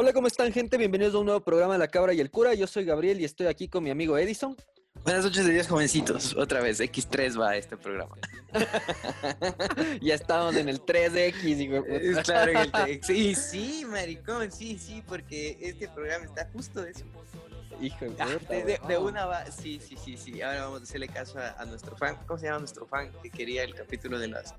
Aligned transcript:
Hola, 0.00 0.12
¿cómo 0.12 0.28
están, 0.28 0.52
gente? 0.52 0.76
Bienvenidos 0.78 1.12
a 1.16 1.18
un 1.18 1.24
nuevo 1.24 1.40
programa 1.40 1.72
de 1.72 1.80
La 1.80 1.88
Cabra 1.88 2.14
y 2.14 2.20
el 2.20 2.30
Cura. 2.30 2.54
Yo 2.54 2.68
soy 2.68 2.84
Gabriel 2.84 3.20
y 3.20 3.24
estoy 3.24 3.48
aquí 3.48 3.66
con 3.66 3.82
mi 3.82 3.90
amigo 3.90 4.16
Edison. 4.16 4.56
Buenas 5.02 5.24
noches 5.24 5.44
de 5.44 5.52
días, 5.52 5.66
jovencitos. 5.66 6.36
Otra 6.36 6.60
vez, 6.60 6.78
X3 6.78 7.40
va 7.40 7.50
a 7.50 7.56
este 7.56 7.76
programa. 7.76 8.14
ya 10.00 10.14
estamos 10.14 10.54
en 10.54 10.68
el 10.68 10.80
3X, 10.80 11.60
hijo. 11.60 11.84
Es 11.84 12.16
claro, 12.20 12.52
en 12.52 12.58
el 12.58 12.70
TX. 12.70 13.06
Sí, 13.08 13.34
sí, 13.34 13.84
maricón, 13.86 14.52
sí, 14.52 14.78
sí, 14.78 15.02
porque 15.04 15.58
este 15.60 15.88
programa 15.88 16.26
está 16.26 16.48
justo 16.52 16.80
de 16.80 16.92
eso. 16.92 17.04
Hijo 17.80 18.04
de, 18.06 18.14
Ah, 18.18 18.26
puta, 18.38 18.54
de, 18.54 18.64
de- 18.64 18.64
de 18.64 18.78
weón. 18.98 19.04
una 19.12 19.26
va, 19.26 19.46
sí, 19.52 19.80
sí, 19.86 19.96
sí, 19.96 20.16
sí. 20.16 20.42
Ahora 20.42 20.64
vamos 20.64 20.80
a 20.80 20.84
hacerle 20.84 21.08
caso 21.08 21.38
a, 21.38 21.50
a 21.60 21.64
nuestro 21.64 21.96
fan. 21.96 22.16
¿Cómo 22.26 22.38
se 22.38 22.46
llama 22.46 22.58
nuestro 22.60 22.86
fan? 22.86 23.12
Que 23.22 23.30
quería 23.30 23.62
el 23.62 23.74
capítulo 23.74 24.18
de, 24.18 24.28
las, 24.28 24.54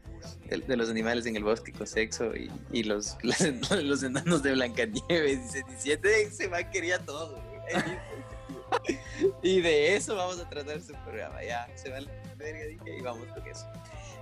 de, 0.49 0.57
de 0.59 0.77
los 0.77 0.89
animales 0.89 1.25
en 1.25 1.35
el 1.35 1.43
bosque 1.43 1.73
con 1.73 1.85
sexo 1.85 2.35
y, 2.35 2.49
y 2.71 2.83
los, 2.83 3.17
las 3.23 3.41
los 3.83 4.03
enanos 4.03 4.41
de 4.43 4.53
Blancanieves. 4.53 5.43
Dice 5.53 5.63
17, 5.67 6.31
se 6.31 6.47
va, 6.47 6.63
quería 6.69 6.99
todo. 6.99 7.41
y 9.43 9.61
de 9.61 9.95
eso 9.95 10.15
vamos 10.15 10.39
a 10.39 10.49
tratar 10.49 10.79
su 10.81 10.93
programa. 11.03 11.43
Ya, 11.43 11.67
se 11.75 11.89
va 11.89 12.01
la 12.01 12.11
verga, 12.37 12.65
dije, 12.65 12.97
y 12.97 13.01
vamos 13.01 13.27
con 13.33 13.45
eso. 13.47 13.65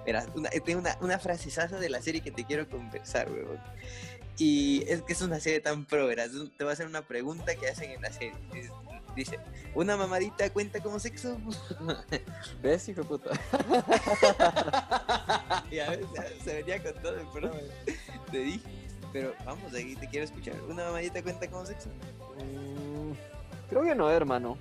Verás, 0.05 0.27
una, 0.35 0.49
tengo 0.49 0.79
una, 0.79 0.97
una 1.01 1.19
frasesaza 1.19 1.79
de 1.79 1.89
la 1.89 2.01
serie 2.01 2.21
que 2.21 2.31
te 2.31 2.45
quiero 2.45 2.67
conversar, 2.69 3.29
weón. 3.31 3.59
Y 4.37 4.83
es 4.87 5.01
que 5.01 5.13
es 5.13 5.21
una 5.21 5.39
serie 5.39 5.59
tan 5.59 5.85
pro, 5.85 6.07
verás. 6.07 6.31
Te 6.57 6.63
voy 6.63 6.71
a 6.71 6.73
hacer 6.73 6.87
una 6.87 7.01
pregunta 7.01 7.55
que 7.55 7.67
hacen 7.69 7.91
en 7.91 8.01
la 8.01 8.11
serie. 8.11 8.33
Dice- 8.53 8.71
Dice, 9.15 9.39
¿una 9.73 9.97
mamadita 9.97 10.47
cuenta 10.51 10.79
como 10.79 10.99
sexo? 10.99 11.39
¿Ves, 12.61 12.87
hijo 12.87 13.03
puta? 13.03 13.31
ya 15.71 15.89
ves, 15.89 16.05
ya 16.13 16.23
se 16.43 16.53
venía 16.61 16.83
con 16.83 16.93
todo 17.01 17.15
el 17.19 17.25
programa. 17.27 17.59
Te 18.31 18.37
dije. 18.37 18.61
Pero 19.11 19.33
vamos, 19.43 19.73
aquí 19.73 19.95
te 19.95 20.07
quiero 20.07 20.25
escuchar. 20.25 20.53
¿Una 20.69 20.85
mamadita 20.85 21.23
cuenta 21.23 21.49
como 21.49 21.65
sexo? 21.65 21.89
Mm, 22.37 23.13
creo 23.71 23.81
que 23.83 23.95
no, 23.95 24.11
hermano. 24.11 24.55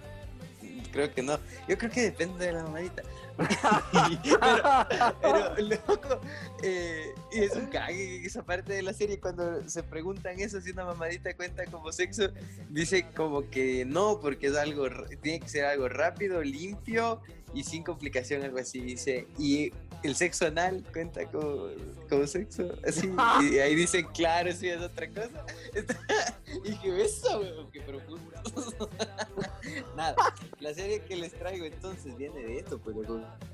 Creo 0.91 1.13
que 1.13 1.23
no. 1.23 1.39
Yo 1.69 1.77
creo 1.77 1.91
que 1.91 2.01
depende 2.03 2.47
de 2.47 2.53
la 2.55 2.63
mamadita. 2.63 3.03
pero, 4.23 5.13
pero, 5.21 5.55
loco, 5.59 6.21
eh, 6.63 7.13
y 7.37 7.45
es 7.45 7.55
un 7.55 7.67
cague 7.67 8.25
esa 8.25 8.45
parte 8.45 8.73
de 8.73 8.83
la 8.83 8.93
serie 8.93 9.21
cuando 9.21 9.69
se 9.69 9.83
preguntan 9.83 10.41
eso, 10.41 10.61
si 10.61 10.71
una 10.71 10.85
mamadita 10.85 11.35
cuenta 11.35 11.65
como 11.67 11.93
sexo, 11.93 12.31
dice 12.71 13.07
como 13.15 13.49
que 13.51 13.85
no, 13.85 14.19
porque 14.21 14.49
es 14.49 14.57
algo, 14.57 14.87
tiene 15.23 15.41
que 15.41 15.49
ser 15.49 15.67
algo 15.67 15.89
rápido, 15.89 16.43
limpio 16.43 17.21
y 17.55 17.65
sin 17.65 17.83
complicación, 17.83 18.43
algo 18.43 18.59
así, 18.59 18.81
dice. 18.81 19.27
Y 19.39 19.73
el 20.03 20.15
sexo 20.15 20.47
anal 20.47 20.85
cuenta 20.93 21.27
como, 21.27 21.69
como 22.09 22.27
sexo, 22.27 22.75
así. 22.87 23.11
Y 23.51 23.59
ahí 23.59 23.75
dicen, 23.75 24.07
claro, 24.15 24.53
sí, 24.53 24.69
es 24.69 24.81
otra 24.81 25.09
cosa. 25.09 25.45
y 26.65 26.71
dije, 26.71 27.03
eso, 27.03 27.41
weón, 27.41 27.71
qué 27.71 27.81
profundo. 27.81 28.31
Nada, 29.97 30.15
la 30.61 30.75
serie 30.75 31.03
que 31.03 31.17
les 31.17 31.33
traigo 31.33 31.65
entonces 31.65 32.17
viene 32.17 32.41
de 32.43 32.59
esto, 32.59 32.79
pues. 32.79 32.97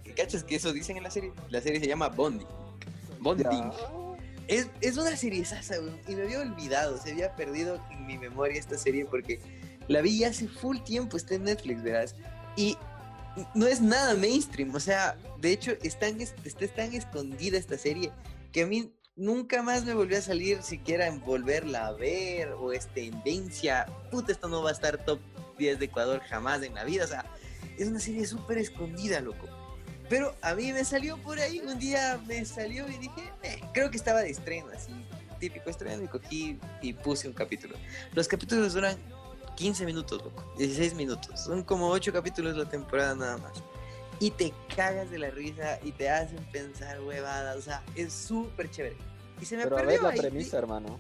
¿Qué 0.05 0.15
cachas 0.15 0.45
que 0.45 0.57
eso 0.57 0.73
dicen 0.73 0.97
en 0.97 1.05
la 1.05 1.11
serie? 1.11 1.33
La 1.49 1.61
serie 1.61 1.81
se 1.81 1.87
llama 1.87 2.09
Bonding. 2.09 2.49
Bonding. 3.23 3.71
Es, 4.49 4.69
es 4.81 4.97
una 4.97 5.17
serie 5.17 5.45
sasa, 5.45 5.77
y 6.09 6.15
me 6.15 6.23
había 6.23 6.41
olvidado, 6.41 6.99
se 6.99 7.13
había 7.13 7.35
perdido 7.37 7.81
en 7.91 8.07
mi 8.07 8.19
memoria 8.19 8.59
esta 8.59 8.77
serie 8.77 9.07
porque 9.07 9.41
la 9.89 10.01
vi 10.01 10.25
hace 10.25 10.49
full 10.49 10.79
tiempo, 10.81 11.17
está 11.17 11.35
en 11.37 11.45
Netflix, 11.45 11.83
verás. 11.83 12.15
Y 12.57 12.77
no 13.55 13.67
es 13.67 13.81
nada 13.81 14.15
mainstream, 14.15 14.75
o 14.75 14.81
sea, 14.81 15.17
de 15.41 15.53
hecho, 15.53 15.73
es 15.83 15.99
tan, 15.99 16.21
es- 16.21 16.35
está 16.45 16.67
tan 16.69 16.93
escondida 16.93 17.57
esta 17.57 17.79
serie 17.79 18.13
que 18.53 18.63
a 18.63 18.67
mí 18.67 18.93
nunca 19.17 19.63
más 19.63 19.85
me 19.85 19.95
volvió 19.95 20.19
a 20.19 20.23
salir 20.23 20.63
siquiera 20.63 21.07
en 21.07 21.21
volverla 21.21 21.87
a 21.87 21.93
ver 21.93 22.49
o 22.53 22.73
es 22.73 22.89
tendencia. 22.89 23.87
Puta, 24.11 24.33
esto 24.33 24.49
no 24.49 24.63
va 24.63 24.71
a 24.71 24.73
estar 24.73 25.03
top 25.05 25.21
10 25.59 25.79
de 25.79 25.85
Ecuador 25.87 26.21
jamás 26.29 26.63
en 26.63 26.75
la 26.75 26.85
vida, 26.85 27.05
o 27.05 27.09
sea, 27.09 27.25
es 27.79 27.87
una 27.89 28.01
serie 28.01 28.27
súper 28.27 28.59
escondida, 28.59 29.21
loco. 29.21 29.49
Pero 30.09 30.35
a 30.43 30.55
mí 30.55 30.73
me 30.73 30.85
salió 30.85 31.17
por 31.19 31.39
ahí, 31.39 31.61
un 31.61 31.79
día 31.79 32.21
me 32.27 32.45
salió 32.45 32.87
y 32.89 32.99
dije, 32.99 33.33
"Eh", 33.43 33.61
creo 33.73 33.91
que 33.91 33.97
estaba 33.97 34.21
de 34.21 34.31
estreno, 34.31 34.69
así, 34.75 34.93
típico 35.39 35.71
estreno, 35.71 36.03
y 36.03 36.09
cogí 36.09 36.59
y 36.83 36.93
puse 36.93 37.29
un 37.29 37.35
capítulo. 37.35 37.77
Los 38.15 38.29
capítulos 38.29 38.75
duran 38.75 38.97
15 39.57 39.85
minutos, 39.87 40.23
loco, 40.23 40.45
16 40.59 40.95
minutos. 40.95 41.41
Son 41.41 41.63
como 41.63 41.89
8 41.89 42.13
capítulos 42.13 42.57
la 42.57 42.69
temporada 42.69 43.15
nada 43.15 43.37
más. 43.39 43.53
Y 44.21 44.31
te 44.31 44.53
cagas 44.77 45.11
de 45.11 45.19
la 45.19 45.31
risa 45.31 45.79
y 45.83 45.93
te 45.93 46.09
hacen 46.09 46.39
pensar 46.53 47.01
huevadas, 47.01 47.57
o 47.57 47.63
sea, 47.63 47.83
es 47.97 48.13
súper 48.13 48.71
chévere. 48.71 48.97
Y 49.41 49.45
se 49.45 49.57
me 49.57 49.65
Pero 49.65 49.77
a 49.77 49.81
perdió 49.81 49.95
ver 49.95 50.03
la 50.03 50.09
ahí, 50.11 50.19
premisa, 50.21 50.59
hermano. 50.59 50.99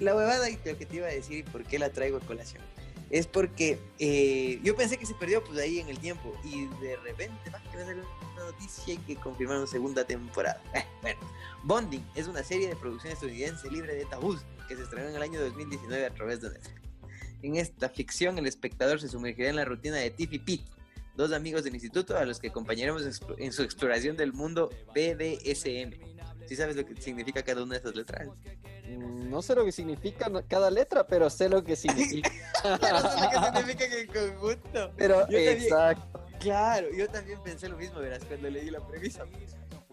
la 0.00 0.14
huevada 0.14 0.48
y 0.48 0.58
lo 0.64 0.76
que 0.78 0.86
te 0.86 0.96
iba 0.96 1.06
a 1.06 1.10
decir 1.10 1.38
y 1.38 1.42
por 1.42 1.64
qué 1.64 1.78
la 1.78 1.90
traigo 1.90 2.16
a 2.18 2.20
colación 2.20 2.62
es 3.10 3.26
porque 3.26 3.78
eh, 3.98 4.60
yo 4.62 4.74
pensé 4.74 4.96
que 4.96 5.06
se 5.06 5.14
perdió 5.14 5.42
pues 5.44 5.58
ahí 5.58 5.78
en 5.78 5.88
el 5.88 5.98
tiempo 5.98 6.32
y 6.44 6.66
de 6.80 6.96
repente 6.96 7.50
va 7.50 7.60
que 7.70 7.78
salir 7.78 8.02
una 8.34 8.44
noticia 8.44 8.94
y 8.94 8.98
que 8.98 9.16
confirmaron 9.16 9.66
segunda 9.66 10.04
temporada. 10.04 10.62
Bueno, 11.02 11.20
Bonding 11.62 12.04
es 12.16 12.26
una 12.26 12.42
serie 12.42 12.68
de 12.68 12.74
producción 12.74 13.12
estadounidense 13.12 13.70
libre 13.70 13.94
de 13.94 14.04
tabús 14.06 14.40
que 14.66 14.74
se 14.74 14.82
estrenó 14.82 15.08
en 15.08 15.14
el 15.16 15.22
año 15.22 15.40
2019 15.40 16.04
a 16.04 16.12
través 16.12 16.40
de 16.40 16.50
Netflix. 16.50 16.80
En 17.42 17.56
esta 17.56 17.88
ficción 17.88 18.38
el 18.38 18.46
espectador 18.46 19.00
se 19.00 19.08
sumergirá 19.08 19.50
en 19.50 19.56
la 19.56 19.64
rutina 19.64 19.96
de 19.96 20.10
Tiff 20.10 20.32
y 20.32 20.38
Pete, 20.40 20.64
dos 21.16 21.32
amigos 21.32 21.62
del 21.62 21.74
instituto 21.74 22.16
a 22.16 22.24
los 22.24 22.40
que 22.40 22.48
acompañaremos 22.48 23.20
en 23.38 23.52
su 23.52 23.62
exploración 23.62 24.16
del 24.16 24.32
mundo 24.32 24.70
BDSM. 24.94 26.15
¿Sí 26.46 26.56
sabes 26.56 26.76
lo 26.76 26.84
que 26.86 27.00
significa 27.00 27.42
cada 27.42 27.62
una 27.62 27.74
de 27.74 27.80
esas 27.80 27.94
letras? 27.94 28.28
Mm, 28.88 29.28
No 29.30 29.42
sé 29.42 29.54
lo 29.54 29.64
que 29.64 29.72
significa 29.72 30.30
cada 30.48 30.70
letra, 30.70 31.06
pero 31.06 31.28
sé 31.30 31.48
lo 31.48 31.62
que 31.64 31.74
significa. 31.76 32.30
Pero 32.62 32.96
es 32.98 33.04
lo 33.04 33.30
que 33.30 33.58
significa 33.58 33.84
en 33.84 33.92
el 33.92 34.06
conjunto. 34.06 34.92
pero, 34.96 35.14
Yo 35.16 35.20
también- 35.22 35.48
exacto. 35.62 36.22
Claro, 36.40 36.88
yo 36.94 37.08
también 37.08 37.42
pensé 37.42 37.68
lo 37.68 37.76
mismo, 37.78 37.98
verás, 37.98 38.22
cuando 38.24 38.50
leí 38.50 38.70
la 38.70 38.86
premisa. 38.86 39.24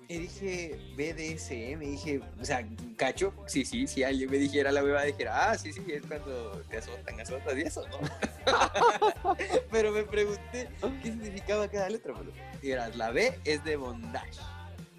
Y 0.10 0.18
dije, 0.20 0.78
BDSM, 0.98 1.82
y 1.82 1.92
dije, 1.92 2.22
o 2.40 2.44
sea, 2.46 2.68
cacho, 2.98 3.34
sí, 3.48 3.64
sí, 3.64 3.88
si 3.88 4.04
alguien 4.04 4.30
me 4.30 4.38
dijera 4.38 4.72
la 4.72 4.84
hueva, 4.84 5.04
dijera, 5.04 5.52
ah, 5.52 5.58
sí, 5.58 5.72
sí, 5.72 5.82
es 5.88 6.06
cuando 6.06 6.52
te 6.70 6.78
azotan, 6.78 7.20
azotas 7.22 7.58
y 7.58 7.62
eso, 7.62 7.88
¿no? 7.88 8.00
Pero 9.72 9.92
me 9.94 10.04
pregunté 10.04 10.70
qué 11.02 11.12
significaba 11.12 11.68
cada 11.70 11.90
letra, 11.90 12.12
boludo. 12.14 12.34
Y 12.62 12.70
verás, 12.70 12.96
la 12.98 13.12
B 13.12 13.40
es 13.46 13.64
de 13.64 13.78
bondage. 13.78 14.40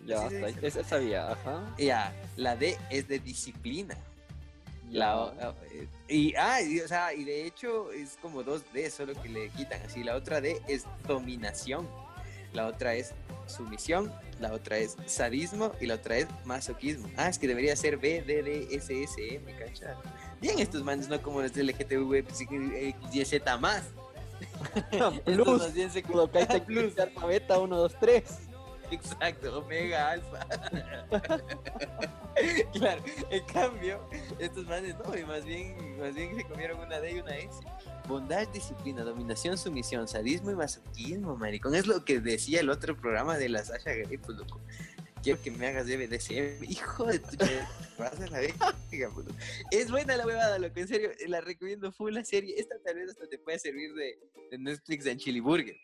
Ya, 0.06 0.26
hasta- 0.26 0.66
esa 0.66 0.84
sabía, 0.84 1.31
ajá. 1.32 1.75
Ya, 1.78 2.12
la 2.37 2.56
D 2.56 2.76
es 2.91 3.09
de 3.09 3.19
disciplina. 3.19 3.97
La, 4.91 5.32
eh, 5.72 5.88
y, 6.09 6.34
ah, 6.37 6.60
y, 6.60 6.78
o 6.81 6.87
sea, 6.87 7.15
y 7.15 7.25
de 7.25 7.47
hecho 7.47 7.91
es 7.91 8.19
como 8.20 8.42
dos 8.42 8.62
D, 8.72 8.91
solo 8.91 9.15
que 9.20 9.28
le 9.28 9.48
quitan 9.50 9.81
así. 9.82 10.04
La 10.04 10.15
otra 10.15 10.41
D 10.41 10.60
es 10.69 10.84
dominación, 11.09 11.88
la 12.53 12.66
otra 12.66 12.94
es 12.94 13.12
sumisión, 13.47 14.12
la 14.41 14.53
otra 14.53 14.76
es 14.76 14.97
sadismo 15.06 15.72
y 15.81 15.87
la 15.87 15.94
otra 15.94 16.19
es 16.19 16.26
masoquismo. 16.44 17.09
Ah, 17.16 17.28
es 17.28 17.38
que 17.38 17.48
debería 17.48 17.75
ser 17.76 17.97
B, 17.97 18.22
D, 18.22 18.42
D, 18.42 18.69
S, 18.72 19.03
S, 19.03 19.34
M, 19.36 19.53
¿cachai? 19.56 19.94
Bien 20.41 20.59
estos 20.59 20.84
manes, 20.84 21.09
no 21.09 21.21
como 21.22 21.41
los 21.41 21.56
LGTB, 21.56 22.16
X, 22.19 22.47
Y, 23.12 23.25
Z 23.25 23.56
más. 23.59 23.84
Plus. 25.25 25.47
más 25.62 25.72
bien 25.75 25.91
se 25.91 26.03
plus. 26.66 26.98
alfabeta 26.98 27.59
1, 27.59 27.76
2, 27.76 27.97
3. 27.98 28.25
Exacto, 28.94 29.59
omega, 29.59 30.12
alfa. 30.12 30.47
claro, 32.72 33.03
en 33.31 33.44
cambio, 33.47 34.09
estos 34.38 34.66
manes 34.66 34.94
no, 35.05 35.16
y 35.16 35.25
más 35.25 35.44
bien, 35.44 35.99
más 35.99 36.15
bien 36.15 36.37
se 36.37 36.44
comieron 36.44 36.81
una 36.81 37.00
D 37.00 37.12
y 37.12 37.21
una 37.21 37.37
S. 37.37 37.60
Bondad, 38.06 38.47
disciplina, 38.49 39.03
dominación, 39.03 39.59
sumisión, 39.59 40.06
sadismo 40.06 40.50
y 40.50 40.54
masoquismo, 40.54 41.37
maricón. 41.37 41.75
Es 41.75 41.87
lo 41.87 42.04
que 42.04 42.21
decía 42.21 42.60
el 42.60 42.71
otro 42.71 42.97
programa 42.97 43.37
de 43.37 43.49
la 43.49 43.65
Sasha 43.65 43.93
Grey, 43.93 44.19
pues 44.19 44.38
loco. 44.38 44.60
Quiero 45.24 45.40
que 45.40 45.50
me 45.50 45.66
hagas 45.66 45.86
de 45.86 45.96
BDSM. 45.96 46.64
Hijo 46.68 47.06
de 47.06 47.18
tu 47.18 47.44
a 47.98 48.26
la 48.30 48.40
verga, 48.40 48.76
loco. 48.92 49.24
Es 49.70 49.90
buena 49.90 50.18
la 50.18 50.26
huevada, 50.26 50.58
loco. 50.58 50.78
En 50.78 50.86
serio, 50.86 51.12
la 51.28 51.41
recomiendo 51.41 51.91
full 51.92 52.12
la 52.12 52.22
serie. 52.24 52.54
Esta 52.59 52.76
tal 52.84 52.97
vez 52.97 53.09
hasta 53.09 53.26
te 53.26 53.38
puede 53.38 53.59
servir 53.59 53.94
de, 53.94 54.18
de 54.50 54.59
Netflix 54.59 55.06
en 55.06 55.16
Chili 55.16 55.41
Burger. 55.41 55.74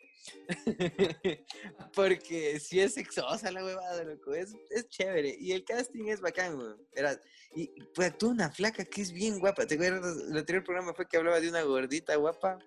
Porque 1.94 2.60
si 2.60 2.80
es 2.80 2.92
sexosa 2.92 3.50
la 3.50 3.64
huevada, 3.64 4.04
loco. 4.04 4.34
Es, 4.34 4.54
es 4.68 4.86
chévere. 4.90 5.34
Y 5.40 5.52
el 5.52 5.64
casting 5.64 6.08
es 6.08 6.20
bacán, 6.20 6.58
weón. 6.58 6.86
Verás, 6.94 7.18
Y 7.54 7.68
pues 7.94 8.10
actúa 8.10 8.28
una 8.28 8.50
flaca 8.50 8.84
que 8.84 9.00
es 9.00 9.10
bien 9.10 9.38
guapa. 9.38 9.66
¿Te 9.66 9.76
acuerdas? 9.76 10.18
El 10.28 10.36
anterior 10.36 10.64
programa 10.64 10.92
fue 10.92 11.08
que 11.08 11.16
hablaba 11.16 11.40
de 11.40 11.48
una 11.48 11.62
gordita 11.62 12.14
guapa. 12.16 12.58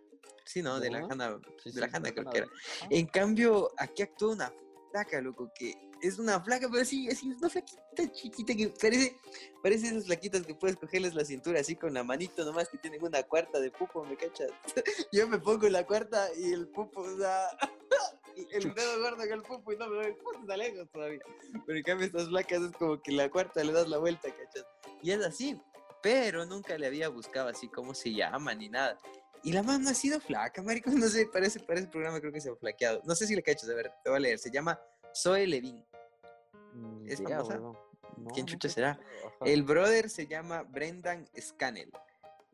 Sí, 0.45 0.63
no, 0.63 0.79
de 0.79 0.89
la. 0.89 1.05
Hanna. 1.07 1.39
Sí, 1.63 1.71
de 1.71 1.81
la 1.81 1.87
sí, 1.87 1.95
Hanna 1.95 2.11
creo 2.11 2.31
que 2.31 2.37
era. 2.39 2.47
Hanna. 2.47 2.89
En 2.89 3.05
cambio, 3.05 3.71
aquí 3.77 4.01
actúa 4.01 4.33
una 4.33 4.51
flaca, 4.93 5.19
loco, 5.21 5.51
que 5.55 5.73
es 6.03 6.19
una 6.19 6.39
flaca, 6.39 6.69
pero 6.71 6.85
sí, 6.85 7.09
así 7.09 7.31
es 7.31 7.37
una 7.37 7.49
flaquita 7.49 8.11
chiquita 8.11 8.53
que 8.55 8.69
parece, 8.79 9.17
parece 9.63 9.87
esas 9.87 10.05
flaquitas 10.05 10.45
que 10.45 10.53
puedes 10.53 10.77
cogerles 10.77 11.15
la 11.15 11.25
cintura 11.25 11.59
así 11.59 11.75
con 11.75 11.95
la 11.95 12.03
manito 12.03 12.45
nomás 12.45 12.69
que 12.69 12.77
tienen 12.77 13.03
una 13.03 13.23
cuarta 13.23 13.59
de 13.59 13.71
pupo, 13.71 14.05
¿me 14.05 14.15
cachas? 14.15 14.51
Yo 15.11 15.27
me 15.27 15.39
pongo 15.39 15.67
la 15.67 15.83
cuarta 15.83 16.27
y 16.37 16.53
el 16.53 16.67
pupo, 16.67 17.01
o 17.01 17.17
sea, 17.17 17.47
el 18.51 18.73
dedo 18.75 18.99
gordo 18.99 19.17
con 19.17 19.31
el 19.31 19.41
pupo 19.41 19.73
y 19.73 19.77
no 19.77 19.87
me 19.87 19.95
doy 19.95 20.15
está 20.41 20.57
lejos 20.57 20.87
todavía. 20.91 21.21
Pero 21.65 21.77
en 21.77 21.83
cambio 21.83 22.05
estas 22.05 22.27
flacas 22.27 22.61
es 22.61 22.71
como 22.73 23.01
que 23.01 23.11
la 23.13 23.31
cuarta 23.31 23.63
le 23.63 23.73
das 23.73 23.87
la 23.87 23.97
vuelta, 23.97 24.29
¿cachas? 24.29 24.65
Y 25.01 25.09
es 25.09 25.25
así. 25.25 25.59
pero 26.03 26.45
nunca 26.45 26.77
le 26.77 26.85
había 26.85 27.09
buscado 27.09 27.49
así 27.49 27.67
cómo 27.67 27.95
se 27.95 28.13
llama 28.13 28.53
ni 28.53 28.69
nada. 28.69 28.99
Y 29.43 29.51
la 29.51 29.61
man 29.61 29.83
no 29.83 29.89
ha 29.89 29.93
sido 29.93 30.19
flaca, 30.19 30.61
marico, 30.61 30.89
no 30.91 31.07
sé, 31.07 31.27
parece, 31.31 31.59
parece 31.59 31.87
programa 31.87 32.19
creo 32.19 32.31
que 32.31 32.41
se 32.41 32.49
ha 32.49 32.55
flaqueado. 32.55 33.01
No 33.05 33.13
sé 33.13 33.27
si 33.27 33.35
le 33.35 33.43
cachas, 33.43 33.69
a 33.69 33.73
ver, 33.73 33.91
te 34.03 34.09
voy 34.09 34.17
a 34.17 34.19
leer. 34.21 34.39
Se 34.39 34.49
llama 34.49 34.79
Zoe 35.15 35.45
Levin. 35.45 35.83
Mm, 36.73 37.09
¿Es 37.09 37.19
ya, 37.19 37.37
famosa? 37.37 37.53
huevón. 37.55 37.77
No, 38.17 38.29
¿Quién 38.31 38.45
chucha 38.45 38.69
será? 38.69 38.91
Ajá. 38.91 39.45
El 39.45 39.63
brother 39.63 40.09
se 40.09 40.27
llama 40.27 40.63
Brendan 40.63 41.27
Scannell. 41.39 41.91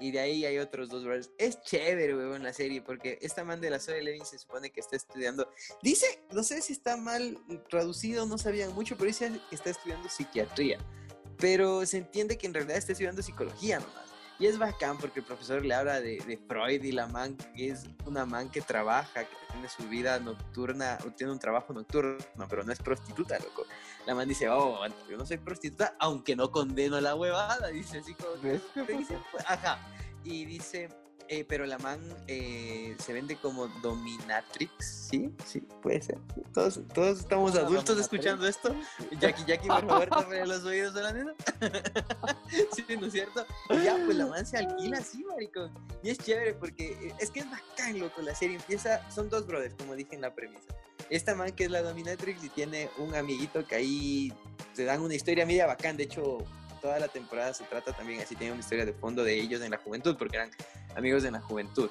Y 0.01 0.12
de 0.12 0.19
ahí 0.21 0.45
hay 0.45 0.57
otros 0.57 0.88
dos 0.89 1.03
brothers. 1.03 1.30
Es 1.38 1.62
chévere, 1.62 2.15
weón, 2.15 2.41
la 2.41 2.53
serie, 2.53 2.81
porque 2.81 3.19
esta 3.21 3.44
man 3.44 3.59
de 3.59 3.69
la 3.69 3.80
Zoe 3.80 4.01
Levin 4.01 4.25
se 4.25 4.39
supone 4.39 4.71
que 4.71 4.80
está 4.80 4.95
estudiando. 4.95 5.51
Dice, 5.83 6.24
no 6.31 6.41
sé 6.41 6.62
si 6.62 6.71
está 6.71 6.95
mal 6.95 7.38
traducido, 7.69 8.25
no 8.25 8.38
sabían 8.38 8.74
mucho, 8.74 8.95
pero 8.95 9.07
dice 9.07 9.30
que 9.50 9.56
está 9.56 9.69
estudiando 9.71 10.07
psiquiatría. 10.07 10.80
Pero 11.38 11.86
se 11.86 11.97
entiende 11.97 12.38
que 12.38 12.47
en 12.47 12.53
realidad 12.53 12.77
está 12.77 12.94
estudiando 12.94 13.21
psicología 13.21 13.80
nomás. 13.80 14.09
Y 14.39 14.47
es 14.47 14.57
bacán 14.57 14.97
porque 14.97 15.19
el 15.19 15.25
profesor 15.25 15.65
le 15.65 15.75
habla 15.75 16.00
de, 16.00 16.18
de 16.19 16.38
Freud 16.38 16.81
y 16.81 16.94
la 16.94 17.07
man 17.07 17.36
que 17.36 17.69
es 17.71 17.86
una 18.06 18.25
man 18.25 18.50
que 18.50 18.62
trabaja, 18.62 19.25
que 19.25 19.36
tiene 19.51 19.68
su 19.68 19.83
vida 19.89 20.18
nocturna, 20.19 20.97
o 21.06 21.12
tiene 21.12 21.33
un 21.33 21.39
trabajo 21.39 21.74
nocturno, 21.74 22.18
pero 22.50 22.63
no 22.63 22.71
es 22.71 22.80
prostituta, 22.80 23.38
loco. 23.39 23.65
La 24.06 24.15
man 24.15 24.30
dice, 24.30 24.47
oh, 24.47 24.80
yo 25.09 25.18
no 25.18 25.25
soy 25.25 25.38
prostituta, 25.38 25.94
aunque 26.00 26.38
no 26.38 26.51
condeno 26.51 27.01
la 27.01 27.15
huevada, 27.15 27.68
dice 27.68 28.00
así 28.00 28.13
como 28.13 28.36
dice, 28.36 29.18
pues, 29.30 29.45
ajá. 29.45 29.77
Y 30.24 30.45
dice, 30.45 30.88
eh, 31.31 31.46
pero 31.48 31.68
la 31.68 31.78
man 31.78 32.02
eh, 32.28 32.96
se 32.98 33.14
vende 33.14 33.36
como 33.36 33.68
dominatrix, 33.84 35.08
¿sí? 35.12 35.31
Sí, 35.46 35.62
puede 35.84 36.02
ser. 36.02 36.18
Todos, 36.56 36.80
todos 36.92 37.20
estamos 37.20 37.52
adultos 37.56 37.86
dominatrix. 37.86 38.00
escuchando 38.00 38.48
esto. 38.48 38.76
Jackie, 39.20 39.44
Jackie, 39.46 39.68
por 39.68 39.88
favor, 39.88 40.10
tápale 40.10 40.48
los 40.48 40.64
oídos 40.64 40.96
a 40.96 41.02
la 41.02 41.14
nena. 41.14 41.36
sí, 42.76 42.84
¿no 43.00 43.06
es 43.06 43.14
cierto? 43.14 43.46
Y 43.70 43.84
ya, 43.84 44.02
pues 44.04 44.18
la 44.18 44.26
man 44.26 44.44
se 44.44 44.58
alquila 44.58 44.98
así, 44.98 45.24
maricón. 45.24 45.72
Y 46.02 46.10
es 46.10 46.18
chévere 46.18 46.56
porque 46.56 46.94
eh, 46.94 47.14
es 47.20 47.30
que 47.30 47.42
es 47.42 47.52
bacán, 47.52 48.00
loco. 48.00 48.24
La 48.24 48.34
serie 48.34 48.56
empieza, 48.56 49.08
son 49.12 49.30
dos 49.30 49.46
brothers, 49.46 49.75
como 49.75 49.94
dije 49.94 50.16
en 50.16 50.22
la 50.22 50.34
premisa. 50.34 50.74
Esta 51.12 51.36
man 51.36 51.52
que 51.52 51.66
es 51.66 51.72
la 51.72 51.84
dominatrix 51.84 52.44
y 52.44 52.50
tiene 52.50 52.90
un 52.98 53.14
amiguito 53.14 53.64
que 53.68 53.75
ahí 53.75 54.34
te 54.74 54.84
dan 54.84 55.02
una 55.02 55.14
historia 55.14 55.46
media 55.46 55.68
bacán. 55.68 55.96
De 55.96 56.06
hecho, 56.06 56.40
toda 56.80 57.00
la 57.00 57.08
temporada 57.08 57.54
se 57.54 57.64
trata 57.66 57.94
también 57.94 58.22
así, 58.22 58.36
tiene 58.36 58.54
una 58.54 58.62
historia 58.62 58.86
de 58.86 58.94
fondo 58.94 59.24
de 59.24 59.40
ellos 59.40 59.62
en 59.62 59.72
la 59.72 59.78
juventud, 59.78 60.16
porque 60.18 60.38
eran 60.38 60.52
amigos 60.96 61.24
en 61.24 61.34
la 61.34 61.42
juventud. 61.42 61.90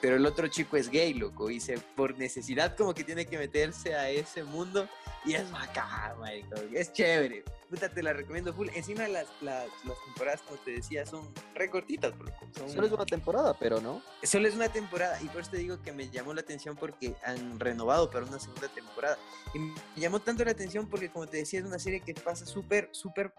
Pero 0.00 0.16
el 0.16 0.26
otro 0.26 0.46
chico 0.48 0.76
es 0.76 0.90
gay, 0.90 1.14
loco, 1.14 1.50
y 1.50 1.58
se, 1.58 1.78
por 1.78 2.18
necesidad 2.18 2.76
como 2.76 2.94
que 2.94 3.02
tiene 3.02 3.24
que 3.26 3.38
meterse 3.38 3.94
a 3.94 4.10
ese 4.10 4.44
mundo 4.44 4.88
y 5.24 5.34
es 5.34 5.50
bacán, 5.50 6.18
marico, 6.20 6.54
es 6.72 6.92
chévere. 6.92 7.42
Puta, 7.68 7.88
te 7.88 8.00
la 8.00 8.12
recomiendo 8.12 8.54
full. 8.54 8.68
Encima 8.74 9.08
las, 9.08 9.26
las, 9.40 9.66
las 9.84 10.04
temporadas, 10.04 10.42
como 10.42 10.56
te 10.60 10.72
decía, 10.72 11.04
son 11.04 11.28
recortitas, 11.54 12.16
bro. 12.16 12.32
Son, 12.56 12.70
Solo 12.70 12.86
es 12.86 12.92
una 12.92 13.06
temporada, 13.06 13.58
pero 13.58 13.80
no. 13.80 14.00
Solo 14.22 14.46
es 14.46 14.54
una 14.54 14.68
temporada 14.68 15.20
y 15.20 15.26
por 15.26 15.40
eso 15.40 15.50
te 15.50 15.56
digo 15.56 15.82
que 15.82 15.90
me 15.90 16.08
llamó 16.08 16.32
la 16.32 16.42
atención 16.42 16.76
porque 16.76 17.16
han 17.24 17.58
renovado 17.58 18.08
para 18.08 18.24
una 18.24 18.38
segunda 18.38 18.68
temporada. 18.68 19.18
Y 19.52 19.58
me 19.58 19.74
llamó 19.96 20.20
tanto 20.20 20.44
la 20.44 20.52
atención 20.52 20.88
porque, 20.88 21.10
como 21.10 21.26
te 21.26 21.38
decía, 21.38 21.58
es 21.58 21.66
una 21.66 21.80
serie 21.80 22.00
que 22.00 22.14
pasa 22.14 22.46
súper, 22.46 22.88
súper 22.92 23.32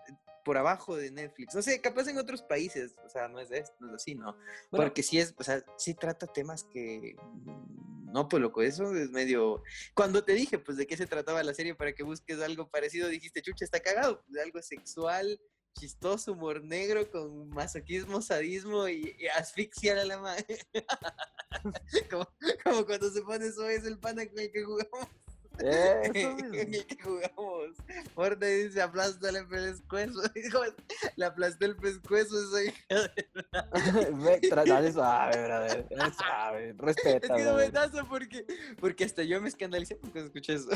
por 0.47 0.57
abajo 0.57 0.95
de 0.95 1.11
Netflix. 1.11 1.53
No 1.53 1.61
sé, 1.61 1.81
capaz 1.81 2.07
en 2.07 2.17
otros 2.17 2.41
países, 2.41 2.95
o 3.05 3.09
sea, 3.09 3.27
no 3.27 3.41
es, 3.41 3.49
de, 3.49 3.65
no 3.81 3.89
es 3.89 3.95
así, 3.95 4.15
¿no? 4.15 4.31
Bueno. 4.71 4.85
porque 4.85 5.03
sí 5.03 5.19
es, 5.19 5.35
o 5.37 5.43
sea, 5.43 5.61
sí 5.77 5.93
trata 5.93 6.25
temas 6.25 6.63
que... 6.63 7.17
mm, 7.19 8.13
No, 8.13 8.29
pues 8.29 8.41
loco, 8.41 8.61
eso 8.61 8.95
es 8.95 9.09
medio... 9.09 9.61
Cuando 9.93 10.23
te 10.23 10.31
dije, 10.31 10.57
pues, 10.57 10.77
de 10.77 10.87
qué 10.87 10.95
se 10.95 11.05
trataba 11.05 11.43
la 11.43 11.53
serie 11.53 11.75
para 11.75 11.91
que 11.91 12.03
busques 12.03 12.39
algo 12.39 12.69
parecido, 12.69 13.09
dijiste, 13.09 13.41
chucha, 13.41 13.65
está 13.65 13.81
cagado, 13.81 14.23
de 14.27 14.41
algo 14.41 14.61
sexual, 14.61 15.37
chistoso, 15.77 16.31
humor 16.31 16.63
negro, 16.63 17.11
con 17.11 17.49
masoquismo, 17.49 18.21
sadismo 18.21 18.87
y, 18.87 19.17
y 19.19 19.27
asfixia 19.27 19.99
a 19.99 20.05
la 20.05 20.17
madre. 20.17 20.59
como, 22.09 22.25
como 22.63 22.85
cuando 22.85 23.11
se 23.11 23.21
pone 23.21 23.47
eso 23.47 23.67
es 23.67 23.83
el 23.83 23.99
pana 23.99 24.25
con 24.25 24.39
el 24.39 24.49
que 24.49 24.63
jugamos. 24.63 25.09
Eso 25.59 26.35
que 26.87 26.97
jugamos. 27.03 27.75
Fortnite 28.13 28.65
dice 28.67 28.81
aplástale 28.81 29.39
el 29.39 29.47
pescuezo. 29.47 30.21
Le 31.15 31.25
aplasté 31.25 31.65
el 31.65 31.75
pescuezo 31.75 32.35
tra- 34.49 34.65
dale 34.65 34.91
suave, 34.91 35.43
brother. 35.43 35.87
Dale 35.89 36.13
suave. 36.13 36.69
Es 36.69 36.77
Respeta, 36.77 37.27
que 37.35 37.43
no 37.43 37.53
me 37.55 37.69
brother. 37.69 37.71
tazo 37.71 38.07
porque, 38.07 38.45
porque 38.79 39.03
hasta 39.05 39.23
yo 39.23 39.41
me 39.41 39.49
escandalicé 39.49 39.95
porque 39.95 40.19
escuché 40.19 40.53
eso. 40.55 40.69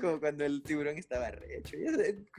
Como 0.00 0.20
cuando 0.20 0.44
el 0.44 0.62
tiburón 0.62 0.96
estaba 0.98 1.30
recho. 1.30 1.76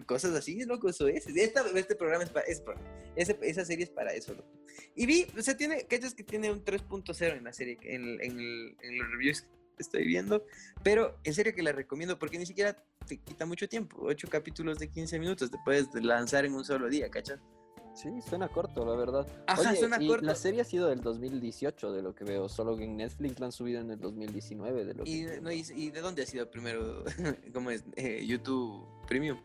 Cosas 0.05 0.33
así, 0.35 0.63
loco, 0.65 0.89
eso 0.89 1.07
es. 1.07 1.25
Esta- 1.27 1.65
este 1.75 1.95
programa 1.95 2.23
es 2.23 2.29
para 2.29 2.45
ese 2.45 2.61
programa. 2.61 2.87
Ese- 3.15 3.37
esa 3.41 3.65
serie 3.65 3.85
es 3.85 3.89
para 3.89 4.13
eso, 4.13 4.33
loco. 4.33 4.49
Y 4.95 5.05
vi, 5.05 5.27
o 5.37 5.41
sea, 5.41 5.57
tiene, 5.57 5.85
¿cachas 5.85 6.13
que 6.13 6.23
tiene 6.23 6.51
un 6.51 6.63
3.0 6.63 7.37
en 7.37 7.43
la 7.43 7.53
serie, 7.53 7.77
en, 7.83 8.19
el- 8.21 8.70
en 8.81 8.97
los 8.97 9.09
reviews 9.09 9.41
que 9.41 9.83
estoy 9.83 10.05
viendo? 10.05 10.45
Pero 10.83 11.17
en 11.23 11.33
serio 11.33 11.53
que 11.53 11.63
la 11.63 11.71
recomiendo 11.71 12.17
porque 12.17 12.37
ni 12.37 12.45
siquiera 12.45 12.75
te 13.07 13.17
quita 13.17 13.45
mucho 13.45 13.67
tiempo. 13.67 13.97
8 14.01 14.27
capítulos 14.29 14.79
de 14.79 14.89
15 14.89 15.19
minutos 15.19 15.51
te 15.51 15.57
puedes 15.63 15.93
lanzar 15.95 16.45
en 16.45 16.53
un 16.53 16.63
solo 16.63 16.89
día, 16.89 17.09
¿cachas? 17.09 17.39
Sí, 17.93 18.09
suena 18.27 18.47
corto, 18.47 18.85
la 18.85 18.95
verdad. 18.95 19.27
Ajá, 19.47 19.69
Oye, 19.69 19.79
suena 19.79 20.01
y 20.01 20.07
corto. 20.07 20.25
La 20.25 20.35
serie 20.35 20.61
ha 20.61 20.63
sido 20.63 20.87
del 20.87 21.01
2018, 21.01 21.91
de 21.91 22.01
lo 22.01 22.15
que 22.15 22.23
veo. 22.23 22.47
Solo 22.47 22.77
que 22.77 22.85
en 22.85 22.97
Netflix 22.97 23.39
la 23.39 23.47
han 23.47 23.51
subido 23.51 23.81
en 23.81 23.91
el 23.91 23.99
2019, 23.99 24.85
de 24.85 24.93
lo 24.93 25.03
¿Y, 25.05 25.25
que 25.25 25.41
no, 25.41 25.51
y, 25.51 25.65
y 25.75 25.91
de 25.91 25.99
dónde 25.99 26.23
ha 26.23 26.25
sido 26.25 26.49
primero? 26.49 27.03
¿Cómo 27.53 27.69
es? 27.69 27.83
Eh, 27.97 28.25
YouTube 28.25 28.87
Premium. 29.11 29.43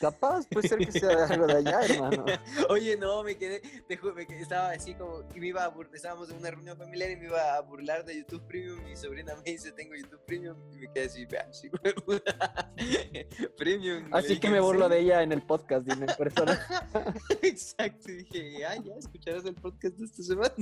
Capaz, 0.00 0.44
puede 0.48 0.66
ser 0.66 0.78
que 0.78 0.90
sea 0.90 1.26
algo 1.26 1.46
de 1.46 1.58
allá, 1.58 1.82
hermano. 1.82 2.24
Oye, 2.68 2.96
no, 2.96 3.22
me 3.22 3.36
quedé, 3.36 3.60
te 3.86 3.96
me 4.12 4.26
quedé- 4.26 4.40
estaba 4.42 4.70
así 4.70 4.92
como, 4.96 5.22
y 5.32 5.38
me 5.38 5.46
iba 5.46 5.64
a 5.64 5.72
bur- 5.72 5.88
estábamos 5.94 6.30
en 6.30 6.38
una 6.38 6.50
reunión 6.50 6.76
familiar 6.76 7.10
y 7.12 7.16
me 7.16 7.26
iba 7.26 7.54
a 7.54 7.60
burlar 7.60 8.04
de 8.04 8.16
YouTube 8.18 8.42
Premium. 8.48 8.82
Mi 8.82 8.96
sobrina 8.96 9.36
me 9.36 9.42
dice, 9.52 9.70
tengo 9.70 9.94
YouTube 9.94 10.20
Premium. 10.26 10.56
Y 10.72 10.78
me 10.78 10.92
quedé 10.92 11.04
así, 11.06 11.26
vea, 11.26 11.48
sí, 11.52 11.70
Premium. 13.56 14.08
Así 14.12 14.40
que 14.40 14.50
me 14.50 14.56
"¿En 14.56 14.62
burlo 14.64 14.88
de 14.88 14.96
serio?". 14.96 15.12
ella 15.12 15.22
en 15.22 15.30
el 15.30 15.42
podcast, 15.42 15.86
dime 15.86 16.06
en 16.08 16.16
persona. 16.16 16.60
Exacto, 17.42 18.10
y 18.10 18.16
dije, 18.16 18.64
ah, 18.66 18.74
ya 18.82 18.94
escucharás 18.98 19.44
el 19.44 19.54
podcast 19.54 19.96
de 19.96 20.06
esta 20.06 20.22
semana. 20.24 20.54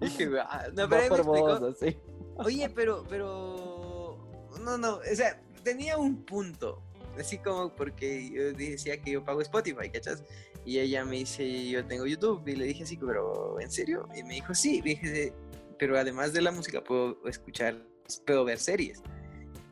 dije, 0.00 0.28
ah, 0.40 0.66
no, 0.74 0.88
pero 0.88 1.08
por 1.08 1.22
vos, 1.24 1.62
así. 1.62 1.96
Oye, 2.38 2.68
pero, 2.68 3.04
pero, 3.08 4.48
no, 4.60 4.76
no, 4.76 4.96
o 4.96 5.14
sea, 5.14 5.40
tenía 5.62 5.98
un 5.98 6.24
punto, 6.24 6.82
así 7.20 7.38
como 7.38 7.74
porque 7.74 8.30
yo 8.30 8.52
decía 8.52 9.00
que 9.00 9.12
yo 9.12 9.24
pago 9.24 9.40
Spotify, 9.40 9.90
¿cachas? 9.90 10.22
Y 10.64 10.78
ella 10.78 11.04
me 11.04 11.16
dice, 11.16 11.68
yo 11.68 11.84
tengo 11.86 12.06
YouTube, 12.06 12.46
y 12.46 12.56
le 12.56 12.66
dije 12.66 12.82
así, 12.84 12.96
pero, 12.96 13.58
¿en 13.60 13.70
serio? 13.70 14.06
Y 14.14 14.22
me 14.22 14.34
dijo, 14.34 14.54
sí, 14.54 14.82
le 14.82 14.90
dije, 14.90 15.32
pero 15.78 15.98
además 15.98 16.32
de 16.32 16.42
la 16.42 16.50
música 16.52 16.82
puedo 16.82 17.18
escuchar, 17.26 17.82
puedo 18.26 18.44
ver 18.44 18.58
series. 18.58 19.02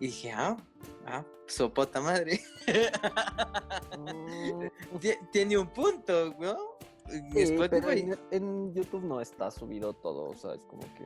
Y 0.01 0.07
dije, 0.07 0.33
ah, 0.33 0.57
ah, 1.07 1.25
sopota 1.47 2.01
madre, 2.01 2.41
Tie- 5.01 5.19
tiene 5.33 5.59
un 5.59 5.69
punto, 5.69 6.35
¿no? 6.39 6.57
Sí, 7.09 7.21
pero 7.33 7.65
Spotify. 7.65 8.01
en, 8.01 8.19
en 8.31 8.75
YouTube 8.75 9.05
no 9.05 9.21
está 9.21 9.51
subido 9.51 9.93
todo, 9.95 10.31
o 10.31 10.35
sea, 10.37 10.55
es 10.55 10.61
como 10.69 10.83
que... 10.95 11.05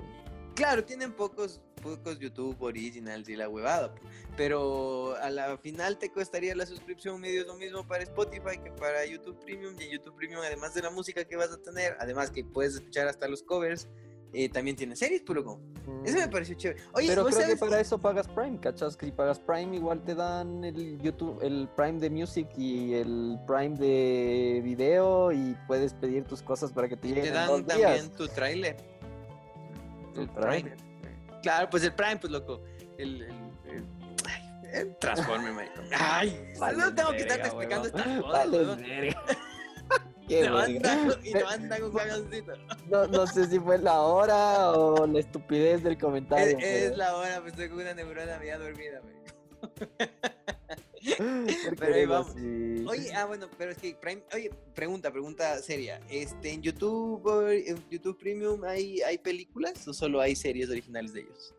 Claro, 0.54 0.84
tienen 0.84 1.12
pocos, 1.12 1.60
pocos 1.82 2.18
YouTube 2.18 2.56
originals 2.60 3.28
y 3.28 3.36
la 3.36 3.48
huevada, 3.48 3.94
pero 4.36 5.16
a 5.16 5.30
la 5.30 5.56
final 5.58 5.98
te 5.98 6.10
costaría 6.10 6.54
la 6.54 6.66
suscripción 6.66 7.20
medio 7.20 7.44
lo 7.46 7.54
mismo 7.54 7.86
para 7.86 8.02
Spotify 8.02 8.58
que 8.62 8.70
para 8.72 9.04
YouTube 9.06 9.38
Premium 9.40 9.74
y 9.78 9.84
en 9.84 9.90
YouTube 9.92 10.16
Premium 10.16 10.40
además 10.42 10.74
de 10.74 10.82
la 10.82 10.90
música 10.90 11.24
que 11.24 11.36
vas 11.36 11.50
a 11.50 11.58
tener, 11.58 11.96
además 11.98 12.30
que 12.30 12.44
puedes 12.44 12.74
escuchar 12.74 13.08
hasta 13.08 13.28
los 13.28 13.42
covers, 13.42 13.88
eh, 14.32 14.48
también 14.48 14.76
tiene 14.76 14.94
series, 14.94 15.22
por 15.22 15.36
loco. 15.36 15.60
Eso 16.04 16.16
me 16.16 16.26
mm, 16.26 16.30
pareció 16.30 16.54
chévere. 16.54 16.80
Oye, 16.92 17.08
Pero 17.08 17.24
¿vos 17.24 17.34
creo 17.34 17.48
que 17.48 17.56
para 17.56 17.80
eso 17.80 17.98
pagas 17.98 18.28
Prime, 18.28 18.60
¿cachas? 18.60 18.96
Que 18.96 19.06
si 19.06 19.12
pagas 19.12 19.40
Prime 19.40 19.74
igual 19.74 20.04
te 20.04 20.14
dan 20.14 20.62
el 20.62 21.00
YouTube, 21.00 21.38
el 21.42 21.68
Prime 21.74 21.98
de 21.98 22.10
Music 22.10 22.48
y 22.56 22.94
el 22.94 23.38
Prime 23.46 23.76
de 23.76 24.60
video 24.62 25.32
y 25.32 25.56
puedes 25.66 25.94
pedir 25.94 26.24
tus 26.24 26.42
cosas 26.42 26.72
para 26.72 26.88
que 26.88 26.96
te 26.96 27.08
lleguen 27.08 27.24
te 27.24 27.28
en 27.30 27.34
dan 27.34 27.48
dos 27.48 27.66
también 27.66 27.92
días. 27.92 28.10
tu 28.12 28.28
tráiler. 28.28 28.76
El 30.16 30.28
Prime. 30.28 30.76
Claro, 31.42 31.70
pues 31.70 31.84
el 31.84 31.94
Prime, 31.94 32.16
pues 32.16 32.32
loco. 32.32 32.62
El, 32.98 33.22
el, 33.22 33.30
el, 33.70 33.84
ay, 34.28 34.42
el 34.72 34.96
Transformer, 34.96 35.52
marico. 35.52 35.80
Ay, 35.98 36.52
Vale 36.58 36.78
no 36.78 36.94
tengo 36.94 37.10
que 37.12 37.18
estarte 37.18 37.46
explicando 37.46 37.88
estas 37.88 38.06
cosas. 38.06 38.50
Vale. 38.50 39.16
Qué 40.30 40.48
mandan, 40.48 41.10
y 41.24 41.32
camioncito. 41.40 42.52
No, 42.88 43.06
no 43.08 43.26
sé 43.26 43.48
si 43.48 43.58
fue 43.58 43.78
la 43.78 44.00
hora 44.00 44.70
o 44.70 45.04
la 45.04 45.18
estupidez 45.18 45.82
del 45.82 45.98
comentario. 45.98 46.56
Es, 46.60 46.96
la 46.96 47.16
hora, 47.16 47.40
pues 47.40 47.52
estoy 47.54 47.68
con 47.68 47.80
una 47.80 47.94
neurona 47.94 48.38
media 48.38 48.56
dormida, 48.56 49.00
marico. 49.02 50.30
¿por 51.18 51.46
qué 51.46 51.76
pero 51.78 51.94
ahí 51.94 52.06
vamos. 52.06 52.30
así? 52.30 52.84
Oye, 52.86 53.14
ah, 53.14 53.26
bueno, 53.26 53.48
pero 53.56 53.72
es 53.72 53.78
que 53.78 53.94
Prime, 53.94 54.22
oye, 54.34 54.50
pregunta, 54.74 55.10
pregunta 55.10 55.58
seria. 55.58 56.00
Este, 56.10 56.52
en 56.52 56.62
YouTube, 56.62 57.24
o 57.24 57.48
en 57.48 57.76
YouTube 57.90 58.18
Premium 58.18 58.64
hay, 58.64 59.00
hay 59.02 59.18
películas 59.18 59.86
o 59.88 59.94
solo 59.94 60.20
hay 60.20 60.36
series 60.36 60.68
originales 60.70 61.12
de 61.12 61.20
ellos? 61.20 61.54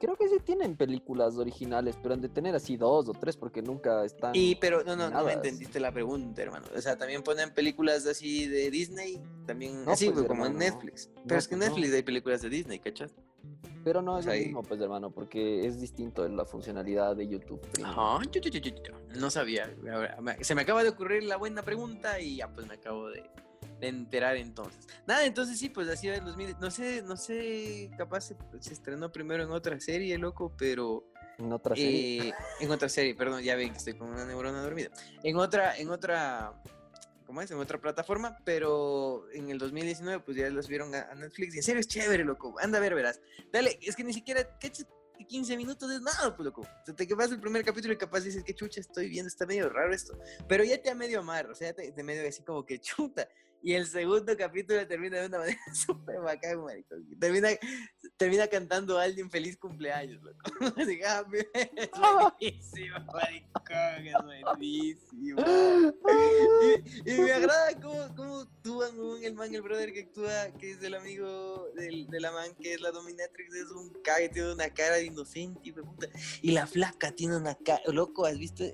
Creo 0.00 0.16
que 0.16 0.28
sí 0.28 0.36
tienen 0.44 0.76
películas 0.76 1.36
originales, 1.36 1.96
pero 2.00 2.14
han 2.14 2.20
de 2.20 2.28
tener 2.28 2.54
así 2.54 2.76
dos 2.76 3.08
o 3.08 3.12
tres 3.12 3.36
porque 3.36 3.62
nunca 3.62 4.04
están. 4.04 4.32
Y 4.34 4.54
pero 4.54 4.84
no, 4.84 4.94
no, 4.94 5.10
no 5.10 5.24
me 5.24 5.32
entendiste 5.32 5.80
la 5.80 5.90
pregunta, 5.92 6.40
hermano. 6.40 6.66
O 6.76 6.80
sea, 6.80 6.96
también 6.96 7.22
ponen 7.22 7.52
películas 7.52 8.06
así 8.06 8.46
de 8.46 8.70
Disney, 8.70 9.20
también 9.44 9.84
No, 9.84 9.92
así 9.92 10.10
pues, 10.10 10.26
como 10.26 10.46
en 10.46 10.56
Netflix. 10.56 11.10
Pero 11.26 11.38
es 11.38 11.48
que 11.48 11.54
en 11.54 11.60
pues. 11.60 11.70
Netflix 11.70 11.94
hay 11.94 12.02
películas 12.02 12.42
de 12.42 12.48
Disney, 12.48 12.78
¿cachas? 12.78 13.12
Pero 13.84 14.02
no 14.02 14.18
es 14.18 14.26
O 14.26 14.30
sea, 14.30 14.38
lo 14.38 14.44
mismo, 14.44 14.62
pues, 14.62 14.80
hermano, 14.80 15.10
porque 15.10 15.66
es 15.66 15.80
distinto 15.80 16.26
en 16.26 16.36
la 16.36 16.44
funcionalidad 16.44 17.16
de 17.16 17.28
YouTube. 17.28 17.60
Ajá, 17.84 18.18
yo, 18.30 18.40
yo, 18.40 18.50
yo. 18.50 18.72
No 19.16 19.30
sabía. 19.30 19.72
Se 20.40 20.54
me 20.54 20.62
acaba 20.62 20.82
de 20.82 20.90
ocurrir 20.90 21.24
la 21.24 21.36
buena 21.36 21.62
pregunta 21.62 22.20
y 22.20 22.36
ya 22.36 22.52
pues 22.52 22.66
me 22.66 22.74
acabo 22.74 23.08
de, 23.08 23.22
de 23.80 23.88
enterar 23.88 24.36
entonces. 24.36 24.86
Nada, 25.06 25.24
entonces 25.24 25.58
sí, 25.58 25.70
pues 25.70 25.88
así 25.88 26.08
va 26.08 26.16
el 26.16 26.24
2000. 26.24 26.56
No 26.60 26.70
sé, 26.70 27.02
no 27.02 27.16
sé, 27.16 27.90
capaz 27.96 28.22
se, 28.22 28.36
se 28.60 28.72
estrenó 28.74 29.10
primero 29.10 29.42
en 29.44 29.50
otra 29.52 29.78
serie, 29.80 30.18
loco, 30.18 30.52
pero 30.58 31.04
En 31.38 31.52
otra 31.52 31.74
serie. 31.74 32.28
eh, 32.28 32.34
en 32.60 32.70
otra 32.70 32.88
serie, 32.88 33.14
perdón, 33.14 33.42
ya 33.42 33.54
ven 33.56 33.70
que 33.70 33.78
estoy 33.78 33.94
con 33.94 34.10
una 34.10 34.24
neurona 34.26 34.60
dormida. 34.60 34.90
En 35.22 35.36
otra, 35.36 35.76
en 35.78 35.88
otra, 35.88 36.52
¿cómo 37.28 37.42
es? 37.42 37.50
En 37.50 37.58
otra 37.58 37.78
plataforma, 37.78 38.38
pero 38.42 39.30
en 39.34 39.50
el 39.50 39.58
2019 39.58 40.24
pues 40.24 40.38
ya 40.38 40.48
los 40.48 40.66
vieron 40.66 40.94
a, 40.94 41.14
Netflix 41.14 41.54
y 41.54 41.58
en 41.58 41.62
serio 41.62 41.80
es 41.80 41.86
chévere, 41.86 42.24
loco. 42.24 42.54
Anda 42.58 42.78
a 42.78 42.80
ver, 42.80 42.94
verás. 42.94 43.20
Dale, 43.52 43.78
es 43.82 43.94
que 43.94 44.02
ni 44.02 44.14
siquiera, 44.14 44.58
¿cachas? 44.58 44.86
15 45.28 45.56
minutos 45.58 45.92
es 45.92 46.00
nada, 46.00 46.34
pues 46.34 46.46
loco. 46.46 46.62
O 46.62 46.84
sea, 46.86 46.94
te 46.94 47.14
vas 47.14 47.30
el 47.30 47.38
primer 47.38 47.62
capítulo 47.64 47.92
y 47.92 47.98
capaz 47.98 48.20
dices 48.20 48.42
que 48.44 48.54
chucha 48.54 48.80
estoy 48.80 49.10
viendo, 49.10 49.28
está 49.28 49.44
medio 49.44 49.68
raro 49.68 49.92
esto. 49.92 50.18
Pero 50.48 50.64
ya 50.64 50.80
te 50.80 50.88
a 50.88 50.94
medio 50.94 51.20
amar, 51.20 51.50
o 51.50 51.54
sea, 51.54 51.74
te, 51.74 51.92
te 51.92 52.02
medio 52.02 52.26
así 52.26 52.42
como 52.42 52.64
que 52.64 52.80
chuta. 52.80 53.28
Y 53.62 53.74
el 53.74 53.86
segundo 53.86 54.36
capítulo 54.36 54.86
termina 54.86 55.18
de 55.18 55.26
una 55.26 55.38
manera 55.38 55.58
súper 55.74 56.20
bacán, 56.20 56.62
marico. 56.62 56.94
Termina, 57.18 57.48
termina 58.16 58.46
cantando 58.46 58.98
a 58.98 59.02
alguien 59.02 59.30
feliz 59.30 59.56
cumpleaños, 59.56 60.22
loco. 60.22 60.38
Así, 60.76 61.00
ah, 61.04 61.24
es 61.54 61.90
buenísimo, 62.40 62.98
maricón, 63.12 64.06
es 64.06 64.14
buenísimo. 64.24 65.42
Y, 67.04 67.10
y 67.10 67.20
me 67.20 67.32
agrada 67.32 67.80
cómo, 67.80 68.14
cómo 68.14 68.38
actúan, 68.40 68.98
weón, 68.98 69.24
el 69.24 69.34
man, 69.34 69.54
el 69.54 69.62
brother 69.62 69.92
que 69.92 70.02
actúa, 70.02 70.52
que 70.58 70.72
es 70.72 70.82
el 70.82 70.94
amigo 70.94 71.68
del, 71.74 72.06
de 72.06 72.20
la 72.20 72.30
man, 72.30 72.54
que 72.60 72.74
es 72.74 72.80
la 72.80 72.92
dominatrix, 72.92 73.54
es 73.54 73.70
un 73.70 73.90
cague, 74.02 74.28
tiene 74.28 74.52
una 74.52 74.70
cara 74.70 74.96
de 74.96 75.06
inocente, 75.06 75.72
de 75.72 75.82
puta. 75.82 76.06
Y 76.42 76.52
la 76.52 76.66
flaca 76.66 77.10
tiene 77.10 77.36
una 77.36 77.56
cara, 77.56 77.82
loco, 77.88 78.24
¿has 78.24 78.38
visto 78.38 78.64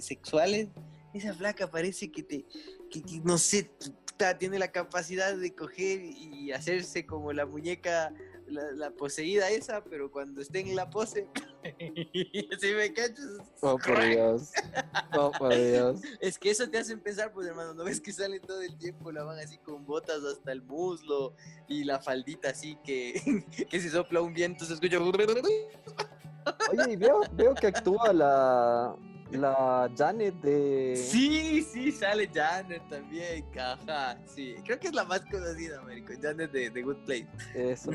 sexuales? 0.00 0.68
Esa 1.12 1.32
flaca 1.32 1.70
parece 1.70 2.10
que 2.10 2.24
te, 2.24 2.44
que, 2.90 3.02
que, 3.02 3.20
no 3.20 3.38
sé, 3.38 3.70
puta, 4.14 4.38
tiene 4.38 4.58
la 4.58 4.68
capacidad 4.68 5.36
de 5.36 5.54
coger 5.54 6.00
y 6.02 6.52
hacerse 6.52 7.04
como 7.04 7.32
la 7.32 7.46
muñeca, 7.46 8.12
la, 8.46 8.70
la 8.72 8.90
poseída 8.90 9.50
esa, 9.50 9.82
pero 9.84 10.10
cuando 10.10 10.40
esté 10.40 10.60
en 10.60 10.76
la 10.76 10.88
pose, 10.90 11.28
si 12.60 12.74
me 12.74 12.92
cachas, 12.92 13.38
Oh, 13.60 13.78
por 13.78 14.06
Dios. 14.06 14.52
Oh, 15.16 15.32
por 15.32 15.54
Dios. 15.54 16.00
es 16.20 16.38
que 16.38 16.50
eso 16.50 16.68
te 16.68 16.78
hacen 16.78 17.00
pensar, 17.00 17.32
pues 17.32 17.46
hermano, 17.46 17.74
¿no 17.74 17.84
ves 17.84 18.00
que 18.00 18.12
salen 18.12 18.40
todo 18.42 18.62
el 18.62 18.76
tiempo? 18.78 19.10
La 19.10 19.24
van 19.24 19.38
así 19.38 19.58
con 19.58 19.84
botas 19.84 20.22
hasta 20.24 20.52
el 20.52 20.62
muslo 20.62 21.34
y 21.68 21.84
la 21.84 22.00
faldita 22.00 22.50
así 22.50 22.78
que, 22.84 23.44
que 23.70 23.80
si 23.80 23.88
sopla 23.88 24.20
un 24.20 24.34
viento 24.34 24.64
se 24.64 24.74
escucha... 24.74 24.98
Oye, 26.70 26.92
y 26.92 26.96
veo, 26.96 27.22
veo 27.32 27.54
que 27.54 27.68
actúa 27.68 28.12
la, 28.12 28.94
la 29.34 29.90
Janet 29.96 30.34
de. 30.36 30.96
Sí, 30.96 31.62
sí, 31.62 31.92
sale 31.92 32.30
Janet 32.32 32.82
también, 32.88 33.44
ajá, 33.58 34.18
sí. 34.26 34.54
Creo 34.64 34.78
que 34.78 34.88
es 34.88 34.94
la 34.94 35.04
más 35.04 35.20
conocida, 35.30 35.80
Américo, 35.80 36.12
Janet 36.20 36.50
de, 36.52 36.70
de 36.70 36.82
Good 36.82 37.04
Place. 37.04 37.28
Eso. 37.54 37.90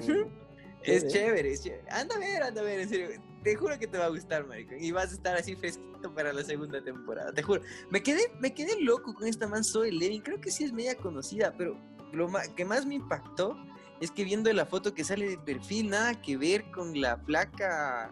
Es 0.82 1.08
Chévere. 1.08 1.52
es 1.52 1.62
chévere. 1.62 1.84
Anda 1.92 2.16
a 2.16 2.20
ver, 2.20 2.44
anda 2.44 2.62
a 2.62 2.64
ver, 2.64 2.80
en 2.80 2.90
serio. 2.90 3.10
Te 3.44 3.56
juro 3.56 3.78
que 3.78 3.88
te 3.88 3.98
va 3.98 4.06
a 4.06 4.10
gustar, 4.10 4.46
marico. 4.48 4.76
Y 4.76 4.92
vas 4.92 5.12
a 5.12 5.16
estar 5.16 5.36
así 5.36 5.56
fresquito 5.56 6.14
para 6.14 6.32
la 6.32 6.44
segunda 6.44 6.82
temporada. 6.82 7.34
Te 7.34 7.44
juro. 7.44 7.62
Me 7.90 8.02
quedé, 8.02 8.22
me 8.40 8.54
quedé 8.54 8.80
loco 8.82 9.14
con 9.14 9.28
esta 9.28 9.48
man 9.48 9.64
Zoe 9.64 9.92
Levin. 9.92 10.22
Creo 10.22 10.40
que 10.40 10.52
sí 10.52 10.64
es 10.64 10.74
media 10.74 10.96
conocida, 10.96 11.54
pero 11.58 11.78
lo 12.14 12.30
que 12.56 12.66
más 12.66 12.86
me 12.86 12.96
impactó 12.96 13.58
es 14.00 14.12
que 14.12 14.24
viendo 14.24 14.52
la 14.54 14.66
foto 14.66 14.94
que 14.94 15.04
sale 15.04 15.30
de 15.30 15.38
perfil, 15.38 15.90
nada 15.90 16.20
que 16.22 16.38
ver 16.38 16.72
con 16.72 17.00
la 17.00 17.18
placa 17.18 18.12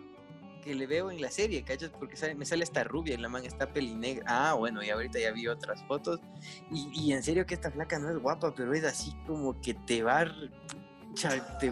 que 0.61 0.75
le 0.75 0.87
veo 0.87 1.09
en 1.11 1.21
la 1.21 1.31
serie, 1.31 1.63
¿cachas? 1.63 1.89
Porque 1.97 2.15
sale- 2.17 2.35
me 2.35 2.45
sale 2.45 2.63
esta 2.63 2.83
rubia 2.83 3.15
y 3.15 3.17
la 3.17 3.29
man 3.29 3.45
está 3.45 3.71
pelinegra. 3.71 4.23
Ah, 4.27 4.53
bueno, 4.53 4.83
y 4.83 4.89
ahorita 4.89 5.19
ya 5.19 5.31
vi 5.31 5.47
otras 5.47 5.83
fotos. 5.85 6.19
Y, 6.71 6.89
y 6.93 7.13
en 7.13 7.23
serio 7.23 7.45
que 7.45 7.53
esta 7.55 7.71
placa 7.71 7.99
no 7.99 8.09
es 8.09 8.17
guapa, 8.17 8.53
pero 8.55 8.73
es 8.73 8.83
así 8.83 9.13
como 9.25 9.59
que 9.61 9.73
te 9.73 10.03
va... 10.03 10.25
Te 11.59 11.71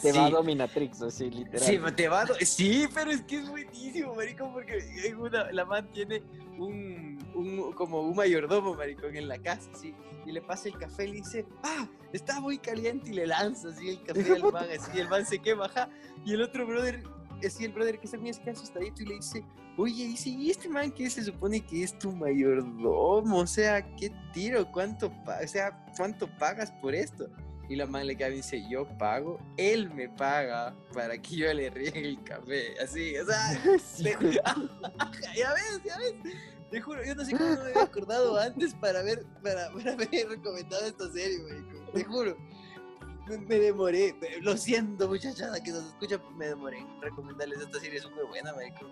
Te 0.00 0.12
va 0.12 0.24
a 0.24 0.28
sí. 0.28 0.30
dominatrix, 0.32 1.02
así, 1.02 1.28
literal. 1.30 1.68
Sí, 1.68 1.78
te 1.94 2.08
va 2.08 2.22
a 2.22 2.26
sí, 2.44 2.88
pero 2.94 3.10
es 3.10 3.20
que 3.22 3.38
es 3.40 3.48
buenísimo, 3.48 4.14
marico, 4.14 4.50
porque 4.52 4.78
una- 5.18 5.52
la 5.52 5.66
man 5.66 5.90
tiene 5.92 6.22
un, 6.56 7.18
un- 7.34 7.72
como 7.74 8.00
un 8.00 8.16
mayordomo, 8.16 8.74
marico, 8.74 9.06
en 9.06 9.28
la 9.28 9.36
casa, 9.36 9.68
sí, 9.74 9.94
y 10.24 10.32
le 10.32 10.40
pasa 10.40 10.68
el 10.68 10.78
café 10.78 11.04
y 11.04 11.08
le 11.08 11.16
dice, 11.16 11.44
ah, 11.62 11.86
está 12.14 12.40
muy 12.40 12.58
caliente, 12.58 13.10
y 13.10 13.14
le 13.14 13.26
lanza 13.26 13.68
así 13.68 13.90
el 13.90 14.02
café 14.02 14.32
al 14.36 14.50
man, 14.50 14.66
así, 14.74 14.90
y 14.94 15.00
el 15.00 15.08
man 15.10 15.26
se 15.26 15.38
quema, 15.40 15.66
ajá, 15.66 15.90
y 16.24 16.32
el 16.32 16.40
otro 16.40 16.66
brother, 16.66 17.02
así 17.46 17.64
el 17.64 17.72
brother 17.72 17.98
que 17.98 18.06
está 18.06 18.18
muy 18.18 18.30
así 18.30 18.40
asustadito 18.48 19.02
y 19.02 19.06
le 19.06 19.14
dice, 19.16 19.44
oye, 19.76 20.06
dice, 20.06 20.30
¿y 20.30 20.50
este 20.50 20.68
man 20.68 20.90
que 20.90 21.08
se 21.08 21.24
supone 21.24 21.60
que 21.60 21.82
es 21.82 21.98
tu 21.98 22.12
mayordomo? 22.12 23.38
O 23.38 23.46
sea, 23.46 23.82
¿qué 23.96 24.12
tiro? 24.32 24.70
¿Cuánto, 24.70 25.06
o 25.08 25.48
sea, 25.48 25.84
¿cuánto 25.96 26.28
pagas 26.38 26.70
por 26.72 26.94
esto? 26.94 27.28
Y 27.68 27.76
la 27.76 27.86
man 27.86 28.06
le 28.06 28.16
queda 28.16 28.30
y 28.30 28.36
dice, 28.36 28.62
yo 28.68 28.86
pago, 28.98 29.38
él 29.56 29.90
me 29.94 30.08
paga 30.08 30.74
para 30.92 31.16
que 31.16 31.36
yo 31.36 31.54
le 31.54 31.70
riegue 31.70 32.00
el 32.00 32.22
café. 32.24 32.74
Así, 32.82 33.16
o 33.16 33.24
sea, 33.24 33.62
güey. 34.20 34.34
ya 35.36 35.54
ves, 35.54 35.80
ya 35.84 35.96
ves. 35.98 36.14
Te 36.70 36.80
juro, 36.80 37.04
yo 37.04 37.14
no 37.14 37.24
sé 37.24 37.36
cómo 37.36 37.50
no 37.50 37.62
me 37.62 37.70
había 37.70 37.82
acordado 37.82 38.38
antes 38.38 38.74
para 38.74 39.02
ver, 39.02 39.24
para, 39.42 39.70
para 39.72 39.92
haber 39.92 40.08
recomendado 40.28 40.86
esta 40.86 41.10
serie, 41.12 41.38
güey. 41.38 41.64
Te 41.94 42.04
juro. 42.04 42.36
Me, 43.30 43.38
me 43.38 43.58
demoré, 43.60 44.16
lo 44.42 44.56
siento 44.56 45.06
muchachada 45.06 45.62
que 45.62 45.70
nos 45.70 45.84
escucha, 45.84 46.20
me 46.36 46.48
demoré 46.48 46.78
en 46.78 47.00
recomendarles 47.00 47.60
esta 47.60 47.78
serie, 47.78 48.00
súper 48.00 48.24
buena, 48.26 48.52
marico. 48.52 48.86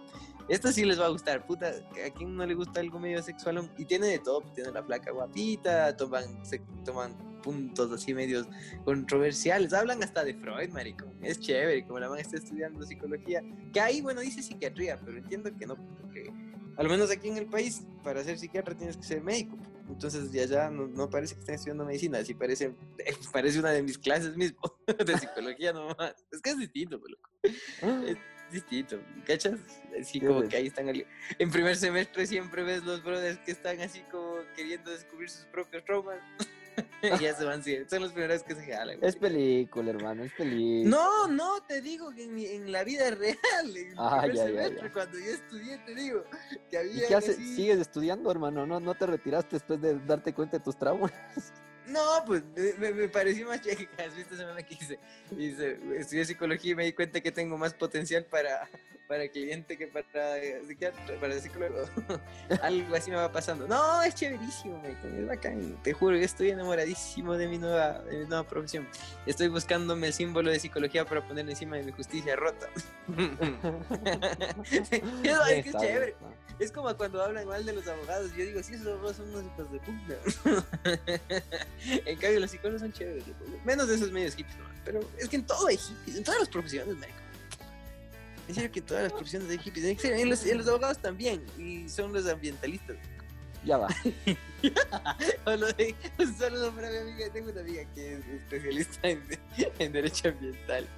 Esta 0.48 0.72
sí 0.72 0.84
les 0.84 1.00
va 1.00 1.06
a 1.06 1.08
gustar, 1.08 1.44
puta, 1.44 1.72
a 2.06 2.10
quien 2.10 2.36
no 2.36 2.46
le 2.46 2.54
gusta 2.54 2.78
algo 2.78 3.00
medio 3.00 3.20
sexual, 3.20 3.68
y 3.76 3.84
tiene 3.84 4.06
de 4.06 4.20
todo, 4.20 4.42
pues, 4.42 4.54
tiene 4.54 4.70
la 4.70 4.86
placa 4.86 5.10
guapita, 5.10 5.96
toman, 5.96 6.44
se, 6.44 6.60
toman 6.84 7.16
puntos 7.42 7.90
así 7.90 8.14
medios 8.14 8.46
controversiales, 8.84 9.72
hablan 9.72 10.02
hasta 10.04 10.22
de 10.24 10.34
Freud, 10.34 10.70
marico, 10.70 11.06
es 11.20 11.40
chévere, 11.40 11.84
como 11.84 11.98
la 11.98 12.08
man 12.08 12.20
está 12.20 12.36
estudiando 12.36 12.86
psicología, 12.86 13.42
que 13.72 13.80
ahí, 13.80 14.00
bueno, 14.00 14.20
dice 14.20 14.40
psiquiatría, 14.40 15.00
pero 15.04 15.18
entiendo 15.18 15.50
que 15.58 15.66
no, 15.66 15.74
porque 16.00 16.32
al 16.78 16.88
menos 16.88 17.10
aquí 17.10 17.28
en 17.28 17.36
el 17.36 17.46
país, 17.46 17.82
para 18.04 18.22
ser 18.22 18.38
psiquiatra 18.38 18.74
tienes 18.74 18.96
que 18.96 19.02
ser 19.02 19.20
médico. 19.20 19.58
Entonces 19.88 20.30
ya 20.30 20.44
ya 20.44 20.70
no, 20.70 20.86
no 20.86 21.10
parece 21.10 21.34
que 21.34 21.40
estén 21.40 21.56
estudiando 21.56 21.84
medicina, 21.84 22.18
así 22.18 22.34
parece, 22.34 22.72
parece 23.32 23.58
una 23.58 23.70
de 23.70 23.82
mis 23.82 23.98
clases 23.98 24.36
mismo, 24.36 24.60
de 24.86 25.18
psicología 25.18 25.72
nomás. 25.72 26.14
Es 26.30 26.40
que 26.40 26.50
es 26.50 26.58
distinto, 26.58 27.00
pues, 27.00 27.12
loco. 27.12 28.06
Es 28.06 28.16
distinto, 28.52 29.00
¿cachas? 29.26 29.58
Así 30.00 30.20
como 30.20 30.34
bueno. 30.34 30.48
que 30.48 30.56
ahí 30.56 30.68
están. 30.68 30.88
En 30.88 31.50
primer 31.50 31.76
semestre 31.76 32.26
siempre 32.26 32.62
ves 32.62 32.84
los 32.84 33.02
brothers 33.02 33.38
que 33.40 33.50
están 33.50 33.80
así 33.80 34.00
como 34.10 34.36
queriendo 34.54 34.92
descubrir 34.92 35.28
sus 35.28 35.46
propios 35.46 35.84
traumas. 35.84 36.20
y 37.02 37.18
ya 37.22 37.34
se 37.34 37.44
van, 37.44 37.62
sí, 37.62 37.76
son 37.88 38.02
los 38.02 38.12
primeros 38.12 38.42
que 38.42 38.54
se 38.54 38.64
jalan. 38.72 38.98
Es 39.02 39.16
película, 39.16 39.90
hermano, 39.90 40.24
es 40.24 40.32
película. 40.32 40.96
No, 40.96 41.28
no, 41.28 41.62
te 41.62 41.80
digo 41.80 42.10
que 42.14 42.24
en, 42.24 42.38
en 42.38 42.72
la 42.72 42.84
vida 42.84 43.10
real, 43.10 43.36
en 43.76 43.88
el 43.92 43.94
Ah, 43.98 44.20
primer 44.22 44.36
ya, 44.36 44.42
ya, 44.44 44.48
semestre, 44.48 44.86
ya. 44.88 44.92
cuando 44.92 45.18
yo 45.18 45.30
estudié, 45.32 45.78
te 45.78 45.94
digo, 45.94 46.24
que 46.70 46.76
¿Y 46.76 46.76
había 46.76 47.08
qué 47.08 47.14
haces? 47.14 47.36
¿Sigues 47.36 47.78
estudiando, 47.78 48.30
hermano? 48.30 48.66
¿No, 48.66 48.80
¿No 48.80 48.94
te 48.94 49.06
retiraste 49.06 49.56
después 49.56 49.80
de 49.80 49.98
darte 50.06 50.32
cuenta 50.32 50.58
de 50.58 50.64
tus 50.64 50.76
traumas? 50.78 51.12
No, 51.86 52.22
pues 52.26 52.42
me, 52.78 52.92
me- 52.92 53.08
pareció 53.08 53.46
más 53.48 53.62
chévere. 53.62 53.88
¿Has 53.96 54.14
visto 54.14 54.34
ese 54.34 54.44
meme 54.44 54.62
que 54.64 54.74
hice? 54.74 54.98
Dice, 55.30 55.78
estudié 55.96 56.24
psicología 56.26 56.72
y 56.72 56.74
me 56.74 56.84
di 56.84 56.92
cuenta 56.92 57.18
que 57.22 57.32
tengo 57.32 57.56
más 57.56 57.72
potencial 57.72 58.26
para, 58.26 58.68
para 59.08 59.26
cliente 59.28 59.78
que 59.78 59.86
para 59.86 60.04
psiquiatra, 60.66 61.18
para 61.18 61.40
psicólogo. 61.40 61.88
Algo 62.62 62.94
así 62.94 63.10
me 63.10 63.16
va 63.16 63.32
pasando. 63.32 63.66
No, 63.66 64.02
es 64.02 64.14
chéverísimo, 64.14 64.80
es 64.84 65.26
bacán. 65.26 65.82
Te 65.82 65.94
juro 65.94 66.18
que 66.18 66.24
estoy 66.24 66.50
enamoradísimo 66.50 67.34
de 67.36 67.48
mi 67.48 67.56
nueva, 67.56 68.00
de 68.00 68.18
mi 68.18 68.26
nueva 68.26 68.46
profesión. 68.46 68.86
Estoy 69.24 69.48
buscándome 69.48 70.08
el 70.08 70.12
símbolo 70.12 70.50
de 70.50 70.60
psicología 70.60 71.06
para 71.06 71.26
poner 71.26 71.48
encima 71.48 71.76
de 71.76 71.84
mi 71.84 71.92
justicia 71.92 72.36
rota. 72.36 72.68
es, 74.70 74.80
es 74.82 74.88
que 74.90 74.96
es 74.98 75.66
Está 75.66 75.80
chévere. 75.80 76.06
bien, 76.06 76.16
¿no? 76.20 76.48
Es 76.58 76.72
como 76.72 76.94
cuando 76.96 77.22
hablan 77.22 77.46
mal 77.46 77.64
de 77.64 77.72
los 77.72 77.88
abogados. 77.88 78.30
Yo 78.36 78.44
digo, 78.44 78.62
sí, 78.62 78.74
esos 78.74 78.88
abogados 78.88 79.16
son 79.16 79.28
unos 79.30 79.44
hijos 79.44 79.72
de 79.72 79.80
puta. 79.80 81.22
en 82.06 82.18
cambio, 82.18 82.40
los 82.40 82.50
psicólogos 82.50 82.82
son 82.82 82.92
chéveres. 82.92 83.24
Menos 83.64 83.88
de 83.88 83.94
esos 83.94 84.12
medios 84.12 84.34
hippies, 84.34 84.58
¿no? 84.58 84.64
Pero 84.84 85.00
es 85.16 85.28
que 85.28 85.36
en 85.36 85.46
todo 85.46 85.68
hay 85.68 85.76
hippies, 85.76 86.16
en 86.16 86.24
todas 86.24 86.40
las 86.40 86.48
profesiones, 86.48 86.94
marico. 86.96 87.17
En 88.48 88.54
serio 88.54 88.72
que 88.72 88.80
en 88.80 88.86
todas 88.86 89.02
las 89.04 89.12
profesiones 89.12 89.50
hay 89.50 89.58
hippies. 89.58 89.84
En, 89.84 89.98
serio, 89.98 90.16
en 90.16 90.30
los, 90.30 90.46
en 90.46 90.58
los 90.58 90.68
abogados 90.68 90.98
también. 90.98 91.44
Y 91.58 91.88
son 91.88 92.12
los 92.12 92.26
ambientalistas. 92.26 92.96
Ya 93.64 93.76
va. 93.76 93.88
De- 94.62 95.94
un 96.18 96.36
saludo 96.36 96.72
para 96.72 96.90
mi 96.90 96.96
amiga. 96.96 97.30
Tengo 97.32 97.50
una 97.50 97.60
amiga 97.60 97.82
que 97.94 98.14
es 98.14 98.26
especialista 98.26 99.08
en, 99.08 99.22
en 99.78 99.92
derecho 99.92 100.28
ambiental. 100.28 100.88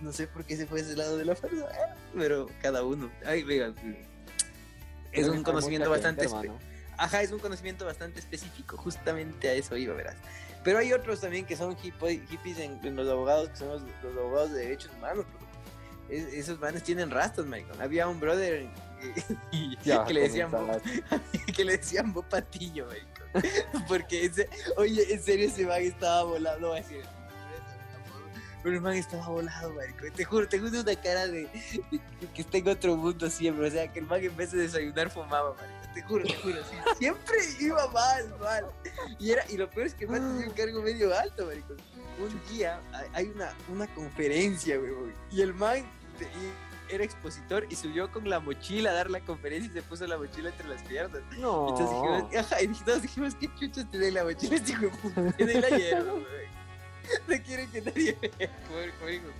No, 0.00 0.12
sé 0.12 0.26
por 0.26 0.44
qué 0.44 0.56
se 0.56 0.66
fue 0.66 0.80
ese 0.80 0.96
lado 0.96 1.18
de 1.18 1.24
la 1.24 1.34
fuerza, 1.34 1.66
eh, 1.66 1.94
pero 2.14 2.46
cada 2.62 2.82
uno. 2.84 3.10
Ay, 3.24 3.42
venga. 3.42 3.74
Es 5.12 5.28
un 5.28 5.42
conocimiento 5.42 5.90
bastante. 5.90 6.26
Ajá, 6.96 7.22
es 7.22 7.32
un 7.32 7.38
conocimiento 7.38 7.84
bastante 7.84 8.20
específico. 8.20 8.76
Justamente 8.76 9.48
a 9.48 9.54
eso 9.54 9.76
iba, 9.76 9.94
verás. 9.94 10.16
Pero 10.62 10.78
hay 10.78 10.92
otros 10.92 11.20
también 11.20 11.46
que 11.46 11.56
son 11.56 11.76
hippies 11.76 12.58
en, 12.58 12.94
los 12.94 13.08
abogados, 13.08 13.48
que 13.50 13.56
son 13.56 13.68
los, 13.68 13.82
abogados 14.16 14.52
de 14.52 14.60
derechos 14.60 14.90
humanos. 14.96 15.24
Esos 16.10 16.58
manes 16.60 16.82
tienen 16.82 17.10
rastas, 17.10 17.46
Michael. 17.46 17.80
Había 17.80 18.08
un 18.08 18.20
brother 18.20 18.66
que, 19.50 20.12
le 20.12 20.20
decían 20.20 20.50
que 21.56 21.64
le 21.64 21.76
decían 21.76 22.12
Bo 22.12 22.22
Patillo, 22.22 22.88
Porque, 23.88 24.24
ese, 24.24 24.48
oye, 24.76 25.12
en 25.12 25.22
serio 25.22 25.46
ese 25.46 25.64
man 25.64 25.80
estaba 25.82 26.24
volando, 26.24 26.74
decir, 26.74 27.02
pero 28.62 28.74
el 28.74 28.82
man 28.82 28.94
estaba 28.94 29.28
volado, 29.28 29.72
marico. 29.72 30.04
Te 30.14 30.24
juro, 30.24 30.46
tengo 30.46 30.68
una 30.68 30.94
cara 30.96 31.26
de, 31.26 31.48
que 32.34 32.42
está 32.42 32.58
en 32.58 32.68
otro 32.68 32.94
mundo 32.96 33.30
siempre. 33.30 33.68
O 33.68 33.70
sea, 33.70 33.90
que 33.90 34.00
el 34.00 34.06
man 34.06 34.22
en 34.22 34.36
vez 34.36 34.52
de 34.52 34.58
desayunar 34.58 35.10
fumaba, 35.10 35.54
marico 35.54 35.80
te 35.94 36.02
juro, 36.02 36.24
te 36.24 36.34
juro, 36.36 36.58
siempre 36.98 37.36
iba 37.58 37.86
mal, 37.88 38.38
mal. 38.38 38.66
Y, 39.18 39.32
era, 39.32 39.44
y 39.48 39.56
lo 39.56 39.68
peor 39.70 39.86
es 39.86 39.94
que 39.94 40.04
el 40.04 40.10
man 40.10 40.20
tenía 40.20 40.48
un 40.48 40.54
cargo 40.54 40.82
medio 40.82 41.16
alto, 41.16 41.46
marico. 41.46 41.74
Un 42.18 42.40
día 42.48 42.80
hay 43.12 43.26
una, 43.26 43.54
una 43.68 43.94
conferencia, 43.94 44.76
güey, 44.76 44.92
y 45.30 45.40
el 45.40 45.54
man 45.54 45.84
era 46.88 47.04
expositor 47.04 47.66
y 47.70 47.76
subió 47.76 48.10
con 48.10 48.28
la 48.28 48.40
mochila 48.40 48.90
a 48.90 48.94
dar 48.94 49.10
la 49.10 49.20
conferencia 49.20 49.70
y 49.70 49.72
se 49.72 49.82
puso 49.82 50.06
la 50.06 50.18
mochila 50.18 50.50
entre 50.50 50.68
las 50.68 50.82
piernas. 50.82 51.22
No. 51.38 51.68
Entonces 51.68 51.90
dijimos, 51.90 52.36
ajá, 52.36 52.62
y 52.62 52.68
todos 52.68 53.02
dijimos, 53.02 53.34
¿qué 53.36 53.48
chuchos 53.58 53.90
te 53.90 53.98
da 53.98 54.10
la 54.10 54.24
mochila? 54.24 54.56
Este 54.56 54.72
hijo 54.72 54.82
de 54.82 54.88
puta, 54.88 55.20
la 55.38 56.02
güey. 56.02 56.50
No 57.26 57.44
quieren 57.44 57.70
que 57.70 57.80
nadie 57.80 58.18
vea 58.38 58.50
conmigo. 58.98 59.30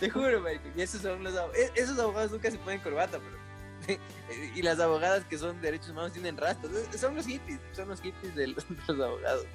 Te 0.00 0.10
juro, 0.10 0.40
marico. 0.40 0.64
Y 0.74 0.82
esos 0.82 1.02
son 1.02 1.22
los 1.22 1.34
abogados. 1.36 1.56
E-, 1.56 1.80
esos 1.80 1.98
abogados 1.98 2.32
nunca 2.32 2.50
se 2.50 2.58
ponen 2.58 2.80
corbata, 2.80 3.18
pero 3.18 3.42
y 4.54 4.62
las 4.62 4.78
abogadas 4.80 5.24
que 5.24 5.38
son 5.38 5.60
derechos 5.60 5.90
humanos 5.90 6.12
tienen 6.12 6.36
rastros. 6.36 6.72
Son 6.96 7.14
los 7.14 7.26
hippies, 7.26 7.60
son 7.72 7.88
los 7.88 8.00
hippies 8.00 8.34
de 8.34 8.48
los, 8.48 8.64
abogados. 8.88 9.46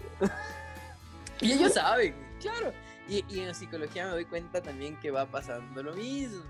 y 1.41 1.53
ellos 1.53 1.73
saben, 1.73 2.15
claro. 2.41 2.73
Y, 3.09 3.23
y, 3.29 3.39
en 3.41 3.55
psicología 3.55 4.05
me 4.05 4.11
doy 4.11 4.25
cuenta 4.25 4.61
también 4.61 4.97
que 4.99 5.11
va 5.11 5.25
pasando 5.25 5.81
lo 5.83 5.93
mismo. 5.93 6.43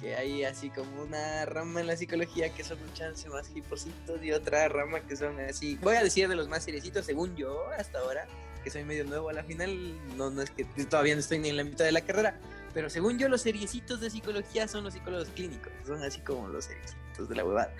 Que 0.00 0.14
hay 0.14 0.44
así 0.44 0.68
como 0.70 1.02
una 1.02 1.46
rama 1.46 1.80
en 1.80 1.86
la 1.86 1.96
psicología 1.96 2.52
que 2.52 2.64
son 2.64 2.82
un 2.82 2.92
chance 2.92 3.28
más 3.28 3.50
hipositos 3.54 4.22
y 4.22 4.32
otra 4.32 4.68
rama 4.68 5.00
que 5.00 5.16
son 5.16 5.40
así. 5.40 5.78
Voy 5.82 5.96
a 5.96 6.02
decir 6.02 6.28
de 6.28 6.36
los 6.36 6.48
más 6.48 6.64
seriecitos, 6.64 7.06
según 7.06 7.34
yo, 7.36 7.70
hasta 7.78 8.00
ahora, 8.00 8.26
que 8.62 8.70
soy 8.70 8.84
medio 8.84 9.04
nuevo 9.04 9.30
a 9.30 9.32
la 9.32 9.44
final. 9.44 9.96
No, 10.16 10.30
no 10.30 10.42
es 10.42 10.50
que 10.50 10.64
todavía 10.64 11.14
no 11.14 11.20
estoy 11.20 11.38
ni 11.38 11.48
en 11.48 11.56
la 11.56 11.64
mitad 11.64 11.84
de 11.84 11.92
la 11.92 12.02
carrera 12.02 12.38
pero 12.76 12.90
según 12.90 13.18
yo, 13.18 13.30
los 13.30 13.40
seriecitos 13.40 14.02
de 14.02 14.10
psicología 14.10 14.68
son 14.68 14.84
los 14.84 14.92
psicólogos 14.92 15.30
clínicos. 15.30 15.72
Son 15.86 16.02
así 16.02 16.20
como 16.20 16.46
los 16.48 16.66
seriecitos 16.66 17.26
de 17.26 17.34
la 17.34 17.42
huevada. 17.42 17.72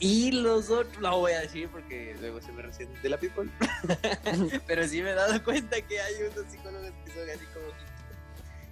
Y 0.00 0.32
los 0.32 0.70
otros, 0.70 0.98
no 1.02 1.18
voy 1.18 1.32
a 1.32 1.40
decir 1.40 1.68
porque 1.68 2.16
luego 2.18 2.40
se 2.40 2.50
me 2.52 2.62
resiente 2.62 2.98
de 2.98 3.10
la 3.10 3.18
people. 3.18 3.50
pero 4.66 4.88
sí 4.88 5.02
me 5.02 5.10
he 5.10 5.14
dado 5.14 5.44
cuenta 5.44 5.82
que 5.82 6.00
hay 6.00 6.14
unos 6.22 6.50
psicólogos 6.50 6.92
que 7.04 7.12
son 7.12 7.28
así 7.28 7.44
como 7.52 7.66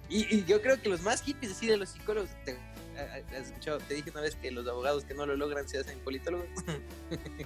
y, 0.09 0.35
y, 0.35 0.45
yo 0.45 0.63
creo 0.63 0.81
que 0.81 0.89
los 0.89 1.03
más 1.03 1.21
hippies, 1.21 1.51
así 1.51 1.67
de 1.67 1.77
los 1.77 1.89
psicólogos, 1.89 2.31
te, 2.43 2.57
has 2.97 3.45
escuchado, 3.45 3.77
te 3.77 3.93
dije 3.93 4.09
una 4.09 4.21
vez 4.21 4.35
que 4.35 4.49
los 4.49 4.67
abogados 4.67 5.03
que 5.03 5.13
no 5.13 5.27
lo 5.27 5.35
logran 5.35 5.69
se 5.69 5.77
hacen 5.77 5.99
politólogos. 5.99 6.47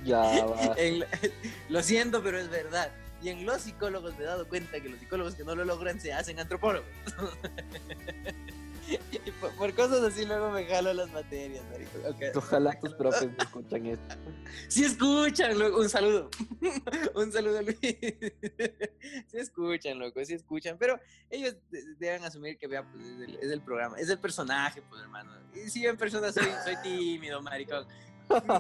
ya 0.06 0.22
va. 0.46 0.74
lo 1.70 1.84
siento, 1.84 2.24
pero 2.24 2.40
es 2.40 2.50
verdad. 2.50 2.94
Y 3.22 3.30
en 3.30 3.46
los 3.46 3.62
psicólogos 3.62 4.18
me 4.18 4.24
he 4.24 4.28
dado 4.28 4.48
cuenta 4.48 4.80
que 4.80 4.90
los 4.90 5.00
psicólogos 5.00 5.36
que 5.36 5.44
no 5.44 5.56
lo 5.56 5.64
logran 5.64 6.00
se 6.00 6.12
hacen 6.12 6.40
antropólogos. 6.40 6.88
y 8.90 9.32
por, 9.32 9.74
cosas 9.74 10.04
así 10.04 10.26
luego 10.26 10.52
me 10.52 10.66
jalo 10.66 10.94
las 10.94 11.10
materias, 11.12 11.64
marico. 11.72 11.92
Ojalá 12.36 12.78
tus 12.80 12.94
profes 12.94 13.30
me 13.30 13.38
escuchan 13.38 13.86
esto. 13.86 14.16
Sí 14.68 14.84
escuchan, 14.84 15.58
loco. 15.58 15.80
Un 15.80 15.90
saludo. 15.90 16.30
Un 17.16 17.32
saludo, 17.32 17.62
Luis. 17.62 17.78
sí 17.82 19.38
escuchan, 19.38 20.00
loco, 20.00 20.24
sí 20.26 20.34
escuchan. 20.34 20.78
Pero 20.78 21.00
ellos 21.30 21.56
deben 22.00 22.24
asumir 22.24 22.58
que 22.58 22.68
vea, 22.68 22.84
pues, 22.84 23.04
es, 23.42 23.52
el, 23.52 23.62
programa, 23.62 23.98
es 23.98 24.10
el 24.10 24.20
personaje, 24.20 24.82
pues, 24.82 25.02
hermano. 25.02 25.32
Y 25.54 25.70
si 25.70 25.86
en 25.86 25.96
persona 25.96 26.32
soy, 26.34 26.50
soy 26.66 26.76
tímido, 26.84 27.42
maricón. 27.42 27.86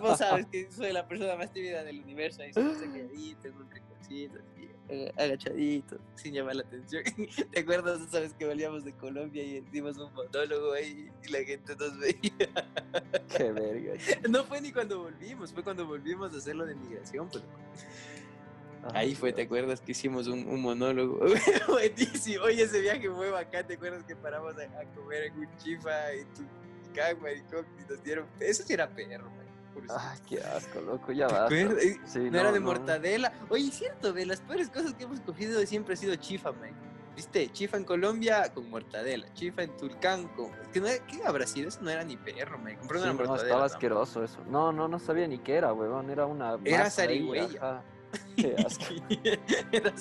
Vos 0.01 0.17
sabes 0.17 0.45
que 0.47 0.71
soy 0.71 0.91
la 0.91 1.07
persona 1.07 1.35
más 1.35 1.51
tímida 1.51 1.83
del 1.83 2.01
universo. 2.01 2.43
Y 2.43 2.53
soy 2.53 2.63
calladito, 2.63 3.49
un 3.49 3.69
rinconcito, 3.69 4.39
agachadito, 5.17 5.97
sin 6.15 6.33
llamar 6.33 6.55
la 6.55 6.63
atención. 6.63 7.03
¿Te 7.51 7.59
acuerdas? 7.59 8.01
Sabes 8.09 8.33
que 8.33 8.45
volvíamos 8.45 8.83
de 8.83 8.93
Colombia 8.93 9.43
y 9.43 9.57
hicimos 9.57 9.97
un 9.97 10.13
monólogo 10.13 10.73
ahí 10.73 11.09
y 11.23 11.31
la 11.31 11.43
gente 11.43 11.75
nos 11.75 11.97
veía. 11.97 12.15
Qué 13.37 13.51
verga. 13.51 13.93
No 14.29 14.43
fue 14.45 14.61
ni 14.61 14.71
cuando 14.71 15.03
volvimos, 15.03 15.53
fue 15.53 15.63
cuando 15.63 15.85
volvimos 15.85 16.33
a 16.33 16.37
hacerlo 16.37 16.65
de 16.65 16.75
migración, 16.75 17.29
pero. 17.31 17.45
Ahí 18.93 19.13
fue, 19.13 19.31
¿te 19.31 19.43
acuerdas 19.43 19.79
que 19.79 19.91
hicimos 19.91 20.27
un, 20.27 20.47
un 20.47 20.61
monólogo? 20.61 21.19
Buenísimo. 21.67 22.45
Oye, 22.45 22.63
ese 22.63 22.81
viaje 22.81 23.09
fue 23.11 23.29
bacán. 23.29 23.67
¿Te 23.67 23.75
acuerdas 23.75 24.03
que 24.03 24.15
paramos 24.15 24.55
a, 24.57 24.83
comer 24.95 25.25
en 25.25 25.37
un 25.37 25.57
chifa 25.57 26.15
y 26.15 26.23
tu 26.35 26.41
maricón? 27.21 27.65
Y 27.79 27.91
nos 27.91 28.03
dieron. 28.03 28.25
Eso 28.39 28.63
sí 28.63 28.73
era 28.73 28.89
perro, 28.89 29.29
Ay, 29.89 30.19
qué 30.27 30.41
asco, 30.41 30.81
loco, 30.81 31.11
ya 31.11 31.27
va. 31.27 31.49
no, 31.49 32.39
era 32.39 32.51
de 32.51 32.59
mortadela. 32.59 33.33
Oye, 33.49 33.67
es 33.67 33.75
cierto, 33.75 34.13
de 34.13 34.25
las 34.25 34.41
peores 34.41 34.69
cosas 34.69 34.93
que 34.93 35.03
hemos 35.03 35.19
cogido 35.21 35.65
siempre 35.65 35.93
ha 35.93 35.97
sido 35.97 36.15
chifa, 36.15 36.51
man. 36.51 36.71
¿Viste? 37.15 37.49
Chifa 37.51 37.77
en 37.77 37.83
Colombia 37.83 38.53
con 38.53 38.69
mortadela. 38.69 39.31
Chifa 39.33 39.63
en 39.63 39.75
Tulcán 39.75 40.29
con. 40.29 40.51
¿Qué, 40.71 41.21
habrá 41.25 41.45
sido? 41.45 41.67
Eso 41.67 41.81
no 41.81 41.89
era 41.89 42.03
ni 42.03 42.15
perro, 42.15 42.57
man. 42.57 42.77
Compré 42.77 42.99
una 42.99 43.13
mortadela. 43.13 43.37
No, 43.37 43.43
estaba 43.43 43.65
asqueroso 43.65 44.23
eso. 44.23 44.39
No, 44.49 44.71
no, 44.71 44.87
no 44.87 44.97
sabía 44.99 45.27
ni 45.27 45.39
qué 45.39 45.55
era, 45.55 45.73
weón. 45.73 46.09
Era 46.09 46.25
una. 46.25 46.57
Era 46.63 46.89
zarigüeya. 46.89 47.83
Qué 48.35 48.55
asco. 48.57 48.93
era, 49.71 49.93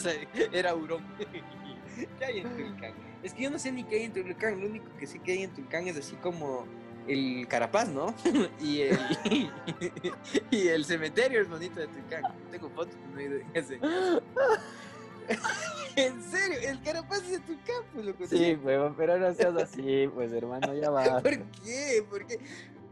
era 0.52 0.74
hurón. 0.74 1.04
¿Qué 2.18 2.24
hay 2.24 2.38
en 2.38 2.56
Tulcán? 2.56 2.94
Es 3.22 3.34
que 3.34 3.42
yo 3.42 3.50
no 3.50 3.58
sé 3.58 3.70
ni 3.70 3.84
qué 3.84 3.96
hay 3.96 4.02
en 4.04 4.12
Tulcán. 4.12 4.60
Lo 4.60 4.66
único 4.66 4.86
que 4.98 5.06
sé 5.06 5.18
que 5.20 5.32
hay 5.32 5.42
en 5.42 5.52
Tulcán 5.52 5.86
es 5.86 5.96
así 5.96 6.16
como 6.16 6.66
el 7.06 7.46
Carapaz, 7.48 7.88
¿no? 7.88 8.14
y, 8.60 8.82
el, 8.82 8.98
y 10.50 10.68
el 10.68 10.84
cementerio 10.84 11.40
es 11.40 11.48
bonito 11.48 11.80
de 11.80 11.88
Tucán. 11.88 12.22
Tengo 12.50 12.68
fotos, 12.70 12.94
no 13.12 13.20
he 13.20 13.44
En 15.96 16.22
serio, 16.22 16.68
el 16.68 16.80
Carapaz 16.82 17.22
es 17.22 17.32
de 17.32 17.40
Tucán, 17.40 17.82
pues 17.92 18.06
lo 18.06 18.14
Sí, 18.26 18.58
pero 18.96 19.18
no 19.18 19.34
seas 19.34 19.56
así, 19.56 20.08
pues 20.14 20.32
hermano, 20.32 20.72
ya 20.74 20.90
va. 20.90 21.20
¿Por 21.20 21.42
qué? 21.64 22.04
¿Por 22.08 22.26
qué? 22.26 22.38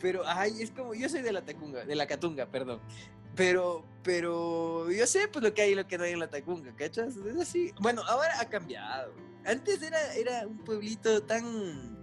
Pero, 0.01 0.23
ay, 0.27 0.63
es 0.63 0.71
como, 0.71 0.95
yo 0.95 1.09
soy 1.09 1.23
de 1.23 1.33
la 1.33 1.43
Tacunga, 1.43 1.85
de 1.85 1.95
la 1.95 2.07
Catunga, 2.07 2.47
perdón. 2.47 2.81
Pero, 3.35 3.85
pero, 4.03 4.91
yo 4.91 5.07
sé 5.07 5.29
pues 5.29 5.45
lo 5.45 5.55
que 5.55 5.63
hay 5.63 5.73
y 5.73 5.75
lo 5.75 5.87
que 5.87 5.99
no 5.99 6.05
hay 6.05 6.13
en 6.13 6.19
la 6.19 6.29
Tacunga, 6.29 6.75
¿cachas? 6.75 7.17
Es 7.17 7.41
así. 7.41 7.73
Bueno, 7.81 8.03
ahora 8.07 8.41
ha 8.41 8.49
cambiado. 8.49 9.13
Antes 9.45 9.83
era, 9.83 10.15
era 10.15 10.47
un 10.47 10.59
pueblito 10.59 11.23
tan, 11.23 12.03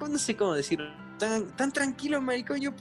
no 0.00 0.18
sé 0.18 0.36
cómo 0.36 0.54
decirlo, 0.54 0.90
tan, 1.18 1.48
tan 1.56 1.72
tranquilo, 1.72 2.20
maricón. 2.20 2.60
Yo 2.60 2.72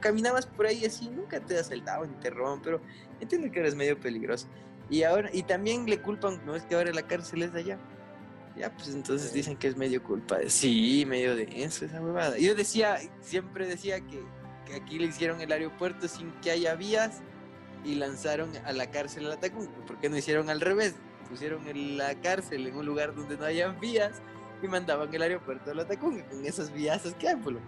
caminabas 0.00 0.46
por 0.46 0.66
ahí 0.66 0.84
así, 0.84 1.08
nunca 1.08 1.40
te 1.40 1.58
asaltaban 1.58 2.10
ni 2.10 2.16
te 2.16 2.30
roban, 2.30 2.60
pero 2.62 2.80
entiendo 3.20 3.50
que 3.50 3.60
eres 3.60 3.74
medio 3.74 3.98
peligroso. 3.98 4.46
Y 4.88 5.04
ahora, 5.04 5.30
y 5.32 5.42
también 5.44 5.86
le 5.86 6.00
culpan, 6.00 6.44
no 6.44 6.56
es 6.56 6.64
que 6.64 6.74
ahora 6.74 6.92
la 6.92 7.02
cárcel 7.02 7.42
es 7.42 7.52
de 7.52 7.60
allá. 7.60 7.78
Ya, 8.56 8.74
pues 8.74 8.88
entonces 8.88 9.32
dicen 9.32 9.56
que 9.56 9.68
es 9.68 9.76
medio 9.76 10.02
culpa. 10.02 10.38
Sí, 10.48 11.04
medio 11.06 11.36
de 11.36 11.48
eso, 11.54 11.84
esa 11.84 12.02
huevada. 12.02 12.36
Yo 12.38 12.54
decía, 12.54 12.98
siempre 13.20 13.66
decía 13.66 14.00
que, 14.00 14.20
que 14.66 14.74
aquí 14.74 14.98
le 14.98 15.06
hicieron 15.06 15.40
el 15.40 15.52
aeropuerto 15.52 16.08
sin 16.08 16.32
que 16.40 16.50
haya 16.50 16.74
vías 16.74 17.22
y 17.84 17.94
lanzaron 17.94 18.50
a 18.64 18.72
la 18.72 18.90
cárcel 18.90 19.26
a 19.26 19.30
la 19.30 19.36
Tacunga. 19.40 19.70
¿Por 19.86 19.98
qué 20.00 20.08
no 20.08 20.16
hicieron 20.16 20.50
al 20.50 20.60
revés? 20.60 20.94
Pusieron 21.28 21.66
en 21.68 21.96
la 21.96 22.20
cárcel 22.20 22.66
en 22.66 22.76
un 22.76 22.84
lugar 22.84 23.14
donde 23.14 23.36
no 23.36 23.44
hayan 23.44 23.78
vías 23.78 24.20
y 24.62 24.66
mandaban 24.66 25.14
el 25.14 25.22
aeropuerto 25.22 25.70
a 25.70 25.74
la 25.74 25.86
Tacunga 25.86 26.26
con 26.26 26.44
esas 26.44 26.72
vías 26.72 27.02
que 27.18 27.28
hay, 27.28 27.36
por 27.36 27.52
lo 27.52 27.60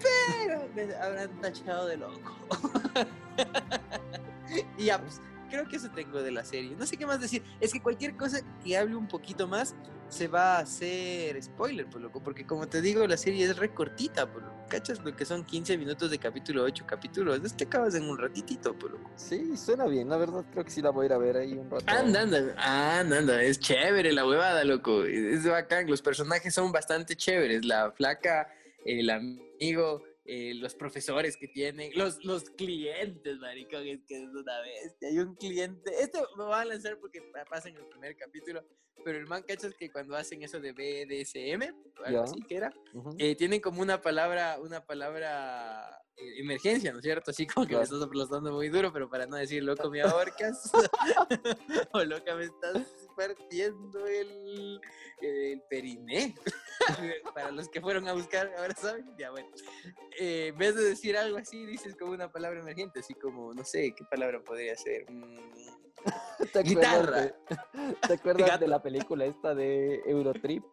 pero 0.00 0.68
me 0.74 0.94
habrán 0.94 1.40
tachado 1.40 1.86
de 1.86 1.96
loco. 1.96 2.36
y 4.78 4.84
ya, 4.84 5.00
pues, 5.00 5.20
creo 5.48 5.68
que 5.68 5.76
eso 5.76 5.90
tengo 5.90 6.22
de 6.22 6.30
la 6.30 6.44
serie. 6.44 6.74
No 6.76 6.86
sé 6.86 6.96
qué 6.96 7.06
más 7.06 7.20
decir. 7.20 7.42
Es 7.60 7.72
que 7.72 7.80
cualquier 7.80 8.16
cosa 8.16 8.40
que 8.64 8.76
hable 8.76 8.96
un 8.96 9.08
poquito 9.08 9.48
más 9.48 9.74
se 10.08 10.26
va 10.26 10.56
a 10.56 10.58
hacer 10.60 11.40
spoiler, 11.42 11.86
por 11.86 12.00
loco. 12.00 12.22
Porque 12.22 12.46
como 12.46 12.66
te 12.66 12.80
digo, 12.80 13.06
la 13.06 13.16
serie 13.16 13.44
es 13.44 13.56
recortita, 13.56 14.30
por 14.30 14.42
loco. 14.42 14.54
¿Cachas 14.68 15.02
lo 15.02 15.16
que 15.16 15.24
son 15.24 15.44
15 15.44 15.78
minutos 15.78 16.10
de 16.10 16.18
capítulo 16.18 16.62
8 16.62 16.84
capítulos? 16.86 17.40
Es 17.42 17.54
que 17.54 17.64
acabas 17.64 17.94
en 17.94 18.04
un 18.04 18.18
ratitito, 18.18 18.78
por 18.78 18.92
loco. 18.92 19.10
Sí, 19.16 19.56
suena 19.56 19.86
bien, 19.86 20.08
la 20.08 20.18
verdad. 20.18 20.44
Creo 20.52 20.64
que 20.64 20.70
sí 20.70 20.82
la 20.82 20.90
voy 20.90 21.04
a 21.04 21.06
ir 21.06 21.12
a 21.14 21.18
ver 21.18 21.36
ahí 21.36 21.54
un 21.54 21.70
rato. 21.70 21.84
Anda, 21.86 22.22
anda, 22.22 22.54
anda, 22.58 23.18
anda. 23.18 23.42
Es 23.42 23.58
chévere 23.58 24.12
la 24.12 24.26
huevada, 24.26 24.64
loco. 24.64 25.04
Es 25.04 25.46
bacán. 25.46 25.88
Los 25.88 26.02
personajes 26.02 26.52
son 26.52 26.70
bastante 26.70 27.16
chéveres. 27.16 27.64
La 27.64 27.92
flaca, 27.92 28.48
el 28.84 29.10
amigo, 29.10 30.02
eh, 30.24 30.54
los 30.54 30.74
profesores 30.74 31.36
que 31.36 31.48
tienen, 31.48 31.92
los, 31.94 32.24
los 32.24 32.50
clientes, 32.50 33.38
maricón, 33.38 33.86
es 33.86 34.00
que 34.06 34.16
es 34.16 34.28
una 34.28 34.60
bestia. 34.60 35.08
Hay 35.08 35.18
un 35.18 35.34
cliente, 35.36 35.90
este 36.00 36.18
me 36.36 36.44
va 36.44 36.60
a 36.60 36.64
lanzar 36.64 36.98
porque 36.98 37.22
pasa 37.48 37.68
en 37.68 37.76
el 37.76 37.86
primer 37.86 38.16
capítulo, 38.16 38.62
pero 39.04 39.18
el 39.18 39.26
man, 39.26 39.42
¿cachas? 39.42 39.74
Que 39.74 39.90
cuando 39.90 40.16
hacen 40.16 40.42
eso 40.42 40.60
de 40.60 40.72
BDSM, 40.72 41.74
algo 42.04 42.22
así 42.22 42.40
que 42.42 42.56
era, 42.56 42.72
eh, 43.18 43.36
tienen 43.36 43.60
como 43.60 43.80
una 43.80 44.02
palabra, 44.02 44.58
una 44.60 44.84
palabra 44.84 45.98
emergencia, 46.18 46.92
¿no 46.92 46.98
es 46.98 47.04
cierto? 47.04 47.30
Así 47.30 47.46
como 47.46 47.66
que 47.66 47.76
me 47.76 47.82
estás 47.82 48.02
aplastando 48.02 48.52
muy 48.52 48.68
duro, 48.68 48.92
pero 48.92 49.08
para 49.08 49.26
no 49.26 49.36
decir, 49.36 49.62
loco, 49.62 49.90
me 49.90 50.00
ahorcas, 50.02 50.70
o 51.92 52.04
loca, 52.04 52.34
me 52.34 52.44
estás 52.44 52.86
partiendo 53.16 54.06
el, 54.06 54.80
el 55.20 55.62
periné. 55.68 56.34
para 57.34 57.50
los 57.50 57.68
que 57.68 57.80
fueron 57.80 58.08
a 58.08 58.12
buscar, 58.12 58.52
ahora 58.58 58.74
saben, 58.74 59.06
ya 59.18 59.30
bueno. 59.30 59.48
Eh, 60.18 60.48
en 60.48 60.58
vez 60.58 60.74
de 60.74 60.84
decir 60.84 61.16
algo 61.16 61.38
así, 61.38 61.64
dices 61.66 61.96
como 61.96 62.12
una 62.12 62.30
palabra 62.30 62.60
emergente, 62.60 63.00
así 63.00 63.14
como, 63.14 63.54
no 63.54 63.64
sé, 63.64 63.94
¿qué 63.96 64.04
palabra 64.10 64.40
podría 64.40 64.76
ser? 64.76 65.10
Mm, 65.10 66.46
¿Te 66.52 66.62
Guitarra. 66.62 67.34
¿Te 68.06 68.14
acuerdas 68.14 68.60
de 68.60 68.68
la 68.68 68.82
película 68.82 69.24
esta 69.24 69.54
de 69.54 70.00
Eurotrip? 70.06 70.64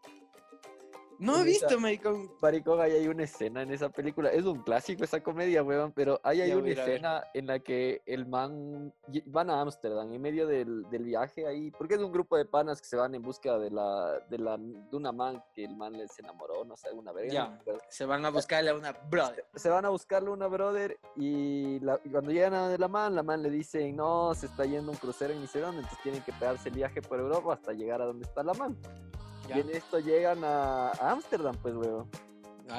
No 1.19 1.37
he 1.37 1.43
visto, 1.43 1.79
maricón. 1.79 2.31
Maricón, 2.41 2.81
ahí 2.81 2.93
hay 2.93 3.07
una 3.07 3.23
escena 3.23 3.61
en 3.61 3.71
esa 3.71 3.89
película. 3.89 4.29
Es 4.29 4.45
un 4.45 4.63
clásico 4.63 5.03
esa 5.03 5.21
comedia, 5.21 5.63
weón, 5.63 5.91
pero 5.91 6.19
ahí 6.23 6.41
hay 6.41 6.53
una 6.53 6.69
escena 6.69 7.23
en 7.33 7.47
la 7.47 7.59
que 7.59 8.01
el 8.05 8.25
man 8.25 8.93
van 9.25 9.49
a 9.49 9.61
Ámsterdam 9.61 10.11
en 10.13 10.21
medio 10.21 10.47
del, 10.47 10.85
viaje 11.05 11.45
ahí, 11.45 11.71
porque 11.71 11.95
es 11.95 12.01
un 12.01 12.11
grupo 12.11 12.35
de 12.35 12.45
panas 12.45 12.81
que 12.81 12.87
se 12.87 12.95
van 12.95 13.13
en 13.13 13.21
busca 13.21 13.59
de 13.59 13.69
la 13.69 14.19
de 14.29 14.39
la 14.39 14.57
de 14.57 14.95
una 14.95 15.11
man 15.11 15.43
que 15.53 15.65
el 15.65 15.75
man 15.75 15.93
les 15.93 16.17
enamoró, 16.17 16.65
no 16.65 16.75
sé, 16.75 16.91
una 16.91 17.11
vez. 17.11 17.31
Ya, 17.31 17.59
se 17.89 18.05
van 18.05 18.25
a 18.25 18.29
buscarle 18.29 18.71
a 18.71 18.75
una 18.75 18.91
brother. 18.91 19.45
Se 19.55 19.69
van 19.69 19.85
a 19.85 19.89
buscarle 19.89 20.29
a 20.29 20.31
una 20.31 20.47
brother 20.47 20.97
y, 21.15 21.79
cuando 22.11 22.31
llegan 22.31 22.53
a 22.53 22.77
la 22.77 22.87
man, 22.87 23.15
la 23.15 23.23
man 23.23 23.43
le 23.43 23.49
dice, 23.49 23.91
no, 23.91 24.33
se 24.33 24.47
está 24.47 24.65
yendo 24.65 24.91
un 24.91 24.97
crucero 24.97 25.33
en 25.33 25.39
ni 25.39 25.45
entonces 25.45 25.99
tienen 26.01 26.21
que 26.23 26.33
pegarse 26.33 26.69
el 26.69 26.75
viaje 26.75 27.01
por 27.01 27.19
Europa 27.19 27.53
hasta 27.53 27.73
llegar 27.73 28.01
a 28.01 28.05
donde 28.05 28.25
está 28.25 28.43
la 28.43 28.53
man. 28.53 28.77
Y 29.49 29.59
en 29.59 29.69
esto 29.69 29.99
llegan 29.99 30.43
a 30.43 30.91
Ámsterdam, 30.91 31.55
pues, 31.61 31.75
weón. 31.75 32.09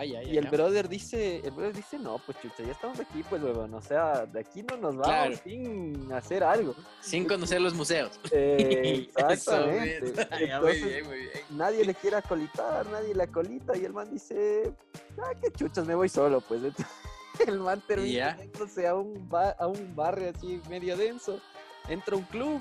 y 0.03 0.37
el 0.37 0.49
brother 0.49 0.89
dice, 0.89 1.41
el 1.45 1.53
brother 1.53 1.75
dice, 1.75 1.99
no, 1.99 2.19
pues 2.19 2.41
chucha, 2.41 2.63
ya 2.65 2.73
estamos 2.73 2.99
aquí, 3.01 3.23
pues, 3.29 3.43
weón. 3.43 3.73
O 3.75 3.81
sea, 3.81 4.27
de 4.27 4.41
aquí 4.41 4.63
no 4.63 4.77
nos 4.77 4.97
vamos 4.97 5.39
sin 5.45 6.13
hacer 6.13 6.43
algo. 6.43 6.75
Sin 7.01 7.27
conocer 7.27 7.61
los 7.61 7.75
museos. 7.75 8.19
Eh, 8.33 9.09
exactamente. 9.17 10.27
Entonces, 10.31 11.07
muy 11.07 11.19
bien, 11.19 11.31
Nadie 11.51 11.85
le 11.85 11.95
quiere 11.95 12.17
acolitar, 12.17 12.87
nadie 12.87 13.15
le 13.15 13.23
acolita. 13.23 13.77
Y 13.77 13.85
el 13.85 13.93
man 13.93 14.11
dice, 14.11 14.73
ah, 15.19 15.33
qué 15.41 15.51
chuchas, 15.53 15.87
me 15.87 15.95
voy 15.95 16.09
solo, 16.09 16.41
pues. 16.41 16.63
el 17.47 17.61
man 17.61 17.83
termina 17.87 18.37
yéndose 18.37 18.87
a 18.87 18.95
un, 18.95 19.29
a 19.59 19.67
un 19.67 19.95
barrio 19.95 20.33
así 20.35 20.61
medio 20.69 20.97
denso. 20.97 21.41
Entra 21.89 22.15
a 22.15 22.19
un 22.19 22.25
club 22.25 22.61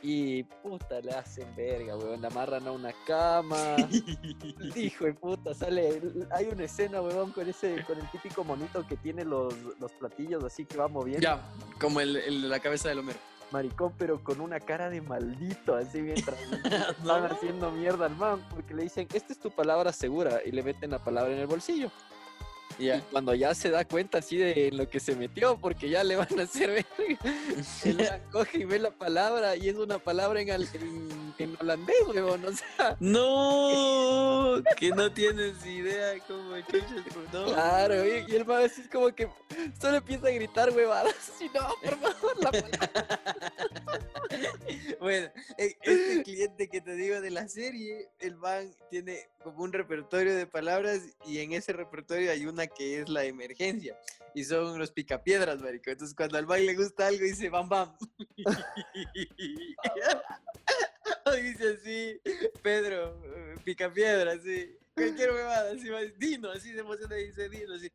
y 0.00 0.42
puta, 0.42 1.00
le 1.00 1.12
hacen 1.12 1.54
verga, 1.56 1.96
weón. 1.96 2.22
La 2.22 2.28
amarran 2.28 2.66
a 2.66 2.72
una 2.72 2.92
cama. 3.06 3.76
Hijo 4.76 5.04
de 5.04 5.14
puta, 5.14 5.54
sale. 5.54 6.00
Hay 6.30 6.46
una 6.46 6.64
escena, 6.64 7.00
weón, 7.00 7.32
con 7.32 7.48
ese, 7.48 7.84
con 7.84 7.98
el 7.98 8.10
típico 8.10 8.44
monito 8.44 8.86
que 8.86 8.96
tiene 8.96 9.24
los, 9.24 9.54
los 9.78 9.92
platillos 9.92 10.44
así 10.44 10.64
que 10.64 10.76
va 10.76 10.88
moviendo. 10.88 11.22
Ya, 11.22 11.40
como 11.80 12.00
el, 12.00 12.16
el, 12.16 12.48
la 12.48 12.60
cabeza 12.60 12.88
del 12.88 13.00
Homero. 13.00 13.18
Maricón, 13.52 13.92
pero 13.98 14.24
con 14.24 14.40
una 14.40 14.58
cara 14.60 14.88
de 14.88 15.00
maldito, 15.02 15.76
así 15.76 16.00
mientras 16.00 16.36
están 16.98 17.26
haciendo 17.26 17.70
mierda 17.70 18.06
al 18.06 18.16
man, 18.16 18.44
porque 18.50 18.74
le 18.74 18.84
dicen, 18.84 19.06
esta 19.12 19.32
es 19.32 19.38
tu 19.38 19.50
palabra 19.50 19.92
segura, 19.92 20.40
y 20.44 20.50
le 20.50 20.62
meten 20.62 20.90
la 20.90 20.98
palabra 20.98 21.32
en 21.32 21.40
el 21.40 21.46
bolsillo. 21.46 21.90
Y 22.78 22.90
cuando 23.10 23.34
ya 23.34 23.54
se 23.54 23.70
da 23.70 23.84
cuenta 23.84 24.18
así 24.18 24.36
de 24.36 24.70
lo 24.72 24.88
que 24.88 25.00
se 25.00 25.14
metió, 25.14 25.56
porque 25.56 25.88
ya 25.88 26.02
le 26.04 26.16
van 26.16 26.38
a 26.38 26.42
hacer 26.42 26.70
ver, 26.70 26.86
él 27.84 28.08
coge 28.32 28.58
y 28.58 28.64
ve 28.64 28.78
la 28.78 28.90
palabra 28.90 29.56
y 29.56 29.68
es 29.68 29.76
una 29.76 29.98
palabra 29.98 30.40
en, 30.40 30.48
en, 31.38 31.56
holandés, 31.60 31.96
weón, 32.08 32.44
o 32.44 32.52
sea. 32.52 32.96
No, 33.00 34.62
que 34.76 34.90
no 34.90 35.12
tienes 35.12 35.64
idea 35.64 36.18
cómo 36.26 36.60
chuchas, 36.60 37.04
no. 37.32 37.46
Claro, 37.46 38.06
y, 38.06 38.34
el 38.34 38.44
maestro 38.44 38.84
es 38.84 38.90
como 38.90 39.14
que 39.14 39.28
solo 39.80 39.98
empieza 39.98 40.28
a 40.28 40.30
gritar 40.30 40.70
huevadas, 40.70 41.32
y 41.40 41.46
no, 41.46 41.68
por 41.82 41.98
favor, 41.98 42.38
la 42.42 42.50
palabra. 42.50 43.22
bueno, 45.00 45.28
e, 45.58 45.76
este 45.82 46.22
cliente 46.22 46.68
que 46.68 46.80
te 46.80 46.94
digo 46.94 47.20
de 47.20 47.30
la 47.30 47.48
serie, 47.48 48.08
el 48.18 48.36
man 48.36 48.74
tiene 48.90 49.28
como 49.42 49.64
un 49.64 49.72
repertorio 49.72 50.34
de 50.34 50.46
palabras 50.46 51.00
y 51.26 51.38
en 51.40 51.52
ese 51.52 51.72
repertorio 51.72 52.30
hay 52.30 52.46
una 52.46 52.61
que 52.66 53.00
es 53.00 53.08
la 53.08 53.24
emergencia 53.24 53.96
y 54.34 54.44
son 54.44 54.78
los 54.78 54.90
picapiedras, 54.90 55.60
marico. 55.60 55.90
Entonces 55.90 56.14
cuando 56.14 56.38
al 56.38 56.46
man 56.46 56.64
le 56.64 56.74
gusta 56.74 57.06
algo 57.06 57.24
dice 57.24 57.48
bam 57.48 57.68
bam. 57.68 57.96
dice 61.42 61.78
así, 61.78 62.20
Pedro, 62.62 63.20
picapiedra, 63.64 64.38
sí. 64.38 64.76
Cualquier 64.94 65.32
huevada, 65.32 65.72
así 65.72 65.88
va, 65.88 66.00
Dino, 66.18 66.50
así 66.50 66.72
se 66.72 66.80
emociona 66.80 67.16
dice 67.16 67.48
Dino, 67.48 67.74
así. 67.74 67.90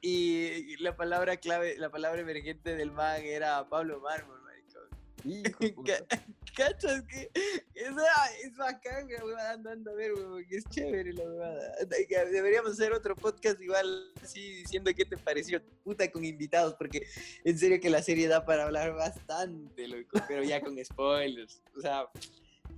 Y 0.00 0.76
la 0.78 0.96
palabra 0.96 1.36
clave, 1.36 1.76
la 1.78 1.90
palabra 1.90 2.20
emergente 2.20 2.74
del 2.74 2.90
man 2.90 3.22
era 3.22 3.68
Pablo 3.68 4.00
Mármol, 4.00 4.41
¿Cachas 6.56 7.02
que 7.08 7.30
es, 7.74 7.88
es 8.44 8.56
bacán, 8.56 9.06
weón, 9.06 9.38
andando 9.40 9.90
a 9.90 9.94
ver, 9.94 10.12
weón, 10.12 10.44
que 10.46 10.56
es 10.56 10.64
chévere 10.68 11.12
la 11.12 11.24
huevada. 11.24 11.76
Deberíamos 12.30 12.72
hacer 12.72 12.92
otro 12.92 13.16
podcast 13.16 13.60
igual, 13.60 14.12
así, 14.22 14.56
diciendo 14.56 14.90
qué 14.94 15.04
te 15.04 15.16
pareció, 15.16 15.62
puta, 15.82 16.10
con 16.10 16.24
invitados, 16.24 16.74
porque 16.74 17.06
en 17.44 17.58
serio 17.58 17.80
que 17.80 17.88
la 17.88 18.02
serie 18.02 18.28
da 18.28 18.44
para 18.44 18.64
hablar 18.64 18.92
bastante, 18.94 19.88
loco, 19.88 20.20
pero 20.28 20.42
ya 20.42 20.60
con 20.60 20.82
spoilers. 20.84 21.62
O 21.76 21.80
sea, 21.80 22.06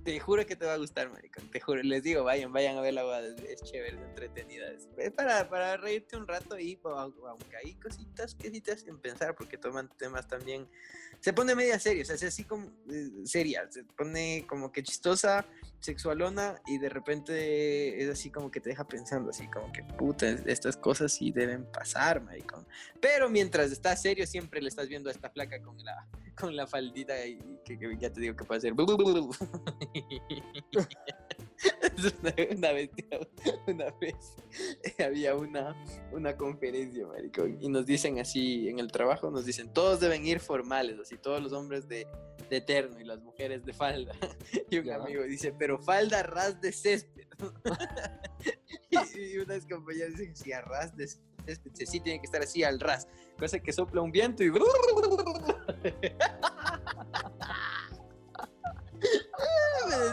te 0.05 0.19
juro 0.19 0.45
que 0.45 0.55
te 0.55 0.67
va 0.67 0.73
a 0.73 0.77
gustar, 0.77 1.09
maricón. 1.09 1.49
Te 1.49 1.59
juro, 1.59 1.81
les 1.81 2.03
digo, 2.03 2.23
vayan, 2.23 2.53
vayan 2.53 2.77
a 2.77 2.81
ver 2.81 2.93
la 2.93 3.03
boda. 3.03 3.21
Es 3.49 3.63
chévere, 3.63 3.97
es 3.97 4.03
entretenida. 4.03 4.67
Es 4.97 5.11
para, 5.11 5.49
para 5.49 5.77
reírte 5.77 6.15
un 6.15 6.27
rato 6.27 6.59
y 6.59 6.79
aunque 6.83 7.57
hay 7.57 7.73
cositas 7.73 8.35
que 8.35 8.51
sí 8.51 8.61
te 8.61 8.73
hacen 8.73 8.99
pensar, 8.99 9.35
porque 9.35 9.57
toman 9.57 9.89
temas 9.97 10.27
también. 10.27 10.69
Se 11.21 11.33
pone 11.33 11.55
media 11.55 11.79
seria, 11.79 12.03
o 12.03 12.05
sea, 12.05 12.27
así 12.27 12.43
como 12.43 12.67
eh, 12.87 13.25
seria. 13.25 13.67
Se 13.71 13.83
pone 13.83 14.45
como 14.47 14.71
que 14.71 14.83
chistosa, 14.83 15.43
sexualona 15.79 16.61
y 16.67 16.77
de 16.77 16.89
repente 16.89 18.03
es 18.03 18.09
así 18.09 18.29
como 18.29 18.51
que 18.51 18.59
te 18.59 18.69
deja 18.69 18.87
pensando, 18.87 19.31
así 19.31 19.47
como 19.47 19.71
que 19.71 19.83
puta, 19.83 20.29
estas 20.45 20.77
cosas 20.77 21.13
sí 21.13 21.31
deben 21.31 21.65
pasar, 21.71 22.21
maricón. 22.21 22.67
Pero 23.01 23.27
mientras 23.27 23.71
estás 23.71 24.03
serio, 24.03 24.27
siempre 24.27 24.61
le 24.61 24.69
estás 24.69 24.87
viendo 24.87 25.09
a 25.09 25.13
esta 25.13 25.33
placa 25.33 25.59
con 25.61 25.83
la, 25.83 26.07
con 26.35 26.55
la 26.55 26.67
faldita 26.67 27.25
y 27.25 27.39
que, 27.65 27.77
ya 27.99 28.11
te 28.11 28.21
digo 28.21 28.35
que 28.35 28.43
puede 28.43 28.61
ser. 28.61 28.73
una, 32.51 32.71
vez, 32.71 32.89
una 33.67 33.85
vez 34.01 34.35
había 34.99 35.35
una, 35.35 35.75
una 36.11 36.35
conferencia, 36.35 37.05
maricón, 37.07 37.57
y 37.61 37.69
nos 37.69 37.85
dicen 37.85 38.19
así 38.19 38.67
en 38.67 38.79
el 38.79 38.91
trabajo, 38.91 39.31
nos 39.31 39.45
dicen, 39.45 39.71
todos 39.73 39.99
deben 39.99 40.25
ir 40.25 40.39
formales, 40.39 40.99
así 40.99 41.17
todos 41.17 41.41
los 41.41 41.53
hombres 41.53 41.87
de, 41.87 42.07
de 42.49 42.57
eterno 42.57 42.99
y 42.99 43.05
las 43.05 43.21
mujeres 43.21 43.65
de 43.65 43.73
falda. 43.73 44.13
Y 44.69 44.79
un 44.79 44.91
amigo 44.91 45.23
dice, 45.23 45.53
pero 45.57 45.77
falda 45.77 46.23
ras 46.23 46.59
de 46.59 46.71
césped. 46.71 47.27
y, 48.89 49.37
unas 49.37 49.65
compañeras 49.65 50.17
dicen, 50.17 50.35
sí, 50.35 50.51
a 50.51 50.61
ras 50.61 50.95
de 50.95 51.07
césped, 51.07 51.71
sí 51.73 51.99
tiene 51.99 52.19
que 52.19 52.25
estar 52.25 52.41
así 52.41 52.63
al 52.63 52.79
ras, 52.79 53.07
cosa 53.37 53.59
que 53.59 53.71
sopla 53.71 54.01
un 54.01 54.11
viento 54.11 54.43
y... 54.43 54.51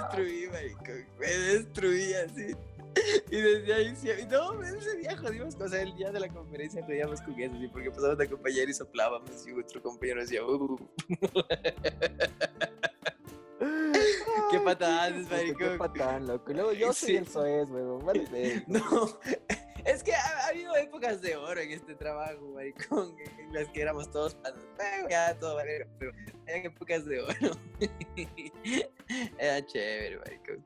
destruí, 0.03 0.49
maricón. 0.51 1.07
Me 1.19 1.27
destruí 1.27 2.15
así. 2.15 2.55
Y 3.31 3.37
desde 3.37 3.75
ahí, 3.75 3.97
sí, 3.97 4.09
no, 4.31 4.63
ese 4.63 4.97
día 4.97 5.17
jodimos, 5.17 5.55
o 5.55 5.69
sea, 5.69 5.83
el 5.83 5.97
día 5.97 6.13
de 6.13 6.21
la 6.21 6.29
conferencia 6.29 6.85
jodíamos 6.85 7.23
con 7.23 7.41
eso, 7.41 7.55
¿sí? 7.59 7.67
porque 7.69 7.91
pasamos 7.91 8.21
a 8.21 8.27
compañero 8.27 8.71
y 8.71 8.75
soplábamos 8.75 9.47
y 9.47 9.53
otro 9.53 9.83
compañero 9.83 10.21
decía, 10.21 10.45
uh. 10.45 10.79
Qué 14.51 14.61
patadas, 14.61 15.31
maricón. 15.31 15.57
Qué 15.57 15.79
patán, 15.79 16.27
loco. 16.27 16.53
Luego 16.53 16.73
yo 16.73 16.93
soy 16.93 17.17
el 17.17 17.27
soez, 17.27 17.71
weón. 17.71 18.05
Vale, 18.05 18.63
no, 18.67 19.19
es 19.85 20.03
que 20.03 20.15
ha, 20.15 20.49
habido 20.49 20.75
épocas 20.77 21.21
de 21.21 21.37
oro 21.37 21.61
en 21.61 21.73
este 21.73 21.95
trabajo, 21.95 22.53
maricón, 22.55 23.15
en 23.39 23.53
las 23.53 23.69
que 23.69 23.83
éramos 23.83 24.11
todos 24.11 24.37
ya 25.09 25.39
todo 25.39 25.57
valero, 25.57 25.87
pero 25.99 26.13
eran 26.47 26.67
épocas 26.67 27.05
de 27.05 27.21
oro. 27.21 27.57
Era 29.39 29.65
chévere, 29.67 30.19
maricón. 30.19 30.65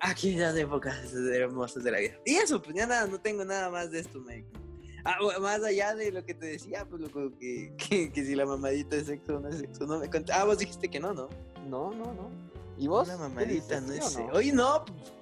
Aquí 0.00 0.34
las 0.34 0.56
épocas 0.56 1.12
hermosas 1.14 1.82
de 1.82 1.90
la 1.90 1.98
vida. 1.98 2.14
Y 2.24 2.36
eso, 2.36 2.62
pues 2.62 2.76
ya 2.76 2.86
nada, 2.86 3.06
no 3.06 3.20
tengo 3.20 3.44
nada 3.44 3.70
más 3.70 3.90
de 3.90 4.00
esto, 4.00 4.20
maricón. 4.20 4.60
Ah, 5.04 5.18
más 5.40 5.62
allá 5.62 5.94
de 5.94 6.12
lo 6.12 6.24
que 6.24 6.34
te 6.34 6.46
decía, 6.46 6.84
pues 6.84 7.00
loco, 7.00 7.32
que, 7.38 7.72
que, 7.76 8.12
que 8.12 8.24
si 8.24 8.34
la 8.34 8.44
mamadita 8.44 8.96
es 8.96 9.06
sexo 9.06 9.36
o 9.36 9.40
no 9.40 9.48
es 9.48 9.58
sexo, 9.58 9.86
no 9.86 9.98
me 9.98 10.10
conté. 10.10 10.32
Ah, 10.32 10.44
vos 10.44 10.58
dijiste 10.58 10.88
que 10.88 11.00
no, 11.00 11.14
¿no? 11.14 11.28
No, 11.66 11.90
no, 11.92 12.12
no. 12.12 12.30
¿Y 12.76 12.86
vos? 12.86 13.08
La 13.08 13.16
mamadita 13.16 13.80
no 13.80 13.92
es. 13.92 14.18
Oye, 14.32 14.52
no, 14.52 14.84
pues, 14.84 15.12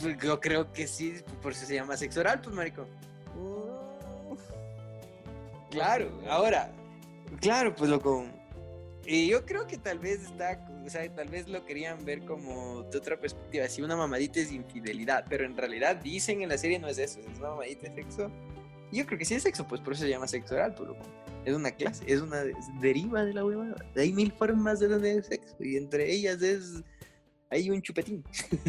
yo 0.00 0.40
creo 0.40 0.72
que 0.72 0.86
sí, 0.86 1.14
por 1.42 1.52
eso 1.52 1.66
se 1.66 1.74
llama 1.74 1.96
sexo 1.96 2.20
oral, 2.20 2.40
pues, 2.40 2.54
marico. 2.54 2.86
claro, 5.70 6.10
ahora, 6.28 6.70
claro, 7.40 7.74
pues 7.74 7.90
loco. 7.90 8.24
Y 9.04 9.28
yo 9.28 9.46
creo 9.46 9.68
que 9.68 9.78
tal 9.78 10.00
vez 10.00 10.22
está, 10.22 10.66
o 10.84 10.90
sea, 10.90 11.08
tal 11.14 11.28
vez 11.28 11.46
lo 11.46 11.64
querían 11.64 12.04
ver 12.04 12.24
como 12.24 12.82
de 12.82 12.98
otra 12.98 13.18
perspectiva, 13.18 13.68
si 13.68 13.80
una 13.80 13.94
mamadita 13.94 14.40
es 14.40 14.50
infidelidad, 14.50 15.24
pero 15.28 15.44
en 15.44 15.56
realidad 15.56 15.96
dicen 15.96 16.42
en 16.42 16.48
la 16.48 16.58
serie 16.58 16.80
no 16.80 16.88
es 16.88 16.98
eso, 16.98 17.20
es 17.20 17.38
una 17.38 17.50
mamadita 17.50 17.88
de 17.88 18.02
sexo. 18.02 18.30
yo 18.90 19.06
creo 19.06 19.18
que 19.18 19.24
sí 19.24 19.34
es 19.34 19.44
sexo, 19.44 19.66
pues 19.66 19.80
por 19.80 19.92
eso 19.92 20.02
se 20.02 20.10
llama 20.10 20.26
sexo 20.26 20.54
oral, 20.54 20.74
pues 20.74 20.88
loco. 20.88 21.04
Es 21.44 21.54
una 21.54 21.70
clase, 21.70 22.02
es 22.08 22.20
una 22.20 22.42
deriva 22.80 23.24
de 23.24 23.32
la 23.32 23.44
huevada. 23.44 23.76
Hay 23.94 24.12
mil 24.12 24.32
formas 24.32 24.80
de 24.80 24.88
tener 24.88 25.22
sexo 25.22 25.54
y 25.60 25.76
entre 25.76 26.10
ellas 26.10 26.42
es 26.42 26.82
hay 27.50 27.70
un 27.70 27.82
chupetín. 27.82 28.24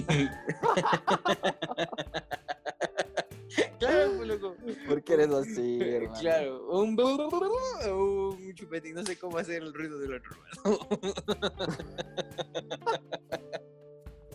claro, 3.79 4.11
pues, 4.17 4.27
loco. 4.27 4.55
¿Por 4.87 5.03
qué 5.03 5.13
eres 5.13 5.29
así, 5.29 5.79
hermano? 5.81 6.19
Claro, 6.19 6.67
un, 6.71 6.99
un 6.99 8.53
chupetín, 8.53 8.95
no 8.95 9.05
sé 9.05 9.17
cómo 9.17 9.37
hacer 9.37 9.63
el 9.63 9.73
ruido 9.73 9.97
del 9.99 10.15
otro 10.15 10.35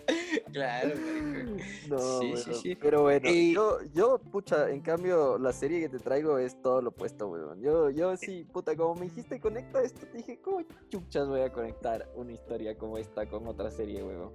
claro, 0.52 0.94
No, 1.88 2.20
sí, 2.20 2.36
sí, 2.36 2.54
sí. 2.54 2.76
Pero 2.76 3.02
bueno, 3.02 3.28
yo, 3.30 3.78
yo, 3.92 4.18
pucha, 4.18 4.70
en 4.70 4.80
cambio, 4.80 5.38
la 5.38 5.52
serie 5.52 5.80
que 5.80 5.88
te 5.88 5.98
traigo 5.98 6.38
es 6.38 6.60
todo 6.60 6.80
lo 6.80 6.90
opuesto, 6.90 7.28
weón. 7.28 7.60
Yo, 7.60 7.90
yo 7.90 8.16
sí, 8.16 8.44
puta, 8.44 8.76
como 8.76 8.94
me 8.94 9.06
dijiste, 9.06 9.40
conecta 9.40 9.82
esto, 9.82 10.06
te 10.06 10.18
dije, 10.18 10.40
¿cómo 10.40 10.62
chuchas 10.88 11.28
voy 11.28 11.40
a 11.40 11.52
conectar 11.52 12.08
una 12.14 12.32
historia 12.32 12.76
como 12.76 12.98
esta 12.98 13.26
con 13.26 13.46
otra 13.46 13.70
serie, 13.70 14.02
weón? 14.02 14.32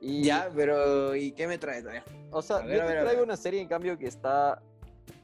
Y, 0.00 0.22
ya, 0.22 0.50
pero 0.54 1.16
¿y 1.16 1.32
qué 1.32 1.46
me 1.46 1.56
traes? 1.56 1.84
O 2.30 2.42
sea, 2.42 2.60
yo 2.62 2.86
te 2.86 3.00
traigo 3.00 3.22
una 3.22 3.36
serie 3.36 3.60
en 3.60 3.68
cambio 3.68 3.96
que 3.96 4.06
está 4.06 4.62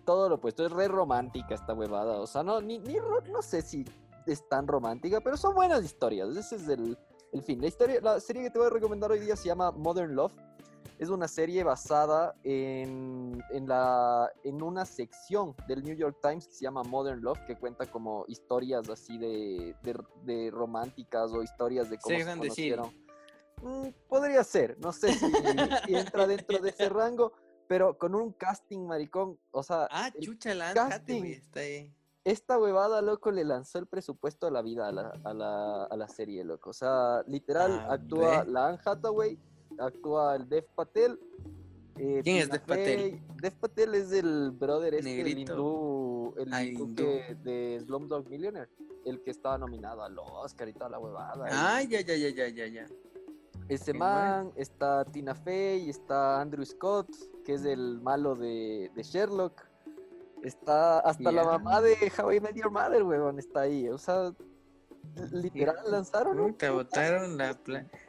todo 0.06 0.28
lo 0.28 0.36
opuesto, 0.36 0.64
es 0.64 0.72
re 0.72 0.88
romántica 0.88 1.54
esta 1.54 1.74
huevada. 1.74 2.18
O 2.18 2.26
sea, 2.26 2.42
no, 2.42 2.60
ni, 2.60 2.78
ni 2.78 2.96
no 3.30 3.42
sé 3.42 3.62
si 3.62 3.84
es 4.26 4.48
tan 4.48 4.66
romántica, 4.66 5.20
pero 5.20 5.36
son 5.36 5.54
buenas 5.54 5.84
historias. 5.84 6.34
Ese 6.36 6.56
es 6.56 6.68
el, 6.68 6.96
el 7.32 7.42
fin. 7.42 7.60
La, 7.60 7.68
historia, 7.68 8.00
la 8.00 8.20
serie 8.20 8.42
que 8.42 8.50
te 8.50 8.58
voy 8.58 8.68
a 8.68 8.70
recomendar 8.70 9.10
hoy 9.10 9.20
día 9.20 9.36
se 9.36 9.48
llama 9.48 9.70
Modern 9.70 10.14
Love. 10.14 10.32
Es 10.98 11.08
una 11.08 11.28
serie 11.28 11.64
basada 11.64 12.34
en, 12.44 13.42
en, 13.50 13.66
la, 13.66 14.30
en 14.44 14.62
una 14.62 14.84
sección 14.84 15.54
del 15.66 15.82
New 15.82 15.96
York 15.96 16.18
Times 16.20 16.46
que 16.46 16.52
se 16.52 16.64
llama 16.64 16.82
Modern 16.82 17.22
Love, 17.22 17.38
que 17.46 17.56
cuenta 17.56 17.86
como 17.86 18.26
historias 18.28 18.86
así 18.90 19.16
de, 19.16 19.74
de, 20.24 20.50
románticas 20.50 21.32
o 21.32 21.42
historias 21.42 21.88
de 21.88 21.98
cómo 21.98 22.18
se 22.18 22.24
conocieron. 22.24 22.92
Mm, 23.62 23.88
podría 24.08 24.44
ser, 24.44 24.76
no 24.78 24.92
sé 24.92 25.14
si, 25.14 25.26
entra 25.88 26.26
dentro 26.26 26.58
de 26.58 26.68
ese 26.68 26.90
rango, 26.90 27.32
pero 27.66 27.96
con 27.96 28.14
un 28.14 28.32
casting 28.32 28.80
maricón, 28.80 29.38
o 29.52 29.62
sea... 29.62 29.88
Ah, 29.90 30.10
chucha, 30.20 30.54
la 30.54 30.74
casting, 30.74 31.24
está 31.24 31.60
ahí 31.60 31.94
esta 32.24 32.58
huevada, 32.58 33.00
loco, 33.02 33.30
le 33.30 33.44
lanzó 33.44 33.78
el 33.78 33.86
presupuesto 33.86 34.46
a 34.46 34.50
la 34.50 34.62
vida 34.62 34.88
a 34.88 34.92
la, 34.92 35.12
a 35.24 35.34
la, 35.34 35.84
a 35.84 35.96
la 35.96 36.08
serie, 36.08 36.44
loco. 36.44 36.70
O 36.70 36.72
sea, 36.72 37.22
literal, 37.26 37.72
ah, 37.72 37.94
actúa 37.94 38.44
la 38.44 38.68
Anne 38.68 38.78
Hathaway, 38.84 39.38
actúa 39.78 40.36
el 40.36 40.48
Dev 40.48 40.66
Patel. 40.74 41.18
Eh, 41.96 42.20
¿Quién 42.22 42.36
es 42.38 42.50
Dev 42.50 42.62
Patel? 42.62 43.22
Dev 43.40 43.54
Patel 43.54 43.94
es 43.94 44.12
el 44.12 44.50
brother 44.50 44.94
este, 44.94 45.20
el 45.20 45.38
hindú, 45.38 46.34
el 46.36 46.52
hindú, 46.52 47.04
de 47.42 47.80
Slumdog 47.84 48.28
Millionaire, 48.28 48.70
el 49.04 49.22
que 49.22 49.30
estaba 49.30 49.56
nominado 49.56 50.02
al 50.02 50.18
Oscar 50.18 50.68
y 50.68 50.74
toda 50.74 50.90
la 50.90 50.98
huevada. 50.98 51.46
Ah, 51.50 51.82
ya, 51.82 52.00
ya, 52.00 52.16
ya, 52.16 52.28
ya, 52.28 52.48
ya, 52.48 52.66
ya. 52.66 52.86
Ese 53.68 53.94
man, 53.94 54.52
está 54.56 55.04
Tina 55.04 55.34
Fey, 55.34 55.88
está 55.88 56.40
Andrew 56.40 56.64
Scott, 56.64 57.08
que 57.44 57.54
es 57.54 57.64
el 57.64 58.00
malo 58.00 58.34
de, 58.34 58.90
de 58.94 59.02
Sherlock. 59.02 59.69
Está 60.42 61.00
hasta 61.00 61.30
la 61.32 61.44
mamá 61.44 61.80
de 61.80 61.96
How 62.16 62.32
I 62.32 62.40
Met 62.40 62.54
Your 62.54 62.70
Mother, 62.70 63.02
weón, 63.02 63.38
está 63.38 63.62
ahí. 63.62 63.88
O 63.88 63.98
sea, 63.98 64.32
literal 65.32 65.76
lanzaron. 65.90 66.54
Te 66.54 66.70
botaron 66.70 67.36
la 67.36 67.58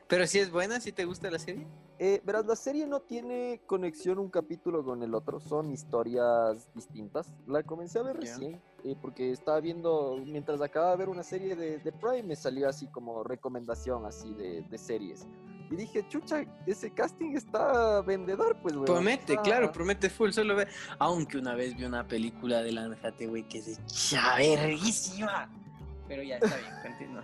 Pero 0.07 0.27
si 0.27 0.39
es 0.39 0.51
buena, 0.51 0.79
si 0.79 0.91
te 0.91 1.05
gusta 1.05 1.29
la 1.29 1.39
serie. 1.39 1.67
Eh, 2.03 2.19
verás, 2.25 2.47
la 2.47 2.55
serie 2.55 2.87
no 2.87 3.01
tiene 3.01 3.61
conexión 3.67 4.17
un 4.17 4.29
capítulo 4.29 4.83
con 4.83 5.03
el 5.03 5.13
otro, 5.13 5.39
son 5.39 5.71
historias 5.71 6.67
distintas. 6.73 7.31
La 7.45 7.61
comencé 7.61 7.99
a 7.99 8.01
ver 8.01 8.17
recién, 8.17 8.59
eh, 8.83 8.95
porque 8.99 9.29
estaba 9.29 9.59
viendo, 9.59 10.17
mientras 10.25 10.61
acababa 10.61 10.93
de 10.93 10.97
ver 10.97 11.09
una 11.09 11.21
serie 11.21 11.55
de, 11.55 11.77
de 11.77 11.91
Prime, 11.91 12.23
me 12.23 12.35
salió 12.35 12.67
así 12.67 12.87
como 12.87 13.23
recomendación 13.23 14.07
así 14.07 14.33
de, 14.33 14.63
de 14.63 14.77
series. 14.79 15.27
Y 15.71 15.77
dije, 15.77 16.05
chucha, 16.09 16.45
ese 16.65 16.91
casting 16.91 17.33
está 17.35 18.01
vendedor, 18.01 18.57
pues, 18.61 18.75
güey. 18.75 18.85
Promete, 18.85 19.37
claro, 19.37 19.71
promete 19.71 20.09
full. 20.09 20.31
Solo 20.31 20.57
ve. 20.57 20.67
Aunque 20.99 21.37
una 21.37 21.55
vez 21.55 21.77
vi 21.77 21.85
una 21.85 22.05
película 22.05 22.61
de 22.61 22.73
Lánzate, 22.73 23.27
güey, 23.27 23.43
que 23.43 23.59
es 23.59 23.79
chaverguísima. 23.85 25.49
Pero 26.09 26.23
ya 26.23 26.35
está 26.37 26.57
bien, 26.57 26.73
continúa. 26.83 27.23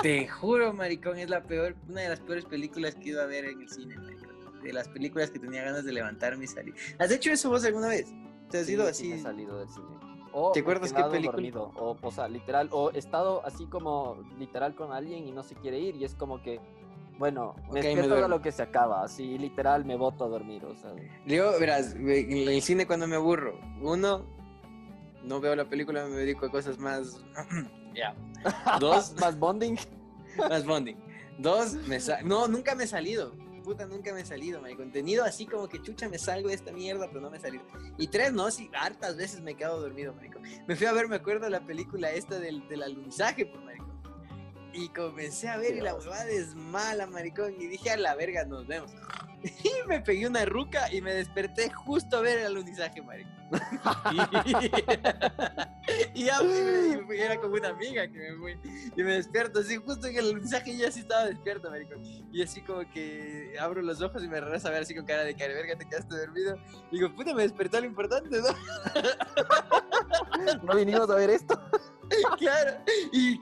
Te 0.00 0.28
juro, 0.28 0.72
maricón, 0.72 1.18
es 1.18 1.28
la 1.28 1.42
peor, 1.42 1.74
una 1.88 2.02
de 2.02 2.08
las 2.10 2.20
peores 2.20 2.44
películas 2.44 2.94
que 2.94 3.10
iba 3.10 3.22
a 3.22 3.26
ver 3.26 3.46
en 3.46 3.60
el 3.60 3.68
cine, 3.68 3.96
De 4.62 4.72
las 4.72 4.88
películas 4.88 5.30
que 5.30 5.40
tenía 5.40 5.64
ganas 5.64 5.84
de 5.84 5.92
levantarme 5.92 6.44
y 6.44 6.46
salir. 6.48 6.74
¿Has 7.00 7.10
hecho 7.10 7.32
eso 7.32 7.50
vos 7.50 7.64
alguna 7.64 7.88
vez? 7.88 8.14
¿Te 8.48 8.60
has 8.60 8.68
ido 8.68 8.86
así? 8.86 9.12
he 9.12 9.18
salido 9.18 9.58
del 9.58 9.68
cine. 9.68 9.88
¿Te 10.54 10.60
acuerdas 10.60 10.92
qué 10.92 11.02
película? 11.04 11.60
o, 11.60 11.96
o 12.00 12.10
sea, 12.10 12.28
literal, 12.28 12.68
o 12.72 12.90
he 12.92 12.98
estado 12.98 13.44
así 13.44 13.66
como 13.66 14.24
literal 14.38 14.74
con 14.74 14.92
alguien 14.92 15.26
y 15.26 15.32
no 15.32 15.42
se 15.42 15.54
quiere 15.56 15.78
ir 15.78 15.96
y 15.96 16.04
es 16.04 16.14
como 16.14 16.40
que 16.42 16.58
bueno, 17.22 17.54
me 17.70 17.78
okay, 17.78 17.94
despierto 17.94 18.26
lo 18.26 18.42
que 18.42 18.50
se 18.50 18.64
acaba, 18.64 19.04
así 19.04 19.38
literal 19.38 19.84
me 19.84 19.94
voto 19.94 20.24
a 20.24 20.28
dormir, 20.28 20.64
o 20.64 20.74
sea. 20.74 20.92
Yo, 21.24 21.52
verás, 21.60 21.94
en 21.94 22.48
el 22.48 22.60
cine 22.62 22.84
cuando 22.84 23.06
me 23.06 23.14
aburro, 23.14 23.60
uno, 23.80 24.26
no 25.22 25.40
veo 25.40 25.54
la 25.54 25.66
película, 25.66 26.04
me 26.06 26.16
dedico 26.16 26.46
a 26.46 26.50
cosas 26.50 26.80
más... 26.80 27.22
ya. 27.94 28.12
Dos... 28.80 29.14
más 29.20 29.38
bonding. 29.38 29.76
más 30.36 30.66
bonding. 30.66 30.96
Dos, 31.38 31.74
me 31.86 32.00
no, 32.24 32.48
nunca 32.48 32.74
me 32.74 32.82
he 32.82 32.88
salido. 32.88 33.36
Puta, 33.62 33.86
nunca 33.86 34.12
me 34.12 34.22
he 34.22 34.24
salido, 34.24 34.60
mi 34.60 34.74
contenido 34.74 35.24
así 35.24 35.46
como 35.46 35.68
que 35.68 35.80
chucha 35.80 36.08
me 36.08 36.18
salgo 36.18 36.48
de 36.48 36.56
esta 36.56 36.72
mierda, 36.72 37.06
pero 37.06 37.20
no 37.20 37.30
me 37.30 37.36
he 37.36 37.40
salido. 37.40 37.62
Y 37.98 38.08
tres, 38.08 38.32
no, 38.32 38.50
sí, 38.50 38.68
hartas 38.74 39.16
veces 39.16 39.42
me 39.42 39.52
he 39.52 39.54
quedado 39.54 39.80
dormido, 39.80 40.12
marico. 40.12 40.40
Me 40.66 40.74
fui 40.74 40.88
a 40.88 40.92
ver, 40.92 41.06
me 41.06 41.14
acuerdo, 41.14 41.48
la 41.48 41.64
película 41.64 42.10
esta 42.10 42.40
del, 42.40 42.66
del 42.66 42.82
alunizaje, 42.82 43.46
pues, 43.46 43.62
marico. 43.62 43.81
Y 44.72 44.88
comencé 44.88 45.48
a 45.48 45.56
ver 45.56 45.76
y 45.76 45.80
la 45.80 45.94
huevada 45.94 46.30
es 46.30 46.54
mala, 46.54 47.06
maricón. 47.06 47.54
Y 47.58 47.66
dije, 47.66 47.90
a 47.90 47.96
la 47.96 48.14
verga, 48.14 48.44
nos 48.44 48.66
vemos. 48.66 48.92
Y 49.64 49.88
me 49.88 50.00
pegué 50.00 50.28
una 50.28 50.44
ruca 50.44 50.92
y 50.92 51.00
me 51.00 51.12
desperté 51.14 51.68
justo 51.68 52.18
a 52.18 52.20
ver 52.20 52.38
el 52.38 52.46
alunizaje, 52.46 53.02
maricón. 53.02 53.42
y, 56.14 56.24
ya 56.24 56.40
me, 56.42 57.18
era 57.18 57.40
como 57.40 57.54
una 57.54 57.70
amiga 57.70 58.06
que 58.06 58.18
me 58.18 58.36
fui. 58.36 58.56
Y 58.96 59.02
me 59.02 59.14
despierto 59.14 59.58
así, 59.60 59.76
justo 59.76 60.06
en 60.06 60.16
el 60.16 60.26
alunizaje 60.26 60.70
y 60.70 60.78
ya 60.78 60.92
sí 60.92 61.00
estaba 61.00 61.24
despierto, 61.24 61.70
maricón. 61.70 62.00
Y 62.32 62.40
así 62.42 62.62
como 62.62 62.88
que 62.90 63.54
abro 63.58 63.82
los 63.82 64.00
ojos 64.00 64.22
y 64.22 64.28
me 64.28 64.40
regreso 64.40 64.68
a 64.68 64.70
ver 64.70 64.82
así 64.82 64.94
con 64.94 65.04
cara 65.04 65.24
de 65.24 65.34
cara, 65.34 65.54
verga, 65.54 65.74
te 65.76 65.88
quedaste 65.88 66.16
dormido. 66.16 66.56
Y 66.90 66.98
digo, 66.98 67.12
puta, 67.14 67.34
me 67.34 67.42
despertó 67.42 67.80
lo 67.80 67.86
importante, 67.86 68.40
¿no? 68.40 68.48
no 70.62 70.76
vinimos 70.76 71.10
a 71.10 71.16
ver 71.16 71.30
esto. 71.30 71.60
claro. 72.38 72.78
Y, 73.12 73.40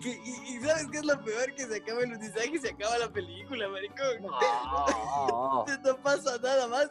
¿sabes 0.62 0.86
qué 0.90 0.98
es 0.98 1.04
lo 1.04 1.22
peor? 1.24 1.54
Que 1.54 1.66
se 1.66 1.76
acaba 1.76 2.02
el 2.02 2.10
mensaje 2.10 2.50
y 2.54 2.58
se 2.58 2.70
acaba 2.70 2.98
la 2.98 3.12
película, 3.12 3.68
maricón. 3.68 4.22
No. 4.22 5.64
no 5.84 6.02
pasa 6.02 6.38
nada 6.42 6.68
más. 6.68 6.90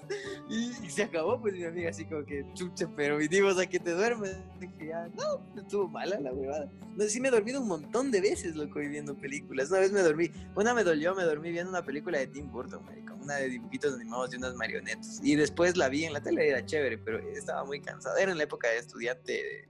Y, 0.49 0.89
se 0.89 1.03
acabó, 1.03 1.39
pues 1.39 1.53
mi 1.53 1.63
amiga 1.63 1.89
así 1.89 2.05
como 2.05 2.25
que, 2.25 2.45
chucha, 2.53 2.87
pero 2.95 3.17
vinimos 3.17 3.57
a 3.59 3.65
que 3.65 3.79
te 3.79 3.91
duermes. 3.91 4.37
Dije, 4.59 4.87
ya, 4.87 5.07
no, 5.15 5.61
estuvo 5.61 5.87
mala 5.87 6.19
la 6.19 6.33
huevada. 6.33 6.69
No, 6.95 7.05
sí 7.05 7.19
me 7.19 7.29
he 7.29 7.31
dormido 7.31 7.61
un 7.61 7.67
montón 7.67 8.11
de 8.11 8.21
veces, 8.21 8.55
loco, 8.55 8.79
viendo 8.79 9.15
películas. 9.15 9.69
Una 9.69 9.79
vez 9.79 9.91
me 9.91 10.01
dormí, 10.01 10.31
una 10.55 10.73
me 10.73 10.83
dolió, 10.83 11.15
me 11.15 11.23
dormí 11.23 11.51
viendo 11.51 11.69
una 11.69 11.83
película 11.83 12.19
de 12.19 12.27
Tim 12.27 12.51
Burton, 12.51 12.83
maricón. 12.85 13.21
Una 13.21 13.35
de 13.35 13.49
dibujitos 13.49 13.93
animados 13.93 14.31
de 14.31 14.37
unas 14.37 14.55
marionetas. 14.55 15.19
Y 15.23 15.35
después 15.35 15.77
la 15.77 15.89
vi 15.89 16.05
en 16.05 16.13
la 16.13 16.21
tele, 16.21 16.47
era 16.47 16.65
chévere, 16.65 16.97
pero 16.97 17.19
estaba 17.29 17.63
muy 17.63 17.81
cansada. 17.81 18.19
Era 18.19 18.31
en 18.31 18.37
la 18.37 18.43
época 18.45 18.69
de 18.69 18.77
estudiante 18.77 19.69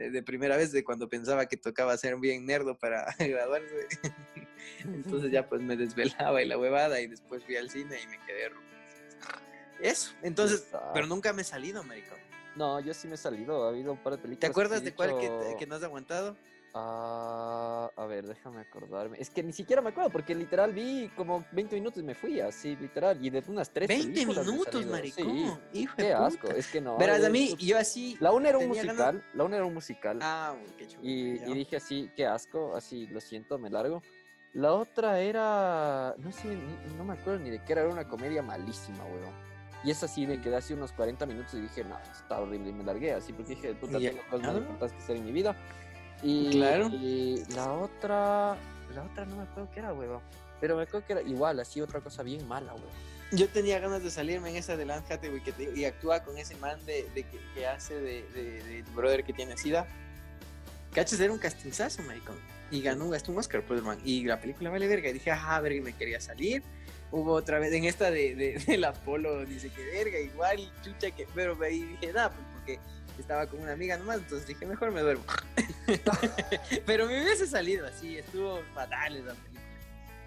de 0.00 0.06
eh, 0.06 0.10
de 0.10 0.22
primera 0.22 0.56
vez 0.56 0.72
de 0.72 0.82
cuando 0.82 1.08
pensaba 1.08 1.46
que 1.46 1.56
tocaba 1.56 1.96
ser 1.96 2.16
bien 2.16 2.46
nerdo 2.46 2.76
para 2.76 3.06
graduarse. 3.18 3.86
Entonces 4.84 5.30
ya 5.30 5.48
pues 5.48 5.60
me 5.60 5.76
desvelaba 5.76 6.42
y 6.42 6.46
la 6.46 6.58
huevada 6.58 7.00
y 7.00 7.06
después 7.06 7.44
fui 7.44 7.56
al 7.56 7.70
cine 7.70 7.98
y 8.02 8.06
me 8.06 8.18
quedé 8.26 8.50
Eso, 9.80 10.12
entonces, 10.22 10.68
pero 10.94 11.06
nunca 11.06 11.32
me 11.32 11.42
he 11.42 11.44
salido, 11.44 11.80
Américo. 11.80 12.14
No, 12.56 12.80
yo 12.80 12.92
sí 12.94 13.06
me 13.08 13.14
he 13.14 13.18
salido, 13.18 13.64
ha 13.64 13.68
habido 13.68 13.92
un 13.92 13.98
par 14.02 14.14
de 14.14 14.18
películas. 14.18 14.40
¿Te 14.40 14.46
acuerdas 14.46 14.82
de 14.82 14.92
cuál 14.92 15.18
que, 15.18 15.56
que 15.58 15.66
no 15.66 15.76
has 15.76 15.82
aguantado? 15.82 16.36
Ah, 16.72 17.90
a 17.96 18.06
ver, 18.06 18.26
déjame 18.26 18.60
acordarme. 18.60 19.16
Es 19.18 19.30
que 19.30 19.42
ni 19.42 19.52
siquiera 19.52 19.82
me 19.82 19.90
acuerdo, 19.90 20.10
porque 20.10 20.34
literal 20.34 20.72
vi 20.72 21.10
como 21.16 21.44
20 21.52 21.74
minutos 21.76 22.00
y 22.00 22.06
me 22.06 22.14
fui, 22.14 22.40
así, 22.40 22.76
literal. 22.76 23.24
Y 23.24 23.30
de 23.30 23.42
unas 23.48 23.70
3 23.70 23.88
20 23.88 24.26
minutos, 24.26 24.86
maricón. 24.86 25.58
Hijo 25.72 25.94
qué 25.96 26.12
asco, 26.12 26.48
es 26.48 26.68
que 26.68 26.80
no. 26.80 26.96
Verás, 26.96 27.24
a 27.24 27.28
mí, 27.28 27.56
yo 27.58 27.76
así. 27.76 28.16
La 28.20 28.32
una 28.32 28.50
era 28.50 28.58
un 28.58 28.68
musical, 28.68 29.24
la 29.34 29.44
una 29.44 29.56
era 29.56 29.64
un 29.64 29.74
musical. 29.74 30.18
Ah, 30.22 30.54
qué 30.78 30.86
chulo. 30.86 31.02
Y, 31.02 31.40
y, 31.44 31.54
dije 31.54 31.76
así, 31.76 32.10
qué 32.14 32.26
asco, 32.26 32.76
así, 32.76 33.06
lo 33.08 33.20
siento, 33.20 33.58
me 33.58 33.70
largo. 33.70 34.02
La 34.52 34.72
otra 34.72 35.20
era. 35.20 36.14
No 36.18 36.30
sé, 36.32 36.56
no 36.96 37.04
me 37.04 37.14
acuerdo 37.14 37.40
ni 37.40 37.50
de 37.50 37.62
qué 37.64 37.72
era, 37.72 37.82
era 37.82 37.92
una 37.92 38.08
comedia 38.08 38.42
malísima, 38.42 39.04
weón. 39.04 39.50
Y 39.82 39.90
es 39.90 40.02
así, 40.02 40.26
me 40.26 40.40
quedé 40.40 40.56
así 40.56 40.74
unos 40.74 40.92
40 40.92 41.24
minutos 41.24 41.54
y 41.54 41.60
dije, 41.62 41.84
no, 41.84 41.98
está 42.12 42.40
horrible. 42.40 42.70
Y 42.70 42.72
me 42.72 42.84
largué 42.84 43.14
así, 43.14 43.32
porque 43.32 43.54
dije, 43.54 43.74
puta, 43.74 43.98
tengo 43.98 44.22
cosas 44.30 44.46
más 44.46 44.56
importantes 44.56 44.92
que 44.92 45.02
hacer 45.02 45.16
en 45.16 45.24
mi 45.24 45.32
vida. 45.32 45.56
Y, 46.22 46.50
claro. 46.50 46.88
y 46.88 47.42
la 47.54 47.72
otra, 47.72 48.56
la 48.94 49.02
otra 49.10 49.24
no 49.24 49.36
me 49.36 49.42
acuerdo 49.42 49.70
qué 49.72 49.80
era, 49.80 49.92
weón. 49.92 50.20
Pero 50.60 50.76
me 50.76 50.82
acuerdo 50.82 51.06
que 51.06 51.12
era 51.14 51.22
igual, 51.22 51.60
así 51.60 51.80
otra 51.80 52.00
cosa 52.00 52.22
bien 52.22 52.46
mala, 52.46 52.74
weón. 52.74 53.10
Yo 53.32 53.48
tenía 53.48 53.78
ganas 53.78 54.02
de 54.02 54.10
salirme 54.10 54.50
en 54.50 54.56
esa 54.56 54.76
de 54.76 54.84
Lance 54.84 55.12
Hathaway 55.12 55.40
que 55.40 55.72
y 55.74 55.84
actúa 55.84 56.24
con 56.24 56.36
ese 56.36 56.56
man 56.56 56.84
de, 56.84 57.06
que, 57.54 57.66
hace 57.66 57.94
de, 57.94 58.22
de, 58.34 58.82
tu 58.82 58.90
brother 58.92 59.22
que 59.22 59.32
tiene 59.32 59.56
sida. 59.56 59.86
Cachas 60.92 61.20
era 61.20 61.32
un 61.32 61.38
castinzazo, 61.38 62.02
maricón. 62.02 62.36
Y 62.72 62.82
ganó, 62.82 63.06
un 63.06 63.38
Oscar, 63.38 63.62
pues, 63.62 63.82
man. 63.82 64.00
Y 64.04 64.24
la 64.24 64.40
película 64.40 64.70
vale 64.70 64.88
verga. 64.88 65.10
Y 65.10 65.12
dije, 65.12 65.30
ajá, 65.30 65.60
verga, 65.60 65.80
me 65.80 65.92
quería 65.92 66.20
salir. 66.20 66.62
Hubo 67.12 67.32
otra 67.32 67.60
vez 67.60 67.72
en 67.72 67.84
esta 67.84 68.10
de, 68.10 68.34
de, 68.34 68.58
del 68.66 68.84
Apolo, 68.84 69.44
dice 69.44 69.70
que 69.70 69.84
verga, 69.84 70.18
igual, 70.18 70.58
chucha, 70.82 71.12
que. 71.12 71.26
Pero 71.32 71.56
ahí 71.62 71.82
dije, 71.82 72.12
nada, 72.12 72.30
pues 72.30 72.44
porque 72.54 72.80
estaba 73.20 73.46
con 73.46 73.60
una 73.60 73.72
amiga 73.72 73.96
nomás, 73.96 74.18
entonces 74.18 74.46
dije, 74.46 74.66
mejor 74.66 74.92
me 74.92 75.00
duermo. 75.00 75.24
pero 76.86 77.06
me 77.06 77.22
hubiese 77.22 77.46
salido 77.46 77.86
así, 77.86 78.18
estuvo 78.18 78.60
fatal 78.74 79.16
esa 79.16 79.34
película. 79.34 79.60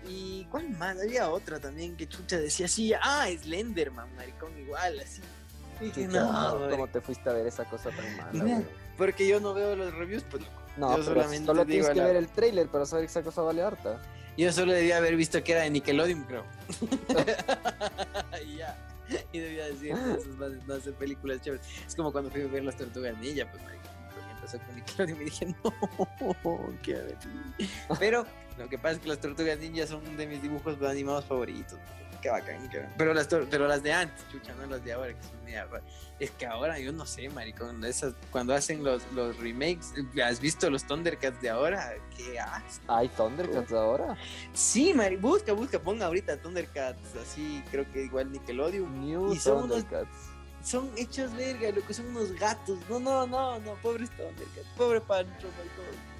¿Y 0.08 0.45
cuál 0.51 0.69
más? 0.71 0.97
Había 0.99 1.29
otra 1.29 1.60
también 1.60 1.95
que 1.95 2.08
chucha 2.08 2.38
decía 2.38 2.65
así, 2.65 2.93
ah, 2.93 3.27
Slenderman, 3.41 4.13
maricón, 4.15 4.58
igual, 4.58 4.99
así. 4.99 5.21
dije, 5.79 6.08
no, 6.08 6.67
¿cómo 6.69 6.88
te 6.88 7.01
fuiste 7.01 7.29
a 7.29 7.34
ver 7.34 7.47
esa 7.47 7.65
cosa 7.65 7.89
tan 7.91 8.17
mala? 8.17 8.62
Porque 8.97 9.27
yo 9.27 9.39
no 9.39 9.53
veo 9.53 9.75
los 9.75 9.93
reviews, 9.93 10.23
pues 10.29 10.43
no, 10.77 10.97
yo 10.97 11.03
solamente 11.03 11.45
solo 11.45 11.65
tienes 11.65 11.89
que 11.89 12.01
ver 12.01 12.15
el 12.15 12.27
trailer 12.27 12.67
para 12.67 12.86
saber 12.86 13.06
que 13.06 13.12
esa 13.12 13.21
cosa 13.21 13.41
vale 13.41 13.62
harta. 13.62 14.01
Yo 14.38 14.51
solo 14.51 14.71
debía 14.71 14.97
haber 14.97 15.15
visto 15.15 15.43
que 15.43 15.51
era 15.51 15.62
de 15.62 15.69
Nickelodeon, 15.69 16.23
creo. 16.23 16.43
y 18.45 18.58
ya. 18.58 18.92
Y 19.31 19.39
debía 19.39 19.65
decir, 19.65 19.95
no 20.67 20.73
hacer 20.73 20.93
películas 20.93 21.41
chéveres. 21.41 21.65
Es 21.87 21.95
como 21.95 22.11
cuando 22.11 22.29
fui 22.31 22.41
a 22.41 22.47
ver 22.47 22.63
las 22.63 22.77
tortugas 22.77 23.17
ninja, 23.19 23.49
pues, 23.51 23.63
empezó 24.35 24.59
con 24.59 24.75
Nickelodeon 24.75 25.09
y 25.09 25.19
me 25.19 25.25
dije, 25.25 25.45
no, 25.63 26.79
qué 26.81 27.15
Pero 27.99 28.25
lo 28.57 28.69
que 28.69 28.77
pasa 28.77 28.95
es 28.95 28.99
que 28.99 29.09
las 29.09 29.19
tortugas 29.19 29.59
ninja 29.59 29.87
son 29.87 30.17
de 30.17 30.27
mis 30.27 30.41
dibujos 30.41 30.81
animados 30.81 31.25
favoritos 31.25 31.79
qué 32.23 32.29
bacán, 32.29 32.69
qué 32.69 32.86
Pero 32.97 33.13
las, 33.13 33.27
pero 33.27 33.67
las 33.67 33.83
de 33.83 33.91
antes, 33.91 34.25
chucha, 34.31 34.53
no 34.55 34.65
las 34.65 34.83
de 34.83 34.93
ahora, 34.93 35.13
que 35.13 35.21
son 35.21 35.43
media 35.43 35.67
Es 36.19 36.31
que 36.31 36.45
ahora, 36.45 36.79
yo 36.79 36.93
no 36.93 37.05
sé, 37.05 37.29
maricón, 37.29 37.83
esas, 37.83 38.13
cuando 38.31 38.55
hacen 38.55 38.83
los, 38.83 39.03
los 39.12 39.38
remakes, 39.38 39.93
¿has 40.23 40.39
visto 40.39 40.69
los 40.69 40.86
Thundercats 40.86 41.41
de 41.41 41.49
ahora? 41.49 41.95
¿Qué 42.15 42.39
haces? 42.39 42.81
¿Hay 42.88 43.09
Thundercats 43.09 43.69
de 43.69 43.77
ahora? 43.77 44.17
Sí, 44.53 44.93
Mari, 44.93 45.17
busca, 45.17 45.51
busca, 45.51 45.79
ponga 45.79 46.05
ahorita 46.05 46.38
Thundercats, 46.38 47.15
así, 47.21 47.62
creo 47.69 47.86
que 47.91 48.03
igual 48.03 48.31
Nickelodeon. 48.31 49.01
New 49.05 49.33
y 49.33 49.39
son 49.39 49.69
Thundercats. 49.69 50.07
son 50.63 50.89
hechos 50.95 51.36
verga, 51.36 51.71
lo 51.71 51.86
que 51.86 51.93
son 51.93 52.07
unos 52.07 52.31
gatos. 52.33 52.79
No, 52.89 52.99
no, 52.99 53.27
no, 53.27 53.59
no, 53.59 53.73
pobres 53.75 54.09
Thundercats, 54.12 54.67
pobre 54.77 55.01
Pancho, 55.01 55.49
maricón. 55.57 56.12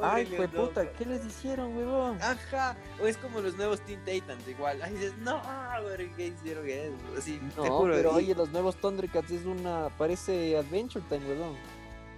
Ay, 0.00 0.26
fue 0.26 0.48
puta, 0.48 0.90
¿qué 0.92 1.04
les 1.04 1.24
hicieron, 1.24 1.76
huevón? 1.76 2.20
Ajá, 2.20 2.76
o 3.00 3.06
es 3.06 3.16
como 3.16 3.40
los 3.40 3.56
nuevos 3.56 3.80
Teen 3.82 4.04
Titans, 4.04 4.46
igual. 4.48 4.82
Ay, 4.82 4.94
dices, 4.94 5.16
no, 5.18 5.40
¿qué 6.16 6.26
hicieron 6.28 6.68
eso? 6.68 6.92
Así, 7.16 7.40
no, 7.56 7.62
te 7.62 7.70
juro, 7.70 7.94
pero 7.94 8.14
oye, 8.14 8.34
los 8.34 8.50
nuevos 8.50 8.76
Thundercats 8.76 9.30
es 9.30 9.44
una, 9.44 9.88
parece 9.96 10.56
Adventure 10.56 11.04
Time, 11.08 11.26
huevón. 11.26 11.56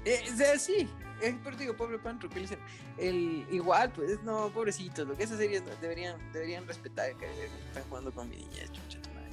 Eh, 0.05 0.23
sí, 0.59 0.89
eh, 1.21 1.37
pero 1.43 1.57
digo, 1.57 1.77
pobre 1.77 1.99
Pantro, 1.99 2.29
¿qué 2.29 2.37
le 2.37 2.43
dicen? 2.43 2.59
El, 2.97 3.47
igual, 3.51 3.91
pues, 3.91 4.23
no, 4.23 4.49
pobrecitos, 4.51 5.07
lo 5.07 5.17
que 5.17 5.25
esas 5.25 5.39
series 5.39 5.63
deberían, 5.81 6.17
deberían 6.33 6.67
respetar, 6.67 7.15
que 7.17 7.27
están 7.27 7.83
jugando 7.89 8.13
con 8.13 8.29
mi 8.29 8.37
niña, 8.37 8.65
chucha 8.73 9.01
tu 9.03 9.11
madre. 9.11 9.31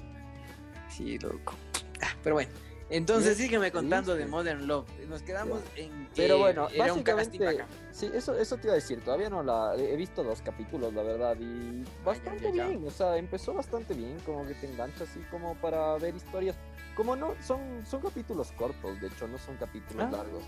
Sí, 0.90 1.18
loco. 1.20 1.56
Ah, 2.02 2.16
pero 2.24 2.36
bueno. 2.36 2.52
Entonces 2.94 3.38
sígueme 3.38 3.72
contando 3.72 4.16
de 4.16 4.28
Modern 4.28 4.68
Love. 4.68 4.88
Nos 5.10 5.24
quedamos 5.24 5.62
en 5.76 6.08
que 6.10 6.22
Pero 6.22 6.38
bueno, 6.38 6.68
era 6.70 6.88
básicamente, 6.88 7.66
sí, 7.92 8.12
eso, 8.14 8.38
eso 8.38 8.58
te 8.58 8.68
iba 8.68 8.74
a 8.74 8.76
decir. 8.76 9.02
Todavía 9.04 9.32
no 9.32 9.42
la 9.42 9.76
he 9.76 9.96
visto 9.96 10.24
dos 10.24 10.44
capítulos, 10.44 10.94
la 10.94 11.02
verdad, 11.02 11.36
y 11.40 11.84
bastante 12.06 12.52
bien. 12.52 12.86
O 12.86 12.92
sea, 12.92 13.18
empezó 13.18 13.54
bastante 13.56 13.96
bien, 13.96 14.20
como 14.26 14.46
que 14.46 14.54
te 14.54 14.68
engancha 14.68 15.06
así 15.06 15.20
como 15.32 15.56
para 15.56 15.98
ver 15.98 16.16
historias. 16.16 16.56
Como 16.96 17.16
no, 17.16 17.34
son, 17.42 17.84
son 17.90 18.02
capítulos 18.02 18.52
cortos, 18.52 19.02
de 19.02 19.08
hecho, 19.08 19.28
no 19.28 19.40
son 19.40 19.58
capítulos 19.58 20.06
ah. 20.08 20.12
largos. 20.12 20.44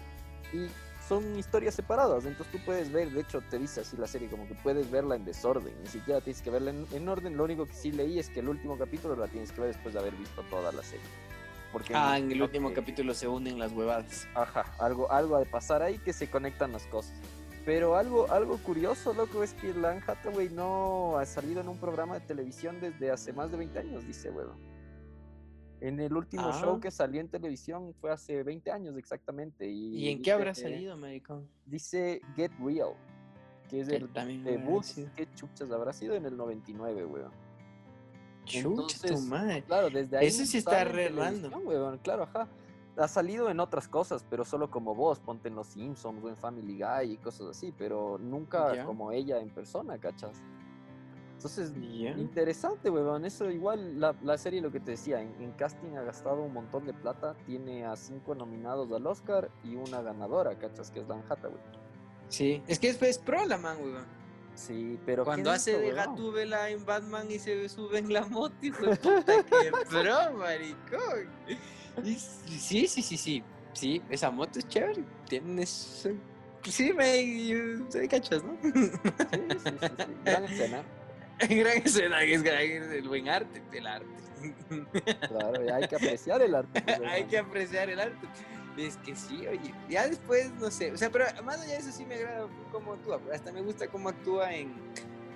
Y 0.53 0.67
son 1.07 1.37
historias 1.39 1.73
separadas, 1.73 2.25
entonces 2.25 2.51
tú 2.51 2.63
puedes 2.63 2.91
ver, 2.91 3.09
de 3.09 3.21
hecho 3.21 3.41
te 3.49 3.57
dice 3.57 3.81
así 3.81 3.97
la 3.97 4.07
serie, 4.07 4.27
como 4.29 4.47
que 4.47 4.53
puedes 4.53 4.89
verla 4.91 5.15
en 5.15 5.25
desorden, 5.25 5.73
ni 5.81 5.87
siquiera 5.87 6.21
tienes 6.21 6.41
que 6.41 6.51
verla 6.51 6.71
en, 6.71 6.85
en 6.93 7.09
orden, 7.09 7.35
lo 7.35 7.43
único 7.43 7.65
que 7.65 7.73
sí 7.73 7.91
leí 7.91 8.17
es 8.17 8.29
que 8.29 8.39
el 8.39 8.49
último 8.49 8.77
capítulo 8.77 9.15
la 9.15 9.27
tienes 9.27 9.51
que 9.51 9.61
ver 9.61 9.73
después 9.73 9.93
de 9.93 9.99
haber 9.99 10.15
visto 10.15 10.43
toda 10.49 10.71
la 10.71 10.81
serie 10.81 11.05
ah, 11.93 12.17
en 12.17 12.31
el 12.31 12.41
último 12.41 12.73
capítulo 12.73 13.13
se 13.13 13.27
unen 13.27 13.59
las 13.59 13.71
huevadas. 13.71 14.27
Ajá, 14.35 14.65
algo, 14.79 15.11
algo 15.11 15.37
de 15.37 15.45
pasar 15.45 15.81
ahí 15.81 15.97
que 15.99 16.13
se 16.13 16.29
conectan 16.29 16.71
las 16.71 16.85
cosas. 16.87 17.13
Pero 17.65 17.95
algo, 17.95 18.31
algo 18.31 18.57
curioso, 18.59 19.13
loco, 19.13 19.43
es 19.43 19.53
que 19.53 19.73
Lan 19.73 20.01
Hathaway 20.05 20.49
no 20.49 21.17
ha 21.17 21.25
salido 21.25 21.61
en 21.61 21.67
un 21.67 21.79
programa 21.79 22.13
de 22.19 22.21
televisión 22.21 22.79
desde 22.79 23.09
hace 23.09 23.33
más 23.33 23.49
de 23.49 23.57
20 23.57 23.79
años, 23.79 24.05
dice, 24.05 24.29
huevón. 24.29 24.57
En 25.81 25.99
el 25.99 26.13
último 26.13 26.51
show 26.53 26.75
ah. 26.77 26.79
que 26.81 26.91
salió 26.91 27.19
en 27.21 27.27
televisión 27.27 27.93
fue 27.99 28.11
hace 28.11 28.43
20 28.43 28.71
años 28.71 28.97
exactamente. 28.97 29.67
¿Y, 29.67 30.09
en 30.09 30.21
qué 30.21 30.31
habrá 30.31 30.53
salido, 30.53 30.95
médico? 30.95 31.43
Dice 31.65 32.21
Get 32.35 32.51
Real, 32.59 32.93
que 33.69 33.81
es 33.81 33.89
el 33.89 34.11
debut. 34.43 34.85
¿Qué 35.15 35.27
chuchas 35.35 35.69
habrá 35.71 35.91
sido 35.91 36.15
en 36.15 36.25
el 36.25 36.37
99, 36.37 37.05
weón? 37.05 37.44
Chucha, 38.45 39.07
tu 39.07 39.17
madre. 39.21 39.63
Claro, 39.63 39.89
desde 39.89 40.17
ahí. 40.17 40.27
Ese 40.27 40.45
sí 40.45 40.59
está 40.59 40.83
re 40.83 41.11
Claro, 42.01 42.23
ajá. 42.23 42.47
Ha 42.97 43.07
salido 43.09 43.49
en 43.49 43.59
otras 43.59 43.89
cosas, 43.89 44.25
pero 44.29 44.45
solo 44.45 44.71
como 44.71 44.95
vos, 44.95 45.19
ponte 45.19 45.49
en 45.49 45.55
Los 45.55 45.67
Simpsons 45.67 46.23
o 46.23 46.29
en 46.29 46.37
Family 46.37 46.79
Guy 46.79 47.13
y 47.13 47.17
cosas 47.17 47.47
así, 47.49 47.73
pero 47.77 48.17
nunca 48.17 48.85
como 48.85 49.11
ella 49.11 49.39
en 49.39 49.49
persona, 49.49 49.97
¿cachas? 49.97 50.41
Entonces, 51.35 51.73
interesante, 52.17 52.89
weón. 52.89 53.25
Eso 53.25 53.51
igual, 53.51 53.99
la, 53.99 54.15
la, 54.23 54.37
serie, 54.37 54.61
lo 54.61 54.71
que 54.71 54.79
te 54.79 54.91
decía, 54.91 55.21
en, 55.21 55.51
casting 55.51 55.95
ha 55.95 56.01
gastado 56.01 56.41
un 56.41 56.53
montón 56.53 56.85
de 56.85 56.93
plata. 56.93 57.35
Tiene 57.45 57.85
a 57.85 57.95
cinco 57.95 58.33
nominados 58.33 58.91
al 58.91 59.05
Oscar 59.05 59.51
y 59.63 59.75
una 59.75 60.01
ganadora, 60.01 60.57
¿cachas? 60.57 60.89
Que 60.89 61.01
es 61.01 61.07
Dan 61.07 61.23
Hathaway. 61.29 61.59
Sí, 62.29 62.63
es 62.67 62.79
que 62.79 62.89
es, 62.89 63.17
pro 63.19 63.45
la 63.45 63.57
man, 63.57 63.77
weón. 63.79 64.24
Sí, 64.55 64.97
pero. 65.05 65.23
Cuando 65.25 65.51
hace 65.51 65.77
de 65.77 65.91
Gatúbela 65.91 66.69
en 66.69 66.85
Batman 66.85 67.29
y 67.29 67.39
se 67.39 67.67
sube 67.69 67.99
en 67.99 68.11
la 68.11 68.25
moto, 68.25 68.55
hijo 68.61 68.85
de 68.85 68.95
puta, 68.95 69.43
que 69.43 69.71
pro, 69.89 70.33
maricón. 70.33 71.29
sí, 72.03 72.87
sí, 72.87 73.01
sí, 73.01 73.17
sí. 73.17 73.43
Sí, 73.73 74.01
esa 74.09 74.31
moto 74.31 74.59
es 74.59 74.67
chévere. 74.69 75.03
Tienes. 75.27 76.07
Sí, 76.63 76.93
me. 76.93 77.91
Se 77.91 78.07
cachas, 78.07 78.43
¿no? 78.43 78.57
Sí, 78.61 78.71
sí, 78.73 78.81
sí, 78.83 79.77
sí. 79.79 80.05
Gran 80.23 80.45
escena. 80.45 80.83
Gran 81.49 81.77
escena, 81.83 82.23
es 82.23 82.41
gran, 82.41 82.61
el 82.61 83.07
buen 83.09 83.27
arte, 83.27 83.61
el 83.73 83.87
arte. 83.87 84.07
Claro, 85.27 85.75
hay 85.75 85.87
que 85.87 85.95
apreciar 85.95 86.41
el 86.41 86.55
arte. 86.55 86.81
Pues, 86.81 86.99
hay 87.09 87.25
que 87.25 87.37
apreciar 87.37 87.89
el 87.89 87.99
arte. 87.99 88.27
Es 88.77 88.97
que 88.97 89.15
sí, 89.15 89.47
oye. 89.47 89.73
Ya 89.89 90.07
después, 90.07 90.51
no 90.59 90.69
sé. 90.69 90.91
O 90.91 90.97
sea, 90.97 91.09
pero 91.09 91.25
más 91.43 91.61
allá 91.61 91.73
de 91.73 91.77
eso 91.77 91.91
sí 91.91 92.05
me 92.05 92.15
agrada 92.15 92.47
cómo 92.71 92.93
actúa. 92.93 93.19
Hasta 93.33 93.51
me 93.51 93.61
gusta 93.61 93.87
cómo 93.87 94.09
actúa 94.09 94.53
en, 94.53 94.73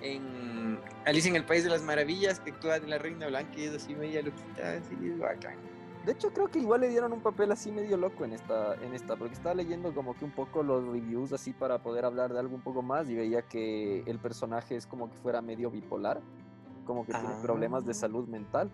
en 0.02 0.78
Alicia 1.06 1.30
en 1.30 1.36
el 1.36 1.44
País 1.44 1.64
de 1.64 1.70
las 1.70 1.82
Maravillas, 1.82 2.40
que 2.40 2.50
actúa 2.50 2.78
de 2.78 2.86
la 2.86 2.98
Reina 2.98 3.28
Blanca 3.28 3.52
y 3.56 3.64
es 3.64 3.74
así 3.74 3.94
media 3.94 4.22
loquita, 4.22 4.72
así 4.72 4.94
es 5.02 5.18
bacán. 5.18 5.56
De 6.04 6.12
hecho, 6.12 6.32
creo 6.32 6.48
que 6.48 6.58
igual 6.58 6.80
le 6.80 6.88
dieron 6.88 7.12
un 7.12 7.20
papel 7.20 7.52
así 7.52 7.70
medio 7.70 7.98
loco 7.98 8.24
en 8.24 8.32
esta, 8.32 8.74
en 8.76 8.94
esta, 8.94 9.16
porque 9.16 9.34
estaba 9.34 9.54
leyendo 9.54 9.94
como 9.94 10.14
que 10.14 10.24
un 10.24 10.30
poco 10.30 10.62
los 10.62 10.86
reviews 10.86 11.32
así 11.32 11.52
para 11.52 11.82
poder 11.82 12.06
hablar 12.06 12.32
de 12.32 12.38
algo 12.38 12.54
un 12.54 12.62
poco 12.62 12.80
más 12.80 13.10
y 13.10 13.14
veía 13.14 13.42
que 13.42 14.02
el 14.06 14.18
personaje 14.18 14.76
es 14.76 14.86
como 14.86 15.10
que 15.10 15.16
fuera 15.18 15.42
medio 15.42 15.70
bipolar, 15.70 16.22
como 16.86 17.04
que 17.04 17.12
tiene 17.12 17.34
problemas 17.42 17.84
de 17.84 17.90
ah. 17.90 17.94
salud 17.94 18.26
mental. 18.28 18.70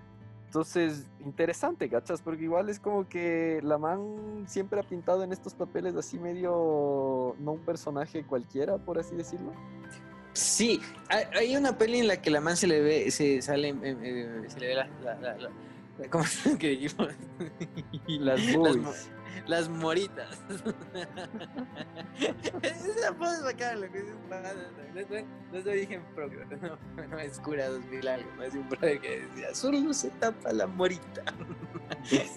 Entonces, 0.56 1.06
interesante, 1.22 1.86
¿cachas? 1.90 2.22
Porque 2.22 2.44
igual 2.44 2.70
es 2.70 2.80
como 2.80 3.06
que 3.06 3.60
la 3.62 3.76
man 3.76 4.44
siempre 4.46 4.80
ha 4.80 4.82
pintado 4.82 5.22
en 5.22 5.30
estos 5.30 5.52
papeles 5.52 5.94
así 5.96 6.18
medio, 6.18 7.36
no 7.38 7.52
un 7.52 7.60
personaje 7.60 8.24
cualquiera, 8.24 8.78
por 8.78 8.98
así 8.98 9.14
decirlo. 9.14 9.52
Sí, 10.32 10.80
hay 11.10 11.54
una 11.56 11.76
peli 11.76 11.98
en 11.98 12.06
la 12.06 12.22
que 12.22 12.30
la 12.30 12.40
man 12.40 12.56
se 12.56 12.66
le 12.68 12.80
ve, 12.80 13.10
se 13.10 13.42
sale, 13.42 13.68
eh, 13.82 14.44
se 14.48 14.58
le 14.58 14.68
ve 14.68 14.74
la, 14.76 14.88
la, 15.02 15.36
la, 15.36 15.50
¿cómo 16.08 16.24
que 16.58 16.68
dijimos? 16.70 17.08
Las 18.08 18.40
movies. 18.56 19.10
Las 19.46 19.68
moritas. 19.68 20.40
Esa 22.62 23.14
foto 23.14 23.30
es 23.32 23.43
lo 23.43 23.57
que 23.57 24.05
No 25.51 25.59
es 25.59 25.64
de 25.64 25.70
origen 25.70 26.03
propio, 26.14 26.41
no, 27.11 27.18
es 27.18 27.39
cura 27.41 27.68
2000 27.68 28.09
algo, 28.09 28.30
no 28.37 28.43
es 28.43 28.55
un 28.55 28.68
brother 28.68 29.01
que 29.01 29.20
decía, 29.20 29.55
solo 29.55 29.93
se 29.93 30.11
tapa 30.11 30.53
la 30.53 30.66
morita. 30.66 31.22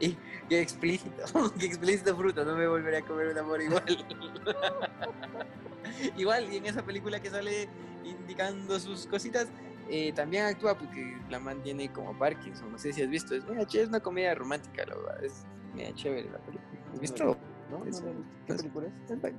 y, 0.00 0.16
qué 0.48 0.60
explícito, 0.60 1.24
qué 1.58 1.66
explícito 1.66 2.16
fruta, 2.16 2.44
no 2.44 2.54
me 2.56 2.66
volveré 2.68 2.98
a 2.98 3.02
comer 3.02 3.28
un 3.28 3.38
amor 3.38 3.62
igual. 3.62 4.06
igual, 6.16 6.52
y 6.52 6.56
en 6.58 6.66
esa 6.66 6.84
película 6.84 7.20
que 7.20 7.30
sale 7.30 7.68
indicando 8.04 8.78
sus 8.78 9.06
cositas, 9.06 9.48
eh, 9.90 10.12
también 10.14 10.46
actúa 10.46 10.76
porque 10.76 11.18
la 11.28 11.38
mantiene 11.38 11.92
como 11.92 12.16
Parkinson. 12.18 12.72
No 12.72 12.78
sé 12.78 12.92
si 12.92 13.02
has 13.02 13.08
visto. 13.08 13.34
Es, 13.34 13.44
una 13.88 14.00
comedia 14.00 14.34
romántica, 14.34 14.84
verdad. 14.86 15.22
Es 15.22 15.44
media 15.74 15.94
chévere 15.94 16.30
la 16.30 16.38
película. 16.38 16.80
¿Has 16.92 17.00
visto? 17.00 17.36
¿no? 17.70 17.84
¿Qué 18.46 18.54
película 18.54 18.86
es? 18.86 19.34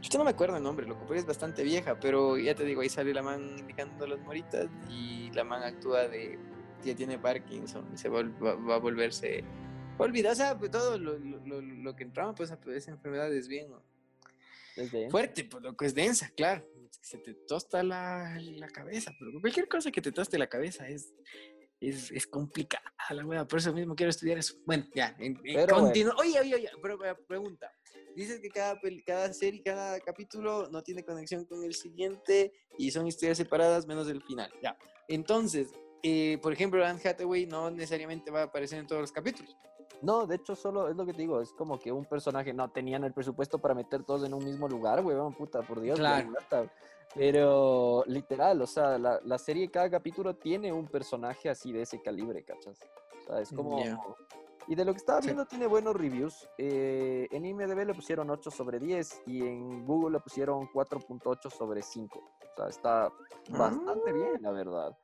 Yo 0.00 0.18
no 0.18 0.24
me 0.24 0.30
acuerdo 0.30 0.56
el 0.56 0.62
nombre, 0.62 0.86
loco, 0.86 1.04
pero 1.08 1.18
es 1.18 1.26
bastante 1.26 1.64
vieja, 1.64 1.98
pero 1.98 2.38
ya 2.38 2.54
te 2.54 2.64
digo, 2.64 2.82
ahí 2.82 2.88
sale 2.88 3.12
la 3.12 3.22
man 3.22 3.58
indicando 3.58 4.06
las 4.06 4.20
moritas 4.20 4.68
y 4.88 5.30
la 5.32 5.42
man 5.42 5.62
actúa 5.64 6.06
de, 6.06 6.38
ya 6.84 6.94
tiene 6.94 7.18
Parkinson 7.18 7.96
se 7.96 8.08
va, 8.08 8.22
va, 8.22 8.76
a 8.76 8.78
volverse, 8.78 9.42
olvidar, 9.98 10.32
o 10.32 10.36
sea, 10.36 10.56
pues, 10.56 10.70
todo 10.70 10.96
lo, 10.98 11.18
lo, 11.18 11.60
lo, 11.60 11.96
que 11.96 12.04
entraba, 12.04 12.32
pues 12.32 12.52
esa 12.68 12.90
enfermedad 12.92 13.32
es 13.32 13.48
bien 13.48 13.72
fuerte, 15.10 15.44
pues 15.44 15.64
lo 15.64 15.76
que 15.76 15.86
es 15.86 15.94
densa, 15.94 16.30
claro, 16.36 16.64
se 17.00 17.18
te 17.18 17.34
tosta 17.34 17.82
la, 17.82 18.38
la 18.40 18.68
cabeza, 18.68 19.12
pero 19.18 19.32
cualquier 19.40 19.66
cosa 19.66 19.90
que 19.90 20.00
te 20.00 20.12
toste 20.12 20.38
la 20.38 20.46
cabeza 20.46 20.88
es, 20.88 21.12
es, 21.80 22.10
es 22.10 22.26
complicada 22.26 22.92
la 23.14 23.24
wea, 23.24 23.46
por 23.46 23.58
eso 23.58 23.72
mismo 23.72 23.94
quiero 23.94 24.10
estudiar 24.10 24.38
eso. 24.38 24.54
Bueno, 24.66 24.84
ya, 24.94 25.16
continúo. 25.68 26.14
Oye, 26.18 26.40
oye, 26.40 26.54
oye, 26.54 26.70
pero, 26.82 26.98
pregunta. 27.26 27.72
Dices 28.14 28.40
que 28.40 28.48
cada, 28.48 28.78
cada 29.06 29.32
serie, 29.32 29.62
cada 29.62 30.00
capítulo 30.00 30.68
no 30.70 30.82
tiene 30.82 31.04
conexión 31.04 31.44
con 31.44 31.64
el 31.64 31.74
siguiente 31.74 32.52
y 32.76 32.90
son 32.90 33.06
historias 33.06 33.38
separadas 33.38 33.86
menos 33.86 34.08
el 34.08 34.22
final. 34.22 34.50
Ya. 34.62 34.76
Entonces, 35.08 35.72
eh, 36.02 36.38
por 36.42 36.52
ejemplo, 36.52 36.84
Anne 36.84 37.00
Hathaway 37.02 37.46
no 37.46 37.70
necesariamente 37.70 38.30
va 38.30 38.40
a 38.40 38.44
aparecer 38.44 38.78
en 38.78 38.86
todos 38.86 39.00
los 39.00 39.12
capítulos. 39.12 39.56
No, 40.02 40.26
de 40.26 40.36
hecho, 40.36 40.54
solo 40.54 40.88
es 40.88 40.96
lo 40.96 41.04
que 41.06 41.12
te 41.12 41.22
digo, 41.22 41.40
es 41.40 41.52
como 41.52 41.78
que 41.78 41.90
un 41.90 42.04
personaje 42.04 42.52
no 42.52 42.70
tenían 42.70 43.02
el 43.04 43.12
presupuesto 43.12 43.58
para 43.58 43.74
meter 43.74 44.04
todos 44.04 44.24
en 44.24 44.32
un 44.32 44.44
mismo 44.44 44.68
lugar, 44.68 45.04
weón, 45.04 45.34
puta, 45.34 45.62
por 45.62 45.80
Dios. 45.80 45.98
Claro. 45.98 46.30
Pero 47.14 48.04
literal, 48.06 48.60
o 48.62 48.66
sea, 48.66 48.98
la, 48.98 49.20
la, 49.24 49.38
serie, 49.38 49.70
cada 49.70 49.90
capítulo 49.90 50.36
tiene 50.36 50.72
un 50.72 50.86
personaje 50.86 51.48
así 51.48 51.72
de 51.72 51.82
ese 51.82 52.00
calibre, 52.00 52.44
¿cachas? 52.44 52.78
O 53.20 53.24
sea, 53.24 53.40
es 53.40 53.50
como... 53.50 53.78
Y 54.68 54.74
de 54.74 54.84
lo 54.84 54.92
que 54.92 54.98
estaba 54.98 55.20
viendo 55.20 55.46
tiene 55.46 55.66
buenos 55.66 55.96
reviews. 55.96 56.46
Eh, 56.58 57.26
en 57.30 57.46
IMDB 57.46 57.86
le 57.86 57.94
pusieron 57.94 58.28
8 58.28 58.50
sobre 58.50 58.78
10 58.78 59.22
y 59.26 59.40
en 59.40 59.86
Google 59.86 60.18
le 60.18 60.20
pusieron 60.20 60.68
4.8 60.68 61.50
sobre 61.50 61.80
5. 61.80 62.18
O 62.18 62.54
sea, 62.54 62.68
está 62.68 63.10
bastante 63.48 64.12
bien, 64.12 64.42
la 64.42 64.50
verdad. 64.50 64.94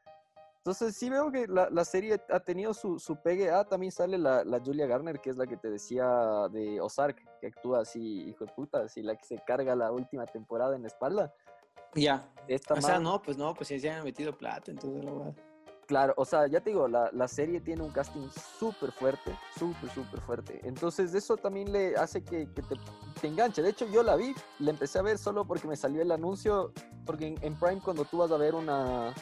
Entonces 0.58 0.96
sí 0.96 1.08
veo 1.08 1.30
que 1.30 1.46
la, 1.46 1.68
la 1.70 1.84
serie 1.84 2.20
ha 2.30 2.40
tenido 2.40 2.74
su, 2.74 2.98
su 2.98 3.16
pegue. 3.16 3.50
Ah, 3.50 3.64
también 3.64 3.92
sale 3.92 4.18
la, 4.18 4.44
la, 4.44 4.60
Julia 4.60 4.86
Garner, 4.86 5.20
que 5.20 5.30
es 5.30 5.36
la 5.36 5.46
que 5.46 5.56
te 5.56 5.70
decía 5.70 6.06
de 6.50 6.80
Ozark, 6.80 7.22
que 7.40 7.46
actúa 7.46 7.80
así, 7.80 8.28
hijo 8.28 8.44
de 8.44 8.52
puta, 8.52 8.80
así 8.80 9.02
la 9.02 9.16
que 9.16 9.24
se 9.24 9.42
carga 9.46 9.74
la 9.74 9.92
última 9.92 10.26
temporada 10.26 10.76
en 10.76 10.82
la 10.82 10.88
espalda. 10.88 11.34
Ya. 11.94 12.28
o 12.68 12.80
sea, 12.80 12.98
no, 12.98 13.22
pues 13.22 13.36
no, 13.36 13.54
pues 13.54 13.68
ya 13.68 13.98
han 13.98 14.04
metido 14.04 14.36
plata, 14.36 14.70
entonces 14.70 15.04
la 15.04 15.12
verdad. 15.12 15.34
Claro, 15.86 16.14
o 16.16 16.24
sea, 16.24 16.46
ya 16.46 16.60
te 16.60 16.70
digo, 16.70 16.88
la, 16.88 17.10
la 17.12 17.28
serie 17.28 17.60
tiene 17.60 17.82
un 17.82 17.90
casting 17.90 18.28
súper 18.58 18.90
fuerte, 18.90 19.36
súper, 19.58 19.90
súper 19.90 20.20
fuerte. 20.22 20.60
Entonces 20.64 21.12
eso 21.14 21.36
también 21.36 21.72
le 21.72 21.94
hace 21.96 22.24
que, 22.24 22.48
que 22.54 22.62
te, 22.62 22.76
te, 23.20 23.26
enganche. 23.26 23.60
De 23.60 23.68
hecho, 23.68 23.86
yo 23.88 24.02
la 24.02 24.16
vi, 24.16 24.34
la 24.60 24.70
empecé 24.70 24.98
a 24.98 25.02
ver 25.02 25.18
solo 25.18 25.46
porque 25.46 25.68
me 25.68 25.76
salió 25.76 26.00
el 26.00 26.10
anuncio, 26.10 26.72
porque 27.04 27.26
en, 27.26 27.38
en 27.42 27.54
Prime 27.58 27.82
cuando 27.82 28.06
tú 28.06 28.18
vas 28.18 28.30
a 28.30 28.38
ver 28.38 28.54
una, 28.54 29.12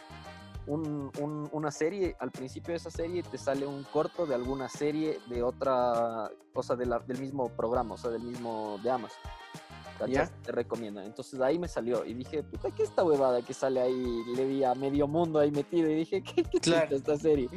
un, 0.66 1.10
un, 1.20 1.48
una 1.50 1.70
serie, 1.70 2.16
al 2.20 2.30
principio 2.30 2.72
de 2.72 2.76
esa 2.76 2.90
serie 2.90 3.22
te 3.22 3.38
sale 3.38 3.66
un 3.66 3.82
corto 3.84 4.26
de 4.26 4.34
alguna 4.34 4.68
serie 4.68 5.18
de 5.28 5.42
otra, 5.42 6.30
cosa 6.52 6.76
de 6.76 6.86
del 7.06 7.18
mismo 7.18 7.48
programa, 7.48 7.94
o 7.94 7.98
sea, 7.98 8.10
del 8.10 8.22
mismo 8.22 8.78
de 8.82 8.90
Amazon. 8.90 9.18
Te 10.07 10.53
recomiendan. 10.53 11.05
Entonces 11.05 11.40
ahí 11.40 11.59
me 11.59 11.68
salió 11.68 12.05
y 12.05 12.14
dije, 12.14 12.42
puta, 12.42 12.70
¿qué 12.70 12.82
esta 12.82 13.05
huevada 13.05 13.42
que 13.42 13.55
sale 13.55 13.80
ahí? 13.80 14.22
Le 14.34 14.44
vi 14.44 14.64
a 14.64 14.74
medio 14.74 15.07
mundo 15.07 15.38
ahí 15.38 15.50
metido 15.50 15.90
y 15.90 15.96
dije, 15.96 16.22
¿qué, 16.34 16.42
qué 16.44 16.61
claro. 16.61 16.96
esta 16.96 17.16
serie? 17.16 17.48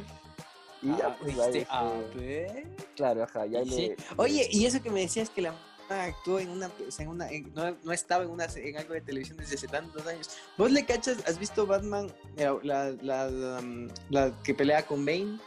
Y 0.82 0.88
ya, 0.88 1.06
ah, 1.06 1.16
pues, 1.20 1.38
ahí, 1.38 1.58
este... 1.58 2.66
Claro, 2.94 3.24
ajá, 3.24 3.46
ya 3.46 3.60
le... 3.62 3.96
Oye, 4.16 4.48
y 4.50 4.66
eso 4.66 4.82
que 4.82 4.90
me 4.90 5.00
decías 5.00 5.30
que 5.30 5.42
la 5.42 5.54
actuó 5.88 6.38
en 6.38 6.50
una, 6.50 6.70
en 6.98 7.08
una 7.08 7.28
no, 7.54 7.76
no, 7.82 7.92
estaba 7.92 8.24
en, 8.24 8.30
una, 8.30 8.46
en 8.56 8.76
algo 8.76 8.94
de 8.94 9.00
televisión 9.00 9.38
desde 9.38 9.54
hace 9.54 9.68
tantos 9.68 10.06
años. 10.06 10.30
¿Vos 10.58 10.70
le 10.70 10.84
cachas? 10.84 11.18
¿Has 11.26 11.38
visto 11.38 11.66
Batman, 11.66 12.12
la, 12.36 12.58
la, 12.62 12.90
la, 13.02 13.58
um, 13.60 13.88
la 14.10 14.32
que 14.42 14.54
pelea 14.54 14.84
con 14.84 15.04
Bane? 15.04 15.38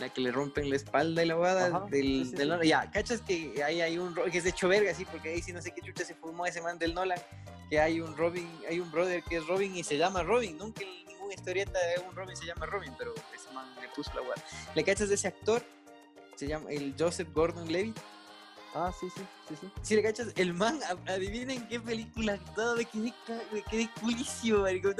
La 0.00 0.08
que 0.08 0.20
le 0.20 0.32
rompen 0.32 0.68
la 0.70 0.76
espalda 0.76 1.22
y 1.22 1.26
la 1.26 1.36
boda 1.36 1.80
del, 1.90 2.30
del 2.32 2.60
Ya, 2.62 2.90
¿cachas 2.90 3.20
que 3.20 3.62
ahí 3.62 3.80
hay 3.80 3.98
un 3.98 4.14
que 4.14 4.38
es 4.38 4.44
de 4.44 4.50
hecho 4.50 4.68
verga, 4.68 4.92
sí? 4.94 5.04
Porque 5.04 5.30
ahí 5.30 5.42
sí 5.42 5.52
no 5.52 5.62
sé 5.62 5.72
qué 5.72 5.80
chucha 5.82 6.04
se 6.04 6.14
fumó 6.14 6.46
ese 6.46 6.60
man 6.60 6.78
del 6.78 6.94
Nolan, 6.94 7.18
que 7.70 7.80
hay 7.80 8.00
un 8.00 8.16
Robin, 8.16 8.48
hay 8.68 8.80
un 8.80 8.90
brother 8.90 9.22
que 9.22 9.36
es 9.36 9.46
Robin 9.46 9.76
y 9.76 9.84
se 9.84 9.96
llama 9.96 10.22
Robin, 10.22 10.58
nunca 10.58 10.82
en 10.82 11.06
ninguna 11.06 11.34
historieta 11.34 11.78
de 11.78 12.02
un 12.08 12.14
Robin 12.14 12.36
se 12.36 12.46
llama 12.46 12.66
Robin, 12.66 12.92
pero 12.98 13.14
ese 13.34 13.52
man 13.52 13.66
le 13.80 13.88
puso 13.88 14.12
la 14.14 14.22
boda. 14.22 14.34
¿Le 14.74 14.84
cachas 14.84 15.08
de 15.08 15.14
ese 15.14 15.28
actor? 15.28 15.62
Se 16.34 16.48
llama 16.48 16.70
el 16.70 16.94
Joseph 16.98 17.28
Gordon 17.32 17.70
Levy. 17.70 17.94
Ah, 18.74 18.92
sí, 18.98 19.06
sí, 19.14 19.22
sí, 19.48 19.54
sí. 19.60 19.70
Si 19.82 19.94
le 19.94 20.02
cachas, 20.02 20.32
el 20.34 20.52
man, 20.52 20.80
adivinen 21.06 21.68
qué 21.68 21.78
película 21.78 22.36
todo 22.56 22.76
me 22.76 22.84
quedé, 22.84 23.14
me 23.52 23.62
quedé 23.62 23.88
culicio, 24.00 24.62
marico. 24.62 24.90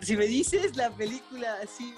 si 0.00 0.16
me 0.16 0.26
dices 0.26 0.74
la 0.74 0.90
película 0.90 1.58
así 1.62 1.94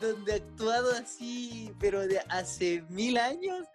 donde 0.00 0.32
ha 0.32 0.36
actuado 0.36 0.92
así, 0.92 1.74
pero 1.78 2.06
de 2.06 2.18
hace 2.28 2.82
mil 2.88 3.18
años, 3.18 3.66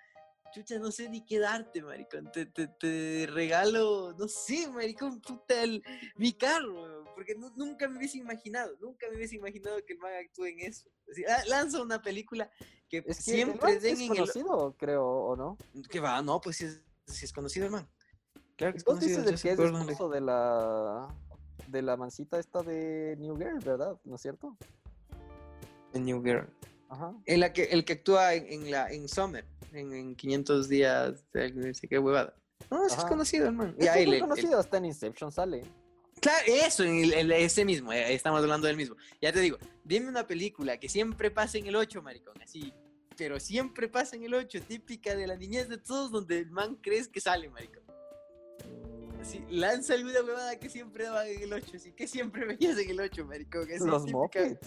chucha, 0.54 0.78
no 0.80 0.92
sé 0.92 1.10
ni 1.10 1.26
qué 1.26 1.40
darte, 1.40 1.82
maricón. 1.82 2.32
Te, 2.32 2.46
te, 2.46 2.68
te 2.68 3.28
regalo, 3.30 4.14
no 4.18 4.28
sé, 4.28 4.70
maricón, 4.70 5.20
puta, 5.22 5.64
el, 5.64 5.84
mi 6.16 6.34
carro, 6.34 7.04
porque 7.16 7.36
nunca 7.36 7.88
me 7.88 7.98
hubiese 7.98 8.18
imaginado, 8.18 8.76
nunca 8.80 9.08
me 9.10 9.18
hubiese 9.18 9.36
imaginado 9.36 9.84
que 9.86 9.94
el 9.94 10.00
man 10.00 10.14
actúe 10.14 10.46
en 10.46 10.60
eso. 10.62 10.90
Ah, 11.28 11.44
lanza 11.48 11.82
una 11.82 12.02
película 12.02 12.50
que, 12.90 13.04
es 13.06 13.18
siempre 13.18 13.80
es 13.82 14.08
conocido, 14.08 14.76
creo, 14.78 15.06
¿o 15.06 15.36
no? 15.36 15.58
Que 15.90 16.00
va, 16.00 16.22
no, 16.22 16.40
pues 16.40 16.58
si 16.58 16.66
es, 16.66 16.82
es 17.08 17.34
conocido 17.34 17.66
el 17.66 17.72
man. 17.72 17.90
Claro 18.56 18.74
que 18.74 18.78
es 18.78 18.84
conocido. 18.84 19.22
Dices 19.22 19.42
que 19.42 19.52
es 19.52 19.60
esposo 19.60 20.10
de 20.10 20.22
la, 20.22 21.08
de 21.68 21.82
la 21.82 21.98
mancita 21.98 22.40
esta 22.40 22.62
de 22.62 23.16
New 23.20 23.38
Girl, 23.38 23.60
¿verdad? 23.60 24.00
¿No 24.04 24.16
es 24.16 24.22
cierto? 24.22 24.56
New 26.00 26.24
Girl. 26.24 26.48
Ajá. 26.90 27.14
En 27.26 27.40
la 27.40 27.54
que, 27.54 27.64
el 27.64 27.86
que 27.86 27.94
actúa 27.94 28.36
en, 28.36 28.70
la, 28.70 28.92
en 28.92 29.08
Summer, 29.08 29.46
en, 29.72 29.94
en 29.94 30.16
500 30.16 30.70
días, 30.70 31.26
de, 31.34 31.74
qué 31.90 32.00
huevada. 32.00 32.36
No, 32.70 32.86
es 32.86 32.96
conocido, 32.96 33.48
hermano. 33.48 33.74
Es 33.78 34.22
conocido, 34.22 34.60
hasta 34.60 34.78
en 34.78 34.86
Inception 34.86 35.32
sale. 35.32 35.64
Claro, 36.22 36.46
eso, 36.48 36.84
el, 36.84 37.32
ese 37.32 37.66
mismo, 37.66 37.92
eh, 37.92 38.14
estamos 38.14 38.42
hablando 38.42 38.68
del 38.68 38.78
mismo. 38.78 38.96
Ya 39.22 39.34
te 39.34 39.42
digo, 39.42 39.58
dime 39.84 40.08
una 40.08 40.26
película 40.26 40.80
que 40.80 40.88
siempre 40.88 41.30
pasa 41.30 41.58
en 41.58 41.68
el 41.68 41.76
8, 41.76 42.02
maricón, 42.02 42.42
así, 42.42 42.74
pero 43.18 43.40
siempre 43.42 43.90
pasa 43.90 44.16
en 44.16 44.24
el 44.24 44.34
8, 44.34 44.62
típica 44.62 45.16
de 45.16 45.28
la 45.28 45.36
niñez 45.36 45.68
de 45.68 45.78
todos, 45.78 46.12
donde 46.12 46.40
el 46.40 46.50
man 46.50 46.78
crees 46.82 47.10
que 47.10 47.20
sale, 47.20 47.50
maricón. 47.50 47.84
Así, 49.20 49.44
lanza 49.50 49.96
alguna 49.96 50.22
huevada 50.22 50.58
que 50.60 50.70
siempre 50.70 51.06
daba 51.06 51.28
en 51.28 51.42
el 51.42 51.52
8, 51.52 51.72
así 51.76 51.92
que 51.92 52.08
siempre 52.08 52.46
veías 52.46 52.78
en 52.78 52.90
el 52.90 53.02
8, 53.02 53.26
maricón. 53.26 53.68
Los 53.86 54.06
típica... 54.06 54.60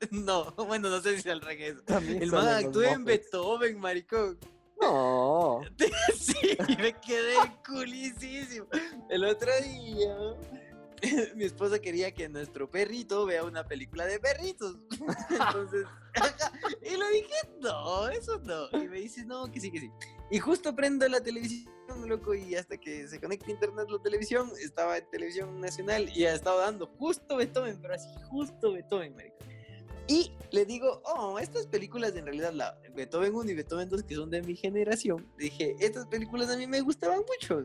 No, 0.10 0.52
bueno, 0.52 0.88
no 0.88 1.00
sé 1.00 1.20
si 1.20 1.28
al 1.28 1.40
revés. 1.40 1.76
el 1.88 2.30
man 2.30 2.48
actúa 2.48 2.92
en 2.92 3.04
Beethoven, 3.04 3.78
maricón. 3.78 4.38
No. 4.80 5.62
sí, 6.16 6.56
me 6.78 6.92
quedé 7.00 7.36
culisísimo. 7.66 8.66
El 9.08 9.24
otro 9.24 9.50
día, 9.62 10.16
mi 11.36 11.44
esposa 11.44 11.78
quería 11.78 12.12
que 12.12 12.28
nuestro 12.28 12.70
perrito 12.70 13.26
vea 13.26 13.44
una 13.44 13.66
película 13.66 14.06
de 14.06 14.18
perritos. 14.18 14.76
Entonces, 15.30 15.86
y 16.82 16.96
le 16.96 17.10
dije, 17.12 17.34
no, 17.60 18.08
eso 18.08 18.38
no. 18.40 18.68
Y 18.72 18.88
me 18.88 19.00
dice, 19.00 19.24
no, 19.24 19.50
que 19.50 19.60
sí, 19.60 19.70
que 19.70 19.80
sí. 19.80 19.90
Y 20.30 20.38
justo 20.38 20.74
prendo 20.74 21.06
la 21.08 21.20
televisión, 21.20 21.72
loco, 22.06 22.34
y 22.34 22.54
hasta 22.54 22.76
que 22.76 23.06
se 23.08 23.20
conecte 23.20 23.50
internet 23.50 23.86
la 23.88 24.02
televisión, 24.02 24.50
estaba 24.60 24.98
en 24.98 25.08
televisión 25.10 25.60
nacional 25.60 26.08
y 26.14 26.24
ha 26.24 26.34
estado 26.34 26.60
dando 26.60 26.86
justo 26.98 27.36
Beethoven, 27.36 27.80
pero 27.80 27.94
así 27.94 28.08
justo 28.28 28.72
Beethoven, 28.72 29.14
maricón. 29.14 29.53
Y 30.06 30.32
le 30.50 30.64
digo, 30.64 31.02
oh, 31.04 31.38
estas 31.38 31.66
películas 31.66 32.14
en 32.16 32.26
realidad, 32.26 32.52
la 32.52 32.78
Beethoven 32.94 33.34
1 33.34 33.50
y 33.50 33.54
Beethoven 33.54 33.88
2, 33.88 34.02
que 34.02 34.14
son 34.14 34.30
de 34.30 34.42
mi 34.42 34.54
generación, 34.54 35.26
dije, 35.38 35.76
estas 35.80 36.06
películas 36.06 36.50
a 36.50 36.56
mí 36.56 36.66
me 36.66 36.80
gustaban 36.80 37.20
mucho. 37.20 37.64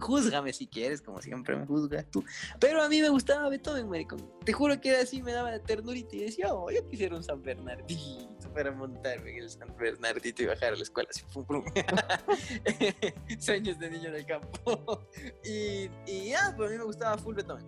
Júzgame 0.00 0.52
si 0.52 0.66
quieres, 0.66 1.02
como 1.02 1.20
siempre 1.20 1.56
me 1.56 1.66
juzgas 1.66 2.08
tú. 2.10 2.24
Pero 2.60 2.82
a 2.82 2.88
mí 2.88 3.00
me 3.00 3.08
gustaba 3.08 3.48
Beethoven, 3.48 3.88
maricón. 3.88 4.30
Te 4.44 4.52
juro 4.52 4.80
que 4.80 4.90
era 4.90 5.02
así, 5.02 5.22
me 5.22 5.32
daba 5.32 5.58
ternurita 5.58 6.14
y 6.14 6.20
decía, 6.20 6.54
oh, 6.54 6.70
yo 6.70 6.86
quisiera 6.86 7.16
un 7.16 7.24
San 7.24 7.42
Bernardito 7.42 8.50
para 8.54 8.70
montarme 8.70 9.30
en 9.32 9.42
el 9.42 9.50
San 9.50 9.74
Bernardito 9.76 10.42
y 10.42 10.46
bajar 10.46 10.74
a 10.74 10.76
la 10.76 10.82
escuela 10.82 11.08
así, 11.10 11.22
pum. 11.32 11.64
Sueños 13.40 13.78
de 13.78 13.90
niño 13.90 14.12
del 14.12 14.26
campo. 14.26 15.04
y, 15.44 15.90
y 16.06 16.30
ya, 16.30 16.54
pues 16.56 16.68
a 16.68 16.72
mí 16.72 16.78
me 16.78 16.84
gustaba 16.84 17.18
full 17.18 17.34
Beethoven. 17.34 17.66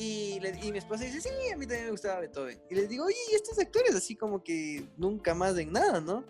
Y, 0.00 0.38
mi 0.70 0.78
esposa 0.78 1.02
dice, 1.02 1.20
sí, 1.20 1.28
a 1.52 1.56
mí 1.56 1.66
también 1.66 1.86
me 1.86 1.90
gustaba 1.90 2.20
Beethoven. 2.20 2.62
Y 2.70 2.74
les 2.76 2.88
digo, 2.88 3.04
oye, 3.04 3.16
¿y 3.32 3.34
estos 3.34 3.58
actores 3.58 3.96
así 3.96 4.14
como 4.14 4.44
que 4.44 4.86
nunca 4.96 5.34
más 5.34 5.58
en 5.58 5.72
nada, 5.72 6.00
no? 6.00 6.24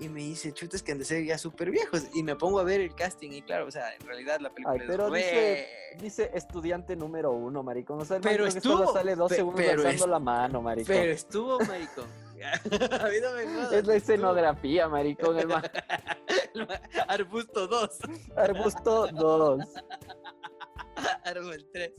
Y 0.00 0.08
me 0.08 0.22
dice, 0.22 0.52
chutas 0.52 0.82
que 0.82 0.90
han 0.90 0.98
de 0.98 1.04
ser 1.04 1.24
ya 1.24 1.38
súper 1.38 1.70
viejos. 1.70 2.08
Y 2.14 2.24
me 2.24 2.34
pongo 2.34 2.58
a 2.58 2.64
ver 2.64 2.80
el 2.80 2.92
casting 2.96 3.30
y 3.30 3.42
claro, 3.42 3.68
o 3.68 3.70
sea, 3.70 3.94
en 3.94 4.04
realidad 4.04 4.40
la 4.40 4.50
película 4.50 4.76
Ay, 4.80 4.88
pero 4.88 5.08
dice, 5.08 5.68
dice, 6.00 6.30
estudiante 6.34 6.96
número 6.96 7.30
uno, 7.30 7.62
maricón. 7.62 8.00
O 8.00 8.04
sea, 8.04 8.16
el 8.16 8.22
pero 8.24 8.44
estuvo, 8.44 8.78
solo 8.78 8.92
sale 8.92 9.14
dos 9.14 9.30
segundos 9.30 9.68
alzando 9.68 10.06
la 10.08 10.18
mano, 10.18 10.60
maricón. 10.60 10.96
Pero 10.96 11.12
estuvo, 11.12 11.58
maricón. 11.64 12.06
a 12.42 13.08
mí 13.08 13.16
no 13.22 13.34
me 13.34 13.78
Es 13.78 13.86
la 13.86 13.94
escenografía, 13.94 14.88
maricón, 14.88 15.38
hermano. 15.38 15.68
Arbusto 17.06 17.68
2. 17.68 17.98
Arbusto 18.34 19.06
2. 19.12 19.60
Árbol 21.24 21.66
3. 21.72 21.92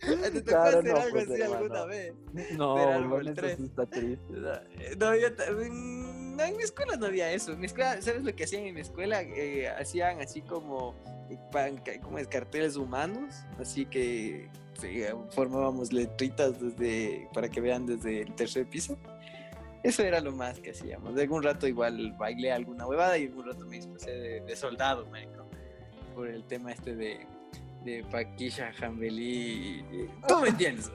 ¿Te 0.00 0.42
tocó 0.42 0.58
hacer 0.58 0.90
algo 0.90 1.10
pues, 1.10 1.30
así 1.30 1.42
alguna 1.42 1.84
vez? 1.84 2.14
No, 2.56 2.76
árbol 2.76 3.32
3. 3.34 3.60
está 3.60 3.86
triste. 3.86 4.34
No, 4.98 5.16
yo 5.16 5.28
mm, 5.28 6.36
no, 6.36 6.42
en 6.42 6.56
mi 6.56 6.62
escuela 6.62 6.96
no 6.96 7.06
había 7.06 7.30
eso. 7.32 7.52
En 7.52 7.60
mi 7.60 7.66
escuela, 7.66 8.00
¿sabes 8.02 8.24
lo 8.24 8.34
que 8.34 8.44
hacían 8.44 8.64
en 8.64 8.74
mi 8.74 8.80
escuela? 8.80 9.22
Eh, 9.22 9.68
hacían 9.68 10.20
así 10.20 10.42
como, 10.42 10.94
eh, 11.30 12.00
como 12.02 12.18
carteles 12.28 12.76
humanos, 12.76 13.34
así 13.58 13.86
que 13.86 14.48
formábamos 15.30 15.92
letritas 15.92 16.60
desde, 16.60 17.28
para 17.32 17.48
que 17.48 17.60
vean 17.60 17.86
desde 17.86 18.22
el 18.22 18.34
tercer 18.34 18.66
piso. 18.66 18.98
Eso 19.82 20.02
era 20.02 20.20
lo 20.20 20.32
más 20.32 20.58
que 20.60 20.70
hacíamos. 20.70 21.14
De 21.14 21.22
algún 21.22 21.42
rato 21.42 21.66
igual 21.66 22.12
bailé 22.18 22.50
alguna 22.50 22.86
huevada 22.86 23.18
y 23.18 23.26
algún 23.26 23.46
rato 23.46 23.66
me 23.66 23.76
disfrazé 23.76 24.40
de, 24.40 24.56
soldado, 24.56 25.06
médico. 25.06 25.46
Por 26.14 26.28
el 26.28 26.44
tema 26.44 26.72
este 26.72 26.94
de, 26.94 27.26
de 27.84 28.04
Paquisha, 28.10 28.72
Jambelí. 28.72 29.84
¿Cómo 30.26 30.42
me 30.42 30.48
entiendes? 30.48 30.90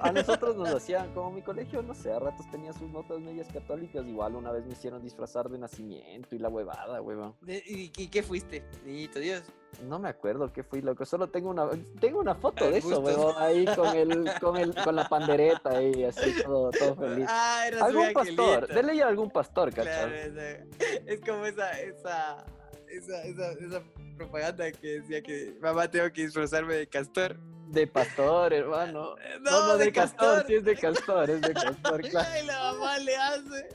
A 0.00 0.10
nosotros 0.10 0.56
nos 0.56 0.68
hacían, 0.74 1.12
como 1.14 1.30
mi 1.30 1.42
colegio, 1.42 1.80
no 1.82 1.94
sé, 1.94 2.12
a 2.12 2.18
ratos 2.18 2.50
tenía 2.50 2.72
sus 2.72 2.90
notas 2.90 3.20
medias 3.20 3.46
católicas, 3.52 4.04
igual 4.06 4.34
una 4.34 4.50
vez 4.50 4.66
me 4.66 4.72
hicieron 4.72 5.02
disfrazar 5.02 5.48
de 5.48 5.58
nacimiento 5.58 6.34
y 6.34 6.38
la 6.38 6.48
huevada, 6.48 7.00
huevón. 7.00 7.36
¿Y, 7.46 7.88
qué 8.08 8.22
fuiste, 8.22 8.64
niñito 8.84 9.20
Dios? 9.20 9.44
No 9.88 9.98
me 9.98 10.08
acuerdo 10.08 10.52
qué 10.52 10.64
fui, 10.64 10.82
loco, 10.82 11.04
solo 11.04 11.28
tengo 11.28 11.50
una, 11.50 11.68
tengo 12.00 12.18
una 12.18 12.34
foto 12.34 12.68
de 12.70 12.78
eso, 12.78 13.00
huevón, 13.00 13.34
ahí 13.38 13.64
con 13.76 13.96
el, 13.96 14.30
con 14.40 14.56
el, 14.56 14.74
con 14.74 14.96
la 14.96 15.08
pandereta 15.08 15.70
ahí, 15.78 16.04
así 16.04 16.42
todo, 16.42 16.70
todo 16.70 16.96
feliz. 16.96 17.26
Ah, 17.28 17.64
era 17.68 17.84
Algún 17.84 18.12
pastor, 18.12 18.66
dele 18.66 18.96
ya 18.96 19.06
algún 19.06 19.30
pastor, 19.30 19.72
¿cachai? 19.72 20.32
Claro, 20.32 20.66
es 21.06 21.20
como 21.20 21.46
esa, 21.46 21.70
esa, 21.80 22.44
esa, 22.88 23.22
esa, 23.22 23.52
esa 23.52 23.82
propaganda 24.16 24.70
que 24.72 25.00
decía 25.00 25.22
que 25.22 25.56
mamá 25.60 25.90
tengo 25.90 26.12
que 26.12 26.22
disfrazarme 26.22 26.74
de 26.74 26.86
castor 26.86 27.36
de 27.68 27.86
pastor, 27.86 28.52
hermano. 28.52 29.16
No, 29.40 29.66
no, 29.66 29.76
de, 29.76 29.92
castor. 29.92 30.44
sí 30.46 30.54
es 30.54 30.64
de 30.64 30.76
castor, 30.76 31.30
es 31.30 31.40
de 31.40 31.52
castor, 31.52 32.00
claro. 32.10 32.28
Y 32.42 32.46
la 32.46 32.72
mamá 32.72 32.98
le 32.98 33.16
hace. 33.16 33.68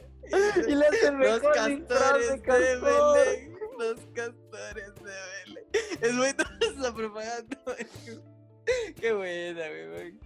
Y 0.68 0.76
le 0.76 0.86
hace 0.88 1.12
Los 1.12 1.40
castores 1.42 2.32
de, 2.32 2.42
castor. 2.42 3.16
Belén. 3.16 3.60
Los 3.78 4.00
castores 4.14 4.96
de 4.96 5.12
Belén. 5.46 5.66
Es 6.02 6.14
muy 6.14 6.28
esa 6.78 6.94
propaganda. 6.94 7.58
Qué 9.00 9.14
buena, 9.14 9.68
güey. 9.68 10.20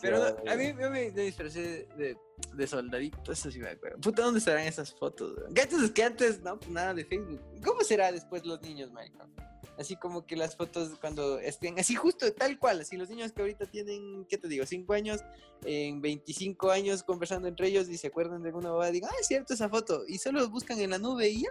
Pero 0.00 0.36
a 0.46 0.56
mí 0.56 0.72
me, 0.72 1.10
disfrazé 1.10 1.86
de, 1.96 2.16
de, 2.54 2.66
soldadito, 2.66 3.32
eso 3.32 3.50
sí 3.50 3.58
me 3.58 3.68
acuerdo. 3.68 4.00
Puta, 4.00 4.22
¿dónde 4.22 4.38
estarán 4.38 4.66
esas 4.66 4.92
fotos? 4.94 5.36
Antes 5.48 5.72
es 5.72 5.90
que 5.90 6.02
antes, 6.02 6.40
no, 6.42 6.58
pues 6.58 6.70
nada 6.70 6.94
de 6.94 7.04
Facebook. 7.04 7.40
¿Cómo 7.64 7.82
será 7.82 8.10
después 8.10 8.44
los 8.44 8.60
niños, 8.62 8.90
Michael? 8.90 9.30
así 9.78 9.96
como 9.96 10.26
que 10.26 10.36
las 10.36 10.56
fotos 10.56 10.98
cuando 11.00 11.38
estén, 11.38 11.78
así 11.78 11.94
justo 11.94 12.32
tal 12.32 12.58
cual, 12.58 12.80
así 12.80 12.96
los 12.96 13.10
niños 13.10 13.32
que 13.32 13.42
ahorita 13.42 13.66
tienen, 13.66 14.24
¿qué 14.26 14.38
te 14.38 14.48
digo? 14.48 14.64
5 14.66 14.92
años, 14.92 15.20
en 15.64 16.00
25 16.00 16.70
años 16.70 17.02
conversando 17.02 17.48
entre 17.48 17.68
ellos 17.68 17.88
y 17.88 17.96
se 17.96 18.08
acuerdan 18.08 18.42
de 18.42 18.48
alguna 18.48 18.72
boda, 18.72 18.90
digan, 18.90 19.10
ah, 19.12 19.16
es 19.20 19.26
cierto 19.26 19.54
esa 19.54 19.68
foto, 19.68 20.02
y 20.06 20.18
solo 20.18 20.48
buscan 20.48 20.78
en 20.80 20.90
la 20.90 20.98
nube 20.98 21.28
y 21.28 21.42
ya, 21.42 21.50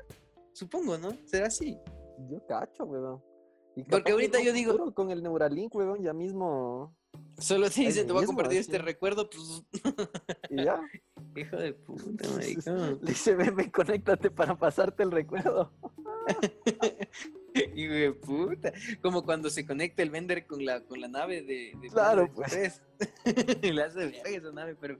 supongo, 0.54 0.97
¿no? 0.97 1.18
Será 1.26 1.47
así. 1.47 1.78
Yo 2.30 2.45
cacho, 2.47 2.86
weón. 2.86 3.22
Porque 3.89 4.12
ahorita 4.12 4.39
yo 4.41 4.54
digo... 4.54 4.93
Con 4.93 5.10
el 5.10 5.24
Neuralink, 5.24 5.74
weón, 5.76 6.01
ya 6.04 6.14
mismo... 6.14 6.95
Solo 7.38 7.70
si 7.70 7.91
se 7.91 8.05
te 8.05 8.14
va 8.14 8.22
a 8.22 8.26
compartir 8.26 8.59
este 8.59 8.78
recuerdo, 8.78 9.30
pues... 9.30 9.64
¿Y 10.49 10.64
ya? 10.64 10.80
Hijo 11.36 11.57
de 11.57 11.74
puta, 11.74 12.30
maricón. 12.30 12.99
Dice, 13.03 13.36
ven, 13.36 13.70
conéctate 13.72 14.30
para 14.30 14.55
pasarte 14.55 15.03
el 15.03 15.11
recuerdo. 15.11 15.72
Hijo 17.76 17.93
de 17.93 18.14
puta. 18.14 18.72
Como 19.01 19.24
cuando 19.24 19.49
se 19.49 19.66
conecta 19.66 20.03
el 20.03 20.09
vender 20.09 20.45
con 20.45 20.64
la, 20.64 20.82
con 20.82 21.01
la 21.01 21.07
nave 21.07 21.41
de. 21.41 21.74
claro, 21.91 22.32
pues. 22.34 22.82
Le 23.61 23.84
hace 23.84 23.99
verga 23.99 24.30
esa 24.30 24.51
nave, 24.51 24.76
pero 24.80 24.97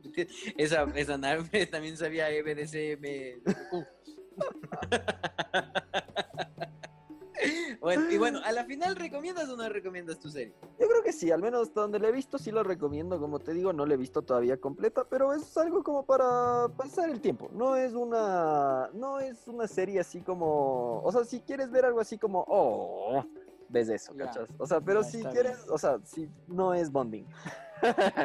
esa, 0.57 0.84
esa 0.95 1.18
nave 1.18 1.66
también 1.68 1.97
sabía 1.97 2.30
EBDCM. 2.30 3.41
Bueno, 7.80 8.10
y 8.10 8.18
bueno, 8.18 8.39
a 8.44 8.52
la 8.52 8.64
final, 8.66 8.96
¿recomiendas 8.96 9.50
o 9.50 9.58
no 9.58 9.68
recomiendas 9.68 10.20
tu 10.20 10.30
serie? 10.30 10.54
Yo 10.80 10.88
creo 10.88 11.04
que 11.04 11.12
sí, 11.12 11.32
al 11.32 11.41
menos 11.41 11.68
hasta 11.68 11.82
donde 11.82 12.00
la 12.00 12.08
he 12.08 12.12
visto, 12.12 12.38
sí 12.38 12.52
lo 12.52 12.64
recomiendo. 12.64 13.20
Como 13.20 13.39
te 13.39 13.54
digo, 13.54 13.74
no 13.74 13.86
la 13.86 13.96
he 13.96 13.98
visto 13.98 14.22
todavía 14.22 14.58
completa, 14.58 15.06
pero 15.10 15.34
es 15.34 15.58
algo 15.58 15.84
como 15.84 16.06
para 16.06 16.70
pasar 16.78 17.10
el 17.10 17.20
tiempo. 17.20 17.50
No 17.54 17.76
es 17.76 17.94
una, 17.94 18.89
no 18.94 19.20
es 19.20 19.48
una 19.48 19.68
serie 19.68 20.00
así 20.00 20.22
como, 20.22 21.02
o 21.02 21.12
sea, 21.12 21.26
si 21.26 21.41
quieres 21.41 21.72
ver 21.72 21.86
algo 21.86 22.00
así 22.00 22.18
como, 22.18 22.46
oh, 22.48 23.26
ves 23.70 23.89
eso, 23.89 24.16
¿cachas? 24.16 24.50
O 24.58 24.66
sea, 24.66 24.80
pero 24.80 25.04
si 25.04 25.22
quieres, 25.24 25.66
o 25.70 25.78
sea, 25.78 26.00
si 26.04 26.30
no 26.48 26.74
es 26.74 26.91
bonding. 26.91 27.26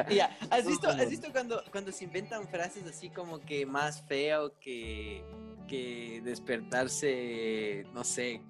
Ya, 0.09 0.37
¿has 0.49 0.65
visto, 0.65 0.87
¿has 0.87 1.09
visto 1.09 1.31
cuando, 1.31 1.61
cuando 1.71 1.91
se 1.91 2.05
inventan 2.05 2.47
frases 2.47 2.85
así 2.85 3.09
como 3.09 3.39
que 3.39 3.65
más 3.65 4.01
feo 4.03 4.57
que, 4.59 5.23
que 5.67 6.21
despertarse, 6.23 7.85
no 7.93 8.03
sé, 8.03 8.41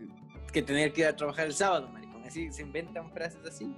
que 0.51 0.61
tener 0.61 0.93
que 0.93 1.01
ir 1.01 1.07
a 1.07 1.15
trabajar 1.15 1.47
el 1.47 1.53
sábado, 1.53 1.89
maricón. 1.89 2.23
Así 2.25 2.51
se 2.51 2.61
inventan 2.61 3.11
frases 3.11 3.39
así. 3.45 3.73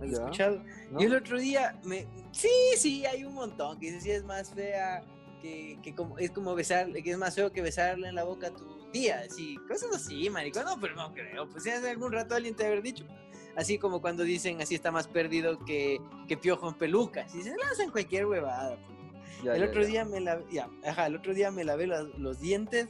¿Has 0.00 0.12
escuchado? 0.12 0.62
Y 0.98 1.04
el 1.04 1.14
otro 1.14 1.38
día 1.38 1.78
me. 1.84 2.06
Sí, 2.32 2.50
sí, 2.76 3.04
hay 3.06 3.24
un 3.24 3.34
montón. 3.34 3.78
Que 3.78 3.86
dice 3.86 4.00
si 4.00 4.10
es 4.10 4.24
más 4.24 4.52
fea. 4.52 5.02
Que, 5.42 5.78
que 5.82 5.94
como, 5.94 6.18
es 6.18 6.32
como 6.32 6.56
besarle, 6.56 7.00
que 7.00 7.12
es 7.12 7.16
más 7.16 7.36
feo 7.36 7.52
que 7.52 7.62
besarle 7.62 8.08
en 8.08 8.16
la 8.16 8.24
boca 8.24 8.48
a 8.48 8.50
tu 8.50 8.78
tía, 8.90 9.22
así, 9.24 9.56
cosas 9.68 9.94
así, 9.94 10.28
maricón, 10.30 10.64
no, 10.64 10.80
pero 10.80 10.94
no 10.94 11.12
creo, 11.12 11.48
pues 11.48 11.64
si 11.64 11.70
hace 11.70 11.90
algún 11.90 12.12
rato 12.12 12.34
alguien 12.34 12.54
te 12.54 12.66
haber 12.66 12.82
dicho, 12.82 13.06
así 13.56 13.78
como 13.78 14.00
cuando 14.00 14.22
dicen 14.24 14.60
así 14.60 14.74
está 14.74 14.90
más 14.90 15.06
perdido 15.06 15.64
que, 15.64 15.98
que 16.26 16.36
piojo 16.36 16.68
en 16.68 16.74
pelucas, 16.74 17.34
y 17.34 17.42
se 17.42 17.56
lanzan 17.56 17.90
cualquier 17.90 18.26
huevada. 18.26 18.78
Pues. 19.40 19.56
el 19.56 19.62
otro 19.62 19.86
día 19.86 20.04
me 20.04 20.20
la, 20.20 20.42
ya, 20.50 20.68
ajá, 20.84 21.06
el 21.06 21.16
otro 21.16 21.34
día 21.34 21.50
me 21.50 21.64
lavé 21.64 21.86
los, 21.86 22.18
los 22.18 22.40
dientes 22.40 22.88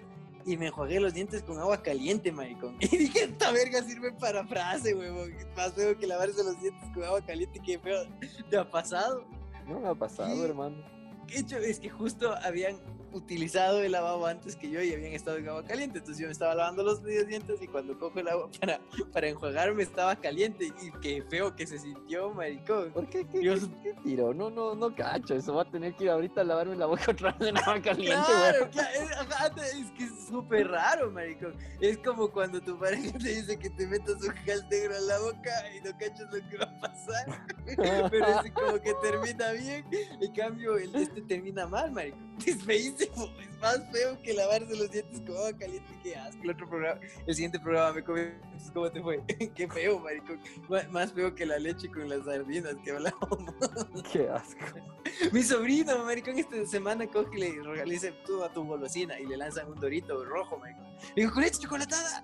y 0.49 0.57
me 0.57 0.68
enjuagué 0.68 0.99
los 0.99 1.12
dientes 1.12 1.42
con 1.42 1.59
agua 1.59 1.82
caliente, 1.82 2.32
maricón. 2.32 2.78
Y 2.80 2.96
dije, 2.96 3.24
esta 3.24 3.53
verga 3.53 3.82
sirve 3.82 4.12
para 4.12 4.46
frase, 4.46 4.94
huevón. 4.94 5.34
Más 5.55 5.74
feo 5.74 5.96
que 5.99 6.07
lavarse 6.07 6.42
los 6.42 6.59
dientes 6.59 6.88
con 6.94 7.05
agua 7.05 7.20
caliente, 7.20 7.61
que 7.61 7.78
feo. 7.78 8.07
¿Te 8.49 8.57
ha 8.57 8.68
pasado? 8.68 9.26
No 9.66 9.78
me 9.78 9.88
ha 9.88 9.94
pasado, 9.94 10.42
hermano. 10.42 10.82
¿Qué 11.26 11.40
hecho? 11.40 11.59
Es 11.59 11.78
que 11.78 11.90
justo 11.90 12.34
habían 12.42 12.78
utilizado 13.12 13.82
el 13.82 13.92
lavabo 13.92 14.26
antes 14.26 14.56
que 14.56 14.70
yo 14.70 14.82
y 14.82 14.92
habían 14.92 15.12
estado 15.12 15.38
en 15.38 15.48
agua 15.48 15.64
caliente. 15.64 15.98
Entonces 15.98 16.20
yo 16.20 16.26
me 16.26 16.32
estaba 16.32 16.54
lavando 16.54 16.82
los 16.82 17.02
dientes 17.04 17.61
y 17.61 17.66
cuando 17.66 17.98
cojo 17.98 18.18
el 18.20 18.28
agua 18.28 18.48
para, 18.61 18.80
para 19.12 19.28
enjuagarme 19.28 19.82
estaba 19.82 20.16
caliente. 20.16 20.72
Y 20.82 20.90
qué 21.00 21.22
feo 21.28 21.54
que 21.54 21.66
se 21.66 21.78
sintió, 21.78 22.30
maricón. 22.30 22.92
¿Por 22.92 23.09
qué? 23.09 23.26
¿Qué, 23.26 23.40
¿qué, 23.40 23.94
tiro? 24.02 24.34
No, 24.34 24.50
no, 24.50 24.74
no 24.74 24.94
cacho. 24.94 25.34
Eso 25.34 25.54
va 25.54 25.62
a 25.62 25.70
tener 25.70 25.94
que 25.94 26.04
ir 26.04 26.11
ahorita 26.11 26.40
a 26.40 26.44
lavarme 26.44 26.76
la 26.76 26.86
boca 26.86 27.04
otra 27.11 27.32
vez 27.32 27.48
en 27.48 27.59
agua 27.59 27.80
caliente, 27.80 28.14
claro, 28.26 28.70
claro, 28.70 29.62
es, 29.62 29.90
que 29.92 30.04
es 30.04 30.26
súper 30.28 30.68
raro, 30.68 31.11
maricón. 31.11 31.54
Es 31.80 31.98
como 31.98 32.30
cuando 32.30 32.61
tu 32.61 32.78
pareja 32.78 33.16
te 33.18 33.28
dice 33.28 33.59
que 33.59 33.70
te 33.70 33.86
metas 33.86 34.16
un 34.22 34.32
gel 34.44 34.62
negro 34.70 34.96
en 34.96 35.06
la 35.06 35.18
boca 35.18 35.50
y 35.76 35.80
no 35.80 35.92
cachas 35.98 36.26
lo 36.32 36.48
que 36.48 36.56
va 36.59 36.64
a 36.64 36.80
pasar. 36.80 37.46
Pero 38.11 38.26
es 38.26 38.52
como 38.52 38.80
que 38.80 38.94
termina 39.02 39.52
bien. 39.52 39.84
En 40.20 40.32
cambio, 40.32 40.76
el 40.76 40.94
este 40.94 41.22
termina 41.22 41.66
mal, 41.66 41.90
maricón. 41.90 42.27
Es 42.47 42.62
feísimo 42.62 43.30
es 43.41 43.59
más 43.61 43.80
feo 43.91 44.20
que 44.22 44.32
lavarse 44.34 44.76
los 44.76 44.91
dientes 44.91 45.20
con 45.20 45.36
agua 45.36 45.53
caliente. 45.59 45.89
que 46.03 46.16
asco. 46.16 46.43
El 46.43 46.51
otro 46.51 46.68
programa, 46.68 47.01
el 47.26 47.34
siguiente 47.34 47.59
programa 47.59 47.93
me 47.93 48.05
comí. 48.05 48.20
¿Cómo 48.72 48.91
te 48.91 49.03
fue? 49.03 49.22
Qué 49.55 49.68
feo, 49.68 49.99
maricón. 49.99 50.41
Más 50.91 51.12
feo 51.12 51.34
que 51.34 51.47
la 51.47 51.59
leche 51.59 51.89
con 51.89 52.09
las 52.09 52.24
sardinas 52.24 52.74
que 52.84 52.93
hablábamos. 52.93 53.39
Qué 54.12 54.28
asco. 54.28 54.64
Mi 55.32 55.43
sobrino, 55.43 56.05
maricón, 56.05 56.39
esta 56.39 56.64
semana 56.66 57.07
coge 57.07 57.36
y 57.36 57.41
le 57.41 57.62
realiza 57.62 58.09
tú 58.24 58.45
a 58.45 58.53
tu 58.53 58.64
golosina 58.64 59.18
y 59.18 59.26
le 59.26 59.36
lanzan 59.36 59.68
un 59.68 59.80
dorito 59.80 60.24
rojo, 60.24 60.59
maricón. 60.59 60.86
Le 61.14 61.22
digo, 61.22 61.32
con 61.32 61.43
leche 61.43 61.59
chocolatada. 61.61 62.22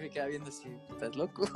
Me 0.00 0.08
queda 0.08 0.28
viendo 0.28 0.48
así, 0.48 0.68
¿estás 0.88 1.14
loco? 1.14 1.46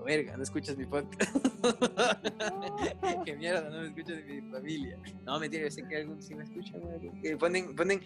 O 0.00 0.04
verga, 0.04 0.34
no 0.38 0.42
escuchas 0.42 0.74
mi 0.78 0.86
podcast. 0.86 1.36
Qué 3.26 3.36
mierda, 3.36 3.68
no 3.68 3.82
me 3.82 3.88
escuchas 3.88 4.16
de 4.16 4.22
mi 4.24 4.50
familia. 4.50 4.98
No, 5.26 5.38
mentira, 5.38 5.64
yo 5.64 5.70
sé 5.70 5.86
que 5.86 5.98
algún 5.98 6.22
sí 6.22 6.34
me 6.34 6.44
escucha, 6.44 6.78
maricón. 6.78 7.38
ponen, 7.38 7.76
ponen, 7.76 8.00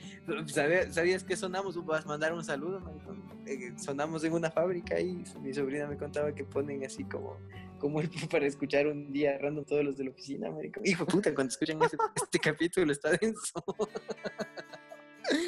¿sabías 0.91 1.23
que 1.23 1.37
sonamos? 1.37 1.85
Vas 1.87 2.05
a 2.05 2.09
mandar 2.09 2.33
un 2.33 2.45
saludo, 2.45 2.81
maricón. 2.81 3.23
Eh, 3.47 3.73
sonamos 3.79 4.25
en 4.25 4.33
una 4.33 4.51
fábrica 4.51 4.99
y 4.99 5.23
mi 5.41 5.55
sobrina 5.55 5.87
me 5.87 5.97
contaba 5.97 6.35
que 6.35 6.43
ponen 6.43 6.85
así 6.85 7.05
como 7.05 7.37
como 7.79 8.01
para 8.33 8.47
escuchar 8.47 8.89
un 8.89 9.13
día 9.13 9.39
random 9.39 9.65
todos 9.65 9.85
los 9.85 9.97
de 9.97 10.05
la 10.05 10.11
oficina, 10.11 10.51
marico. 10.51 10.81
Hijo 10.83 11.07
puta, 11.07 11.33
cuando 11.33 11.53
escuchan 11.53 11.81
este, 11.81 11.97
este 12.17 12.39
capítulo 12.41 12.91
está 12.91 13.13
denso. 13.13 13.65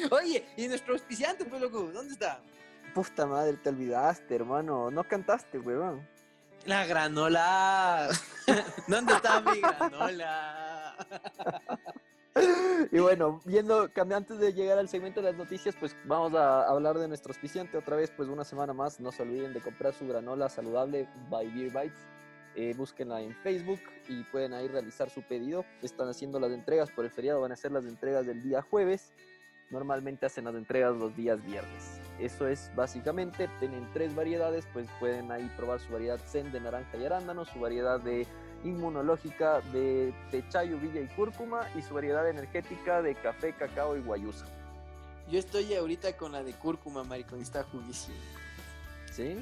Oye, 0.09 0.45
¿y 0.55 0.69
nuestro 0.69 0.93
auspiciante, 0.93 1.43
pues, 1.43 1.61
loco? 1.61 1.91
¿Dónde 1.91 2.13
está? 2.13 2.41
Puta 2.93 3.25
madre, 3.25 3.53
te 3.53 3.69
olvidaste, 3.69 4.35
hermano. 4.35 4.91
No 4.91 5.03
cantaste, 5.03 5.59
weón. 5.59 6.05
La 6.65 6.85
granola. 6.85 8.09
¿Dónde 8.87 9.13
está 9.13 9.41
mi 9.41 9.61
granola? 9.61 10.95
y 12.91 12.99
bueno, 12.99 13.39
viendo, 13.45 13.89
antes 13.95 14.39
de 14.39 14.53
llegar 14.53 14.77
al 14.77 14.89
segmento 14.89 15.21
de 15.21 15.31
las 15.31 15.37
noticias, 15.37 15.75
pues 15.79 15.95
vamos 16.05 16.33
a 16.35 16.67
hablar 16.67 16.97
de 16.97 17.07
nuestro 17.07 17.31
auspiciante 17.31 17.77
otra 17.77 17.95
vez, 17.95 18.11
pues 18.15 18.29
una 18.29 18.43
semana 18.43 18.73
más. 18.73 18.99
No 18.99 19.11
se 19.11 19.23
olviden 19.23 19.53
de 19.53 19.61
comprar 19.61 19.93
su 19.93 20.07
granola 20.07 20.49
saludable 20.49 21.07
by 21.29 21.47
Beer 21.51 21.71
Bites. 21.71 21.99
Eh, 22.55 22.73
búsquenla 22.75 23.21
en 23.21 23.33
Facebook 23.33 23.79
y 24.09 24.23
pueden 24.23 24.53
ahí 24.53 24.67
realizar 24.67 25.09
su 25.09 25.21
pedido. 25.21 25.65
Están 25.81 26.09
haciendo 26.09 26.39
las 26.39 26.51
entregas 26.51 26.91
por 26.91 27.05
el 27.05 27.11
feriado, 27.11 27.39
van 27.39 27.51
a 27.51 27.53
hacer 27.53 27.71
las 27.71 27.85
entregas 27.85 28.25
del 28.25 28.43
día 28.43 28.61
jueves. 28.61 29.13
Normalmente 29.71 30.25
hacen 30.25 30.45
las 30.45 30.55
entregas 30.55 30.95
los 30.95 31.15
días 31.15 31.43
viernes. 31.43 31.99
Eso 32.19 32.47
es 32.47 32.69
básicamente, 32.75 33.49
tienen 33.59 33.87
tres 33.93 34.13
variedades, 34.13 34.67
pues 34.73 34.87
pueden 34.99 35.31
ahí 35.31 35.49
probar 35.57 35.79
su 35.79 35.91
variedad 35.91 36.19
Zen 36.27 36.51
de 36.51 36.59
naranja 36.59 36.97
y 36.97 37.05
arándano, 37.05 37.45
su 37.45 37.59
variedad 37.59 37.99
de 37.99 38.27
inmunológica 38.63 39.61
de 39.71 40.13
techayo, 40.29 40.77
villa 40.77 41.01
y 41.01 41.07
cúrcuma 41.07 41.67
y 41.75 41.81
su 41.81 41.95
variedad 41.95 42.29
energética 42.29 43.01
de 43.01 43.15
café, 43.15 43.53
cacao 43.53 43.97
y 43.97 44.01
guayusa. 44.01 44.45
Yo 45.31 45.39
estoy 45.39 45.73
ahorita 45.73 46.15
con 46.17 46.33
la 46.33 46.43
de 46.43 46.53
cúrcuma, 46.53 47.03
maricón, 47.03 47.41
está 47.41 47.63
juguísimo. 47.63 48.17
¿Sí? 49.11 49.37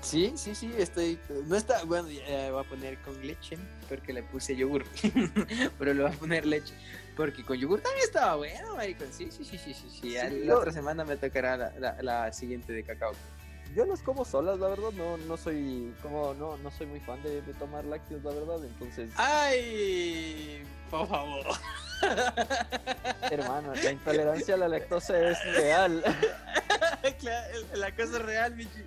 Sí, 0.00 0.32
sí, 0.36 0.54
sí, 0.54 0.72
estoy. 0.76 1.18
No 1.46 1.56
está. 1.56 1.84
Bueno, 1.84 2.08
ya 2.08 2.52
voy 2.52 2.64
a 2.64 2.68
poner 2.68 2.98
con 2.98 3.20
leche, 3.26 3.58
porque 3.88 4.12
le 4.12 4.22
puse 4.22 4.54
yogur. 4.54 4.84
Pero 5.78 5.94
le 5.94 6.02
voy 6.02 6.12
a 6.12 6.14
poner 6.14 6.46
leche. 6.46 6.74
Porque 7.18 7.44
con 7.44 7.58
yogur 7.58 7.82
también 7.82 8.04
estaba 8.04 8.36
bueno, 8.36 8.76
maricón. 8.76 9.08
Sí, 9.12 9.30
sí, 9.30 9.44
sí, 9.44 9.58
sí, 9.58 9.74
sí. 9.74 9.90
sí. 9.90 10.16
la 10.44 10.56
otra 10.56 10.72
semana 10.72 11.04
me 11.04 11.16
tocará 11.16 11.74
la, 11.78 12.00
la 12.00 12.32
siguiente 12.32 12.72
de 12.72 12.82
cacao 12.82 13.12
yo 13.74 13.84
las 13.84 14.02
como 14.02 14.24
solas, 14.24 14.58
la 14.58 14.68
verdad, 14.68 14.90
no, 14.96 15.16
no 15.18 15.36
soy 15.36 15.94
como 16.02 16.34
no, 16.34 16.56
no 16.58 16.70
soy 16.70 16.86
muy 16.86 17.00
fan 17.00 17.22
de, 17.22 17.42
tomar 17.58 17.84
lácteos, 17.84 18.24
la 18.24 18.32
verdad, 18.32 18.64
entonces. 18.64 19.10
¡Ay! 19.16 20.62
Por 20.90 21.06
favor. 21.06 21.46
Hermano, 23.30 23.74
la 23.74 23.92
intolerancia 23.92 24.54
a 24.54 24.58
la 24.58 24.68
lactosa 24.68 25.18
es 25.30 25.38
real. 25.56 26.02
la 27.74 27.94
cosa 27.94 28.16
es 28.16 28.22
real, 28.22 28.54
Michi. 28.56 28.84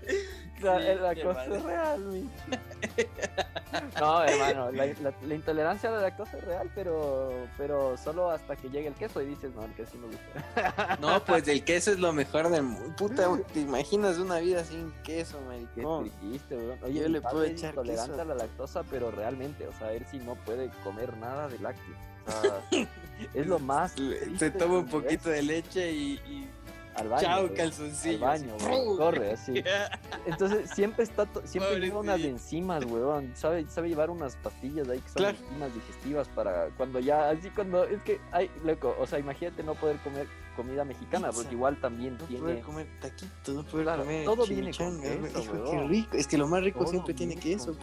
La, 0.61 1.15
cosa 1.15 1.45
es 1.45 1.63
real, 1.63 1.99
Michi. 2.01 2.29
No, 3.99 4.23
hermano, 4.23 4.71
la, 4.71 5.33
intolerancia 5.33 5.89
a 5.89 5.93
la 5.93 6.01
lactosa 6.01 6.37
es 6.37 6.43
real, 6.43 6.69
pero, 6.75 7.47
pero 7.57 7.97
solo 7.97 8.29
hasta 8.29 8.55
que 8.55 8.69
llegue 8.69 8.87
el 8.87 8.93
queso 8.95 9.21
y 9.21 9.27
dices, 9.27 9.53
no, 9.55 9.63
el 9.63 9.73
queso 9.73 9.97
no 9.97 10.07
gusta. 10.07 10.97
No, 10.99 11.23
pues 11.23 11.47
el 11.47 11.63
queso 11.63 11.91
es 11.91 11.99
lo 11.99 12.11
mejor 12.11 12.49
del 12.49 12.63
mundo. 12.63 12.93
Puta, 12.97 13.29
¿te 13.53 13.61
imaginas 13.61 14.17
una 14.17 14.39
vida 14.39 14.63
sin 14.65 14.91
queso, 15.03 15.39
Qué 15.75 15.85
triste, 16.19 16.77
Oye, 16.83 17.01
Yo 17.01 17.07
le 17.07 17.21
puedo 17.21 17.43
echar 17.43 17.69
intolerante 17.69 18.21
a 18.21 18.25
la 18.25 18.35
lactosa, 18.35 18.83
pero 18.83 19.09
realmente, 19.11 19.67
o 19.67 19.73
sea, 19.73 19.93
él 19.93 20.05
sí 20.11 20.19
no 20.19 20.35
puede 20.35 20.69
comer 20.83 21.15
nada 21.17 21.47
de 21.47 21.59
lácteos. 21.59 21.97
es 23.33 23.47
lo 23.47 23.59
más. 23.59 23.95
Se 24.37 24.51
toma 24.51 24.79
un 24.79 24.87
poquito 24.87 25.29
de 25.29 25.41
leche 25.41 25.91
y 25.91 26.47
al 26.95 27.09
baño. 27.09 27.21
Chao, 27.21 27.53
calzoncillo. 27.53 28.27
Al 28.27 28.47
baño, 28.47 28.97
corre 28.97 29.31
así. 29.31 29.63
Entonces 30.25 30.69
siempre 30.71 31.03
está, 31.03 31.27
siempre 31.43 31.79
lleva 31.79 31.99
unas 31.99 32.21
enzimas, 32.21 32.85
weón. 32.85 33.31
Sabe, 33.35 33.65
sabe 33.67 33.89
llevar 33.89 34.09
unas 34.09 34.35
pastillas 34.37 34.87
ahí 34.89 34.99
que 34.99 35.09
son 35.09 35.25
enzimas 35.25 35.73
digestivas 35.73 36.27
para 36.29 36.67
cuando 36.77 36.99
ya, 36.99 37.29
así 37.29 37.49
cuando, 37.49 37.83
es 37.85 38.01
que, 38.03 38.19
ay, 38.31 38.49
loco, 38.63 38.95
o 38.99 39.07
sea, 39.07 39.19
imagínate 39.19 39.63
no 39.63 39.75
poder 39.75 39.97
comer 39.97 40.27
comida 40.55 40.85
mexicana, 40.85 41.31
porque 41.31 41.53
igual 41.53 41.79
también 41.79 42.17
no 42.17 42.25
tiene. 42.25 42.41
Poder 42.41 42.61
comer 42.61 42.87
taquitos, 42.99 43.55
no 43.55 43.63
poder 43.63 43.99
comer. 43.99 44.25
Todo 44.25 44.45
viene 44.45 44.73
con 44.73 45.01
queso, 45.01 45.71
Qué 45.71 45.87
rico. 45.87 46.17
Es 46.17 46.27
que 46.27 46.37
lo 46.37 46.47
más 46.47 46.63
rico 46.63 46.85
siempre 46.87 47.13
tiene 47.13 47.35
queso. 47.35 47.77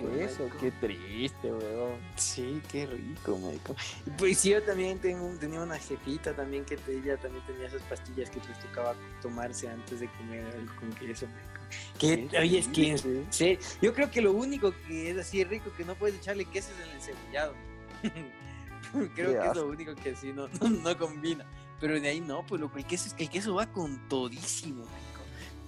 Qué 0.61 0.71
triste, 0.73 1.53
weón. 1.53 1.99
Sí, 2.17 2.63
qué 2.71 2.87
rico, 2.87 3.39
marico. 3.39 3.75
Pues 4.17 4.39
sí, 4.39 4.51
yo 4.51 4.63
también 4.63 4.99
tengo, 4.99 5.29
tenía 5.39 5.61
una 5.63 5.79
jefita 5.79 6.35
también 6.35 6.65
que 6.65 6.79
ella 6.89 7.17
también 7.17 7.45
tenía 7.47 7.67
esas 7.67 7.83
pastillas 7.83 8.31
que 8.31 8.41
les 8.41 8.59
tocaba 8.61 8.95
tomarse 9.21 9.69
antes 9.69 10.01
de 10.01 10.09
comer 10.13 10.45
algo 10.47 10.73
con 10.79 10.91
queso, 10.93 11.27
marico. 11.27 11.59
Que, 11.99 12.29
oye, 12.41 12.59
es 12.59 12.69
que, 12.69 12.97
sí, 13.31 13.59
yo 13.83 13.93
creo 13.93 14.11
que 14.11 14.23
lo 14.23 14.33
único 14.33 14.73
que 14.87 15.11
es 15.11 15.19
así 15.19 15.45
rico 15.45 15.71
que 15.77 15.85
no 15.85 15.95
puedes 15.95 16.17
echarle 16.17 16.45
queso 16.47 16.71
es 16.73 16.89
el 16.89 16.95
encebollado. 16.95 17.55
creo 19.15 19.41
que 19.41 19.49
es 19.49 19.57
lo 19.57 19.69
único 19.69 19.95
que 19.95 20.11
así 20.11 20.33
no, 20.33 20.49
no 20.49 20.97
combina. 20.97 21.45
Pero 21.81 22.01
de 22.01 22.09
ahí 22.09 22.21
no, 22.21 22.45
pues 22.47 22.61
lo 22.61 22.73
que 22.73 22.81
el 22.81 22.87
queso, 22.87 23.15
el 23.19 23.31
queso 23.31 23.55
va 23.55 23.67
con 23.67 24.09
todísimo, 24.09 24.85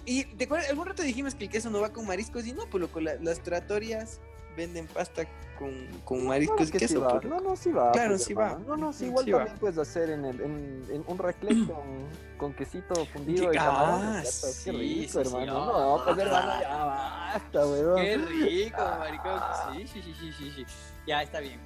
Y 0.05 0.25
te 0.25 0.45
acuerdas, 0.45 0.69
algún 0.71 0.87
rato 0.87 1.03
dijimos 1.03 1.35
que 1.35 1.45
el 1.45 1.51
queso 1.51 1.71
no 1.71 1.81
va 1.81 1.93
con 1.93 2.07
mariscos 2.07 2.47
y 2.47 2.53
no, 2.53 2.67
pues 2.67 2.81
loco, 2.81 3.01
las 3.01 3.41
tratorias 3.41 4.21
venden 4.57 4.87
pasta 4.87 5.25
con, 5.59 5.87
con 6.05 6.27
mariscos 6.27 6.69
y 6.69 6.73
queso. 6.73 7.07
Pues, 7.07 7.25
no, 7.25 7.41
no, 7.41 7.57
sí 7.57 7.71
va. 7.71 7.93
Claro, 7.93 8.11
pues, 8.11 8.25
sí 8.25 8.35
va. 8.35 8.59
No, 8.67 8.77
no, 8.77 8.93
sí, 8.93 9.07
igual 9.07 9.27
también 9.27 9.59
puedes 9.59 9.79
hacer 9.79 10.11
en, 10.11 10.25
el, 10.25 10.41
en, 10.41 11.05
un 11.07 11.19
raclette 11.19 11.67
con, 11.67 12.09
con 12.37 12.55
quesito 12.55 13.07
fundido 13.07 13.53
y 13.53 13.57
ah, 13.59 14.23
sí, 14.25 14.71
Qué 14.71 14.77
rico, 14.77 15.21
hermano. 15.21 15.67
no, 15.67 16.05
pues 16.05 16.19
hermano, 16.19 16.61
ya 16.61 16.85
basta, 16.85 17.67
weón. 17.67 17.97
Qué 17.97 18.17
rico, 18.17 18.83
maricón. 18.99 19.41
Sí, 19.77 19.87
sí, 19.87 20.03
sí, 20.03 20.33
sí, 20.33 20.53
sí. 20.57 20.67
Ya, 21.07 21.23
está 21.23 21.41
bien. 21.41 21.61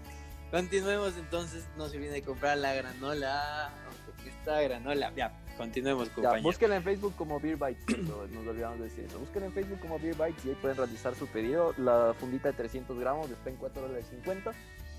Continuemos 0.51 1.17
entonces, 1.17 1.67
no 1.77 1.89
se 1.89 1.97
olviden 1.97 2.15
de 2.15 2.23
comprar 2.23 2.59
la 2.59 2.75
granola 2.75 3.73
esta 4.29 4.61
granola. 4.63 5.13
Ya, 5.17 5.33
continuemos, 5.57 6.09
compañeros. 6.11 6.43
búsquenla 6.43 6.77
en 6.77 6.83
Facebook 6.83 7.15
como 7.17 7.41
Beer 7.41 7.57
Bites. 7.57 7.99
nos 8.33 8.47
olvidamos 8.47 8.79
de 8.79 8.85
decir 8.85 9.05
eso. 9.05 9.19
Búsquenla 9.19 9.47
en 9.47 9.53
Facebook 9.53 9.81
como 9.81 9.99
Beer 9.99 10.15
Bites 10.17 10.45
y 10.45 10.51
ahí 10.51 10.55
pueden 10.61 10.77
realizar 10.77 11.15
su 11.15 11.27
pedido. 11.27 11.75
La 11.79 12.15
fundita 12.19 12.49
de 12.51 12.55
300 12.55 12.99
gramos 12.99 13.31
está 13.31 13.51
en 13.51 13.57
4 13.57 13.83
dólares 13.83 14.07
50. 14.11 14.53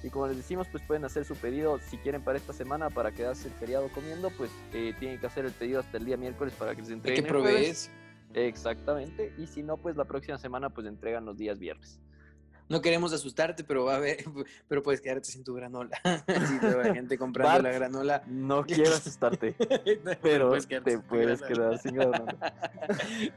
Y 0.03 0.09
como 0.09 0.27
les 0.27 0.37
decimos, 0.37 0.67
pues 0.71 0.83
pueden 0.83 1.03
hacer 1.05 1.25
su 1.25 1.35
pedido 1.35 1.79
si 1.79 1.97
quieren 1.97 2.21
para 2.21 2.37
esta 2.37 2.53
semana, 2.53 2.89
para 2.89 3.11
quedarse 3.11 3.47
el 3.47 3.53
feriado 3.55 3.89
comiendo, 3.89 4.29
pues 4.31 4.51
eh, 4.73 4.93
tienen 4.99 5.19
que 5.19 5.25
hacer 5.25 5.45
el 5.45 5.51
pedido 5.51 5.79
hasta 5.79 5.97
el 5.97 6.05
día 6.05 6.15
miércoles 6.15 6.53
para 6.53 6.75
que 6.75 6.81
les 6.81 6.91
entreguen. 6.91 7.23
¿Qué 7.23 7.29
provees? 7.29 7.89
Exactamente. 8.33 9.33
Y 9.37 9.47
si 9.47 9.63
no, 9.63 9.77
pues 9.77 9.95
la 9.95 10.05
próxima 10.05 10.37
semana 10.37 10.69
pues 10.69 10.85
entregan 10.85 11.25
los 11.25 11.37
días 11.37 11.57
viernes 11.57 11.99
no 12.67 12.81
queremos 12.81 13.13
asustarte, 13.13 13.63
pero 13.63 13.85
va 13.85 13.93
a 13.93 13.97
haber, 13.97 14.25
pero 14.67 14.81
puedes 14.81 15.01
quedarte 15.01 15.29
sin 15.29 15.43
tu 15.43 15.53
granola. 15.53 15.97
Si 16.25 16.65
hay 16.65 16.93
gente 16.93 17.17
comprando 17.17 17.63
la 17.63 17.71
granola. 17.71 18.23
No 18.27 18.63
quiero 18.65 18.93
asustarte, 18.93 19.55
pero 20.21 20.51
te 20.51 20.99
puedes 20.99 21.41
quedar 21.41 21.77
sin 21.79 21.95
granola. 21.95 22.35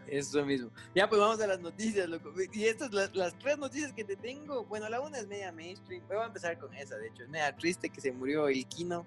Eso 0.07 0.45
mismo. 0.45 0.71
Ya, 0.95 1.09
pues 1.09 1.21
vamos 1.21 1.41
a 1.41 1.47
las 1.47 1.61
noticias, 1.61 2.09
loco. 2.09 2.33
Y 2.53 2.65
estas, 2.65 2.93
las, 2.93 3.15
las 3.15 3.39
tres 3.39 3.59
noticias 3.59 3.93
que 3.93 4.05
te 4.05 4.17
tengo, 4.17 4.65
bueno, 4.65 4.89
la 4.89 5.01
una 5.01 5.19
es 5.19 5.27
media 5.27 5.53
mainstream. 5.53 6.03
Voy 6.09 6.19
a 6.19 6.27
empezar 6.27 6.59
con 6.59 6.75
esa, 6.75 6.97
de 6.97 7.09
hecho. 7.09 7.23
Es 7.25 7.29
media 7.29 7.55
triste 7.57 7.91
que 7.91 8.01
se 8.01 8.13
murió 8.13 8.49
el 8.49 8.67
Kino. 8.67 9.07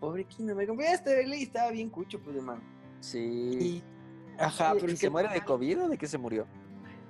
Pobre 0.00 0.24
Kino, 0.24 0.54
me 0.54 0.66
compré 0.66 0.92
este 0.92 1.26
y 1.26 1.42
estaba 1.42 1.70
bien 1.70 1.90
cucho, 1.90 2.20
pues, 2.20 2.36
hermano. 2.36 2.62
Sí. 3.00 3.82
Ajá, 4.38 4.74
pero 4.74 4.92
¿y 4.92 4.96
se 4.96 5.08
muere 5.08 5.28
de 5.30 5.40
COVID 5.42 5.84
o 5.84 5.88
de 5.88 5.98
qué 5.98 6.06
se 6.06 6.18
murió? 6.18 6.46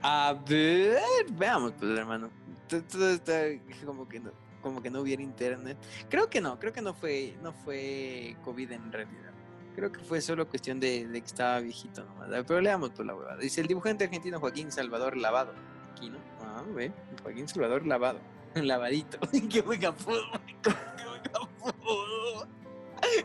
A 0.02 0.34
ver, 0.48 1.26
veamos, 1.32 1.72
pues 1.78 1.98
hermano. 1.98 2.30
Todo 2.68 3.10
está 3.10 3.44
como 3.84 4.08
que 4.08 4.20
no, 4.20 4.30
como 4.60 4.82
que 4.82 4.90
no 4.90 5.00
hubiera 5.00 5.22
internet. 5.22 5.78
Creo 6.08 6.28
que 6.28 6.40
no, 6.40 6.58
creo 6.58 6.72
que 6.72 6.82
no 6.82 6.94
fue, 6.94 7.36
no 7.42 7.52
fue 7.52 8.36
COVID 8.44 8.72
en 8.72 8.92
realidad. 8.92 9.32
Creo 9.74 9.92
que 9.92 10.00
fue 10.00 10.20
solo 10.20 10.48
cuestión 10.48 10.80
de, 10.80 11.08
que 11.12 11.18
estaba 11.18 11.60
viejito 11.60 12.02
nomás. 12.04 12.28
Pero 12.46 12.60
leamos 12.60 12.88
por 12.88 12.96
pues, 12.96 13.06
la 13.06 13.14
huevada. 13.14 13.36
Dice 13.36 13.60
el 13.60 13.66
dibujante 13.66 14.04
argentino 14.04 14.40
Joaquín 14.40 14.72
Salvador 14.72 15.16
Lavado. 15.16 15.52
Aquí, 15.92 16.10
¿no? 16.10 16.18
Ah, 16.40 16.62
ve. 16.74 16.92
Joaquín 17.22 17.46
Salvador 17.46 17.86
Lavado. 17.86 18.18
Lavadito. 18.54 19.18
Qué 19.50 19.60
buen 19.62 19.84
apodo, 19.84 20.22
qué 20.62 20.70
buen 21.04 21.22
apodo. 21.34 22.48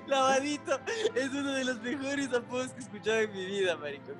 Lavadito 0.07 0.79
es 1.15 1.29
uno 1.29 1.53
de 1.53 1.65
los 1.65 1.81
mejores 1.81 2.33
apodos 2.33 2.71
que 2.73 2.79
he 2.79 2.83
escuchado 2.83 3.19
en 3.19 3.31
mi 3.33 3.45
vida, 3.45 3.77
marico. 3.77 4.11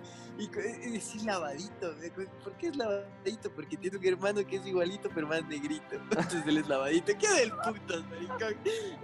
Y, 0.41 0.47
decir 0.89 1.23
lavadito, 1.23 1.93
¿por 2.43 2.53
qué 2.53 2.69
es 2.69 2.75
lavadito? 2.75 3.51
Porque 3.53 3.77
tiene 3.77 3.97
un 3.97 4.05
hermano 4.07 4.43
que 4.45 4.55
es 4.55 4.65
igualito 4.65 5.07
pero 5.13 5.27
más 5.27 5.45
negrito. 5.45 5.95
Entonces 6.09 6.41
él 6.47 6.57
es 6.57 6.67
lavadito. 6.67 7.13
¿Qué 7.19 7.29
del 7.29 7.51
putas, 7.51 8.03
maricón? 8.09 8.55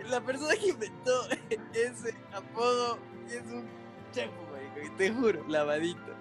La 0.10 0.20
persona 0.20 0.56
que 0.56 0.70
inventó 0.70 1.28
ese 1.74 2.16
apodo 2.34 2.98
es 3.30 3.44
un 3.52 3.68
chefo, 4.12 4.34
marico. 4.52 4.94
Y 4.94 4.98
te 4.98 5.12
juro, 5.14 5.48
lavadito. 5.48 6.16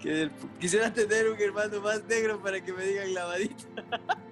¿Qué 0.00 0.12
del 0.12 0.32
Quisiera 0.58 0.92
tener 0.94 1.28
un 1.28 1.38
hermano 1.38 1.82
más 1.82 2.02
negro 2.04 2.40
para 2.40 2.58
que 2.62 2.72
me 2.72 2.84
digan 2.84 3.12
lavadito. 3.12 3.64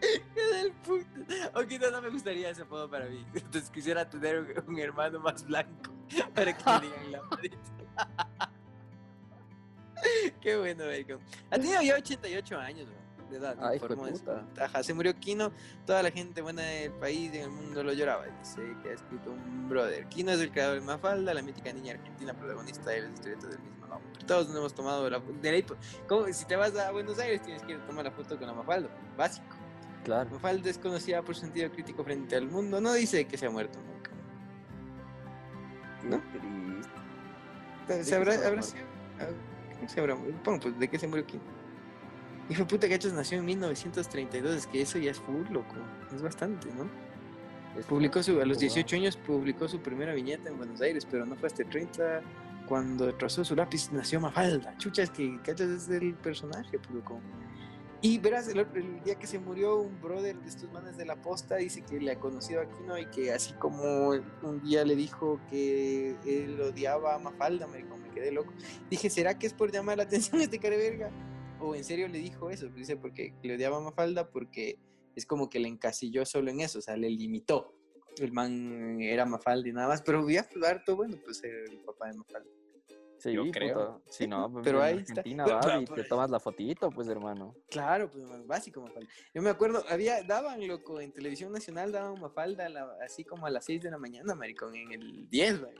del 0.00 0.72
puto? 0.84 1.06
Ok, 1.54 1.72
no, 1.80 1.90
no 1.90 2.02
me 2.02 2.10
gustaría 2.10 2.50
ese 2.50 2.62
apodo 2.62 2.88
para 2.90 3.06
mí. 3.06 3.24
Entonces 3.34 3.70
quisiera 3.70 4.08
tener 4.08 4.64
un, 4.66 4.78
hermano 4.78 5.20
más 5.20 5.44
blanco 5.46 5.92
para 6.34 6.56
que 6.56 6.64
me 6.64 6.80
digan 6.80 7.12
la 7.12 7.22
Qué 10.40 10.56
bueno, 10.56 10.86
Bacon. 10.86 11.20
Ha 11.50 11.58
tenido 11.58 11.82
ya 11.82 11.96
88 11.96 12.58
años, 12.58 12.88
de 13.30 13.36
edad. 13.36 13.56
Ay, 13.60 13.78
puta. 13.78 14.44
Ajá, 14.58 14.82
se 14.82 14.92
murió 14.92 15.14
Kino. 15.18 15.52
Toda 15.86 16.02
la 16.02 16.10
gente 16.10 16.42
buena 16.42 16.62
del 16.62 16.92
país 16.92 17.32
y 17.32 17.38
del 17.38 17.50
mundo 17.50 17.82
lo 17.82 17.92
lloraba. 17.92 18.26
Dice 18.26 18.62
que 18.82 18.90
ha 18.90 18.92
escrito 18.92 19.30
un 19.30 19.68
brother. 19.68 20.06
Kino 20.08 20.32
es 20.32 20.40
el 20.40 20.50
creador 20.50 20.80
de 20.80 20.86
Mafalda, 20.86 21.32
la 21.32 21.42
mítica 21.42 21.72
niña 21.72 21.94
argentina 21.94 22.34
protagonista 22.34 22.90
de 22.90 23.02
las 23.02 23.12
historietas 23.12 23.50
del 23.50 23.60
mismo 23.60 23.86
nombre. 23.86 24.24
Todos 24.26 24.48
nos 24.48 24.56
hemos 24.56 24.74
tomado 24.74 25.08
la 25.08 25.20
foto. 25.20 26.32
Si 26.32 26.44
te 26.44 26.56
vas 26.56 26.76
a 26.76 26.90
Buenos 26.90 27.18
Aires, 27.18 27.42
tienes 27.42 27.62
que 27.62 27.76
tomar 27.76 28.04
la 28.04 28.10
foto 28.10 28.36
con 28.36 28.46
la 28.46 28.54
Mafalda. 28.54 28.88
Básico. 29.16 29.59
Claro. 30.04 30.30
Mafalda 30.30 30.70
es 30.70 30.78
conocida 30.78 31.22
por 31.22 31.34
su 31.34 31.42
sentido 31.42 31.70
crítico 31.70 32.02
frente 32.04 32.36
al 32.36 32.48
mundo. 32.48 32.80
No 32.80 32.92
dice 32.94 33.26
que 33.26 33.36
se 33.36 33.46
ha 33.46 33.50
muerto 33.50 33.78
nunca. 33.80 34.10
¿No? 36.04 36.22
Triste. 37.86 38.04
¿Se 38.04 38.16
habrá, 38.16 38.34
habrá 38.46 38.62
sido? 38.62 38.84
se 39.86 40.00
habrá 40.00 40.14
Bueno, 40.14 40.60
pues, 40.60 40.78
¿de 40.78 40.88
qué 40.88 40.98
se 40.98 41.06
murió 41.06 41.24
quién? 41.26 41.42
Hijo 42.48 42.66
puta, 42.66 42.86
Gachos 42.86 43.12
nació 43.12 43.38
en 43.38 43.44
1932. 43.44 44.54
Es 44.56 44.66
que 44.66 44.82
eso 44.82 44.98
ya 44.98 45.10
es 45.10 45.18
full, 45.18 45.46
loco. 45.50 45.74
Es 46.14 46.22
bastante, 46.22 46.68
¿no? 46.72 46.88
publicó 47.88 48.22
su, 48.22 48.40
a 48.40 48.44
los 48.44 48.58
18 48.58 48.96
años 48.96 49.16
publicó 49.16 49.68
su 49.68 49.80
primera 49.80 50.12
viñeta 50.12 50.50
en 50.50 50.58
Buenos 50.58 50.80
Aires, 50.80 51.06
pero 51.08 51.24
no 51.24 51.36
fue 51.36 51.46
hasta 51.46 51.64
30 51.64 52.20
cuando 52.66 53.14
trazó 53.14 53.44
su 53.44 53.54
lápiz 53.54 53.90
nació 53.92 54.20
Mafalda. 54.20 54.76
Chucha, 54.78 55.02
es 55.02 55.10
que 55.10 55.38
Cachas 55.42 55.68
es 55.68 55.88
el 55.88 56.14
personaje, 56.14 56.78
como... 57.04 57.20
Y 58.02 58.16
verás, 58.16 58.48
el, 58.48 59.02
día 59.04 59.14
que 59.16 59.26
se 59.26 59.38
murió 59.38 59.80
un 59.80 60.00
brother 60.00 60.34
de 60.40 60.48
estos 60.48 60.72
manes 60.72 60.96
de 60.96 61.04
la 61.04 61.20
posta 61.20 61.56
dice 61.56 61.82
que 61.82 62.00
le 62.00 62.12
ha 62.12 62.18
conocido 62.18 62.60
a 62.60 62.64
Aquino 62.64 62.96
y 62.96 63.04
que 63.06 63.30
así 63.30 63.52
como 63.54 64.08
un 64.42 64.62
día 64.62 64.84
le 64.86 64.96
dijo 64.96 65.38
que 65.50 66.16
él 66.24 66.58
odiaba 66.62 67.14
a 67.14 67.18
Mafalda, 67.18 67.66
me, 67.66 67.84
me 67.84 68.10
quedé 68.10 68.32
loco. 68.32 68.54
Dije, 68.88 69.10
¿será 69.10 69.38
que 69.38 69.46
es 69.46 69.52
por 69.52 69.70
llamar 69.70 69.98
la 69.98 70.04
atención 70.04 70.40
a 70.40 70.44
este 70.44 70.58
careverga? 70.58 71.10
O 71.60 71.74
en 71.74 71.84
serio 71.84 72.08
le 72.08 72.18
dijo 72.18 72.48
eso, 72.48 72.68
dice 72.68 72.96
porque 72.96 73.34
le 73.42 73.56
odiaba 73.56 73.76
a 73.76 73.80
Mafalda 73.80 74.30
porque 74.30 74.78
es 75.14 75.26
como 75.26 75.50
que 75.50 75.60
le 75.60 75.68
encasilló 75.68 76.24
solo 76.24 76.50
en 76.50 76.60
eso, 76.60 76.78
o 76.78 76.82
sea, 76.82 76.96
le 76.96 77.10
limitó. 77.10 77.74
El 78.16 78.32
man 78.32 78.98
era 79.02 79.26
Mafalda 79.26 79.68
y 79.68 79.72
nada 79.72 79.88
más, 79.88 80.00
pero 80.00 80.22
voy 80.22 80.38
a 80.38 80.48
todo 80.48 80.96
bueno, 80.96 81.18
pues 81.22 81.44
el 81.44 81.80
papá 81.84 82.08
de 82.08 82.16
Mafalda. 82.16 82.59
Sí, 83.20 83.32
yo 83.32 83.44
creo. 83.50 84.00
Si 84.08 84.26
no, 84.26 84.50
pues, 84.52 84.64
pero 84.64 84.82
ahí 84.82 84.98
Argentina 84.98 85.44
está. 85.60 85.78
y 85.78 85.84
te 85.84 86.04
tomas 86.04 86.30
la 86.30 86.40
fotito, 86.40 86.90
pues, 86.90 87.06
hermano. 87.08 87.54
Claro, 87.68 88.10
pues, 88.10 88.24
básico, 88.46 88.80
Mafalda. 88.80 89.10
Yo 89.34 89.42
me 89.42 89.50
acuerdo, 89.50 89.84
había, 89.90 90.22
daban, 90.22 90.66
loco, 90.66 91.00
en 91.00 91.12
televisión 91.12 91.52
nacional 91.52 91.92
daban 91.92 92.18
Mafalda 92.18 92.66
así 93.04 93.24
como 93.24 93.46
a 93.46 93.50
las 93.50 93.66
6 93.66 93.82
de 93.82 93.90
la 93.90 93.98
mañana, 93.98 94.34
maricón, 94.34 94.74
en 94.74 94.92
el 94.92 95.28
10, 95.28 95.60
güey. 95.60 95.74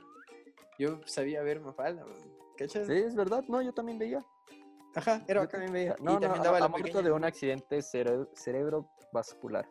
Yo 0.77 1.01
sabía 1.05 1.41
ver 1.41 1.59
Mafalda, 1.59 2.05
¿cachas? 2.57 2.85
Sí, 2.87 2.93
es 2.93 3.15
verdad, 3.15 3.43
no, 3.47 3.61
yo 3.61 3.73
también 3.73 3.97
veía. 3.97 4.23
Ajá, 4.93 5.23
era 5.27 5.41
Yo 5.41 5.47
también 5.47 5.73
veía. 5.73 5.95
No, 5.99 6.11
y 6.11 6.13
no, 6.15 6.19
también 6.19 6.43
daba 6.43 6.59
la 6.59 6.67
muerto 6.67 7.01
de 7.01 7.11
un 7.11 7.23
accidente 7.23 7.81
cerebrovascular 7.81 9.67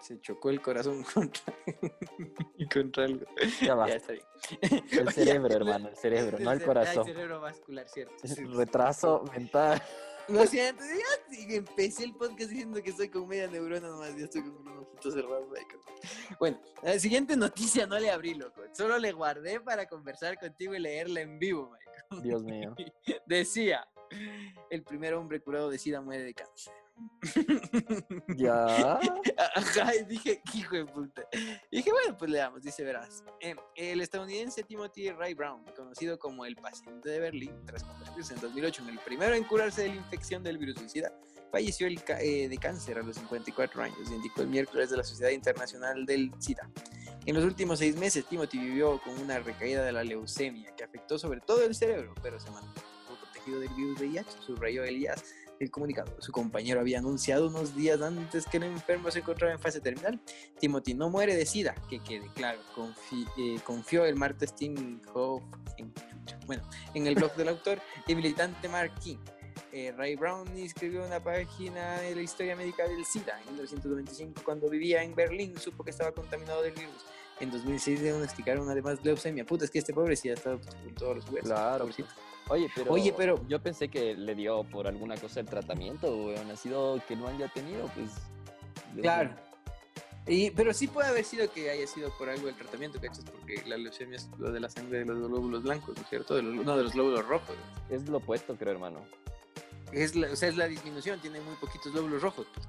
se 0.00 0.20
chocó 0.20 0.50
el 0.50 0.60
corazón 0.60 1.04
contra, 1.14 1.54
contra 2.72 3.04
algo. 3.04 3.26
Ya 3.60 3.74
va. 3.74 3.88
está 3.88 4.12
bien. 4.12 4.24
El 4.90 5.12
cerebro, 5.12 5.54
hermano, 5.54 5.88
el 5.88 5.96
cerebro, 5.96 6.38
no 6.38 6.52
el 6.52 6.62
corazón. 6.62 7.06
El 7.06 7.14
cerebro 7.14 7.40
vascular, 7.40 7.88
cierto. 7.88 8.14
Retraso 8.54 9.24
mental. 9.32 9.82
Lo 10.28 10.46
siento, 10.46 10.84
ya 10.84 11.56
empecé 11.56 12.04
el 12.04 12.14
podcast 12.14 12.50
diciendo 12.50 12.80
que 12.80 12.90
estoy 12.90 13.08
con 13.08 13.26
media 13.26 13.48
neurona 13.48 13.88
nomás, 13.88 14.16
ya 14.16 14.26
estoy 14.26 14.42
con 14.42 14.58
un 14.58 14.78
ojito 14.78 15.10
cerrado. 15.10 15.48
Bueno, 16.38 16.60
la 16.82 16.98
siguiente 17.00 17.36
noticia 17.36 17.84
no 17.84 17.98
le 17.98 18.10
abrí, 18.10 18.34
loco. 18.34 18.62
Solo 18.72 18.96
le 18.98 19.10
guardé 19.10 19.60
para 19.60 19.88
conversar 19.88 20.38
contigo 20.38 20.74
y 20.74 20.78
leerla 20.78 21.22
en 21.22 21.40
vivo, 21.40 21.72
Michael. 21.72 22.22
Dios 22.22 22.44
mío. 22.44 22.76
Decía, 23.26 23.88
el 24.70 24.82
primer 24.82 25.14
hombre 25.14 25.40
curado 25.40 25.70
de 25.70 25.78
SIDA 25.78 26.00
muere 26.00 26.24
de 26.24 26.34
cáncer. 26.34 26.72
Ya. 28.36 28.98
Ajá, 29.54 29.94
y 29.94 30.04
dije, 30.04 30.42
hijo 30.54 30.76
de 30.76 30.86
puta. 30.86 31.22
Y 31.70 31.78
dije, 31.78 31.90
bueno, 31.90 32.16
pues 32.16 32.30
leamos, 32.30 32.62
dice, 32.62 32.84
verás. 32.84 33.24
Em, 33.40 33.56
el 33.76 34.00
estadounidense 34.00 34.62
Timothy 34.62 35.10
Ray 35.10 35.34
Brown, 35.34 35.64
conocido 35.76 36.18
como 36.18 36.44
el 36.44 36.56
paciente 36.56 37.08
de 37.08 37.20
Berlín, 37.20 37.54
tras 37.66 37.84
convertirse 37.84 38.34
en 38.34 38.40
2008 38.40 38.82
en 38.82 38.88
el 38.90 38.98
primero 39.00 39.34
en 39.34 39.44
curarse 39.44 39.82
de 39.82 39.88
la 39.88 39.96
infección 39.96 40.42
del 40.42 40.58
virus 40.58 40.76
suicida, 40.76 41.12
falleció 41.50 41.86
el 41.86 42.00
eh, 42.20 42.48
de 42.48 42.58
cáncer 42.58 42.98
a 42.98 43.02
los 43.02 43.16
54 43.16 43.82
años, 43.82 44.10
indicó 44.10 44.42
el 44.42 44.48
miércoles 44.48 44.90
de 44.90 44.96
la 44.96 45.04
Sociedad 45.04 45.30
Internacional 45.30 46.06
del 46.06 46.32
SIDA. 46.38 46.70
En 47.26 47.34
los 47.34 47.44
últimos 47.44 47.78
seis 47.78 47.96
meses, 47.96 48.24
Timothy 48.26 48.58
vivió 48.58 49.00
con 49.02 49.18
una 49.18 49.38
recaída 49.40 49.84
de 49.84 49.92
la 49.92 50.04
leucemia 50.04 50.74
que 50.74 50.84
afectó 50.84 51.18
sobre 51.18 51.40
todo 51.40 51.64
el 51.64 51.74
cerebro, 51.74 52.14
pero 52.22 52.38
se 52.40 52.50
mantuvo 52.50 52.89
del 53.46 53.68
virus 53.70 53.98
de 53.98 54.06
VIH, 54.06 54.30
subrayó 54.44 54.84
Elías 54.84 55.24
el 55.60 55.70
comunicado. 55.70 56.10
Su 56.20 56.32
compañero 56.32 56.80
había 56.80 56.98
anunciado 56.98 57.48
unos 57.48 57.76
días 57.76 58.00
antes 58.00 58.46
que 58.46 58.56
el 58.56 58.64
enfermo 58.64 59.10
se 59.10 59.20
encontraba 59.20 59.52
en 59.52 59.58
fase 59.58 59.80
terminal. 59.80 60.18
Timothy 60.58 60.94
no 60.94 61.10
muere 61.10 61.36
de 61.36 61.44
SIDA, 61.44 61.74
que 61.88 62.00
quede 62.00 62.28
claro, 62.34 62.58
eh, 63.38 63.58
confió 63.64 64.04
el 64.06 64.16
martes 64.16 64.54
Tim 64.54 65.00
Hoff 65.12 65.42
en, 65.76 65.92
bueno, 66.46 66.62
en 66.94 67.06
el 67.06 67.14
blog 67.14 67.34
del 67.36 67.48
autor 67.50 67.80
y 68.06 68.14
militante 68.14 68.68
Mark 68.68 68.92
King. 69.00 69.18
Eh, 69.72 69.92
Ray 69.96 70.16
Brown 70.16 70.48
escribió 70.56 71.04
una 71.04 71.22
página 71.22 72.00
de 72.00 72.16
la 72.16 72.22
historia 72.22 72.56
médica 72.56 72.88
del 72.88 73.04
SIDA 73.04 73.38
en 73.40 73.54
1995 73.54 74.42
cuando 74.44 74.68
vivía 74.68 75.02
en 75.04 75.14
Berlín, 75.14 75.56
supo 75.58 75.84
que 75.84 75.90
estaba 75.90 76.10
contaminado 76.10 76.62
del 76.62 76.72
virus. 76.72 77.04
En 77.38 77.50
2006 77.50 78.02
diagnosticaron 78.02 78.68
además 78.68 78.98
leucemia. 79.02 79.46
Puta, 79.46 79.64
es 79.64 79.70
que 79.70 79.78
este 79.78 79.94
pobre 79.94 80.16
sí 80.16 80.28
ha 80.28 80.34
estado 80.34 80.60
con 80.60 80.94
todos 80.94 81.16
los 81.16 81.24
huesos. 81.30 81.48
Claro. 81.48 81.88
Oye, 82.50 82.68
pero, 82.74 82.92
Oye, 82.92 83.14
pero 83.16 83.46
yo 83.48 83.62
pensé 83.62 83.88
que 83.88 84.14
le 84.14 84.34
dio 84.34 84.64
por 84.64 84.88
alguna 84.88 85.16
cosa 85.16 85.38
el 85.38 85.46
tratamiento, 85.46 86.12
weón. 86.14 86.50
Ha 86.50 86.56
sido 86.56 87.00
que 87.06 87.14
no 87.14 87.28
haya 87.28 87.48
tenido, 87.48 87.86
pues. 87.94 88.10
Claro. 89.00 89.30
Y, 90.26 90.50
pero 90.50 90.74
sí 90.74 90.88
puede 90.88 91.08
haber 91.08 91.24
sido 91.24 91.50
que 91.50 91.70
haya 91.70 91.86
sido 91.86 92.10
por 92.18 92.28
algo 92.28 92.48
el 92.48 92.56
tratamiento, 92.56 93.00
¿cachas? 93.00 93.24
Porque 93.24 93.62
la 93.66 93.76
leucemia 93.76 94.16
es 94.16 94.28
lo 94.38 94.50
de 94.50 94.60
la 94.60 94.68
sangre 94.68 94.98
de 94.98 95.04
los 95.04 95.28
glóbulos 95.28 95.62
blancos, 95.62 95.96
¿no 95.96 96.02
es 96.02 96.08
cierto? 96.08 96.42
no, 96.42 96.76
de 96.76 96.82
los 96.82 96.92
glóbulos 96.92 97.26
rojos. 97.26 97.56
Es 97.88 98.08
lo 98.08 98.18
opuesto, 98.18 98.56
creo, 98.56 98.72
hermano. 98.72 99.00
Es 99.92 100.14
o 100.14 100.36
sea, 100.36 100.48
es 100.48 100.56
la 100.56 100.66
disminución, 100.66 101.20
tiene 101.20 101.40
muy 101.40 101.54
poquitos 101.54 101.92
glóbulos 101.92 102.20
rojos. 102.22 102.46
Pues. 102.52 102.66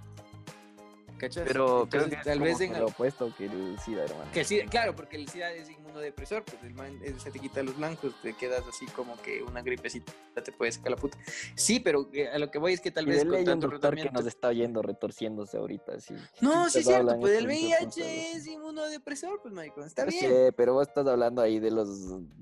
Pero 1.30 1.88
creo 1.90 2.10
que 2.10 2.18
tal 2.18 2.40
vez 2.40 2.62
en 2.62 2.80
lo 2.80 2.88
opuesto 2.88 3.32
que 3.36 3.46
el 3.46 3.78
SIDA, 3.80 4.06
hermano. 4.06 4.32
Que 4.32 4.40
el 4.40 4.46
SIDA, 4.46 4.66
claro, 4.66 4.96
porque 4.96 5.18
el 5.18 5.28
SIDA 5.28 5.52
es 5.52 5.70
inmunodepresor, 5.92 6.44
pues 6.44 6.64
el 6.64 6.74
man, 6.74 7.00
se 7.18 7.32
te 7.32 7.40
quita 7.40 7.62
los 7.64 7.78
blancos, 7.78 8.14
te 8.22 8.34
quedas 8.34 8.64
así 8.68 8.86
como 8.88 9.22
que 9.22 9.44
una 9.44 9.62
gripecita 9.62 10.14
te 10.44 10.52
puede 10.52 10.72
sacar 10.72 10.92
la 10.92 10.98
puta. 10.98 11.18
Sí, 11.56 11.80
pero 11.80 12.10
eh, 12.14 12.30
a 12.30 12.40
lo 12.40 12.50
que 12.50 12.58
voy 12.58 12.74
es 12.74 12.82
que 12.82 12.92
tal 12.92 13.06
vez 13.06 13.26
con 13.26 13.44
tanto 13.44 13.68
doctor 13.68 13.96
que 13.96 14.10
nos 14.10 14.26
está 14.26 14.54
yendo 14.54 14.82
retorciéndose 14.82 15.58
ahorita, 15.58 16.00
sí. 16.00 16.16
No, 16.40 16.70
sí 16.70 16.80
es 16.80 16.86
cierto, 16.86 17.20
pues 17.20 17.38
el 17.38 17.46
VIH 17.46 18.32
es 18.32 18.48
inmunodepresor, 18.48 19.42
pues 19.42 19.54
Michael, 19.54 19.86
está 19.86 20.06
bien. 20.06 20.22
Sí, 20.22 20.54
pero 20.56 20.74
vos 20.74 20.88
estás 20.88 21.06
hablando 21.08 21.42
ahí 21.42 21.60
de 21.60 21.72
los 21.72 21.90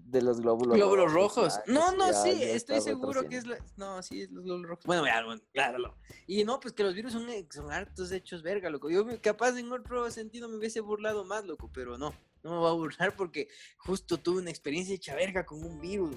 de 0.10 0.22
los 0.22 0.41
glóbulos 0.41 0.76
glóbulos 0.76 1.14
rojos. 1.14 1.60
no, 1.68 1.91
no, 1.91 2.14
sí, 2.14 2.41
estoy 2.41 2.82
seguro 2.82 3.28
que 3.28 3.38
es 3.38 3.45
la... 3.45 3.58
no, 3.78 4.02
sí, 4.02 4.22
es 4.24 4.32
los 4.32 4.43
glóbulos 4.43 4.70
rojos. 4.70 4.86
Bueno, 4.86 5.06
ya, 5.06 5.24
bueno, 5.24 5.41
claro. 5.54 5.95
Y 6.28 6.43
no, 6.43 6.60
pues 6.60 6.74
que 6.74 6.84
los 6.84 6.93
virus 6.93 7.14
son, 7.14 7.28
son 7.50 7.72
hartos 7.72 8.12
hechos 8.12 8.41
verga 8.41 8.70
loco. 8.70 8.89
Yo 8.89 9.06
capaz 9.22 9.58
en 9.58 9.72
otro 9.72 10.10
sentido 10.12 10.50
me 10.50 10.56
hubiese 10.56 10.80
burlado 10.80 11.26
más, 11.26 11.45
loco, 11.45 11.70
pero 11.74 11.97
no, 11.97 12.14
no 12.44 12.52
me 12.52 12.58
voy 12.58 12.70
a 12.70 12.74
burlar 12.74 13.16
porque 13.16 13.48
justo 13.78 14.18
tuve 14.18 14.42
una 14.42 14.50
experiencia 14.50 14.96
hecha 14.96 15.16
verga 15.16 15.46
con 15.46 15.64
un 15.64 15.80
virus, 15.80 16.16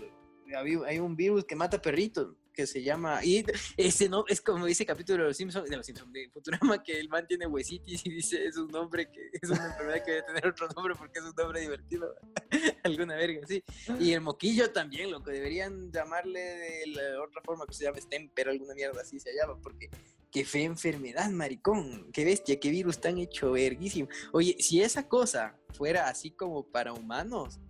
Hay 0.86 0.98
un 0.98 1.16
virus 1.16 1.44
que 1.44 1.56
mata 1.56 1.80
perritos 1.80 2.36
que 2.52 2.66
se 2.66 2.82
llama. 2.82 3.24
Y 3.24 3.44
ese 3.76 4.08
no, 4.08 4.24
es 4.28 4.40
como 4.40 4.66
dice 4.66 4.82
el 4.82 4.86
capítulo 4.86 5.22
de 5.22 5.28
los 5.28 5.36
Simpsons, 5.36 5.68
de 5.68 5.76
los 5.76 5.86
Simpsons, 5.86 6.12
de 6.12 6.28
Futurama, 6.30 6.82
que 6.82 6.98
el 6.98 7.08
man 7.08 7.26
tiene 7.26 7.46
huesitis 7.46 8.04
y 8.06 8.10
dice 8.10 8.44
es 8.44 8.56
un 8.56 8.68
nombre 8.68 9.10
que 9.10 9.30
es 9.32 9.48
una 9.48 9.66
enfermedad 9.66 10.04
que 10.04 10.10
debe 10.12 10.22
tener 10.22 10.46
otro 10.46 10.68
nombre 10.68 10.94
porque 10.94 11.18
es 11.18 11.24
un 11.24 11.34
nombre 11.36 11.60
divertido. 11.60 12.14
Alguna 12.84 13.16
verga, 13.16 13.46
sí. 13.46 13.62
Y 13.98 14.12
el 14.12 14.20
moquillo 14.20 14.70
también, 14.70 15.10
lo 15.10 15.22
que 15.22 15.32
deberían 15.32 15.90
llamarle 15.90 16.40
de 16.40 16.86
la 16.88 17.22
otra 17.22 17.40
forma 17.42 17.66
que 17.66 17.74
se 17.74 17.84
llama 17.84 18.00
Stemper, 18.00 18.48
alguna 18.48 18.74
mierda 18.74 19.00
así 19.00 19.18
se 19.18 19.32
llama, 19.34 19.58
porque 19.60 19.88
qué 20.32 20.44
fe 20.46 20.64
enfermedad, 20.64 21.30
maricón, 21.30 22.10
qué 22.10 22.24
bestia, 22.24 22.58
qué 22.58 22.70
virus 22.70 22.98
tan 22.98 23.18
hecho 23.18 23.52
verguísimo. 23.52 24.08
Oye, 24.32 24.56
si 24.58 24.80
esa 24.80 25.06
cosa 25.06 25.56
fuera 25.74 26.08
así 26.08 26.30
como 26.30 26.64
para 26.64 26.94
humanos, 26.94 27.60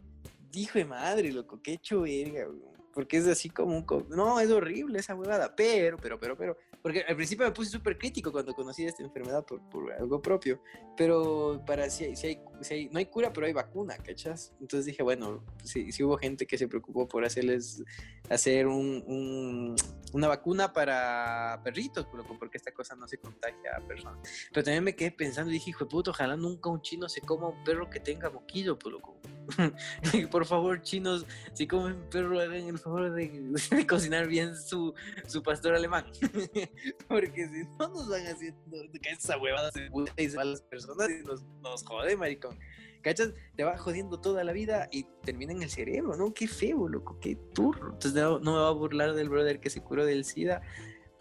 dijo 0.50 0.78
de 0.78 0.84
madre, 0.84 1.32
loco, 1.32 1.60
qué 1.60 1.72
hecho 1.72 2.02
verga, 2.02 2.46
porque 2.92 3.16
es 3.16 3.26
así 3.26 3.48
como 3.50 3.76
un... 3.76 3.86
No, 4.10 4.40
es 4.40 4.50
horrible 4.50 4.98
esa 4.98 5.14
huevada, 5.14 5.54
pero, 5.54 5.96
pero, 5.96 6.18
pero, 6.18 6.36
pero... 6.36 6.56
Porque 6.82 7.04
al 7.06 7.14
principio 7.14 7.46
me 7.46 7.52
puse 7.52 7.70
súper 7.70 7.96
crítico 7.96 8.32
cuando 8.32 8.54
conocí 8.54 8.84
esta 8.84 9.02
enfermedad 9.02 9.44
por, 9.44 9.60
por, 9.68 9.92
algo 9.92 10.20
propio, 10.20 10.60
pero 10.96 11.62
para 11.64 11.88
si 11.88 12.16
si, 12.16 12.26
hay, 12.26 12.40
si 12.60 12.74
hay, 12.74 12.88
no 12.88 12.98
hay 12.98 13.06
cura, 13.06 13.32
pero 13.32 13.46
hay 13.46 13.52
vacuna, 13.52 13.96
¿cachas? 13.98 14.52
Entonces 14.60 14.86
dije, 14.86 15.02
bueno, 15.02 15.44
si, 15.62 15.92
si 15.92 16.02
hubo 16.02 16.18
gente 16.18 16.44
que 16.44 16.58
se 16.58 16.66
preocupó 16.66 17.06
por 17.06 17.24
hacerles, 17.24 17.84
hacer 18.28 18.66
un, 18.66 19.04
un, 19.06 19.76
una 20.12 20.28
vacuna 20.28 20.72
para 20.72 21.60
perritos, 21.62 22.06
porque 22.06 22.56
esta 22.56 22.72
cosa 22.72 22.96
no 22.96 23.06
se 23.06 23.18
contagia 23.18 23.76
a 23.76 23.80
personas. 23.86 24.18
Pero 24.52 24.64
también 24.64 24.84
me 24.84 24.96
quedé 24.96 25.12
pensando 25.12 25.50
y 25.50 25.54
dije, 25.54 25.70
hijo 25.70 25.84
de 25.84 25.90
puto, 25.90 26.10
ojalá 26.10 26.36
nunca 26.36 26.68
un 26.68 26.82
chino 26.82 27.08
se 27.08 27.20
coma 27.20 27.48
un 27.48 27.64
perro 27.64 27.88
que 27.88 28.00
tenga 28.00 28.28
moquillo, 28.28 28.78
pues 28.78 28.92
loco. 28.92 29.16
por 30.30 30.46
favor, 30.46 30.82
chinos, 30.82 31.26
si 31.52 31.66
comen 31.66 31.96
perro, 32.10 32.40
hagan 32.40 32.68
el 32.68 32.78
favor 32.78 33.12
de, 33.12 33.52
cocinar 33.88 34.26
bien 34.26 34.56
su, 34.56 34.94
su 35.26 35.42
pastor 35.42 35.74
alemán. 35.74 36.06
Porque 37.08 37.48
si 37.48 37.64
no 37.78 37.88
nos 37.88 38.08
van 38.08 38.26
haciendo 38.26 38.76
esa 39.02 39.38
huevada 39.38 39.70
se 39.72 39.90
y 40.16 40.36
a 40.36 40.44
las 40.44 40.62
personas 40.62 41.08
y 41.10 41.24
nos, 41.24 41.42
nos 41.62 41.84
jode, 41.84 42.16
maricón. 42.16 42.58
¿Cachas? 43.02 43.32
Te 43.56 43.64
va 43.64 43.76
jodiendo 43.76 44.20
toda 44.20 44.44
la 44.44 44.52
vida 44.52 44.88
y 44.92 45.04
termina 45.24 45.52
en 45.52 45.62
el 45.62 45.70
cerebro, 45.70 46.16
¿no? 46.16 46.32
Qué 46.32 46.46
feo, 46.46 46.88
loco, 46.88 47.18
qué 47.20 47.34
turro. 47.34 47.94
Entonces 47.94 48.14
no, 48.14 48.38
no 48.38 48.52
me 48.52 48.58
va 48.58 48.68
a 48.68 48.72
burlar 48.72 49.14
del 49.14 49.28
brother 49.28 49.58
que 49.58 49.70
se 49.70 49.82
curó 49.82 50.04
del 50.04 50.24
SIDA 50.24 50.62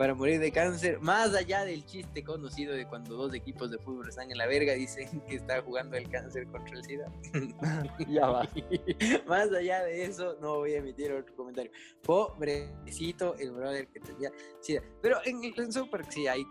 para 0.01 0.15
morir 0.15 0.39
de 0.39 0.51
cáncer, 0.51 0.99
más 0.99 1.35
allá 1.35 1.63
del 1.63 1.85
chiste 1.85 2.23
conocido 2.23 2.73
de 2.73 2.87
cuando 2.87 3.15
dos 3.15 3.35
equipos 3.35 3.69
de 3.69 3.77
fútbol 3.77 4.09
están 4.09 4.31
en 4.31 4.37
la 4.39 4.47
verga, 4.47 4.73
dicen 4.73 5.21
que 5.27 5.35
está 5.35 5.61
jugando 5.61 5.95
el 5.95 6.09
cáncer 6.09 6.47
contra 6.47 6.75
el 6.75 6.83
SIDA. 6.83 7.05
ya 8.09 8.25
va. 8.25 8.49
más 9.27 9.51
allá 9.51 9.83
de 9.83 10.05
eso, 10.05 10.35
no 10.41 10.55
voy 10.55 10.73
a 10.73 10.77
emitir 10.77 11.11
otro 11.11 11.35
comentario. 11.35 11.71
Pobrecito 12.01 13.35
el 13.35 13.51
brother 13.51 13.87
que 13.89 13.99
tenía 13.99 14.31
SIDA. 14.61 14.81
Pero 15.03 15.19
en, 15.23 15.43
en 15.55 15.71
Super 15.71 16.03
sí 16.09 16.25
hay, 16.25 16.47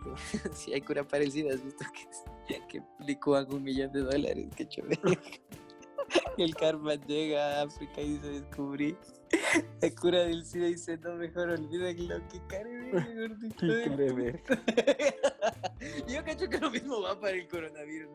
sí 0.54 0.72
hay 0.72 0.82
cura 0.82 1.02
para 1.02 1.24
el 1.24 1.32
SIDA, 1.32 1.52
has 1.52 1.64
visto 1.64 1.84
que, 2.46 2.60
que 2.68 2.82
licúan 3.04 3.52
un 3.52 3.64
millón 3.64 3.90
de 3.90 4.02
dólares, 4.02 4.46
qué 4.54 4.68
chévere. 4.68 5.00
el 6.38 6.54
karma 6.54 6.94
llega 6.94 7.58
a 7.58 7.62
África 7.62 8.00
y 8.00 8.16
se 8.18 8.28
descubrí 8.28 8.96
la 9.82 9.90
cura 9.90 10.20
del 10.20 10.44
y 10.52 10.58
dice, 10.58 10.96
no, 10.98 11.14
mejor 11.14 11.50
olviden 11.50 12.08
lo 12.08 12.28
que 12.28 12.40
care 12.48 12.90
gordito. 12.90 13.66
Yo 16.08 16.24
cacho 16.24 16.48
que 16.48 16.58
lo 16.58 16.70
mismo 16.70 17.00
va 17.00 17.18
para 17.18 17.36
el 17.36 17.48
coronavirus, 17.48 18.10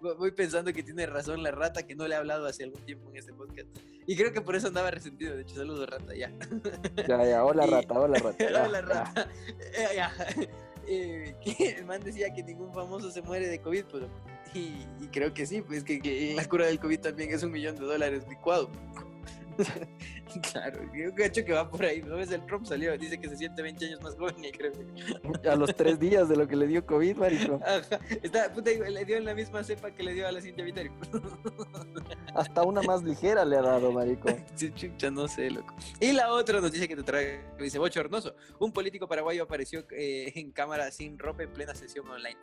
Voy 0.00 0.30
pensando 0.32 0.72
que 0.72 0.82
tiene 0.82 1.06
razón 1.06 1.42
la 1.42 1.50
rata 1.50 1.84
que 1.84 1.94
no 1.94 2.06
le 2.06 2.14
he 2.14 2.18
hablado 2.18 2.46
hace 2.46 2.64
algún 2.64 2.80
tiempo 2.82 3.10
en 3.10 3.16
este 3.16 3.32
podcast. 3.32 3.68
Y 4.06 4.16
creo 4.16 4.32
que 4.32 4.40
por 4.40 4.56
eso 4.56 4.68
andaba 4.68 4.90
resentido. 4.90 5.36
De 5.36 5.42
hecho, 5.42 5.56
saludos, 5.56 5.88
rata, 5.88 6.14
ya. 6.14 6.32
Ya, 7.08 7.24
ya, 7.24 7.44
hola, 7.44 7.66
rata, 7.66 7.98
hola, 7.98 8.18
rata. 8.18 8.64
hola, 8.64 8.80
rata. 8.80 9.28
Eh, 9.58 9.88
ya. 9.94 10.12
Eh, 10.86 11.34
el 11.78 11.84
man 11.84 12.02
decía 12.02 12.32
que 12.34 12.42
ningún 12.42 12.72
famoso 12.72 13.10
se 13.10 13.22
muere 13.22 13.48
de 13.48 13.60
COVID, 13.60 13.84
pero 13.90 14.08
y, 14.54 14.84
creo 15.12 15.32
que 15.32 15.46
sí, 15.46 15.62
pues 15.62 15.82
que, 15.82 16.34
la 16.36 16.46
cura 16.46 16.66
del 16.66 16.78
COVID 16.78 17.00
también 17.00 17.32
es 17.32 17.42
un 17.42 17.52
millón 17.52 17.76
de 17.76 17.86
dólares 17.86 18.24
licuado. 18.28 18.70
Claro, 20.52 20.80
yo 20.94 21.14
cacho 21.14 21.44
que 21.44 21.52
va 21.52 21.68
por 21.68 21.84
ahí. 21.84 22.02
¿No 22.02 22.16
ves? 22.16 22.30
El 22.30 22.44
Trump 22.46 22.64
salió, 22.66 22.96
dice 22.96 23.18
que 23.18 23.28
se 23.28 23.36
siente 23.36 23.62
20 23.62 23.86
años 23.86 24.02
más 24.02 24.14
joven 24.16 24.44
y 24.44 24.50
creo 24.52 24.72
A 25.50 25.56
los 25.56 25.74
tres 25.74 25.98
días 25.98 26.28
de 26.28 26.36
lo 26.36 26.46
que 26.46 26.56
le 26.56 26.66
dio 26.66 26.84
COVID, 26.86 27.16
marico. 27.16 27.60
Está, 28.22 28.52
puta, 28.52 28.70
le 28.70 29.04
dio 29.04 29.16
en 29.16 29.24
la 29.24 29.34
misma 29.34 29.62
cepa 29.62 29.90
que 29.90 30.02
le 30.02 30.14
dio 30.14 30.26
a 30.26 30.32
la 30.32 30.40
Cintia 30.40 30.64
Viteri. 30.64 30.90
Hasta 32.34 32.62
una 32.62 32.82
más 32.82 33.02
ligera 33.02 33.44
le 33.44 33.56
ha 33.56 33.62
dado, 33.62 33.92
marico. 33.92 34.28
Sí, 34.54 34.72
chucha, 34.72 35.10
no 35.10 35.28
sé, 35.28 35.50
loco. 35.50 35.74
Y 36.00 36.12
la 36.12 36.32
otra 36.32 36.60
noticia 36.60 36.86
que 36.86 36.96
te 36.96 37.02
trae, 37.02 37.44
dice 37.58 37.78
Bochornoso. 37.78 38.34
Un 38.58 38.72
político 38.72 39.08
paraguayo 39.08 39.44
apareció 39.44 39.84
eh, 39.90 40.32
en 40.34 40.52
cámara 40.52 40.90
sin 40.90 41.18
ropa 41.18 41.42
en 41.42 41.52
plena 41.52 41.74
sesión 41.74 42.08
online. 42.08 42.36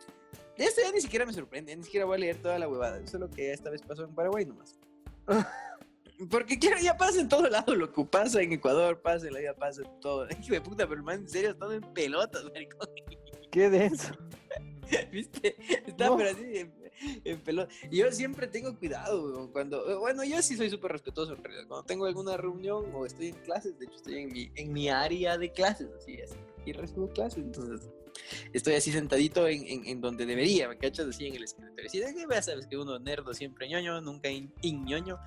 Esto 0.56 0.82
ya 0.82 0.92
ni 0.92 1.00
siquiera 1.00 1.24
me 1.24 1.32
sorprende, 1.32 1.74
ni 1.74 1.84
siquiera 1.84 2.04
voy 2.04 2.16
a 2.16 2.18
leer 2.18 2.36
toda 2.36 2.58
la 2.58 2.68
huevada. 2.68 2.98
Eso 2.98 3.16
es 3.16 3.20
lo 3.20 3.30
que 3.30 3.52
esta 3.52 3.70
vez 3.70 3.82
pasó 3.82 4.04
en 4.04 4.14
Paraguay 4.14 4.44
nomás. 4.44 4.78
Porque 6.28 6.58
ya 6.58 6.96
pasa 6.96 7.20
en 7.20 7.28
todo 7.28 7.48
lado, 7.48 7.74
lo 7.74 7.90
que 7.92 8.04
pasa 8.04 8.42
en 8.42 8.52
Ecuador, 8.52 9.00
pasa 9.00 9.26
en 9.26 9.34
la 9.34 9.40
vida, 9.40 9.54
pasa 9.54 9.82
en 9.82 10.00
todo. 10.00 10.26
Hijo 10.42 10.52
de 10.52 10.60
puta, 10.60 10.88
pero 10.88 11.02
man, 11.02 11.20
en 11.20 11.28
serio, 11.28 11.50
estado 11.50 11.72
en 11.72 11.82
pelotas, 11.94 12.44
marico. 12.44 12.78
Qué 13.50 13.70
denso. 13.70 14.12
¿Viste? 15.12 15.56
Está 15.86 16.14
pero 16.16 16.30
así 16.30 16.70
en, 17.24 17.40
pelotas. 17.40 17.74
Y 17.90 17.98
yo 17.98 18.12
siempre 18.12 18.46
tengo 18.46 18.76
cuidado, 18.78 19.50
cuando, 19.52 20.00
bueno, 20.00 20.22
yo 20.24 20.42
sí 20.42 20.56
soy 20.56 20.68
súper 20.68 20.92
respetuoso 20.92 21.32
en 21.32 21.42
realidad. 21.42 21.66
Cuando 21.68 21.86
tengo 21.86 22.04
alguna 22.04 22.36
reunión 22.36 22.92
o 22.94 23.06
estoy 23.06 23.28
en 23.28 23.36
clases, 23.36 23.78
de 23.78 23.86
hecho 23.86 23.96
estoy 23.96 24.18
en 24.18 24.32
mi, 24.32 24.52
en 24.56 24.72
mi 24.72 24.88
área 24.90 25.38
de 25.38 25.50
clases, 25.50 25.88
así 25.96 26.14
es. 26.14 26.36
Y 26.66 26.72
recibo 26.72 27.08
clases, 27.08 27.38
entonces 27.38 27.90
estoy 28.52 28.74
así 28.74 28.92
sentadito 28.92 29.46
en, 29.46 29.86
en, 29.86 30.00
donde 30.00 30.26
debería, 30.26 30.68
¿me 30.68 30.76
cachas? 30.78 31.06
Así 31.06 31.26
en 31.26 31.36
el 31.36 31.44
escritorio. 31.44 31.88
Si 31.88 31.98
de 31.98 32.14
que 32.14 32.26
ya 32.30 32.42
sabes 32.42 32.66
que 32.66 32.76
uno 32.76 32.98
nerdo 32.98 33.32
siempre 33.34 33.68
ñoño, 33.68 34.00
nunca 34.00 34.28
in, 34.30 34.52
ñoño. 34.62 35.18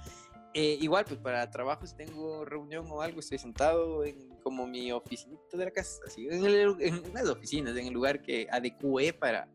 Eh, 0.54 0.78
igual, 0.82 1.06
pues 1.06 1.20
para 1.20 1.50
trabajo, 1.50 1.88
si 1.88 1.96
tengo 1.96 2.46
reunión 2.46 2.86
o 2.90 3.02
algo, 3.02 3.20
estoy 3.20 3.40
sentado 3.40 4.04
en 4.06 4.30
como 4.44 4.68
mi 4.68 4.92
oficinita 4.92 5.58
de 5.58 5.66
la 5.66 5.72
casa, 5.72 6.00
así, 6.06 6.28
en, 6.30 6.46
en 6.46 7.14
las 7.14 7.28
oficinas, 7.28 7.76
en 7.76 7.88
el 7.88 7.94
lugar 7.94 8.22
que 8.22 8.48
adecué 8.52 9.14
para, 9.14 9.48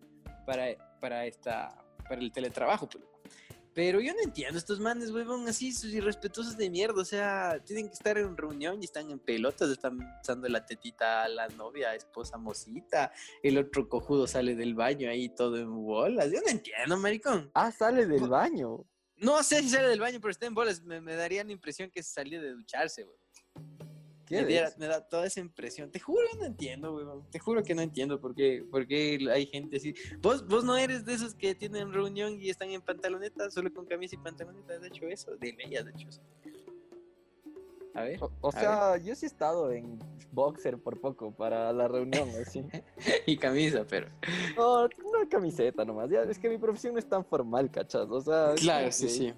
para, 0.44 0.98
para, 1.00 1.26
esta, 1.26 1.84
para 2.08 2.20
el 2.20 2.32
teletrabajo. 2.32 2.88
Pues. 2.88 3.04
Pero 3.78 4.00
yo 4.00 4.12
no 4.12 4.20
entiendo, 4.24 4.58
estos 4.58 4.80
manes, 4.80 5.12
huevón, 5.12 5.46
así, 5.46 5.70
sus 5.70 5.92
irrespetuosos 5.92 6.56
de 6.56 6.68
mierda. 6.68 7.00
O 7.00 7.04
sea, 7.04 7.62
tienen 7.64 7.86
que 7.86 7.92
estar 7.92 8.18
en 8.18 8.36
reunión 8.36 8.82
y 8.82 8.86
están 8.86 9.08
en 9.08 9.20
pelotas, 9.20 9.70
están 9.70 10.00
usando 10.20 10.48
la 10.48 10.66
tetita 10.66 11.22
a 11.22 11.28
la 11.28 11.46
novia, 11.46 11.94
esposa 11.94 12.38
mosita. 12.38 13.12
El 13.40 13.56
otro 13.56 13.88
cojudo 13.88 14.26
sale 14.26 14.56
del 14.56 14.74
baño 14.74 15.08
ahí 15.08 15.28
todo 15.28 15.58
en 15.58 15.72
bolas. 15.84 16.28
Yo 16.32 16.40
no 16.44 16.50
entiendo, 16.50 16.96
maricón. 16.96 17.52
Ah, 17.54 17.70
sale 17.70 18.06
del 18.06 18.28
baño. 18.28 18.84
No 19.20 19.42
sé 19.42 19.62
si 19.62 19.70
sale 19.70 19.88
del 19.88 20.00
baño, 20.00 20.20
pero 20.20 20.30
está 20.30 20.46
en 20.46 20.54
bolas. 20.54 20.82
Me, 20.82 21.00
daría 21.14 21.44
la 21.44 21.52
impresión 21.52 21.90
que 21.90 22.02
salía 22.02 22.40
de 22.40 22.52
ducharse, 22.52 23.04
güey. 23.04 23.16
Me, 24.30 24.86
da 24.86 25.00
toda 25.08 25.26
esa 25.26 25.40
impresión. 25.40 25.90
Te 25.90 25.98
juro 25.98 26.26
que 26.30 26.38
no 26.38 26.44
entiendo, 26.44 26.92
güey. 26.92 27.06
Te 27.30 27.38
juro 27.38 27.62
que 27.62 27.74
no 27.74 27.82
entiendo 27.82 28.20
por 28.20 28.34
qué, 28.34 28.64
por 28.70 28.86
qué 28.86 29.18
hay 29.32 29.46
gente 29.46 29.78
así. 29.78 29.94
¿Vos, 30.20 30.46
vos 30.46 30.64
no 30.64 30.76
eres 30.76 31.04
de 31.04 31.14
esos 31.14 31.34
que 31.34 31.54
tienen 31.54 31.92
reunión 31.92 32.40
y 32.40 32.50
están 32.50 32.70
en 32.70 32.82
pantaloneta, 32.82 33.50
solo 33.50 33.72
con 33.72 33.86
camisa 33.86 34.16
y 34.16 34.18
pantaloneta. 34.18 34.78
De 34.78 34.88
hecho, 34.88 35.06
eso. 35.06 35.36
De 35.36 35.56
ella, 35.58 35.82
de 35.82 35.90
hecho. 35.92 36.08
Eso. 36.08 36.20
A 37.98 38.04
ver. 38.04 38.20
O, 38.40 38.52
sea, 38.52 38.96
yo 38.98 39.14
sí 39.14 39.26
he 39.26 39.28
estado 39.28 39.72
en 39.72 39.98
boxer 40.32 40.78
por 40.78 41.00
poco 41.00 41.32
para 41.32 41.72
la 41.72 41.88
reunión, 41.88 42.28
así. 42.40 42.64
y 43.26 43.36
camisa, 43.36 43.84
pero. 43.88 44.08
No, 44.56 44.82
una 44.82 45.28
camiseta 45.28 45.84
nomás. 45.84 46.08
Ya, 46.10 46.22
es 46.22 46.38
que 46.38 46.48
mi 46.48 46.58
profesión 46.58 46.94
no 46.94 46.98
es 46.98 47.08
tan 47.08 47.24
formal, 47.24 47.70
¿cachas? 47.70 48.06
O 48.08 48.20
sea. 48.20 48.54
Claro, 48.56 48.92
sí, 48.92 49.08
sí. 49.08 49.34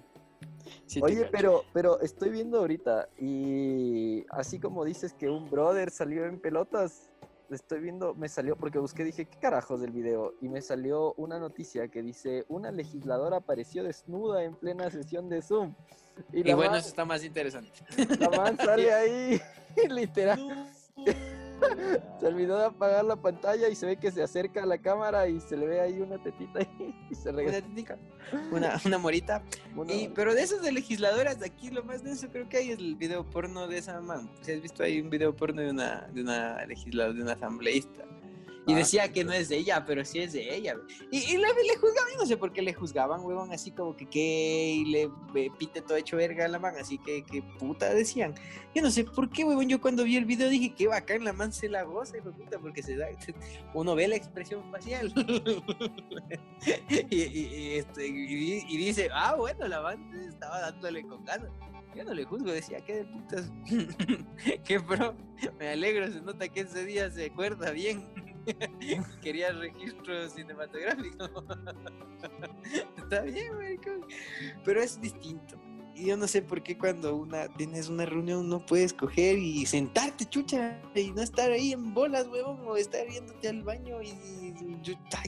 Oye, 1.01 1.27
pero, 1.31 1.63
pero 1.73 1.99
estoy 2.01 2.29
viendo 2.29 2.59
ahorita 2.59 3.09
y 3.17 4.25
así 4.29 4.59
como 4.59 4.85
dices 4.85 5.13
que 5.13 5.29
un 5.29 5.49
brother 5.49 5.89
salió 5.89 6.25
en 6.25 6.39
pelotas, 6.39 7.10
estoy 7.55 7.79
viendo, 7.79 8.13
me 8.15 8.29
salió, 8.29 8.55
porque 8.55 8.79
busqué, 8.79 9.03
dije, 9.03 9.25
¿qué 9.25 9.37
carajos 9.39 9.81
del 9.81 9.91
video? 9.91 10.33
Y 10.41 10.49
me 10.49 10.61
salió 10.61 11.13
una 11.13 11.39
noticia 11.39 11.87
que 11.87 12.01
dice, 12.01 12.45
una 12.47 12.71
legisladora 12.71 13.37
apareció 13.37 13.83
desnuda 13.83 14.43
en 14.43 14.55
plena 14.55 14.89
sesión 14.89 15.29
de 15.29 15.41
Zoom. 15.41 15.73
Y, 16.33 16.51
bueno, 16.53 16.75
eso 16.75 16.87
está 16.87 17.05
más 17.05 17.23
interesante. 17.23 17.71
La 18.19 18.29
man 18.29 18.57
sale 18.57 18.93
ahí, 18.93 19.41
literal. 19.89 20.71
se 22.19 22.27
olvidó 22.27 22.57
de 22.57 22.65
apagar 22.65 23.05
la 23.05 23.15
pantalla 23.15 23.69
y 23.69 23.75
se 23.75 23.85
ve 23.85 23.97
que 23.97 24.11
se 24.11 24.21
acerca 24.23 24.63
a 24.63 24.65
la 24.65 24.77
cámara 24.77 25.27
y 25.27 25.39
se 25.39 25.57
le 25.57 25.67
ve 25.67 25.79
ahí 25.79 26.01
una 26.01 26.21
tetita 26.21 26.59
y 27.09 27.15
se 27.15 27.31
regresa. 27.31 27.65
Una, 28.51 28.79
una, 28.85 28.97
morita. 28.97 29.43
y, 29.87 30.07
pero 30.09 30.33
de 30.33 30.43
esas 30.43 30.61
de 30.61 30.71
legisladoras, 30.71 31.41
aquí 31.41 31.69
lo 31.69 31.83
más 31.83 32.03
denso 32.03 32.29
creo 32.29 32.47
que 32.47 32.57
hay 32.57 32.71
es 32.71 32.79
el 32.79 32.95
video 32.95 33.29
porno 33.29 33.67
de 33.67 33.77
esa 33.77 33.99
man. 34.01 34.29
Si 34.41 34.51
has 34.51 34.61
visto 34.61 34.83
ahí 34.83 35.01
un 35.01 35.09
video 35.09 35.35
porno 35.35 35.61
de 35.61 35.71
una, 35.71 36.07
de 36.13 36.21
una 36.21 36.65
legisladora, 36.65 37.13
de 37.13 37.23
una 37.23 37.33
asambleísta. 37.33 38.03
Y 38.67 38.73
ah, 38.73 38.77
decía 38.77 39.11
que 39.11 39.23
no 39.23 39.31
es 39.31 39.49
de 39.49 39.57
ella, 39.57 39.83
pero 39.85 40.05
sí 40.05 40.19
es 40.19 40.33
de 40.33 40.55
ella. 40.55 40.75
Y, 41.09 41.17
y 41.17 41.37
le, 41.37 41.47
le, 41.47 41.77
juzgaban, 41.77 42.13
no 42.17 42.25
sé 42.25 42.37
por 42.37 42.53
qué 42.53 42.61
le 42.61 42.73
juzgaban, 42.73 43.21
huevón, 43.21 43.51
así 43.51 43.71
como 43.71 43.95
que, 43.95 44.05
que 44.05 44.73
y 44.77 44.85
le 44.85 45.09
pite 45.57 45.81
todo 45.81 45.97
hecho 45.97 46.17
verga 46.17 46.45
a 46.45 46.47
la 46.47 46.59
man, 46.59 46.75
así 46.79 46.99
que, 46.99 47.23
que 47.23 47.41
puta 47.41 47.91
decían. 47.93 48.35
Yo 48.75 48.81
no 48.81 48.91
sé 48.91 49.03
por 49.03 49.29
qué, 49.29 49.43
huevón, 49.43 49.67
yo 49.67 49.81
cuando 49.81 50.03
vi 50.03 50.15
el 50.15 50.25
video 50.25 50.47
dije 50.47 50.75
que 50.75 50.87
bacán, 50.87 51.23
la 51.23 51.33
man 51.33 51.51
se 51.51 51.69
la 51.69 51.83
goza, 51.83 52.17
y 52.17 52.21
puta, 52.21 52.59
porque 52.59 52.83
se 52.83 52.95
da, 52.95 53.07
uno 53.73 53.95
ve 53.95 54.07
la 54.07 54.15
expresión 54.15 54.63
facial. 54.71 55.11
y, 57.09 57.77
este, 57.77 58.07
y, 58.07 58.77
dice, 58.77 59.09
ah, 59.13 59.35
bueno, 59.35 59.67
la 59.67 59.81
man 59.81 60.11
estaba 60.27 60.61
dándole 60.61 61.03
con 61.03 61.25
ganas. 61.25 61.49
Yo 61.95 62.03
no 62.05 62.13
le 62.13 62.23
juzgo, 62.23 62.51
decía, 62.51 62.79
qué 62.81 62.97
de 62.97 63.05
putas, 63.05 63.51
qué 64.65 64.79
pro, 64.79 65.13
me 65.59 65.69
alegro, 65.69 66.09
se 66.09 66.21
nota 66.21 66.47
que 66.47 66.61
ese 66.61 66.85
día 66.85 67.09
se 67.11 67.25
acuerda 67.25 67.71
bien. 67.71 68.30
Quería 69.21 69.51
registro 69.51 70.29
cinematográfico. 70.29 71.25
Está 72.97 73.21
bien. 73.21 73.51
Pero 74.63 74.81
es 74.81 74.99
distinto. 74.99 75.59
Y 75.95 76.05
yo 76.05 76.17
no 76.17 76.27
sé 76.27 76.41
por 76.41 76.63
qué 76.63 76.77
cuando 76.77 77.15
una 77.15 77.47
tienes 77.49 77.89
una 77.89 78.05
reunión 78.05 78.47
no 78.47 78.65
puedes 78.65 78.93
coger 78.93 79.37
y 79.37 79.65
sentarte, 79.65 80.25
chucha, 80.25 80.79
y 80.95 81.11
no 81.11 81.21
estar 81.21 81.51
ahí 81.51 81.73
en 81.73 81.93
bolas, 81.93 82.27
huevón, 82.27 82.59
o 82.65 82.77
estar 82.77 83.05
viéndote 83.07 83.49
al 83.49 83.63
baño 83.63 84.01
y, 84.01 84.53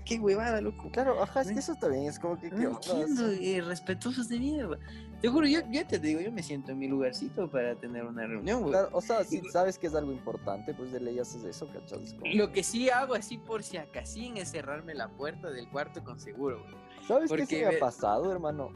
qué 0.05 0.19
huevada, 0.19 0.61
loco. 0.61 0.89
Claro, 0.91 1.21
ajá, 1.21 1.41
es 1.41 1.51
que 1.51 1.59
eso 1.59 1.75
también 1.75 2.05
es 2.05 2.19
como 2.19 2.39
que... 2.39 2.49
No 2.51 2.71
entiendo, 2.71 3.29
eh, 3.31 3.61
respetuosos 3.61 4.29
de 4.29 4.39
mierda. 4.39 4.79
Te 5.21 5.29
juro, 5.29 5.47
yo 5.47 5.61
ya 5.71 5.87
te 5.87 5.99
digo, 5.99 6.19
yo 6.19 6.31
me 6.31 6.43
siento 6.43 6.71
en 6.71 6.79
mi 6.79 6.87
lugarcito 6.87 7.49
para 7.49 7.75
tener 7.75 8.05
una 8.05 8.27
reunión, 8.27 8.69
Claro, 8.69 8.89
o 8.91 9.01
sea, 9.01 9.23
si 9.23 9.41
sabes 9.49 9.77
que 9.77 9.87
es 9.87 9.95
algo 9.95 10.11
importante, 10.11 10.73
pues 10.73 10.91
de 10.91 10.99
ley 10.99 11.19
haces 11.19 11.43
eso, 11.43 11.67
¿cachas? 11.67 12.15
Lo 12.33 12.51
que 12.51 12.63
sí 12.63 12.89
hago 12.89 13.15
así 13.15 13.37
por 13.37 13.63
si 13.63 13.77
acaso 13.77 14.13
es 14.35 14.51
cerrarme 14.51 14.93
la 14.93 15.09
puerta 15.09 15.49
del 15.49 15.69
cuarto 15.69 16.03
con 16.03 16.19
seguro, 16.19 16.61
güey. 16.63 16.75
¿Sabes 17.07 17.31
qué 17.31 17.45
se 17.45 17.65
me 17.65 17.75
ha 17.75 17.79
pasado, 17.79 18.31
hermano? 18.31 18.71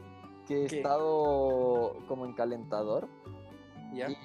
Que 0.48 0.64
he 0.64 0.66
estado 0.66 1.98
como 2.08 2.26
en 2.26 2.34
calentador. 2.34 3.08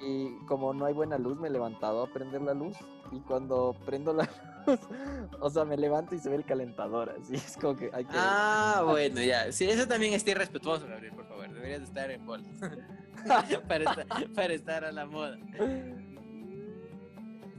Y 0.01 0.37
como 0.45 0.73
no 0.73 0.85
hay 0.85 0.93
buena 0.93 1.17
luz, 1.17 1.39
me 1.39 1.47
he 1.47 1.51
levantado 1.51 2.03
a 2.03 2.07
prender 2.07 2.41
la 2.41 2.53
luz. 2.53 2.77
Y 3.11 3.19
cuando 3.21 3.75
prendo 3.85 4.13
la 4.13 4.29
o 5.39 5.49
sea, 5.49 5.65
me 5.65 5.77
levanto 5.77 6.15
y 6.15 6.19
se 6.19 6.29
ve 6.29 6.35
el 6.35 6.45
calentador, 6.45 7.15
así 7.19 7.35
es 7.35 7.57
como 7.57 7.75
que 7.75 7.89
hay 7.93 8.05
que... 8.05 8.15
Ah, 8.15 8.83
bueno, 8.85 9.21
ya. 9.21 9.51
Sí, 9.51 9.65
eso 9.65 9.87
también 9.87 10.13
estoy 10.13 10.33
respetuoso, 10.33 10.87
Gabriel, 10.87 11.13
por 11.13 11.27
favor. 11.27 11.51
Deberías 11.51 11.81
estar 11.81 12.09
en 12.11 12.25
bol. 12.25 12.43
para, 13.67 13.83
estar, 13.83 14.07
para 14.33 14.53
estar 14.53 14.85
a 14.85 14.91
la 14.91 15.05
moda. 15.05 15.37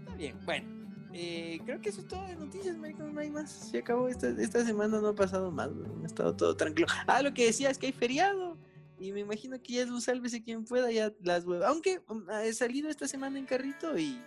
Está 0.00 0.16
bien, 0.16 0.38
bueno. 0.44 0.83
Eh, 1.16 1.60
creo 1.64 1.80
que 1.80 1.90
eso 1.90 2.00
es 2.00 2.08
todo 2.08 2.26
de 2.26 2.34
noticias, 2.34 2.76
Marico, 2.76 3.04
no 3.04 3.20
hay 3.20 3.30
más. 3.30 3.48
Se 3.70 3.78
acabó 3.78 4.08
esta, 4.08 4.28
esta 4.30 4.64
semana, 4.64 5.00
no 5.00 5.08
ha 5.08 5.14
pasado 5.14 5.52
más, 5.52 5.70
ha 6.02 6.06
estado 6.06 6.34
todo 6.34 6.56
tranquilo. 6.56 6.88
Ah, 7.06 7.22
lo 7.22 7.32
que 7.32 7.46
decía 7.46 7.70
es 7.70 7.78
que 7.78 7.86
hay 7.86 7.92
feriado. 7.92 8.58
Y 8.98 9.12
me 9.12 9.20
imagino 9.20 9.60
que 9.62 9.74
ya 9.74 9.82
es 9.82 9.90
un 9.90 10.00
sálvese 10.00 10.42
quien 10.42 10.64
pueda, 10.64 10.90
ya 10.90 11.12
las 11.22 11.44
huevas. 11.44 11.68
Aunque 11.68 12.00
um, 12.08 12.28
he 12.42 12.52
salido 12.52 12.88
esta 12.88 13.06
semana 13.06 13.38
en 13.38 13.46
carrito 13.46 13.96
y. 13.96 14.20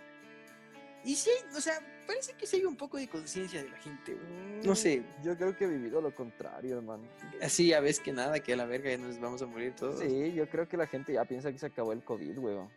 Y 1.04 1.14
sí, 1.14 1.30
o 1.54 1.60
sea, 1.60 1.74
parece 2.06 2.32
que 2.32 2.46
sí 2.46 2.56
hay 2.56 2.64
un 2.64 2.76
poco 2.76 2.96
de 2.96 3.06
conciencia 3.06 3.62
de 3.62 3.68
la 3.68 3.76
gente. 3.78 4.18
No 4.64 4.74
sé. 4.74 5.04
Yo 5.22 5.36
creo 5.36 5.54
que 5.56 5.64
he 5.64 5.68
vivido 5.68 6.00
lo 6.00 6.14
contrario, 6.14 6.78
hermano. 6.78 7.04
Así, 7.42 7.74
a 7.74 7.80
veces 7.80 8.02
que 8.02 8.12
nada, 8.12 8.40
que 8.40 8.54
a 8.54 8.56
la 8.56 8.64
verga 8.64 8.90
ya 8.90 8.98
nos 8.98 9.20
vamos 9.20 9.42
a 9.42 9.46
morir 9.46 9.74
todos. 9.74 10.00
Sí, 10.00 10.32
yo 10.32 10.48
creo 10.48 10.66
que 10.66 10.78
la 10.78 10.86
gente 10.86 11.12
ya 11.12 11.24
piensa 11.26 11.52
que 11.52 11.58
se 11.58 11.66
acabó 11.66 11.92
el 11.92 12.02
COVID, 12.02 12.38
weón. 12.38 12.68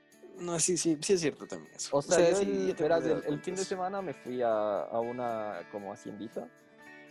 No, 0.41 0.59
sí, 0.59 0.77
sí, 0.77 0.97
sí 1.01 1.13
es 1.13 1.21
cierto 1.21 1.45
también 1.47 1.73
eso. 1.75 1.95
O 1.95 2.01
sea, 2.01 2.27
el, 2.27 3.39
fin 3.41 3.55
de 3.55 3.63
semana 3.63 4.01
me 4.01 4.13
fui 4.13 4.41
a, 4.41 4.81
a 4.81 4.99
una 4.99 5.61
como 5.71 5.93
haciendita. 5.93 6.47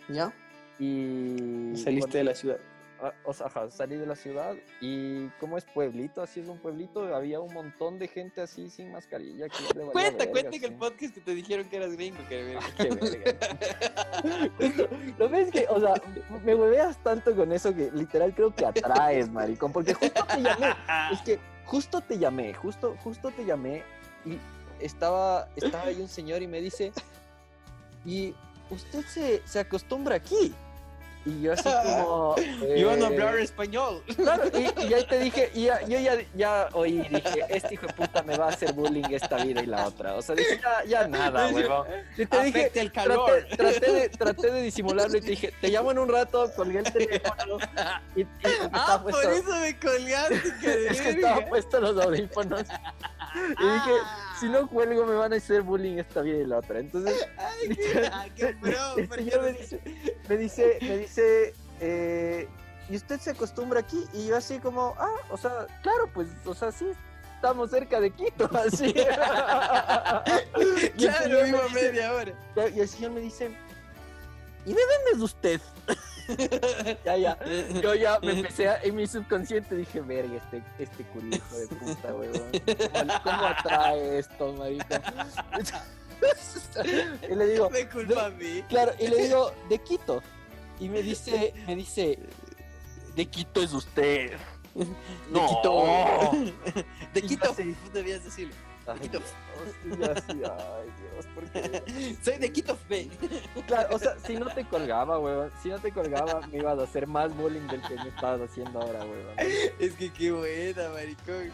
¿Ya? 0.09 0.33
Y... 0.79 1.77
Saliste 1.77 2.19
de 2.19 2.25
la 2.25 2.35
ciudad. 2.35 2.59
O 3.25 3.33
sea, 3.33 3.49
salí 3.71 3.97
de 3.97 4.05
la 4.05 4.15
ciudad 4.15 4.55
y 4.81 5.29
como 5.41 5.57
es 5.57 5.65
pueblito, 5.65 6.21
así 6.21 6.41
es 6.41 6.49
un 6.49 6.59
pueblito, 6.59 7.15
había 7.15 7.41
un 7.41 7.53
montón 7.55 7.99
de 7.99 8.09
gente 8.09 8.43
así 8.43 8.69
sin 8.69 8.93
mascarilla. 8.93 9.47
cuenta, 9.91 10.29
cuenta 10.31 10.51
que 10.51 10.67
el 10.67 10.75
podcast 10.75 11.15
que 11.15 11.23
te 11.23 11.35
dijeron 11.35 11.67
que 11.71 11.77
eras 11.79 11.95
gringo, 11.95 12.19
que 12.29 12.59
ah, 12.59 12.71
Qué 12.77 12.91
verga. 12.91 13.39
Lo 15.19 15.31
ves 15.31 15.51
que, 15.51 15.67
o 15.71 15.81
sea, 15.81 15.95
me 16.45 16.55
hueveas 16.55 17.03
tanto 17.03 17.35
con 17.35 17.53
eso 17.53 17.75
que 17.75 17.91
literal 17.91 18.35
creo 18.35 18.55
que 18.55 18.67
atraes, 18.67 19.31
maricón, 19.31 19.73
porque 19.73 19.95
justo 19.95 20.23
te 20.27 20.43
llamé, 20.43 20.75
es 21.11 21.23
que 21.23 21.39
justo 21.71 22.01
te 22.01 22.19
llamé, 22.19 22.53
justo, 22.53 22.97
justo 23.05 23.31
te 23.31 23.45
llamé 23.45 23.85
y 24.27 24.39
estaba, 24.85 25.49
estaba 25.55 25.85
ahí 25.85 26.01
un 26.01 26.09
señor 26.09 26.43
y 26.43 26.49
me 26.49 26.61
dice, 26.61 26.93
y 28.05 28.35
usted 28.71 29.05
se, 29.07 29.47
se 29.47 29.61
acostumbra 29.61 30.17
aquí. 30.17 30.53
Y 31.25 31.43
yo 31.43 31.53
así 31.53 31.65
como... 31.65 32.35
Iban 32.77 33.03
a 33.03 33.07
hablar 33.07 33.39
eh, 33.39 33.43
español. 33.43 34.03
Claro, 34.17 34.45
y, 34.55 34.85
y, 34.85 34.95
ahí 34.95 35.07
te 35.07 35.19
dije, 35.19 35.51
y 35.55 35.65
yo 35.65 35.99
ya, 35.99 36.19
ya 36.35 36.69
oí, 36.73 37.01
dije, 37.09 37.45
este 37.49 37.75
hijo 37.75 37.87
de 37.87 37.93
puta 37.93 38.23
me 38.23 38.37
va 38.37 38.47
a 38.47 38.49
hacer 38.51 38.73
bullying 38.73 39.05
esta 39.11 39.45
vida 39.45 39.63
y 39.63 39.67
la 39.67 39.87
otra. 39.87 40.15
O 40.15 40.23
sea, 40.23 40.35
dije, 40.35 40.61
ya, 40.63 40.85
ya 40.85 41.09
nada, 41.09 41.49
huevón. 41.49 41.87
Y 42.17 42.27
te 42.27 42.43
dije, 42.45 42.73
el 42.75 42.93
calor. 42.93 43.47
Traté, 43.57 43.93
de, 43.93 44.09
traté 44.09 44.51
de 44.51 44.63
disimularlo 44.63 45.19
y 45.19 45.21
te 45.21 45.31
dije, 45.31 45.55
te 45.61 45.69
llamo 45.69 45.91
en 45.91 45.99
un 45.99 46.09
rato, 46.09 46.51
colgué 46.57 46.79
el 46.79 46.93
teléfono. 46.93 47.59
Y, 48.17 48.23
y 48.23 48.27
ah, 48.73 49.01
por 49.03 49.13
eso 49.13 49.57
me 49.61 49.79
colgaste, 49.79 50.43
que 50.61 50.87
Es 50.91 51.01
que 51.01 51.11
estaba 51.11 51.45
puesto 51.47 51.81
los 51.81 52.05
audífonos. 52.05 52.63
Y 53.35 53.65
dije, 53.65 53.93
si 54.41 54.49
no 54.49 54.67
cuelgo 54.67 55.05
me 55.05 55.15
van 55.15 55.33
a 55.35 55.37
hacer 55.37 55.63
bullying 55.63 55.99
esta 55.99 56.23
vida 56.23 56.39
y 56.39 56.47
la 56.47 56.59
otra. 56.59 56.79
Entonces, 56.81 57.29
Ay, 57.37 57.77
qué, 58.35 58.57
qué 58.57 58.57
me 59.41 59.53
dice, 59.53 59.81
me 60.29 60.37
dice, 60.37 60.79
me 60.81 60.99
dice 60.99 61.55
eh, 61.81 62.49
¿y 62.89 62.97
usted 62.97 63.21
se 63.21 63.31
acostumbra 63.31 63.81
aquí? 63.81 64.03
Y 64.15 64.29
yo 64.29 64.37
así 64.37 64.59
como, 64.59 64.95
ah, 64.99 65.15
o 65.31 65.37
sea, 65.37 65.67
claro, 65.83 66.09
pues, 66.13 66.29
o 66.47 66.55
sea, 66.55 66.73
sí, 66.73 66.91
estamos 67.37 67.71
cerca 67.71 68.01
de 68.01 68.11
Quito, 68.11 68.51
así. 68.55 68.93
claro, 70.97 71.45
vivo 71.45 71.61
media 71.73 72.15
hora. 72.15 72.33
Y 72.75 72.81
el 72.81 72.89
señor 72.89 73.13
me 73.13 73.21
dice, 73.21 73.51
¿y 74.65 74.73
de 74.73 74.81
dónde 74.81 75.11
es 75.15 75.21
usted? 75.21 75.61
ya, 77.05 77.17
ya. 77.17 77.39
Yo 77.83 77.95
ya 77.95 78.19
me 78.21 78.33
empecé 78.33 78.69
a, 78.69 78.83
en 78.83 78.95
mi 78.95 79.07
subconsciente 79.07 79.75
dije, 79.75 80.01
verga, 80.01 80.37
este, 80.37 80.63
este 80.79 81.05
de 81.05 81.77
puta, 81.77 82.15
weón. 82.15 82.51
¿Cómo 83.23 83.47
atrae 83.47 84.19
esto, 84.19 84.53
marico? 84.55 84.85
y 87.31 87.35
le 87.35 87.47
digo, 87.47 87.71
me 87.71 87.89
culpa 87.89 88.27
a 88.27 88.31
mí. 88.31 88.63
Claro, 88.69 88.93
y 88.99 89.09
le 89.09 89.25
digo, 89.25 89.53
de 89.69 89.79
Quito. 89.79 90.23
Y 90.79 90.89
me 90.89 91.03
dice, 91.03 91.53
me 91.67 91.77
dice, 91.77 92.19
de 93.15 93.27
Quito 93.27 93.63
es 93.63 93.73
usted. 93.73 94.33
De 94.75 95.47
Quito. 95.47 96.31
De 97.15 97.23
Quito, 97.23 97.55
debías 97.93 98.25
decirlo. 98.25 98.55
De 98.95 99.01
Quito. 99.01 99.21
Ay, 99.61 100.91
Dios, 100.99 101.27
¿por 101.35 101.45
qué? 101.51 102.17
Soy 102.23 102.39
de 102.39 102.53
Quito 102.53 102.77
Fe. 102.77 103.09
Claro, 103.67 103.95
o 103.95 103.99
sea, 103.99 104.17
si 104.27 104.37
no 104.37 104.47
te 104.47 104.65
colgaba, 104.65 105.19
weón, 105.19 105.51
si 105.63 105.69
no 105.69 105.79
te 105.79 105.93
colgaba, 105.93 106.47
me 106.49 106.59
ibas 106.59 106.79
a 106.79 106.83
hacer 106.83 107.07
más 107.07 107.35
bullying 107.37 107.67
del 107.69 107.83
que 107.83 107.95
me 107.97 108.09
estabas 108.09 108.41
haciendo 108.43 108.81
ahora, 108.81 109.01
weón. 109.01 109.51
Es 109.79 109.95
que 109.95 110.11
qué 110.13 110.33
buena, 110.33 110.89
maricón. 110.91 111.51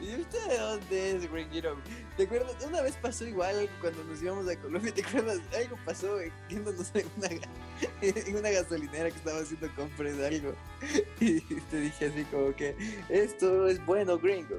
¿Y 0.00 0.20
usted 0.20 0.48
de 0.48 0.58
dónde 0.58 1.16
es, 1.16 1.30
Gringiro? 1.30 1.76
¿Te 2.16 2.24
acuerdas? 2.24 2.56
Una 2.66 2.82
vez 2.82 2.96
pasó 3.00 3.24
igual 3.24 3.68
cuando 3.80 4.02
nos 4.04 4.22
íbamos 4.22 4.48
a 4.48 4.56
Colombia, 4.56 4.92
¿te 4.92 5.04
acuerdas? 5.04 5.40
Algo 5.56 5.78
pasó 5.84 6.18
yéndonos 6.48 6.90
en 6.94 7.06
una, 7.16 7.28
en 8.02 8.36
una 8.36 8.50
gasolinera 8.50 9.10
que 9.10 9.16
estaba 9.16 9.40
haciendo 9.40 9.68
compras 9.74 10.16
de 10.16 10.26
algo. 10.26 10.54
Y 11.20 11.40
te 11.40 11.80
dije 11.80 12.06
así 12.06 12.24
como 12.24 12.54
que, 12.56 12.74
esto 13.08 13.68
es 13.68 13.84
bueno, 13.86 14.18
gringo. 14.18 14.56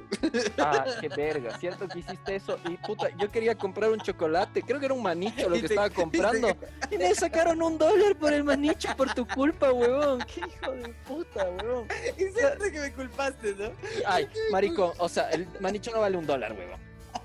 Ah, 0.58 0.86
qué 1.02 1.10
verga, 1.10 1.58
cierto 1.58 1.88
que 1.90 2.00
hiciste 2.00 2.36
eso. 2.36 2.58
Y 2.70 2.73
puta, 2.78 3.10
yo 3.18 3.32
quería 3.32 3.56
comprar 3.56 3.92
un 3.92 4.00
chocolate, 4.00 4.62
creo 4.62 4.80
que 4.80 4.86
era 4.86 4.94
un 4.94 5.04
manicho 5.04 5.50
lo 5.50 5.56
que 5.60 5.66
estaba 5.66 5.90
comprando. 5.92 6.56
Y 6.92 6.98
me 6.98 7.14
sacaron 7.16 7.62
un 7.62 7.78
dólar 7.78 8.16
por 8.16 8.34
el 8.34 8.44
manicho 8.44 8.90
por 8.96 9.14
tu 9.14 9.28
culpa, 9.28 9.72
huevón. 9.72 10.24
Qué 10.34 10.42
hijo 10.42 10.72
de 10.72 10.90
puta, 11.08 11.50
huevón. 11.50 11.88
Y 12.18 12.32
cierto 12.32 12.66
que 12.66 12.80
me 12.80 12.92
culpaste, 12.94 13.56
¿no? 13.56 13.72
Ay, 14.06 14.28
marico, 14.52 14.94
o 14.98 15.10
sea, 15.10 15.30
el 15.30 15.48
manicho 15.60 15.92
no 15.92 16.02
vale 16.02 16.18
un 16.18 16.26
dólar, 16.26 16.54
huevón. 16.54 16.80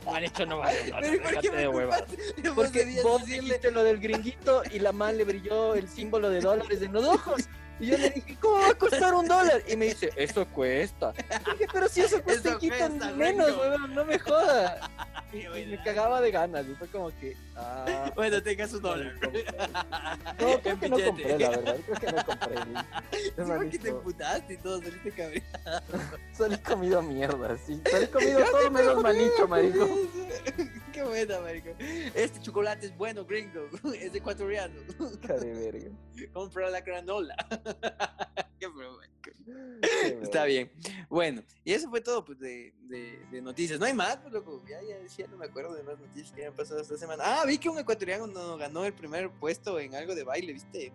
Manicho 0.07 0.47
no 0.47 0.59
vale 0.59 0.81
un 0.83 0.91
dólar. 0.91 1.21
¿Por 1.23 1.41
qué 1.41 1.51
me 1.51 1.69
hueva. 1.69 1.97
Porque 2.55 3.01
vos 3.03 3.25
dijiste 3.25 3.71
lo 3.71 3.85
del 3.85 3.99
gringuito 3.99 4.63
y 4.71 4.79
la 4.79 4.93
mal 4.93 5.19
le 5.19 5.25
brilló 5.25 5.75
el 5.75 5.89
símbolo 5.89 6.31
de 6.31 6.41
dólares 6.41 6.83
en 6.83 6.93
los 6.93 7.05
ojos. 7.05 7.49
Y 7.81 7.87
yo 7.87 7.99
le 7.99 8.11
dije, 8.11 8.37
¿cómo 8.41 8.57
va 8.57 8.71
a 8.71 8.75
costar 8.75 9.15
un 9.15 9.29
dólar? 9.29 9.63
Y 9.69 9.77
me 9.77 9.87
dice, 9.87 10.11
eso 10.17 10.45
cuesta. 10.47 11.13
Y 11.17 11.53
dije, 11.53 11.67
pero 11.73 11.89
si 11.89 12.01
eso 12.01 12.21
cuesta, 12.23 12.51
eso 12.51 12.59
cuesta 12.59 13.11
menos, 13.13 13.57
weón, 13.57 13.95
no 13.95 14.05
me 14.05 14.19
jodas. 14.19 14.81
Y, 15.33 15.67
me 15.67 15.83
cagaba 15.83 16.21
de 16.21 16.31
ganas. 16.31 16.67
Y 16.67 16.75
fue 16.75 16.89
como 16.89 17.09
que. 17.19 17.37
Ah, 17.57 18.13
bueno, 18.15 18.43
tengas 18.43 18.73
un 18.73 18.83
dólar. 18.83 19.15
No, 20.39 20.61
creo 20.61 20.79
que 20.81 20.89
no 20.89 20.99
compré, 20.99 21.39
la 21.39 21.51
verdad. 21.51 21.77
Creo 21.85 22.01
que 22.01 22.13
no 22.13 22.25
compré. 22.25 22.57
Sí, 23.69 23.71
que 23.71 23.79
te 23.79 23.89
emputaste 23.89 24.55
y 24.55 24.57
todo, 24.59 24.81
saliste 24.81 25.11
cabreado. 25.11 25.83
Salí 26.33 26.57
comido 26.59 27.03
mierda, 27.03 27.57
sí. 27.59 27.81
Salí 27.91 28.07
comido 28.07 28.45
todo 28.45 28.71
menos 28.71 29.03
manicho, 29.03 29.49
marico. 29.49 29.89
Qué 30.93 31.03
buena, 31.03 31.41
marico. 31.41 31.71
Este 31.79 32.41
chocolate 32.41 32.87
es 32.87 32.97
bueno, 32.97 33.25
gringo. 33.25 33.69
Es 33.95 34.15
ecuatoriano. 34.15 34.75
Verga. 35.27 35.91
Compra 36.33 36.71
la 36.71 36.81
granola. 36.81 37.37
Qué 38.59 38.69
Está 40.23 40.45
bien. 40.45 40.71
Bueno, 41.09 41.43
y 41.65 41.73
eso 41.73 41.89
fue 41.89 42.01
todo 42.01 42.25
pues, 42.25 42.39
de, 42.39 42.73
de, 43.31 43.43
noticias. 43.43 43.79
No 43.79 43.87
hay 43.87 43.95
más, 43.95 44.17
pues, 44.19 44.33
loco. 44.33 44.63
Ya, 44.69 44.81
ya 44.83 44.99
decía, 44.99 45.27
no 45.29 45.37
me 45.37 45.47
acuerdo 45.47 45.75
de 45.75 45.83
más 45.83 45.99
noticias 45.99 46.33
que 46.33 46.47
han 46.47 46.55
pasado 46.55 46.81
esta 46.81 46.97
semana. 46.97 47.23
Ah, 47.25 47.45
vi 47.47 47.59
que 47.59 47.69
un 47.69 47.79
ecuatoriano 47.79 48.27
no 48.27 48.57
ganó 48.57 48.85
el 48.85 48.93
primer 48.93 49.31
puesto 49.31 49.79
en 49.79 49.95
algo 49.95 50.15
de 50.15 50.25
baile, 50.25 50.53
¿viste? 50.53 50.93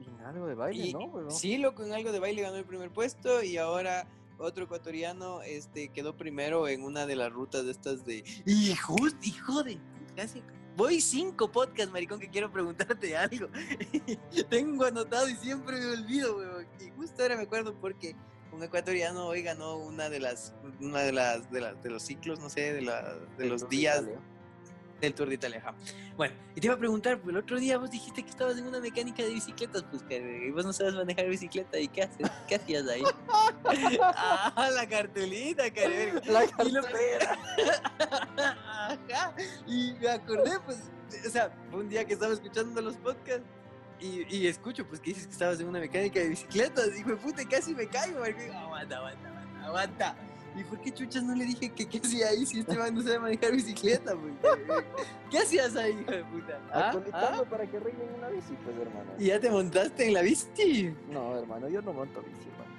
En 0.00 0.20
algo 0.24 0.46
de 0.46 0.54
baile, 0.54 0.92
¿no? 0.92 1.30
Sí, 1.30 1.58
loco, 1.58 1.84
en 1.84 1.92
algo 1.92 2.12
de 2.12 2.18
baile 2.18 2.42
ganó 2.42 2.56
el 2.56 2.64
primer 2.64 2.90
puesto 2.90 3.42
y 3.42 3.56
ahora 3.56 4.06
otro 4.38 4.64
ecuatoriano 4.64 5.42
este, 5.42 5.88
quedó 5.88 6.16
primero 6.16 6.68
en 6.68 6.82
una 6.82 7.06
de 7.06 7.16
las 7.16 7.32
rutas 7.32 7.64
de 7.64 7.70
estas 7.70 8.04
de. 8.04 8.24
¡Hijo, 8.44 8.96
hijo 9.22 9.62
de! 9.62 9.78
Casi 10.14 10.42
Voy 10.76 11.00
cinco 11.00 11.50
podcasts, 11.50 11.90
maricón, 11.90 12.20
que 12.20 12.28
quiero 12.28 12.52
preguntarte 12.52 13.16
algo. 13.16 13.48
Tengo 14.50 14.84
anotado 14.84 15.26
y 15.28 15.34
siempre 15.36 15.78
me 15.78 15.86
olvido, 15.86 16.36
weón. 16.36 16.66
Y 16.80 16.90
justo 16.90 17.22
ahora 17.22 17.36
me 17.36 17.44
acuerdo 17.44 17.74
porque 17.80 18.14
un 18.52 18.62
ecuatoriano 18.62 19.26
hoy 19.26 19.42
ganó 19.42 19.76
una 19.76 20.10
de 20.10 20.20
las, 20.20 20.54
una 20.80 21.00
de 21.00 21.12
las, 21.12 21.50
de, 21.50 21.62
las, 21.62 21.82
de 21.82 21.90
los 21.90 22.02
ciclos, 22.02 22.40
no 22.40 22.50
sé, 22.50 22.74
de, 22.74 22.82
la, 22.82 23.14
de 23.38 23.46
los 23.46 23.68
días 23.70 24.04
del 25.00 25.14
Tour 25.14 25.28
de 25.28 25.34
Italia. 25.34 25.62
Bueno, 26.16 26.34
y 26.54 26.60
te 26.60 26.66
iba 26.66 26.74
a 26.74 26.78
preguntar, 26.78 27.20
pues 27.20 27.34
el 27.34 27.42
otro 27.42 27.58
día 27.58 27.78
vos 27.78 27.90
dijiste 27.90 28.22
que 28.22 28.30
estabas 28.30 28.56
en 28.58 28.66
una 28.66 28.80
mecánica 28.80 29.22
de 29.22 29.30
bicicletas, 29.30 29.84
pues 29.90 30.02
que 30.02 30.50
vos 30.54 30.64
no 30.64 30.72
sabes 30.72 30.94
manejar 30.94 31.28
bicicleta, 31.28 31.78
¿y 31.78 31.88
qué 31.88 32.04
haces? 32.04 32.30
¿Qué 32.48 32.54
hacías 32.54 32.88
ahí? 32.88 33.02
ah, 34.02 34.70
la 34.72 34.88
cartelita, 34.88 35.70
cariño. 35.70 36.20
La 36.26 36.46
cartelita. 36.46 37.38
Ajá. 38.38 39.34
Y 39.66 39.92
me 40.00 40.08
acordé, 40.08 40.58
pues, 40.64 40.78
o 41.26 41.30
sea, 41.30 41.50
fue 41.70 41.80
un 41.80 41.88
día 41.88 42.04
que 42.04 42.14
estaba 42.14 42.32
escuchando 42.32 42.80
los 42.80 42.96
podcasts 42.96 43.46
y, 44.00 44.34
y, 44.34 44.46
escucho, 44.46 44.86
pues, 44.86 45.00
que 45.00 45.10
dices 45.10 45.26
que 45.26 45.32
estabas 45.32 45.60
en 45.60 45.68
una 45.68 45.80
mecánica 45.80 46.20
de 46.20 46.28
bicicletas. 46.28 46.98
Y 46.98 47.04
me 47.04 47.16
puta, 47.16 47.46
casi 47.48 47.74
me 47.74 47.86
caigo. 47.86 48.18
Aguanta, 48.18 48.96
aguanta, 48.96 49.28
aguanta, 49.28 49.64
aguanta. 49.64 50.16
¿Y 50.56 50.64
por 50.64 50.80
qué 50.80 50.90
chuchas 50.90 51.22
no 51.22 51.34
le 51.34 51.44
dije 51.44 51.70
que 51.70 51.86
qué 51.86 51.98
hacía 51.98 52.28
ahí 52.28 52.46
si 52.46 52.60
este 52.60 52.78
man 52.78 52.94
no 52.94 53.02
sabe 53.02 53.18
manejar 53.18 53.52
bicicleta, 53.52 54.16
pues? 54.16 54.32
¿Qué 55.30 55.38
hacías 55.38 55.76
ahí, 55.76 55.98
hijo 56.00 56.10
de 56.10 56.24
puta? 56.24 56.58
¿Ah? 56.72 56.98
¿Ah? 57.12 57.44
para 57.48 57.66
que 57.66 57.76
arreglen 57.76 58.08
una 58.16 58.28
bici, 58.28 58.56
pues, 58.64 58.74
hermano. 58.78 59.12
¿Y 59.18 59.26
ya 59.26 59.38
te 59.38 59.50
montaste 59.50 60.06
en 60.06 60.14
la 60.14 60.22
bici? 60.22 60.94
No, 61.10 61.38
hermano, 61.38 61.68
yo 61.68 61.82
no 61.82 61.92
monto 61.92 62.22
bici, 62.22 62.48
hermano. 62.48 62.74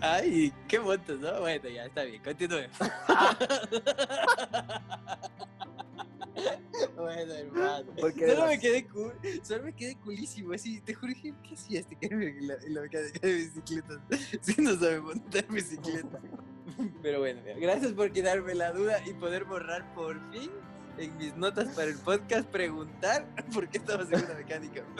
Ay, 0.00 0.52
¿qué 0.68 0.78
montas, 0.78 1.18
no? 1.18 1.40
Bueno, 1.40 1.68
ya 1.70 1.86
está 1.86 2.02
bien, 2.02 2.22
continúe. 2.22 2.66
bueno, 6.94 7.32
hermano. 7.32 7.86
solo, 7.96 8.46
me 8.48 8.60
quedé 8.60 8.86
cool, 8.86 9.14
solo 9.42 9.64
me 9.64 9.72
quedé 9.72 9.96
culísimo. 9.96 10.52
Así, 10.52 10.82
te 10.82 10.92
juro 10.92 11.14
que, 11.14 11.32
¿qué 11.42 11.54
hacía 11.54 11.80
este 11.80 11.96
que 11.96 12.06
en 12.06 12.46
la, 12.46 12.52
en 12.54 12.74
la 12.74 12.82
mecánica 12.82 13.26
de 13.26 13.34
bicicletas? 13.34 13.98
Si 14.42 14.60
no 14.60 14.78
sabe 14.78 15.00
montar 15.00 15.46
bicicleta. 15.48 16.20
Pero 17.02 17.20
bueno, 17.20 17.40
gracias 17.60 17.92
por 17.92 18.12
quedarme 18.12 18.54
la 18.54 18.72
duda 18.72 19.00
y 19.06 19.12
poder 19.12 19.44
borrar 19.44 19.92
por 19.94 20.16
fin 20.30 20.50
en 20.98 21.16
mis 21.16 21.36
notas 21.36 21.68
para 21.74 21.88
el 21.88 21.98
podcast 21.98 22.48
preguntar 22.48 23.26
por 23.54 23.68
qué 23.68 23.78
estabas 23.78 24.10
en 24.12 24.24
una 24.24 24.34
mecánica. 24.34 24.82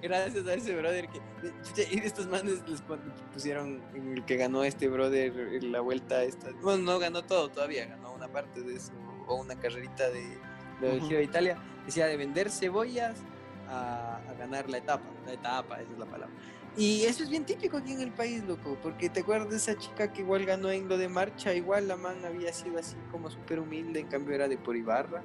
Gracias 0.00 0.46
a 0.46 0.54
ese 0.54 0.76
brother 0.76 1.08
que 1.08 1.20
estos 2.04 2.28
manes 2.28 2.62
les 2.68 2.80
pusieron 3.32 3.82
el 3.94 4.24
que 4.24 4.36
ganó 4.36 4.62
este 4.62 4.88
brother 4.88 5.32
la 5.64 5.80
vuelta 5.80 6.22
esta. 6.22 6.52
Bueno, 6.62 6.84
no 6.84 6.98
ganó 7.00 7.24
todo 7.24 7.48
todavía, 7.48 7.86
ganó 7.86 8.12
una 8.12 8.28
parte 8.28 8.62
de 8.62 8.76
eso 8.76 8.92
o 9.26 9.34
una 9.34 9.56
carrerita 9.56 10.08
de, 10.08 10.38
de 10.80 11.00
Giro 11.00 11.18
de 11.18 11.24
Italia. 11.24 11.58
Decía 11.84 12.06
de 12.06 12.16
vender 12.16 12.48
cebollas 12.48 13.18
a, 13.68 14.18
a, 14.18 14.34
ganar 14.34 14.70
la 14.70 14.78
etapa, 14.78 15.06
la 15.24 15.32
etapa, 15.32 15.80
esa 15.80 15.92
es 15.92 15.98
la 15.98 16.06
palabra. 16.06 16.34
Y 16.76 17.04
eso 17.04 17.22
es 17.22 17.30
bien 17.30 17.46
típico 17.46 17.78
aquí 17.78 17.92
en 17.92 18.02
el 18.02 18.12
país, 18.12 18.44
loco, 18.44 18.76
porque 18.82 19.08
te 19.08 19.20
acuerdas 19.20 19.50
de 19.50 19.56
esa 19.56 19.78
chica 19.78 20.12
que 20.12 20.20
igual 20.20 20.44
ganó 20.44 20.70
en 20.70 20.88
lo 20.88 20.98
de 20.98 21.08
marcha, 21.08 21.54
igual 21.54 21.88
la 21.88 21.96
man 21.96 22.22
había 22.24 22.52
sido 22.52 22.78
así 22.78 22.96
como 23.10 23.30
súper 23.30 23.60
humilde, 23.60 24.00
en 24.00 24.08
cambio 24.08 24.34
era 24.34 24.46
de 24.46 24.58
por 24.58 24.76
Ibarra 24.76 25.22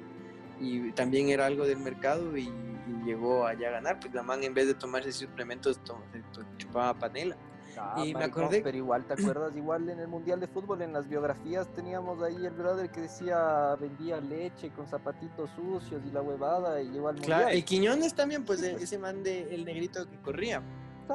y 0.58 0.92
también 0.92 1.28
era 1.28 1.46
algo 1.46 1.66
del 1.66 1.78
mercado 1.78 2.36
y, 2.36 2.50
llegó 3.06 3.46
allá 3.46 3.68
a 3.68 3.72
ganar, 3.72 4.00
pues 4.00 4.12
la 4.12 4.22
man 4.22 4.42
en 4.44 4.54
vez 4.54 4.66
de 4.66 4.74
tomarse 4.74 5.12
suplementos 5.12 5.80
chupaba 6.58 6.94
panela. 6.94 7.36
Ah, 7.78 8.02
y 8.04 8.12
me 8.14 8.24
acordé. 8.24 8.60
Pero 8.60 8.76
igual, 8.76 9.04
¿te 9.06 9.14
acuerdas? 9.18 9.56
Igual 9.56 9.88
en 9.88 9.98
el 9.98 10.08
Mundial 10.08 10.40
de 10.40 10.46
Fútbol, 10.46 10.82
en 10.82 10.92
las 10.92 11.08
biografías 11.08 11.72
teníamos 11.74 12.22
ahí 12.22 12.44
el 12.44 12.52
brother 12.52 12.90
que 12.90 13.02
decía 13.02 13.76
vendía 13.80 14.20
leche 14.20 14.70
con 14.70 14.86
zapatitos 14.86 15.50
sucios 15.56 16.02
y 16.06 16.10
la 16.12 16.22
huevada 16.22 16.82
y 16.82 16.88
igual. 16.94 17.16
Claro, 17.20 17.48
el 17.48 17.64
Quiñones 17.64 18.14
también, 18.14 18.44
pues 18.44 18.62
ese 18.62 18.98
man 18.98 19.22
de 19.22 19.54
el 19.54 19.64
negrito 19.64 20.08
que 20.08 20.18
corría. 20.18 20.62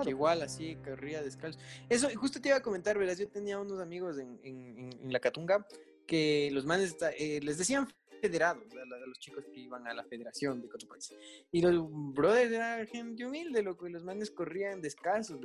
Que 0.03 0.09
igual 0.09 0.41
así 0.41 0.75
corría 0.77 1.21
descalzo. 1.21 1.59
Eso, 1.89 2.09
justo 2.15 2.41
te 2.41 2.49
iba 2.49 2.57
a 2.57 2.61
comentar, 2.61 2.97
verás, 2.97 3.17
yo 3.17 3.27
tenía 3.27 3.59
unos 3.59 3.79
amigos 3.79 4.17
en, 4.19 4.39
en, 4.43 5.11
la 5.11 5.19
Catunga 5.19 5.65
que 6.05 6.49
los 6.51 6.65
manes 6.65 6.95
eh, 7.17 7.39
les 7.41 7.57
decían 7.57 7.87
federados, 8.21 8.63
a, 8.73 9.07
los 9.07 9.19
chicos 9.19 9.45
que 9.53 9.59
iban 9.59 9.87
a 9.87 9.93
la 9.93 10.03
federación 10.03 10.61
de 10.61 10.69
Cotopaxi. 10.69 11.15
Y 11.51 11.61
los 11.61 11.85
brothers 11.89 12.51
eran 12.51 12.87
gente 12.87 13.25
humilde, 13.25 13.61
loco, 13.61 13.87
y 13.87 13.91
los 13.91 14.03
manes 14.03 14.31
corrían 14.31 14.81
descalzos. 14.81 15.39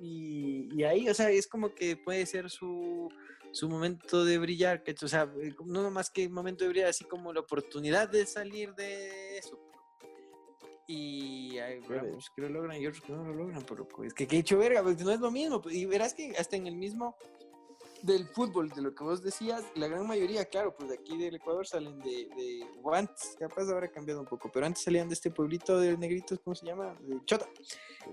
Y, 0.00 0.68
y, 0.72 0.84
ahí, 0.84 1.08
o 1.08 1.14
sea, 1.14 1.30
es 1.30 1.46
como 1.46 1.74
que 1.74 1.96
puede 1.96 2.24
ser 2.26 2.48
su, 2.50 3.08
su 3.52 3.68
momento 3.68 4.24
de 4.24 4.38
brillar, 4.38 4.82
que, 4.82 4.94
o 5.02 5.08
sea, 5.08 5.30
eh, 5.40 5.54
no 5.64 5.90
más 5.90 6.10
que 6.10 6.28
momento 6.28 6.64
de 6.64 6.70
brillar, 6.70 6.88
así 6.88 7.04
como 7.04 7.32
la 7.32 7.40
oportunidad 7.40 8.08
de 8.08 8.26
salir 8.26 8.74
de. 8.74 9.19
Y 10.92 11.56
hay 11.60 11.78
pues, 11.82 12.30
que 12.34 12.42
lo 12.42 12.48
logran 12.48 12.82
y 12.82 12.84
otros 12.84 13.04
que 13.04 13.12
no 13.12 13.22
lo 13.22 13.32
logran, 13.32 13.62
pero 13.62 13.86
es 14.02 14.12
que 14.12 14.26
que 14.26 14.38
hecho 14.38 14.58
verga, 14.58 14.82
porque 14.82 15.04
no 15.04 15.12
es 15.12 15.20
lo 15.20 15.30
mismo. 15.30 15.62
Y 15.70 15.86
verás 15.86 16.14
que 16.14 16.34
hasta 16.36 16.56
en 16.56 16.66
el 16.66 16.74
mismo 16.74 17.14
del 18.02 18.26
fútbol, 18.26 18.70
de 18.70 18.82
lo 18.82 18.92
que 18.92 19.04
vos 19.04 19.22
decías, 19.22 19.62
la 19.76 19.86
gran 19.86 20.04
mayoría, 20.04 20.44
claro, 20.46 20.74
pues 20.74 20.88
de 20.88 20.96
aquí 20.96 21.16
del 21.16 21.36
Ecuador 21.36 21.64
salen 21.64 22.00
de, 22.00 22.28
de 22.34 22.66
o 22.82 22.92
antes, 22.92 23.36
capaz 23.38 23.70
ahora 23.70 23.86
ha 23.86 23.90
cambiado 23.92 24.18
un 24.18 24.26
poco, 24.26 24.50
pero 24.50 24.66
antes 24.66 24.82
salían 24.82 25.06
de 25.06 25.14
este 25.14 25.30
pueblito 25.30 25.78
de 25.78 25.96
negritos, 25.96 26.40
¿cómo 26.42 26.56
se 26.56 26.66
llama? 26.66 26.96
De 27.02 27.24
Chota. 27.24 27.46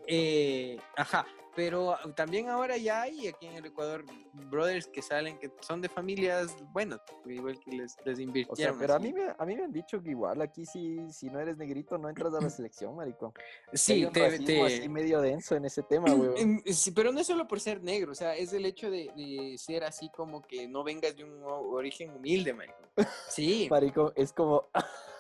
Eh, 0.06 0.78
ajá, 0.96 1.26
pero 1.58 1.98
también 2.16 2.50
ahora 2.50 2.78
ya 2.78 3.02
hay 3.02 3.28
aquí 3.28 3.48
en 3.48 3.56
el 3.56 3.66
Ecuador 3.66 4.06
brothers 4.32 4.86
que 4.86 5.02
salen, 5.02 5.40
que 5.40 5.52
son 5.62 5.82
de 5.82 5.90
familias 5.90 6.56
buenas, 6.72 7.00
igual 7.26 7.60
que 7.60 7.72
les, 7.72 7.96
les 8.06 8.20
invirtieron. 8.20 8.76
O 8.76 8.78
sea, 8.78 8.80
pero 8.80 8.94
a 8.94 9.00
mí, 9.00 9.12
me, 9.12 9.24
a 9.36 9.44
mí 9.44 9.56
me 9.56 9.64
han 9.64 9.72
dicho 9.72 10.00
que 10.00 10.12
igual 10.12 10.40
aquí 10.44 10.68
si, 10.68 11.12
si 11.12 11.32
no 11.32 11.40
eres 11.40 11.58
negrito 11.58 11.98
no 11.98 12.10
entras 12.10 12.32
a 12.36 12.42
la 12.42 12.50
selección, 12.52 12.96
marico. 12.96 13.34
Sí, 13.74 14.08
te, 14.14 14.38
te... 14.38 14.62
así 14.62 14.88
medio 14.88 15.20
denso 15.20 15.56
en 15.56 15.66
ese 15.66 15.82
tema, 15.82 16.12
güey. 16.14 16.62
Sí, 16.72 16.92
pero 16.92 17.12
no 17.12 17.22
es 17.22 17.26
solo 17.26 17.48
por 17.48 17.60
ser 17.60 17.82
negro, 17.82 18.12
o 18.12 18.16
sea, 18.16 18.36
es 18.36 18.54
el 18.54 18.64
hecho 18.64 18.92
de, 18.92 19.10
de 19.16 19.58
ser 19.58 19.84
así 19.84 20.12
como 20.12 20.44
que 20.44 20.68
no 20.68 20.84
vengas 20.84 21.16
de 21.16 21.24
un 21.24 21.42
origen 21.44 22.12
humilde, 22.12 22.54
marico. 22.54 22.78
Sí. 23.30 23.68
marico, 23.72 24.14
es 24.16 24.32
como... 24.32 24.70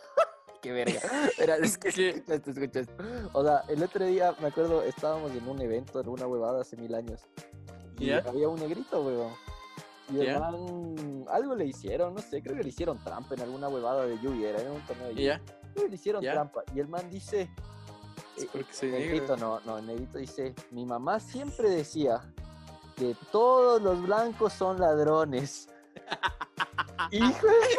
qué 0.68 0.74
verga. 0.74 1.00
es 1.64 1.78
que, 1.78 2.24
O 3.34 3.44
sea, 3.44 3.64
el 3.68 3.84
otro 3.84 4.06
día, 4.06 4.36
me 4.40 4.48
acuerdo, 4.48 4.84
estábamos 4.84 5.32
en 5.32 5.48
un 5.48 5.62
evento, 5.62 6.02
en 6.02 6.10
una 6.10 6.28
huevada 6.28 6.62
hace 6.62 6.76
mil 6.78 6.94
años. 6.94 7.22
Y 8.00 8.12
había 8.12 8.48
un 8.48 8.60
negrito, 8.60 9.02
weón. 9.02 9.34
Y 10.10 10.22
el 10.22 10.40
man, 10.40 11.26
algo 11.30 11.56
le 11.56 11.66
hicieron, 11.66 12.14
no 12.14 12.22
sé, 12.22 12.42
creo 12.42 12.56
que 12.56 12.64
le 12.64 12.70
hicieron 12.70 12.98
trampa 13.04 13.36
en 13.36 13.42
alguna 13.42 13.68
huevada 13.68 14.06
de 14.06 14.18
lluvia, 14.20 14.52
era 14.52 14.62
en 14.62 14.72
un 14.72 14.86
torneo 14.86 15.08
de 15.08 15.14
lluvia. 15.14 15.42
le 15.76 15.96
hicieron 15.96 16.24
trampa. 16.24 16.64
Y 16.74 16.80
el 16.80 16.88
man 16.88 17.10
dice, 17.10 17.50
eh, 18.38 18.66
el 18.82 18.92
negrito 18.92 19.36
no, 19.36 19.60
no, 19.66 19.80
el 19.80 19.86
negrito 19.86 20.18
dice, 20.18 20.56
mi 20.72 20.86
mamá 20.86 21.20
siempre 21.20 21.70
decía 21.70 22.22
que 22.96 23.16
todos 23.32 23.82
los 23.82 24.02
blancos 24.02 24.54
son 24.54 24.80
ladrones. 24.80 25.68
Hijo 27.12 27.48
de 27.48 27.78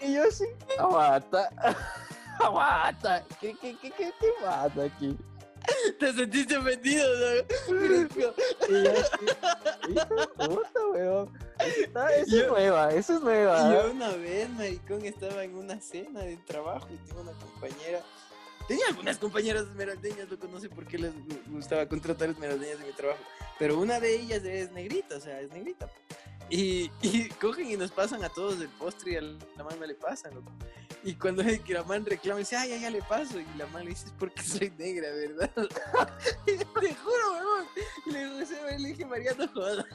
Y 0.00 0.14
yo 0.14 0.24
así, 0.24 0.44
aguanta, 0.78 1.50
aguanta, 2.40 3.24
¿qué, 3.40 3.54
qué, 3.60 3.76
qué, 3.80 3.90
qué 3.90 4.12
te 4.18 4.26
pasa 4.42 4.84
aquí? 4.84 5.16
Te 5.98 6.12
sentiste 6.14 6.56
ofendido, 6.56 7.06
¿no? 7.18 7.76
y 7.76 8.84
yo 8.84 8.92
así, 8.92 9.94
de 9.94 10.26
puta, 10.48 10.86
weón. 10.92 11.38
Eso 11.58 12.40
es 12.40 12.48
nueva, 12.48 12.92
eso 12.94 13.14
es 13.16 13.20
nueva. 13.20 13.72
Yo 13.72 13.90
una 13.90 14.08
vez, 14.16 14.48
maricón, 14.50 15.04
estaba 15.04 15.44
en 15.44 15.54
una 15.54 15.78
cena 15.80 16.20
de 16.20 16.38
trabajo 16.38 16.88
y 16.90 16.96
tengo 17.06 17.20
una 17.20 17.32
compañera 17.32 18.00
Tenía 18.70 18.86
algunas 18.86 19.18
compañeras 19.18 19.62
esmeraldeñas, 19.64 20.30
loco, 20.30 20.46
no 20.46 20.60
sé 20.60 20.68
por 20.68 20.86
qué 20.86 20.96
les 20.96 21.12
gustaba 21.48 21.86
contratar 21.86 22.30
esmeraldeñas 22.30 22.78
en 22.78 22.86
mi 22.86 22.92
trabajo. 22.92 23.20
Pero 23.58 23.76
una 23.80 23.98
de 23.98 24.14
ellas 24.14 24.44
es 24.44 24.70
negrita, 24.70 25.16
o 25.16 25.20
sea, 25.20 25.40
es 25.40 25.50
negrita. 25.50 25.90
Y, 26.48 26.90
y 27.02 27.28
cogen 27.40 27.70
y 27.70 27.76
nos 27.76 27.90
pasan 27.90 28.24
a 28.24 28.28
todos 28.28 28.60
el 28.60 28.68
postre 28.70 29.12
y 29.12 29.16
a 29.16 29.20
la 29.20 29.64
man 29.64 29.78
no 29.78 29.86
le 29.86 29.94
pasan, 29.94 30.34
loco. 30.34 30.50
Y 31.02 31.14
cuando 31.14 31.42
la 31.42 31.82
man 31.84 32.04
reclama, 32.04 32.40
dice, 32.40 32.56
ay, 32.56 32.68
ya, 32.70 32.76
ya 32.76 32.90
le 32.90 33.00
paso. 33.02 33.40
Y 33.40 33.46
la 33.56 33.66
man 33.68 33.84
le 33.84 33.90
dice, 33.90 34.06
es 34.06 34.12
porque 34.18 34.42
soy 34.42 34.70
negra, 34.76 35.08
¿verdad? 35.12 35.50
te 36.44 36.94
juro, 36.94 37.32
weón. 37.32 37.66
Y 38.06 38.10
le, 38.10 38.78
le 38.78 38.88
dije, 38.88 39.06
María, 39.06 39.32
no 39.38 39.46
jodas. 39.48 39.86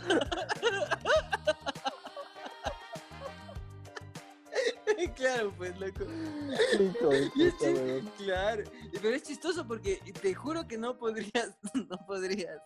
claro, 5.15 5.53
pues, 5.57 5.77
loco. 5.79 6.05
claro. 8.17 8.63
Pero 9.01 9.15
es 9.15 9.23
chistoso 9.23 9.67
porque 9.67 9.99
te 10.21 10.33
juro 10.33 10.67
que 10.67 10.77
no 10.77 10.97
podrías, 10.97 11.57
no 11.73 11.97
podrías 12.05 12.61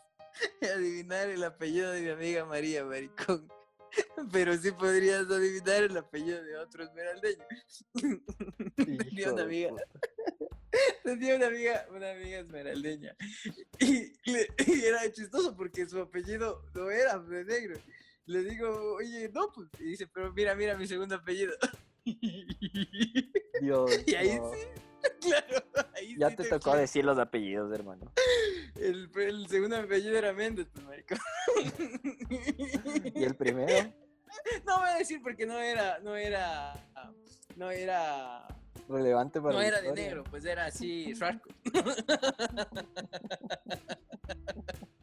adivinar 0.62 1.30
el 1.30 1.44
apellido 1.44 1.92
de 1.92 2.02
mi 2.02 2.10
amiga 2.10 2.46
María, 2.46 2.86
maricón. 2.86 3.48
Pero 4.32 4.58
sí 4.58 4.72
podrías 4.72 5.30
adivinar 5.30 5.84
el 5.84 5.98
apellido 5.98 6.44
de 6.44 6.58
otro 6.58 6.84
esmeraldeño. 6.84 7.46
Tenía 8.76 9.34
una 9.34 9.44
amiga. 9.44 9.72
Tenía 11.04 11.36
una 11.36 11.48
amiga, 11.48 11.88
una 11.90 12.12
amiga 12.12 12.40
esmeraldeña. 12.40 13.16
Y, 13.80 14.14
y, 14.26 14.84
era 14.84 15.12
chistoso 15.12 15.56
porque 15.56 15.88
su 15.88 16.00
apellido 16.00 16.64
no 16.74 16.92
era 16.92 17.18
de 17.18 17.44
negro. 17.46 17.80
Le 18.26 18.44
digo, 18.44 18.96
oye, 18.96 19.30
no, 19.34 19.52
pues. 19.52 19.68
Y 19.80 19.86
dice, 19.86 20.08
pero 20.08 20.32
mira, 20.34 20.54
mira 20.56 20.78
mi 20.78 20.88
segundo 20.88 21.16
apellido. 21.16 21.54
Dios. 23.62 23.92
Y 24.06 24.16
ahí 24.16 24.40
sí, 24.54 24.68
claro. 25.22 25.66
Ahí 26.00 26.16
ya 26.18 26.36
te, 26.36 26.44
tocó 26.46 26.76
decir 26.76 27.06
los 27.06 27.18
apellidos, 27.18 27.72
hermano. 27.74 28.12
El, 28.76 29.10
el 29.16 29.48
segundo 29.48 29.78
apellido 29.78 30.18
era 30.18 30.34
Méndez, 30.34 30.68
pues, 30.74 30.86
marico. 30.86 31.16
¿Y 33.16 33.24
el 33.24 33.36
primero? 33.36 33.94
No 34.64 34.80
voy 34.80 34.90
a 34.90 34.96
decir 34.96 35.22
porque 35.24 35.48
no 35.48 35.60
era, 35.60 35.98
no 36.00 36.16
era, 36.16 36.74
no 37.56 37.72
era 37.72 38.48
relevante 38.88 39.42
para 39.42 39.56
No 39.56 39.62
era 39.62 39.82
de 39.82 39.92
negro, 39.92 40.24
pues 40.24 40.46
era 40.46 40.68
así, 40.68 41.16
rasco. 41.16 41.50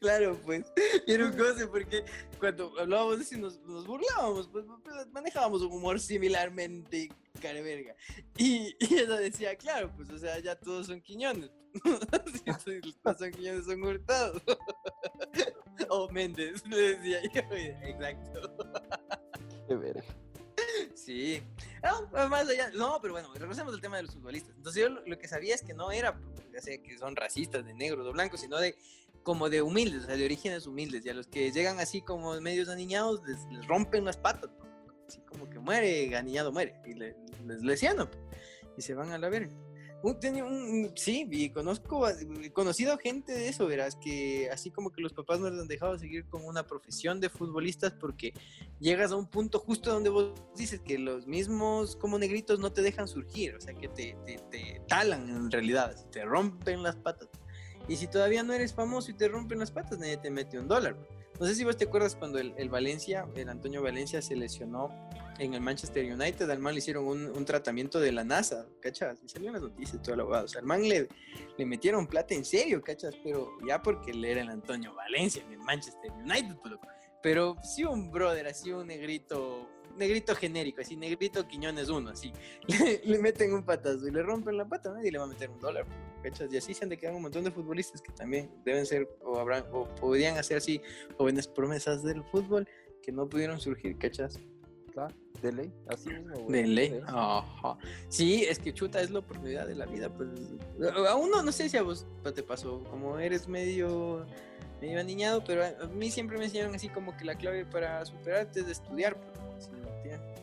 claro, 0.00 0.38
pues. 0.44 0.64
Era 1.06 1.26
un 1.26 1.36
goce 1.36 1.66
porque 1.66 2.04
cuando 2.38 2.72
hablábamos 2.78 3.20
así 3.20 3.36
nos, 3.38 3.60
nos 3.60 3.86
burlábamos, 3.86 4.48
pues, 4.48 4.64
pues, 4.82 5.06
manejábamos 5.08 5.62
un 5.62 5.72
humor 5.72 6.00
similarmente 6.00 7.10
careverga. 7.40 7.94
Y, 8.36 8.76
y 8.78 8.94
ella 8.94 9.16
decía, 9.16 9.56
claro, 9.56 9.90
pues, 9.96 10.10
o 10.10 10.18
sea, 10.18 10.38
ya 10.38 10.56
todos 10.56 10.86
son 10.86 11.00
quiñones. 11.00 11.50
todos 13.04 13.18
son 13.18 13.30
quiñones, 13.32 13.64
son 13.64 13.82
hurtados. 13.82 14.42
o 15.90 16.08
Méndez, 16.10 16.66
le 16.66 16.96
decía 16.96 17.22
yo. 17.22 17.40
Exacto. 17.52 18.56
Qué 19.66 19.76
verga. 19.76 20.04
Sí. 20.94 21.42
No, 21.82 22.28
más 22.28 22.48
allá. 22.48 22.70
No, 22.74 22.98
pero 23.00 23.14
bueno, 23.14 23.32
regresemos 23.34 23.72
al 23.74 23.80
tema 23.80 23.96
de 23.96 24.04
los 24.04 24.14
futbolistas. 24.14 24.54
Entonces 24.56 24.82
yo 24.82 24.88
lo, 24.88 25.18
que 25.18 25.28
sabía 25.28 25.54
es 25.54 25.62
que 25.62 25.74
no 25.74 25.90
era, 25.90 26.18
que 26.62 26.98
son 26.98 27.16
racistas 27.16 27.64
de 27.64 27.74
negros 27.74 28.06
o 28.06 28.12
blancos, 28.12 28.40
sino 28.40 28.58
de 28.58 28.76
como 29.28 29.50
de 29.50 29.60
humildes, 29.60 30.04
o 30.04 30.06
sea, 30.06 30.16
de 30.16 30.24
orígenes 30.24 30.66
humildes, 30.66 31.04
y 31.04 31.10
a 31.10 31.12
los 31.12 31.26
que 31.26 31.52
llegan 31.52 31.78
así 31.80 32.00
como 32.00 32.40
medios 32.40 32.70
aniñados 32.70 33.20
les, 33.26 33.66
rompen 33.66 34.06
las 34.06 34.16
patas. 34.16 34.48
así 35.06 35.20
como 35.20 35.50
que 35.50 35.58
muere, 35.58 36.08
ganiñado 36.08 36.50
muere, 36.50 36.80
y 36.86 36.94
le, 36.94 37.14
les 37.46 37.62
lesiano, 37.62 38.08
y 38.78 38.80
se 38.80 38.94
van 38.94 39.10
a 39.10 39.18
la 39.18 39.28
verga. 39.28 39.54
Un, 40.02 40.18
tenía 40.18 40.46
un, 40.46 40.92
sí, 40.96 41.28
y 41.30 41.50
conozco, 41.50 42.08
he 42.08 42.50
conocido 42.52 42.96
gente 42.96 43.32
de 43.32 43.50
eso, 43.50 43.66
verás, 43.66 43.96
que 43.96 44.48
así 44.50 44.70
como 44.70 44.92
que 44.92 45.02
los 45.02 45.12
papás 45.12 45.40
no 45.40 45.50
les 45.50 45.60
han 45.60 45.68
dejado 45.68 45.98
seguir 45.98 46.24
con 46.30 46.42
una 46.46 46.66
profesión 46.66 47.20
de 47.20 47.28
futbolistas 47.28 47.92
porque 48.00 48.32
llegas 48.80 49.12
a 49.12 49.16
un 49.16 49.26
punto 49.26 49.58
justo 49.58 49.92
donde 49.92 50.08
vos 50.08 50.32
dices 50.56 50.80
que 50.80 50.98
los 50.98 51.26
mismos 51.26 51.96
como 51.96 52.18
negritos 52.18 52.60
no 52.60 52.72
te 52.72 52.80
dejan 52.80 53.06
surgir, 53.06 53.56
o 53.56 53.60
sea, 53.60 53.74
que 53.74 53.88
te, 53.88 54.16
te, 54.24 54.38
te 54.50 54.80
talan 54.88 55.28
en 55.28 55.50
realidad, 55.50 55.94
te 56.10 56.24
rompen 56.24 56.82
las 56.82 56.96
patas. 56.96 57.28
Y 57.88 57.96
si 57.96 58.06
todavía 58.06 58.42
no 58.42 58.52
eres 58.52 58.74
famoso 58.74 59.10
y 59.10 59.14
te 59.14 59.28
rompen 59.28 59.58
las 59.58 59.70
patas, 59.70 59.98
nadie 59.98 60.16
te 60.18 60.30
mete 60.30 60.58
un 60.58 60.68
dólar. 60.68 60.96
No 61.40 61.46
sé 61.46 61.54
si 61.54 61.64
vos 61.64 61.76
te 61.76 61.84
acuerdas 61.84 62.16
cuando 62.16 62.38
el, 62.38 62.52
el 62.56 62.68
Valencia, 62.68 63.26
el 63.34 63.48
Antonio 63.48 63.82
Valencia 63.82 64.20
se 64.20 64.36
lesionó 64.36 64.90
en 65.38 65.54
el 65.54 65.60
Manchester 65.60 66.12
United, 66.12 66.50
al 66.50 66.58
man 66.58 66.74
le 66.74 66.78
hicieron 66.78 67.06
un, 67.06 67.26
un 67.26 67.44
tratamiento 67.44 68.00
de 68.00 68.12
la 68.12 68.24
NASA, 68.24 68.66
¿cachas? 68.80 69.22
Y 69.22 69.28
salieron 69.28 69.54
las 69.54 69.62
noticias 69.62 70.02
todo 70.02 70.16
lo 70.16 70.22
abogado. 70.24 70.44
O 70.46 70.48
sea, 70.48 70.60
al 70.60 70.66
man 70.66 70.82
le, 70.82 71.08
le 71.56 71.66
metieron 71.66 72.06
plata 72.06 72.34
en 72.34 72.44
serio, 72.44 72.82
¿cachas? 72.82 73.14
Pero 73.22 73.56
ya 73.66 73.80
porque 73.80 74.10
él 74.10 74.24
era 74.24 74.40
el 74.40 74.48
Antonio 74.48 74.94
Valencia 74.94 75.42
en 75.46 75.52
el 75.52 75.60
Manchester 75.60 76.10
United, 76.12 76.56
pues, 76.56 76.74
pero 77.22 77.56
sí 77.62 77.84
un 77.84 78.10
brother, 78.10 78.46
así 78.46 78.72
un 78.72 78.86
negrito, 78.86 79.68
negrito 79.96 80.34
genérico, 80.34 80.80
así 80.80 80.96
negrito 80.96 81.46
Quiñones 81.46 81.88
uno, 81.88 82.10
así. 82.10 82.32
Le, 83.04 83.18
meten 83.18 83.52
un 83.54 83.64
patazo 83.64 84.06
y 84.06 84.10
le 84.10 84.22
rompen 84.22 84.56
la 84.56 84.68
pata, 84.68 84.92
nadie 84.92 85.10
le 85.10 85.18
va 85.18 85.24
a 85.24 85.28
meter 85.28 85.50
un 85.50 85.60
dólar, 85.60 85.86
¿cachas? 86.22 86.52
Y 86.52 86.56
así 86.56 86.74
se 86.74 86.84
han 86.84 86.90
de 86.90 86.98
quedar 86.98 87.14
un 87.14 87.22
montón 87.22 87.44
de 87.44 87.50
futbolistas 87.50 88.02
que 88.02 88.12
también 88.12 88.50
deben 88.64 88.86
ser 88.86 89.08
o 89.22 89.38
habrán 89.38 89.64
o 89.72 89.86
podrían 89.96 90.36
hacer 90.36 90.58
así 90.58 90.80
jóvenes 91.16 91.48
promesas 91.48 92.02
del 92.02 92.22
fútbol 92.24 92.68
que 93.02 93.12
no 93.12 93.28
pudieron 93.28 93.60
surgir, 93.60 93.96
¿cachas? 93.98 94.38
de 95.42 95.52
ley, 95.52 95.72
así 95.88 96.08
mismo. 96.08 96.48
De 96.48 96.66
ley, 96.66 97.00
ajá. 97.06 97.78
Sí, 98.08 98.44
es 98.44 98.58
que 98.58 98.72
chuta 98.72 99.00
es 99.00 99.10
la 99.10 99.20
oportunidad 99.20 99.66
de 99.66 99.74
la 99.74 99.86
vida, 99.86 100.12
pues. 100.12 100.28
A 101.08 101.14
uno, 101.14 101.42
no 101.42 101.52
sé 101.52 101.68
si 101.68 101.76
a 101.76 101.82
vos 101.82 102.06
te 102.34 102.42
pasó, 102.42 102.82
como 102.90 103.18
eres 103.18 103.46
medio, 103.46 104.26
medio 104.80 104.98
aniñado, 104.98 105.44
pero 105.44 105.64
a 105.64 105.86
mí 105.86 106.10
siempre 106.10 106.38
me 106.38 106.44
enseñaron 106.44 106.74
así 106.74 106.88
como 106.88 107.16
que 107.16 107.24
la 107.24 107.36
clave 107.36 107.64
para 107.64 108.04
superarte 108.04 108.60
es 108.60 108.66
de 108.66 108.72
estudiar, 108.72 109.16
pues, 109.16 109.64
estudiar. 109.64 110.37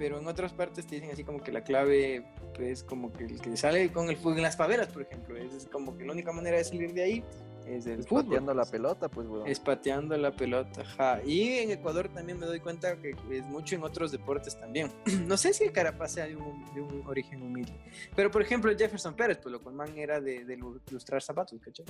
Pero 0.00 0.18
en 0.18 0.26
otras 0.26 0.54
partes 0.54 0.86
te 0.86 0.94
dicen 0.94 1.10
así 1.10 1.24
como 1.24 1.42
que 1.42 1.52
la 1.52 1.62
clave 1.62 2.24
pues 2.54 2.82
como 2.82 3.12
que 3.12 3.24
el 3.24 3.38
que 3.38 3.54
sale 3.54 3.92
con 3.92 4.08
el 4.08 4.16
fútbol 4.16 4.38
en 4.38 4.44
las 4.44 4.56
favelas, 4.56 4.88
por 4.88 5.02
ejemplo, 5.02 5.36
es 5.36 5.68
como 5.70 5.94
que 5.98 6.06
la 6.06 6.12
única 6.12 6.32
manera 6.32 6.56
de 6.56 6.64
salir 6.64 6.94
de 6.94 7.02
ahí 7.02 7.24
es 7.66 7.84
el 7.84 8.04
fútbol. 8.04 8.24
pateando 8.24 8.54
la 8.54 8.64
pelota, 8.64 9.10
pues, 9.10 9.28
weón. 9.28 9.46
Es 9.46 9.60
pateando 9.60 10.16
la 10.16 10.32
pelota, 10.34 10.86
ja. 10.86 11.20
Y 11.22 11.58
en 11.58 11.72
Ecuador 11.72 12.08
también 12.08 12.38
me 12.38 12.46
doy 12.46 12.60
cuenta 12.60 12.96
que 12.96 13.10
es 13.30 13.44
mucho 13.44 13.74
en 13.74 13.82
otros 13.82 14.10
deportes 14.10 14.58
también. 14.58 14.90
no 15.26 15.36
sé 15.36 15.52
si 15.52 15.64
el 15.64 15.72
Carapaz 15.72 16.12
sea 16.12 16.26
de 16.26 16.34
un, 16.34 16.64
de 16.74 16.80
un, 16.80 17.06
origen 17.06 17.42
humilde. 17.42 17.74
Pero, 18.16 18.30
por 18.30 18.40
ejemplo, 18.40 18.70
el 18.70 18.78
Jefferson 18.78 19.14
Pérez, 19.14 19.36
pues 19.36 19.52
lo 19.52 19.60
cual 19.60 19.74
man 19.74 19.98
era 19.98 20.18
de, 20.18 20.46
de 20.46 20.56
lustrar 20.56 21.20
zapatos, 21.20 21.60
¿cachai? 21.60 21.84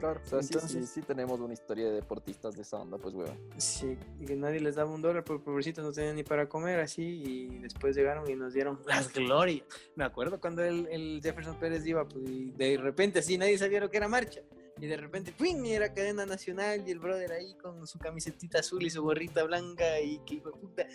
Claro, 0.00 0.20
o 0.24 0.26
sea, 0.26 0.40
Entonces, 0.40 0.70
sí, 0.70 0.80
sí, 0.80 0.86
sí, 0.86 1.02
tenemos 1.02 1.38
una 1.40 1.52
historia 1.52 1.84
de 1.86 1.92
deportistas 1.92 2.56
de 2.56 2.62
esa 2.62 2.78
onda, 2.78 2.96
pues, 2.96 3.14
weón. 3.14 3.38
Sí, 3.58 3.98
y 4.18 4.24
que 4.24 4.34
nadie 4.34 4.58
les 4.58 4.74
daba 4.74 4.90
un 4.90 5.02
dólar, 5.02 5.24
por 5.24 5.42
pobrecitos 5.42 5.84
no 5.84 5.92
tenían 5.92 6.16
ni 6.16 6.22
para 6.22 6.48
comer, 6.48 6.80
así, 6.80 7.02
y 7.02 7.58
después 7.58 7.94
llegaron 7.94 8.28
y 8.30 8.34
nos 8.34 8.54
dieron 8.54 8.80
las 8.86 9.12
glorias. 9.12 9.66
Me 9.94 10.04
acuerdo 10.04 10.40
cuando 10.40 10.64
el, 10.64 10.88
el 10.88 11.20
Jefferson 11.22 11.58
Pérez 11.60 11.86
iba, 11.86 12.08
pues, 12.08 12.28
y 12.28 12.50
de 12.52 12.78
repente 12.78 13.18
así 13.18 13.36
nadie 13.36 13.58
sabía 13.58 13.78
lo 13.80 13.90
que 13.90 13.98
era 13.98 14.08
marcha. 14.08 14.40
Y 14.80 14.86
de 14.86 14.96
repente, 14.96 15.32
¡pum! 15.32 15.62
era 15.66 15.92
cadena 15.92 16.24
nacional 16.24 16.82
y 16.86 16.90
el 16.90 16.98
brother 16.98 17.32
ahí 17.32 17.54
con 17.56 17.86
su 17.86 17.98
camisetita 17.98 18.60
azul 18.60 18.82
y 18.82 18.88
su 18.88 19.02
gorrita 19.02 19.42
blanca 19.44 20.00
y 20.00 20.18
qué 20.24 20.38
puta. 20.38 20.86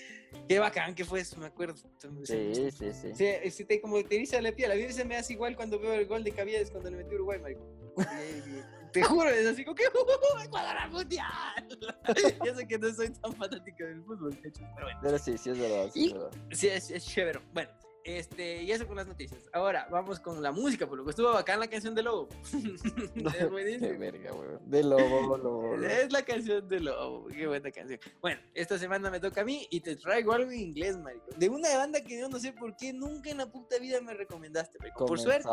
Qué 0.49 0.57
bacán 0.57 0.95
que 0.95 1.05
fue 1.05 1.19
eso, 1.19 1.39
me 1.39 1.45
acuerdo. 1.45 1.75
Sí, 2.23 2.71
sí, 2.71 2.91
sí. 2.93 3.51
sí 3.51 3.65
te, 3.65 3.79
como 3.79 4.03
te 4.03 4.15
dice 4.15 4.41
la 4.41 4.51
piel. 4.51 4.71
A 4.71 4.75
mí 4.75 4.91
se 4.91 5.05
me 5.05 5.15
hace 5.15 5.33
igual 5.33 5.55
cuando 5.55 5.77
veo 5.77 5.93
el 5.93 6.07
gol 6.07 6.23
de 6.23 6.31
Caviedes 6.31 6.71
cuando 6.71 6.89
le 6.89 6.97
metió 6.97 7.15
Uruguay, 7.15 7.39
marico. 7.39 7.61
te 8.95 9.03
juro, 9.03 9.29
es 9.29 9.45
así 9.45 9.65
como 9.65 9.75
que 9.75 9.83
¡Uh, 9.83 10.39
Ecuador 10.39 10.77
al 10.77 10.89
mundial. 10.89 11.67
Yo 12.45 12.55
sé 12.55 12.67
que 12.67 12.79
no 12.79 12.93
soy 12.93 13.09
tan 13.09 13.33
fanático 13.33 13.83
del 13.83 14.01
fútbol, 14.03 14.37
pero 14.41 14.85
bueno. 14.85 14.99
Pero 15.01 15.17
sí, 15.19 15.37
sí 15.37 15.49
es 15.49 15.59
verdad. 15.59 15.89
Sí, 15.93 16.05
es, 16.05 16.13
verdad. 16.13 16.31
sí 16.51 16.67
es, 16.67 16.91
es 16.91 17.05
chévere. 17.05 17.41
Bueno, 17.53 17.69
este, 18.05 18.61
y 18.61 18.71
eso 18.71 18.85
con 18.85 18.97
las 18.97 19.07
noticias. 19.07 19.49
Ahora, 19.51 19.87
vamos 19.89 20.19
con 20.19 20.39
la 20.39 20.51
música, 20.51 20.87
por 20.87 20.95
lo 20.95 21.03
que 21.03 21.09
estuvo 21.09 21.33
bacán 21.33 21.59
la 21.59 21.67
canción 21.67 21.95
de 21.95 22.03
Lobo. 22.03 22.29
es 22.53 23.49
buenísimo. 23.49 23.87
Qué 23.87 23.97
verga, 23.97 24.31
weón. 24.31 24.59
De 24.69 24.83
Lobo, 24.83 25.37
Lobo, 25.37 25.75
Es 25.83 26.13
la 26.13 26.21
canción 26.21 26.67
de 26.67 26.81
Lobo. 26.81 27.27
Qué 27.29 27.47
buena 27.47 27.71
canción. 27.71 27.99
Bueno, 28.21 28.39
esta 28.53 28.77
semana 28.77 29.09
me 29.09 29.19
toca 29.19 29.41
a 29.41 29.43
mí 29.43 29.65
y 29.71 29.79
te 29.79 29.95
traigo 29.95 30.33
algo 30.33 30.51
en 30.51 30.59
inglés, 30.59 30.99
marico. 30.99 31.25
De 31.35 31.49
una 31.49 31.75
banda 31.77 31.99
que 31.99 32.19
yo 32.19 32.29
no 32.29 32.39
sé 32.39 32.53
por 32.53 32.77
qué 32.77 32.93
nunca 32.93 33.31
en 33.31 33.39
la 33.39 33.51
puta 33.51 33.79
vida 33.79 33.99
me 34.01 34.13
recomendaste, 34.13 34.77
marico. 34.77 35.07
Por 35.07 35.19
suerte. 35.19 35.49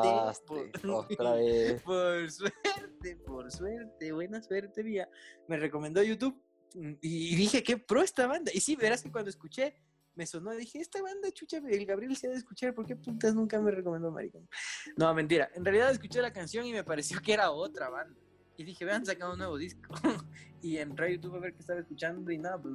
Por... 0.47 0.71
Otra 0.91 1.33
vez. 1.37 1.81
por 1.81 2.31
suerte, 2.31 3.17
por 3.25 3.51
suerte, 3.51 4.13
buena 4.13 4.43
suerte 4.43 4.85
mía. 4.85 5.09
Me 5.49 5.57
recomendó 5.57 6.03
YouTube 6.03 6.39
y 6.75 7.35
dije, 7.35 7.63
qué 7.63 7.79
pro 7.79 8.03
esta 8.03 8.27
banda. 8.27 8.51
Y 8.53 8.61
sí, 8.61 8.77
verás 8.77 9.03
que 9.03 9.11
cuando 9.11 9.31
escuché 9.31 9.75
me 10.15 10.27
sonó, 10.27 10.53
dije, 10.53 10.79
esta 10.79 11.01
banda 11.03 11.31
chucha, 11.33 11.59
el 11.59 11.87
Gabriel 11.87 12.17
se 12.17 12.27
ha 12.27 12.31
de 12.31 12.37
escuchar, 12.37 12.75
¿por 12.75 12.87
qué 12.87 12.97
puntas 12.97 13.35
nunca 13.35 13.61
me 13.61 13.71
recomendó 13.71 14.11
Maricón? 14.11 14.49
No, 14.97 15.13
mentira, 15.15 15.51
en 15.55 15.65
realidad 15.65 15.91
escuché 15.91 16.21
la 16.21 16.33
canción 16.33 16.67
y 16.67 16.73
me 16.73 16.85
pareció 16.85 17.21
que 17.21 17.33
era 17.33 17.51
otra 17.51 17.89
banda. 17.89 18.19
Y 18.57 18.65
dije, 18.65 18.85
vean, 18.85 19.05
sacado 19.07 19.33
un 19.33 19.39
nuevo 19.39 19.57
disco. 19.57 19.93
y 20.63 20.77
entré 20.77 21.07
a 21.07 21.11
YouTube 21.11 21.37
a 21.37 21.41
ver 21.41 21.55
qué 21.55 21.61
estaba 21.61 21.81
escuchando 21.81 22.31
y 22.31 22.39
nada, 22.39 22.61
pues 22.61 22.75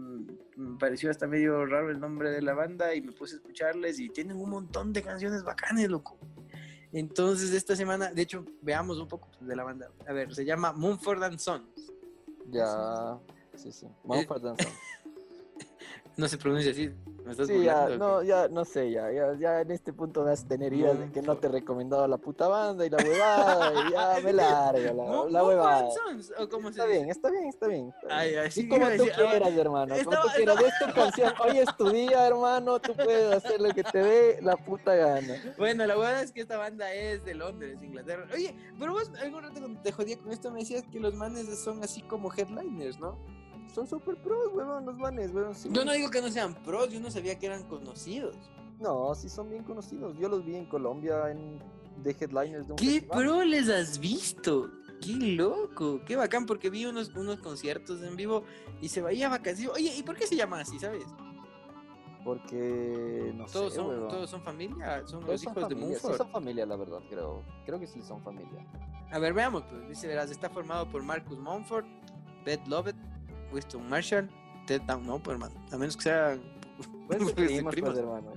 me 0.55 0.77
pareció 0.77 1.09
hasta 1.11 1.27
medio 1.27 1.65
raro 1.65 1.91
el 1.91 1.99
nombre 1.99 2.31
de 2.31 2.41
la 2.41 2.53
banda 2.53 2.93
y 2.95 3.01
me 3.01 3.11
puse 3.11 3.35
a 3.35 3.37
escucharles 3.37 3.99
y 3.99 4.09
tienen 4.09 4.37
un 4.37 4.49
montón 4.49 4.91
de 4.91 5.03
canciones 5.03 5.43
bacanes, 5.43 5.89
loco. 5.89 6.17
Entonces 6.91 7.51
esta 7.53 7.75
semana, 7.75 8.11
de 8.11 8.21
hecho, 8.21 8.43
veamos 8.61 8.97
un 8.97 9.07
poco 9.07 9.29
de 9.39 9.55
la 9.55 9.63
banda. 9.63 9.91
A 10.07 10.13
ver, 10.13 10.33
se 10.33 10.43
llama 10.43 10.73
Moonford 10.73 11.23
and 11.23 11.37
Sons. 11.37 11.93
Ya, 12.47 13.19
sí, 13.55 13.71
sí. 13.71 13.87
Moonford 14.03 14.47
and 14.47 14.61
Sons. 14.61 14.75
No 16.17 16.27
se 16.27 16.37
pronuncia 16.37 16.71
así. 16.71 16.91
¿Me 17.23 17.31
estás 17.33 17.47
sí, 17.47 17.61
ya, 17.61 17.89
no, 17.89 18.23
ya, 18.23 18.47
no 18.47 18.63
sé, 18.63 18.89
ya, 18.89 19.11
ya, 19.11 19.33
ya 19.37 19.59
en 19.59 19.71
este 19.71 19.91
punto 19.91 20.23
me 20.23 20.31
has 20.31 20.47
tenido 20.47 20.93
de 20.95 21.11
que 21.11 21.21
no 21.21 21.35
te 21.35 21.47
he 21.47 21.49
recomendado 21.49 22.07
la 22.07 22.17
puta 22.17 22.47
banda 22.47 22.85
y 22.85 22.89
la 22.89 22.97
huevada, 23.03 23.73
y 23.73 23.91
ya 23.91 24.19
me 24.23 24.31
larga 24.31 24.93
la, 24.93 25.25
la 25.29 25.43
huevada. 25.43 25.89
¿o 26.39 26.47
cómo 26.47 26.69
está, 26.69 26.83
se 26.83 26.89
bien, 26.89 27.09
está 27.09 27.29
bien, 27.29 27.49
está 27.49 27.67
bien, 27.67 27.89
está 27.89 28.07
bien. 28.07 28.39
Ay, 28.39 28.49
y 28.55 28.69
como 28.69 28.87
tú 28.91 29.03
quieras, 29.13 29.57
hermano, 29.57 29.95
como 30.05 30.21
tú 30.21 30.27
quieras. 30.37 30.57
De 30.57 30.67
esta 30.67 30.93
canción, 30.93 31.33
hoy 31.43 31.57
es 31.57 31.75
tu 31.75 31.89
día, 31.89 32.27
hermano, 32.27 32.79
tú 32.79 32.93
puedes 32.95 33.33
hacer 33.33 33.59
lo 33.59 33.73
que 33.73 33.83
te 33.83 33.97
dé 33.97 34.39
la 34.41 34.55
puta 34.55 34.95
gana. 34.95 35.53
Bueno, 35.57 35.85
la 35.85 35.97
huevada 35.97 36.21
es 36.21 36.31
que 36.31 36.39
esta 36.39 36.57
banda 36.57 36.93
es 36.93 37.25
de 37.25 37.35
Londres, 37.35 37.83
Inglaterra. 37.83 38.25
Oye, 38.33 38.55
pero 38.79 38.93
vos 38.93 39.11
algún 39.21 39.43
rato 39.43 39.59
cuando 39.59 39.81
te 39.81 39.91
jodía 39.91 40.17
con 40.17 40.31
esto 40.31 40.49
me 40.49 40.61
decías 40.61 40.85
que 40.89 41.01
los 41.01 41.13
manes 41.13 41.59
son 41.59 41.83
así 41.83 42.01
como 42.03 42.31
headliners, 42.33 42.97
¿no? 42.99 43.19
Son 43.73 43.87
super 43.87 44.15
pros, 44.17 44.53
weón, 44.53 44.85
los 44.85 44.97
manes, 44.97 45.33
weón. 45.33 45.55
Sí, 45.55 45.69
yo 45.71 45.85
no 45.85 45.93
digo 45.93 46.09
que 46.09 46.21
no 46.21 46.29
sean 46.29 46.53
pros, 46.63 46.89
yo 46.89 46.99
no 46.99 47.11
sabía 47.11 47.37
que 47.37 47.45
eran 47.45 47.63
conocidos. 47.63 48.35
No, 48.79 49.13
sí 49.15 49.29
son 49.29 49.49
bien 49.49 49.63
conocidos. 49.63 50.15
Yo 50.17 50.29
los 50.29 50.45
vi 50.45 50.55
en 50.55 50.65
Colombia 50.65 51.31
en 51.31 51.59
de 52.03 52.11
headliners 52.11 52.67
de 52.67 52.73
un 52.73 52.77
¿Qué 52.77 53.01
pro 53.01 53.43
les 53.43 53.69
has 53.69 53.99
visto? 53.99 54.69
Qué 55.01 55.13
loco, 55.13 56.01
qué 56.05 56.15
bacán, 56.15 56.45
porque 56.45 56.69
vi 56.69 56.85
unos, 56.85 57.09
unos 57.15 57.39
conciertos 57.39 58.01
en 58.01 58.15
vivo 58.15 58.43
y 58.81 58.89
se 58.89 59.01
veía 59.01 59.29
vacaciones. 59.29 59.75
Oye, 59.75 59.93
¿y 59.95 60.03
por 60.03 60.15
qué 60.15 60.25
se 60.25 60.35
llama 60.35 60.59
así, 60.59 60.79
sabes? 60.79 61.05
Porque 62.23 63.31
no 63.35 63.45
todos 63.45 63.73
sé, 63.73 63.79
son, 63.79 64.07
todos 64.09 64.29
son 64.29 64.41
familia, 64.41 65.05
son 65.07 65.25
los 65.25 65.41
hijos 65.41 65.53
familia, 65.53 65.69
de 65.69 65.75
Mumford. 65.75 66.11
Sí 66.11 66.17
son 66.17 66.29
familia, 66.29 66.65
la 66.65 66.75
verdad, 66.75 66.99
creo. 67.09 67.43
Creo 67.65 67.79
que 67.79 67.87
sí 67.87 68.01
son 68.01 68.21
familia. 68.21 68.65
A 69.11 69.19
ver, 69.19 69.33
veamos, 69.33 69.63
pues 69.69 69.87
dice, 69.87 70.07
verás, 70.07 70.29
está 70.29 70.49
formado 70.49 70.89
por 70.89 71.03
Marcus 71.03 71.37
Mumford, 71.39 71.85
Beth 72.43 72.67
Lovett, 72.67 72.96
Winston 73.51 73.87
Marshall, 73.89 74.29
Ted 74.65 74.81
Down, 74.83 75.05
no, 75.05 75.19
pues 75.19 75.35
hermano, 75.35 75.55
a 75.71 75.77
menos 75.77 75.95
que 75.95 76.03
sea 76.03 76.37
pues, 77.07 77.33
primos, 77.33 77.75
pues, 77.75 77.97
hermano. 77.97 78.33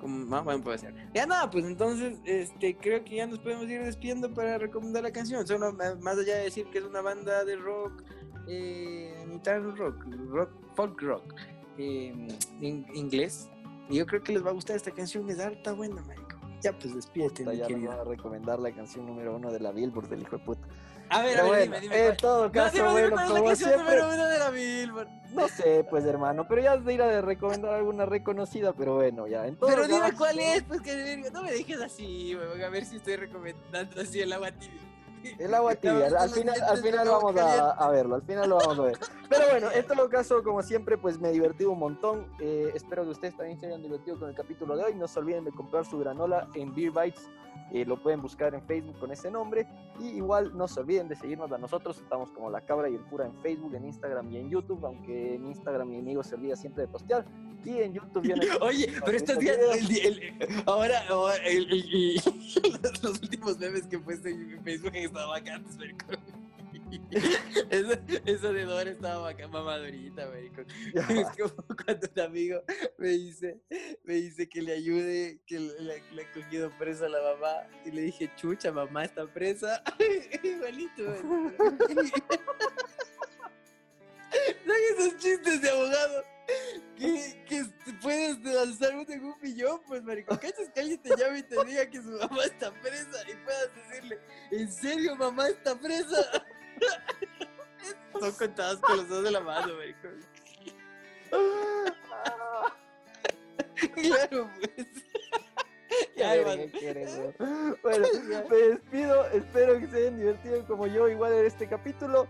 Como, 0.00 0.42
bueno, 0.42 0.64
puede 0.64 0.78
ser. 0.78 0.94
Ya 1.14 1.26
nada, 1.26 1.48
pues 1.48 1.64
entonces, 1.64 2.18
este, 2.24 2.76
creo 2.76 3.04
que 3.04 3.16
ya 3.16 3.26
nos 3.28 3.38
podemos 3.38 3.68
ir 3.70 3.84
despidiendo 3.84 4.34
para 4.34 4.58
recomendar 4.58 5.04
la 5.04 5.12
canción. 5.12 5.46
Solo 5.46 5.72
más 5.72 6.18
allá 6.18 6.38
de 6.38 6.44
decir 6.44 6.66
que 6.70 6.78
es 6.78 6.84
una 6.84 7.02
banda 7.02 7.44
de 7.44 7.54
rock, 7.54 8.02
eh, 8.48 9.14
ni 9.28 9.38
tan 9.38 9.76
rock, 9.76 10.04
rock, 10.28 10.50
folk 10.74 11.00
rock, 11.02 11.34
eh, 11.78 12.12
inglés. 12.60 13.48
Y 13.88 13.98
yo 13.98 14.06
creo 14.06 14.22
que 14.24 14.32
les 14.32 14.44
va 14.44 14.50
a 14.50 14.54
gustar 14.54 14.74
esta 14.74 14.90
canción, 14.90 15.28
es 15.30 15.38
harta 15.38 15.72
buena, 15.72 16.02
marico. 16.02 16.36
Ya, 16.62 16.76
pues 16.76 16.94
despídete, 16.94 17.44
Ya 17.56 17.68
nos 17.68 17.94
a 17.94 18.04
recomendar 18.04 18.58
la 18.58 18.72
canción 18.72 19.06
número 19.06 19.36
uno 19.36 19.52
de 19.52 19.60
la 19.60 19.72
Billboard 19.72 20.08
del 20.08 20.22
hijo 20.22 20.38
de 20.38 20.44
puta. 20.44 20.66
A 21.08 21.22
ver, 21.22 21.40
a 21.40 21.42
ver, 21.44 21.62
dime, 21.64 21.80
dime. 21.80 22.06
En 22.06 22.16
todo 22.16 22.50
caso, 22.50 22.84
no, 22.84 22.92
bueno, 22.92 23.16
como 23.28 23.54
siempre. 23.54 23.96
De 23.96 24.38
la 24.38 24.50
Billboard. 24.50 25.08
No 25.32 25.48
sé, 25.48 25.84
pues 25.88 26.04
hermano, 26.04 26.46
pero 26.46 26.62
ya 26.62 26.76
de 26.76 26.92
ir 26.92 27.02
a 27.02 27.20
recomendar 27.22 27.72
alguna 27.72 28.04
reconocida, 28.04 28.72
pero 28.72 28.96
bueno, 28.96 29.26
ya. 29.26 29.46
En 29.46 29.56
todo 29.56 29.70
pero 29.70 29.86
dime 29.86 30.12
cuál 30.16 30.38
es, 30.38 30.62
pues 30.62 30.82
que 30.82 31.22
no 31.32 31.42
me 31.42 31.52
dejes 31.52 31.80
así, 31.80 32.34
weón, 32.34 32.62
a 32.62 32.68
ver 32.68 32.84
si 32.84 32.96
estoy 32.96 33.16
recomendando 33.16 34.00
así 34.00 34.20
el 34.20 34.32
agua 34.32 34.52
tibia. 34.52 34.80
El 35.38 35.54
agua 35.54 35.74
tibia. 35.74 36.08
al 36.18 36.30
final, 36.30 36.60
al 36.60 36.78
final 36.78 37.08
vamos 37.08 37.36
a, 37.36 37.90
verlo, 37.90 38.16
al 38.16 38.22
final 38.22 38.50
lo 38.50 38.56
vamos 38.56 38.78
a 38.78 38.82
ver. 38.82 38.98
Pero 39.28 39.48
bueno, 39.50 39.70
en 39.72 39.86
todo 39.86 40.08
caso, 40.08 40.42
como 40.42 40.62
siempre, 40.62 40.98
pues 40.98 41.18
me 41.18 41.30
he 41.30 41.32
divertido 41.32 41.70
un 41.70 41.78
montón. 41.78 42.26
Eh, 42.40 42.72
espero 42.74 43.04
que 43.04 43.10
ustedes 43.10 43.36
también 43.36 43.58
se 43.58 43.66
hayan 43.66 43.82
divertido 43.82 44.18
con 44.18 44.28
el 44.28 44.34
capítulo 44.34 44.76
de 44.76 44.84
hoy. 44.84 44.94
No 44.94 45.06
se 45.08 45.18
olviden 45.18 45.44
de 45.44 45.52
comprar 45.52 45.84
su 45.84 45.98
granola 45.98 46.48
en 46.54 46.74
Beer 46.74 46.90
Bites. 46.90 47.30
Eh, 47.72 47.86
lo 47.86 48.02
pueden 48.02 48.20
buscar 48.20 48.54
en 48.54 48.62
Facebook 48.62 48.98
con 48.98 49.10
ese 49.10 49.30
nombre. 49.30 49.66
Y 49.98 50.08
igual 50.08 50.56
no 50.56 50.68
se 50.68 50.80
olviden 50.80 51.08
de 51.08 51.16
seguirnos 51.16 51.50
a 51.52 51.58
nosotros. 51.58 51.98
Estamos 51.98 52.30
como 52.32 52.50
La 52.50 52.60
Cabra 52.60 52.88
y 52.90 52.94
el 52.94 53.02
Cura 53.02 53.24
en 53.26 53.34
Facebook, 53.42 53.74
en 53.74 53.86
Instagram 53.86 54.30
y 54.30 54.36
en 54.38 54.50
YouTube. 54.50 54.84
Aunque 54.84 55.36
en 55.36 55.46
Instagram 55.46 55.88
mi 55.88 55.98
amigo 55.98 56.22
se 56.22 56.34
olvida 56.34 56.54
siempre 56.56 56.82
de 56.82 56.88
postear. 56.88 57.24
Y 57.64 57.78
en 57.78 57.94
YouTube 57.94 58.22
viene. 58.22 58.46
Oye, 58.60 58.92
pero 59.04 59.16
estos 59.16 59.38
días. 59.38 59.56
ahora, 60.66 61.02
los 63.02 63.22
últimos 63.22 63.58
memes 63.58 63.86
que 63.86 63.98
puse 63.98 64.30
en 64.30 64.62
Facebook 64.62 64.92
estaban 64.94 65.28
bacantes, 65.30 65.78
eso, 67.70 67.92
eso, 68.24 68.52
de 68.52 68.64
Dora 68.64 68.90
estaba 68.90 69.32
mamadurita, 69.48 70.26
marico. 70.26 70.62
Es 70.94 71.28
como 71.36 71.66
cuando 71.84 72.08
un 72.14 72.20
amigo 72.20 72.62
me 72.98 73.08
dice, 73.08 73.60
me 74.04 74.14
dice 74.14 74.48
que 74.48 74.62
le 74.62 74.72
ayude, 74.72 75.40
que 75.46 75.58
le, 75.58 76.02
le 76.12 76.22
ha 76.22 76.32
cogido 76.32 76.70
presa 76.78 77.06
a 77.06 77.08
la 77.08 77.22
mamá. 77.22 77.68
Y 77.84 77.90
le 77.92 78.02
dije, 78.02 78.30
chucha, 78.36 78.72
mamá 78.72 79.04
está 79.04 79.26
presa. 79.26 79.82
Igualito, 80.42 81.16
¿Son 84.64 84.76
esos 84.98 85.18
chistes 85.18 85.60
de 85.60 85.70
abogado? 85.70 86.24
Que, 86.96 87.44
que 87.46 87.64
puedes 88.00 88.38
lanzar 88.40 88.94
un 88.96 89.06
un 89.10 89.34
millón, 89.40 89.80
pues, 89.86 90.02
marico. 90.02 90.38
¿Cachas 90.38 90.68
que 90.74 90.80
alguien 90.80 91.00
te 91.00 91.10
llame 91.16 91.38
y 91.38 91.42
te 91.42 91.64
diga 91.64 91.86
que 91.88 92.02
su 92.02 92.10
mamá 92.10 92.44
está 92.44 92.72
presa 92.80 93.22
y 93.30 93.34
puedas 93.44 93.70
decirle, 93.74 94.18
¿en 94.50 94.72
serio 94.72 95.16
mamá 95.16 95.48
está 95.48 95.78
presa? 95.78 96.44
Son 98.18 98.32
contadas 98.32 98.78
con 98.78 98.96
los 98.98 99.08
dos 99.08 99.24
de 99.24 99.30
la 99.30 99.40
mano, 99.40 99.74
marico. 99.76 100.08
claro, 103.94 104.50
pues. 104.58 104.86
Ya, 106.16 106.42
bueno, 106.42 106.64
me 108.48 108.56
despido. 108.56 109.26
Espero 109.30 109.78
que 109.78 109.86
se 109.88 109.96
hayan 109.96 110.16
divertido 110.16 110.64
como 110.66 110.86
yo, 110.86 111.08
igual 111.08 111.32
en 111.32 111.46
este 111.46 111.66
capítulo. 111.66 112.26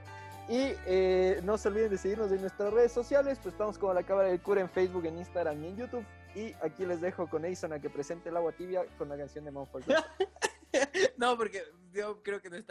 Y 0.49 0.75
eh, 0.87 1.41
no 1.45 1.57
se 1.57 1.69
olviden 1.69 1.91
de 1.91 1.99
seguirnos 1.99 2.33
en 2.33 2.41
nuestras 2.41 2.73
redes 2.73 2.93
sociales. 2.93 3.39
Pues 3.43 3.55
estamos 3.55 3.79
como 3.79 3.95
la 3.95 4.03
Cámara 4.03 4.29
del 4.29 4.41
Cura 4.41 4.61
en 4.61 4.69
Facebook, 4.69 5.07
en 5.07 5.19
Instagram 5.19 5.63
y 5.63 5.69
en 5.69 5.77
YouTube. 5.77 6.05
Y 6.35 6.55
aquí 6.63 6.87
les 6.87 7.01
dejo 7.01 7.29
con 7.29 7.45
Edison 7.45 7.73
a 7.73 7.81
que 7.81 7.91
presente 7.91 8.31
el 8.31 8.37
agua 8.37 8.53
tibia 8.53 8.85
con 8.99 9.09
la 9.09 9.17
canción 9.17 9.45
de 9.45 9.51
Mountford. 9.51 9.85
no, 11.17 11.37
porque 11.37 11.63
yo 11.93 12.23
creo 12.23 12.41
que 12.41 12.51
no 12.51 12.57
es 12.57 12.65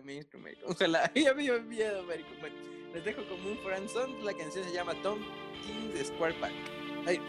tan, 0.00 0.04
mainstream. 0.04 0.44
Ojalá. 0.66 1.10
Ya 1.14 1.34
me 1.34 1.42
dio 1.42 1.62
miedo, 1.62 2.04
Bueno, 2.04 2.56
les 2.94 3.04
dejo 3.04 3.22
Moon 3.42 3.58
for 3.58 3.88
Son. 3.88 4.24
La 4.24 4.34
canción 4.34 4.64
se 4.64 4.72
llama 4.72 4.94
Tom 5.02 5.18
King 5.64 5.92
de 5.92 6.04
Square 6.04 6.34
Park. 6.34 6.54
Adiós. 7.06 7.22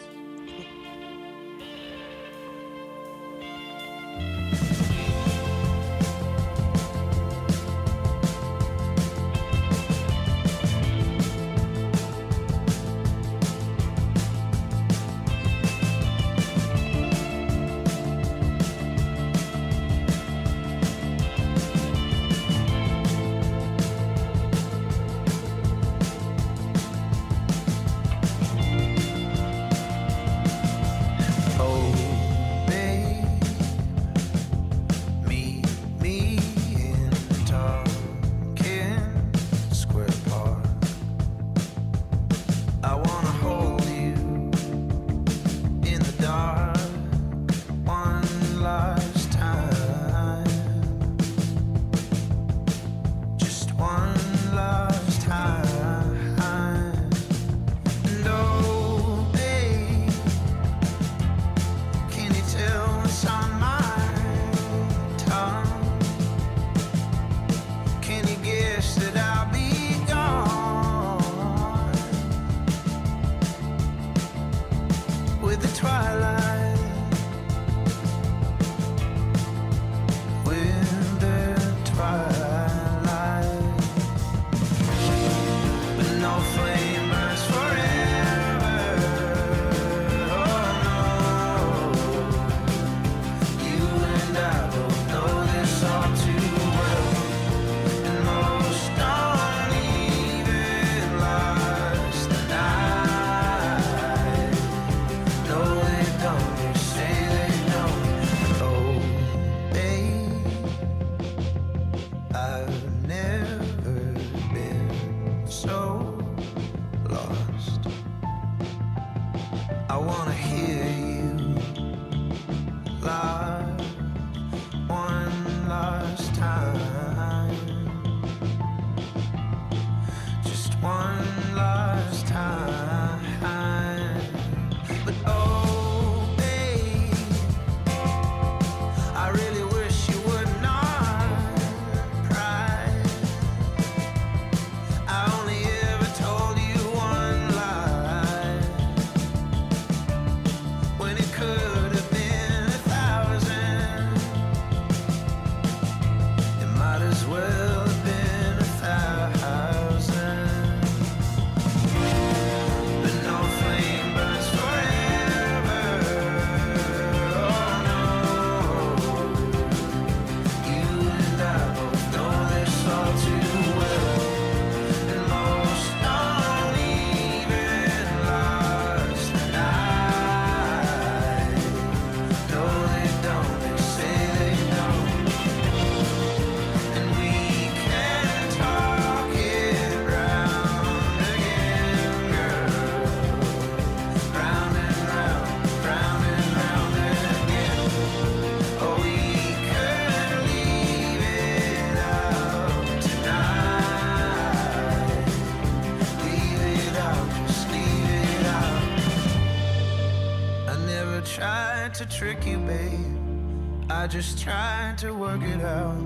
To 215.04 215.14
work 215.14 215.42
it 215.42 215.60
out, 215.60 216.00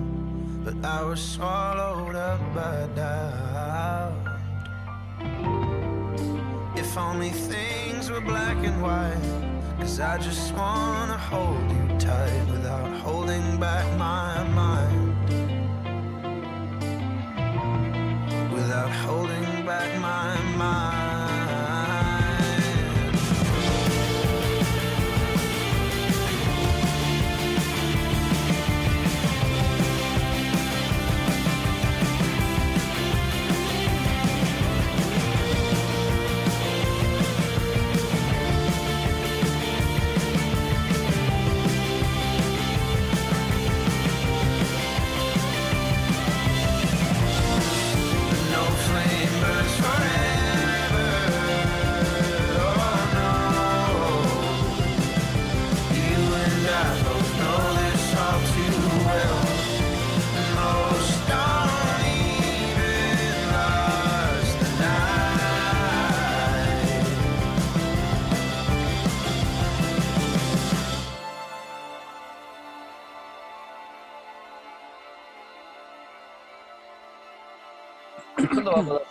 but 0.65 0.73
I 0.83 1.03
was 1.03 1.21
swallowed 1.21 2.15
up 2.15 2.39
by 2.55 2.87
doubt. 2.95 4.39
If 6.75 6.97
only 6.97 7.29
things 7.29 8.09
were 8.09 8.21
black 8.21 8.57
and 8.65 8.81
white, 8.81 9.21
cause 9.79 9.99
I 9.99 10.17
just 10.17 10.51
wanna 10.55 11.15
hold 11.15 11.66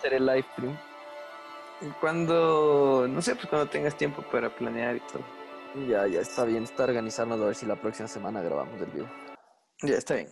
hacer 0.06 0.14
el 0.14 0.26
live 0.26 0.44
stream? 0.52 0.76
Cuando, 2.00 3.06
no 3.08 3.20
sé, 3.20 3.34
pues 3.34 3.46
cuando 3.46 3.68
tengas 3.68 3.96
tiempo 3.96 4.22
para 4.22 4.54
planear 4.54 4.96
y 4.96 5.00
todo. 5.00 5.22
Ya, 5.88 6.06
ya 6.06 6.20
está 6.20 6.44
bien, 6.44 6.64
está 6.64 6.84
organizando 6.84 7.34
a 7.34 7.48
ver 7.48 7.54
si 7.54 7.66
la 7.66 7.76
próxima 7.76 8.08
semana 8.08 8.40
grabamos 8.40 8.80
el 8.80 8.90
video. 8.90 9.10
Ya 9.82 9.96
está 9.96 10.14
bien. 10.14 10.28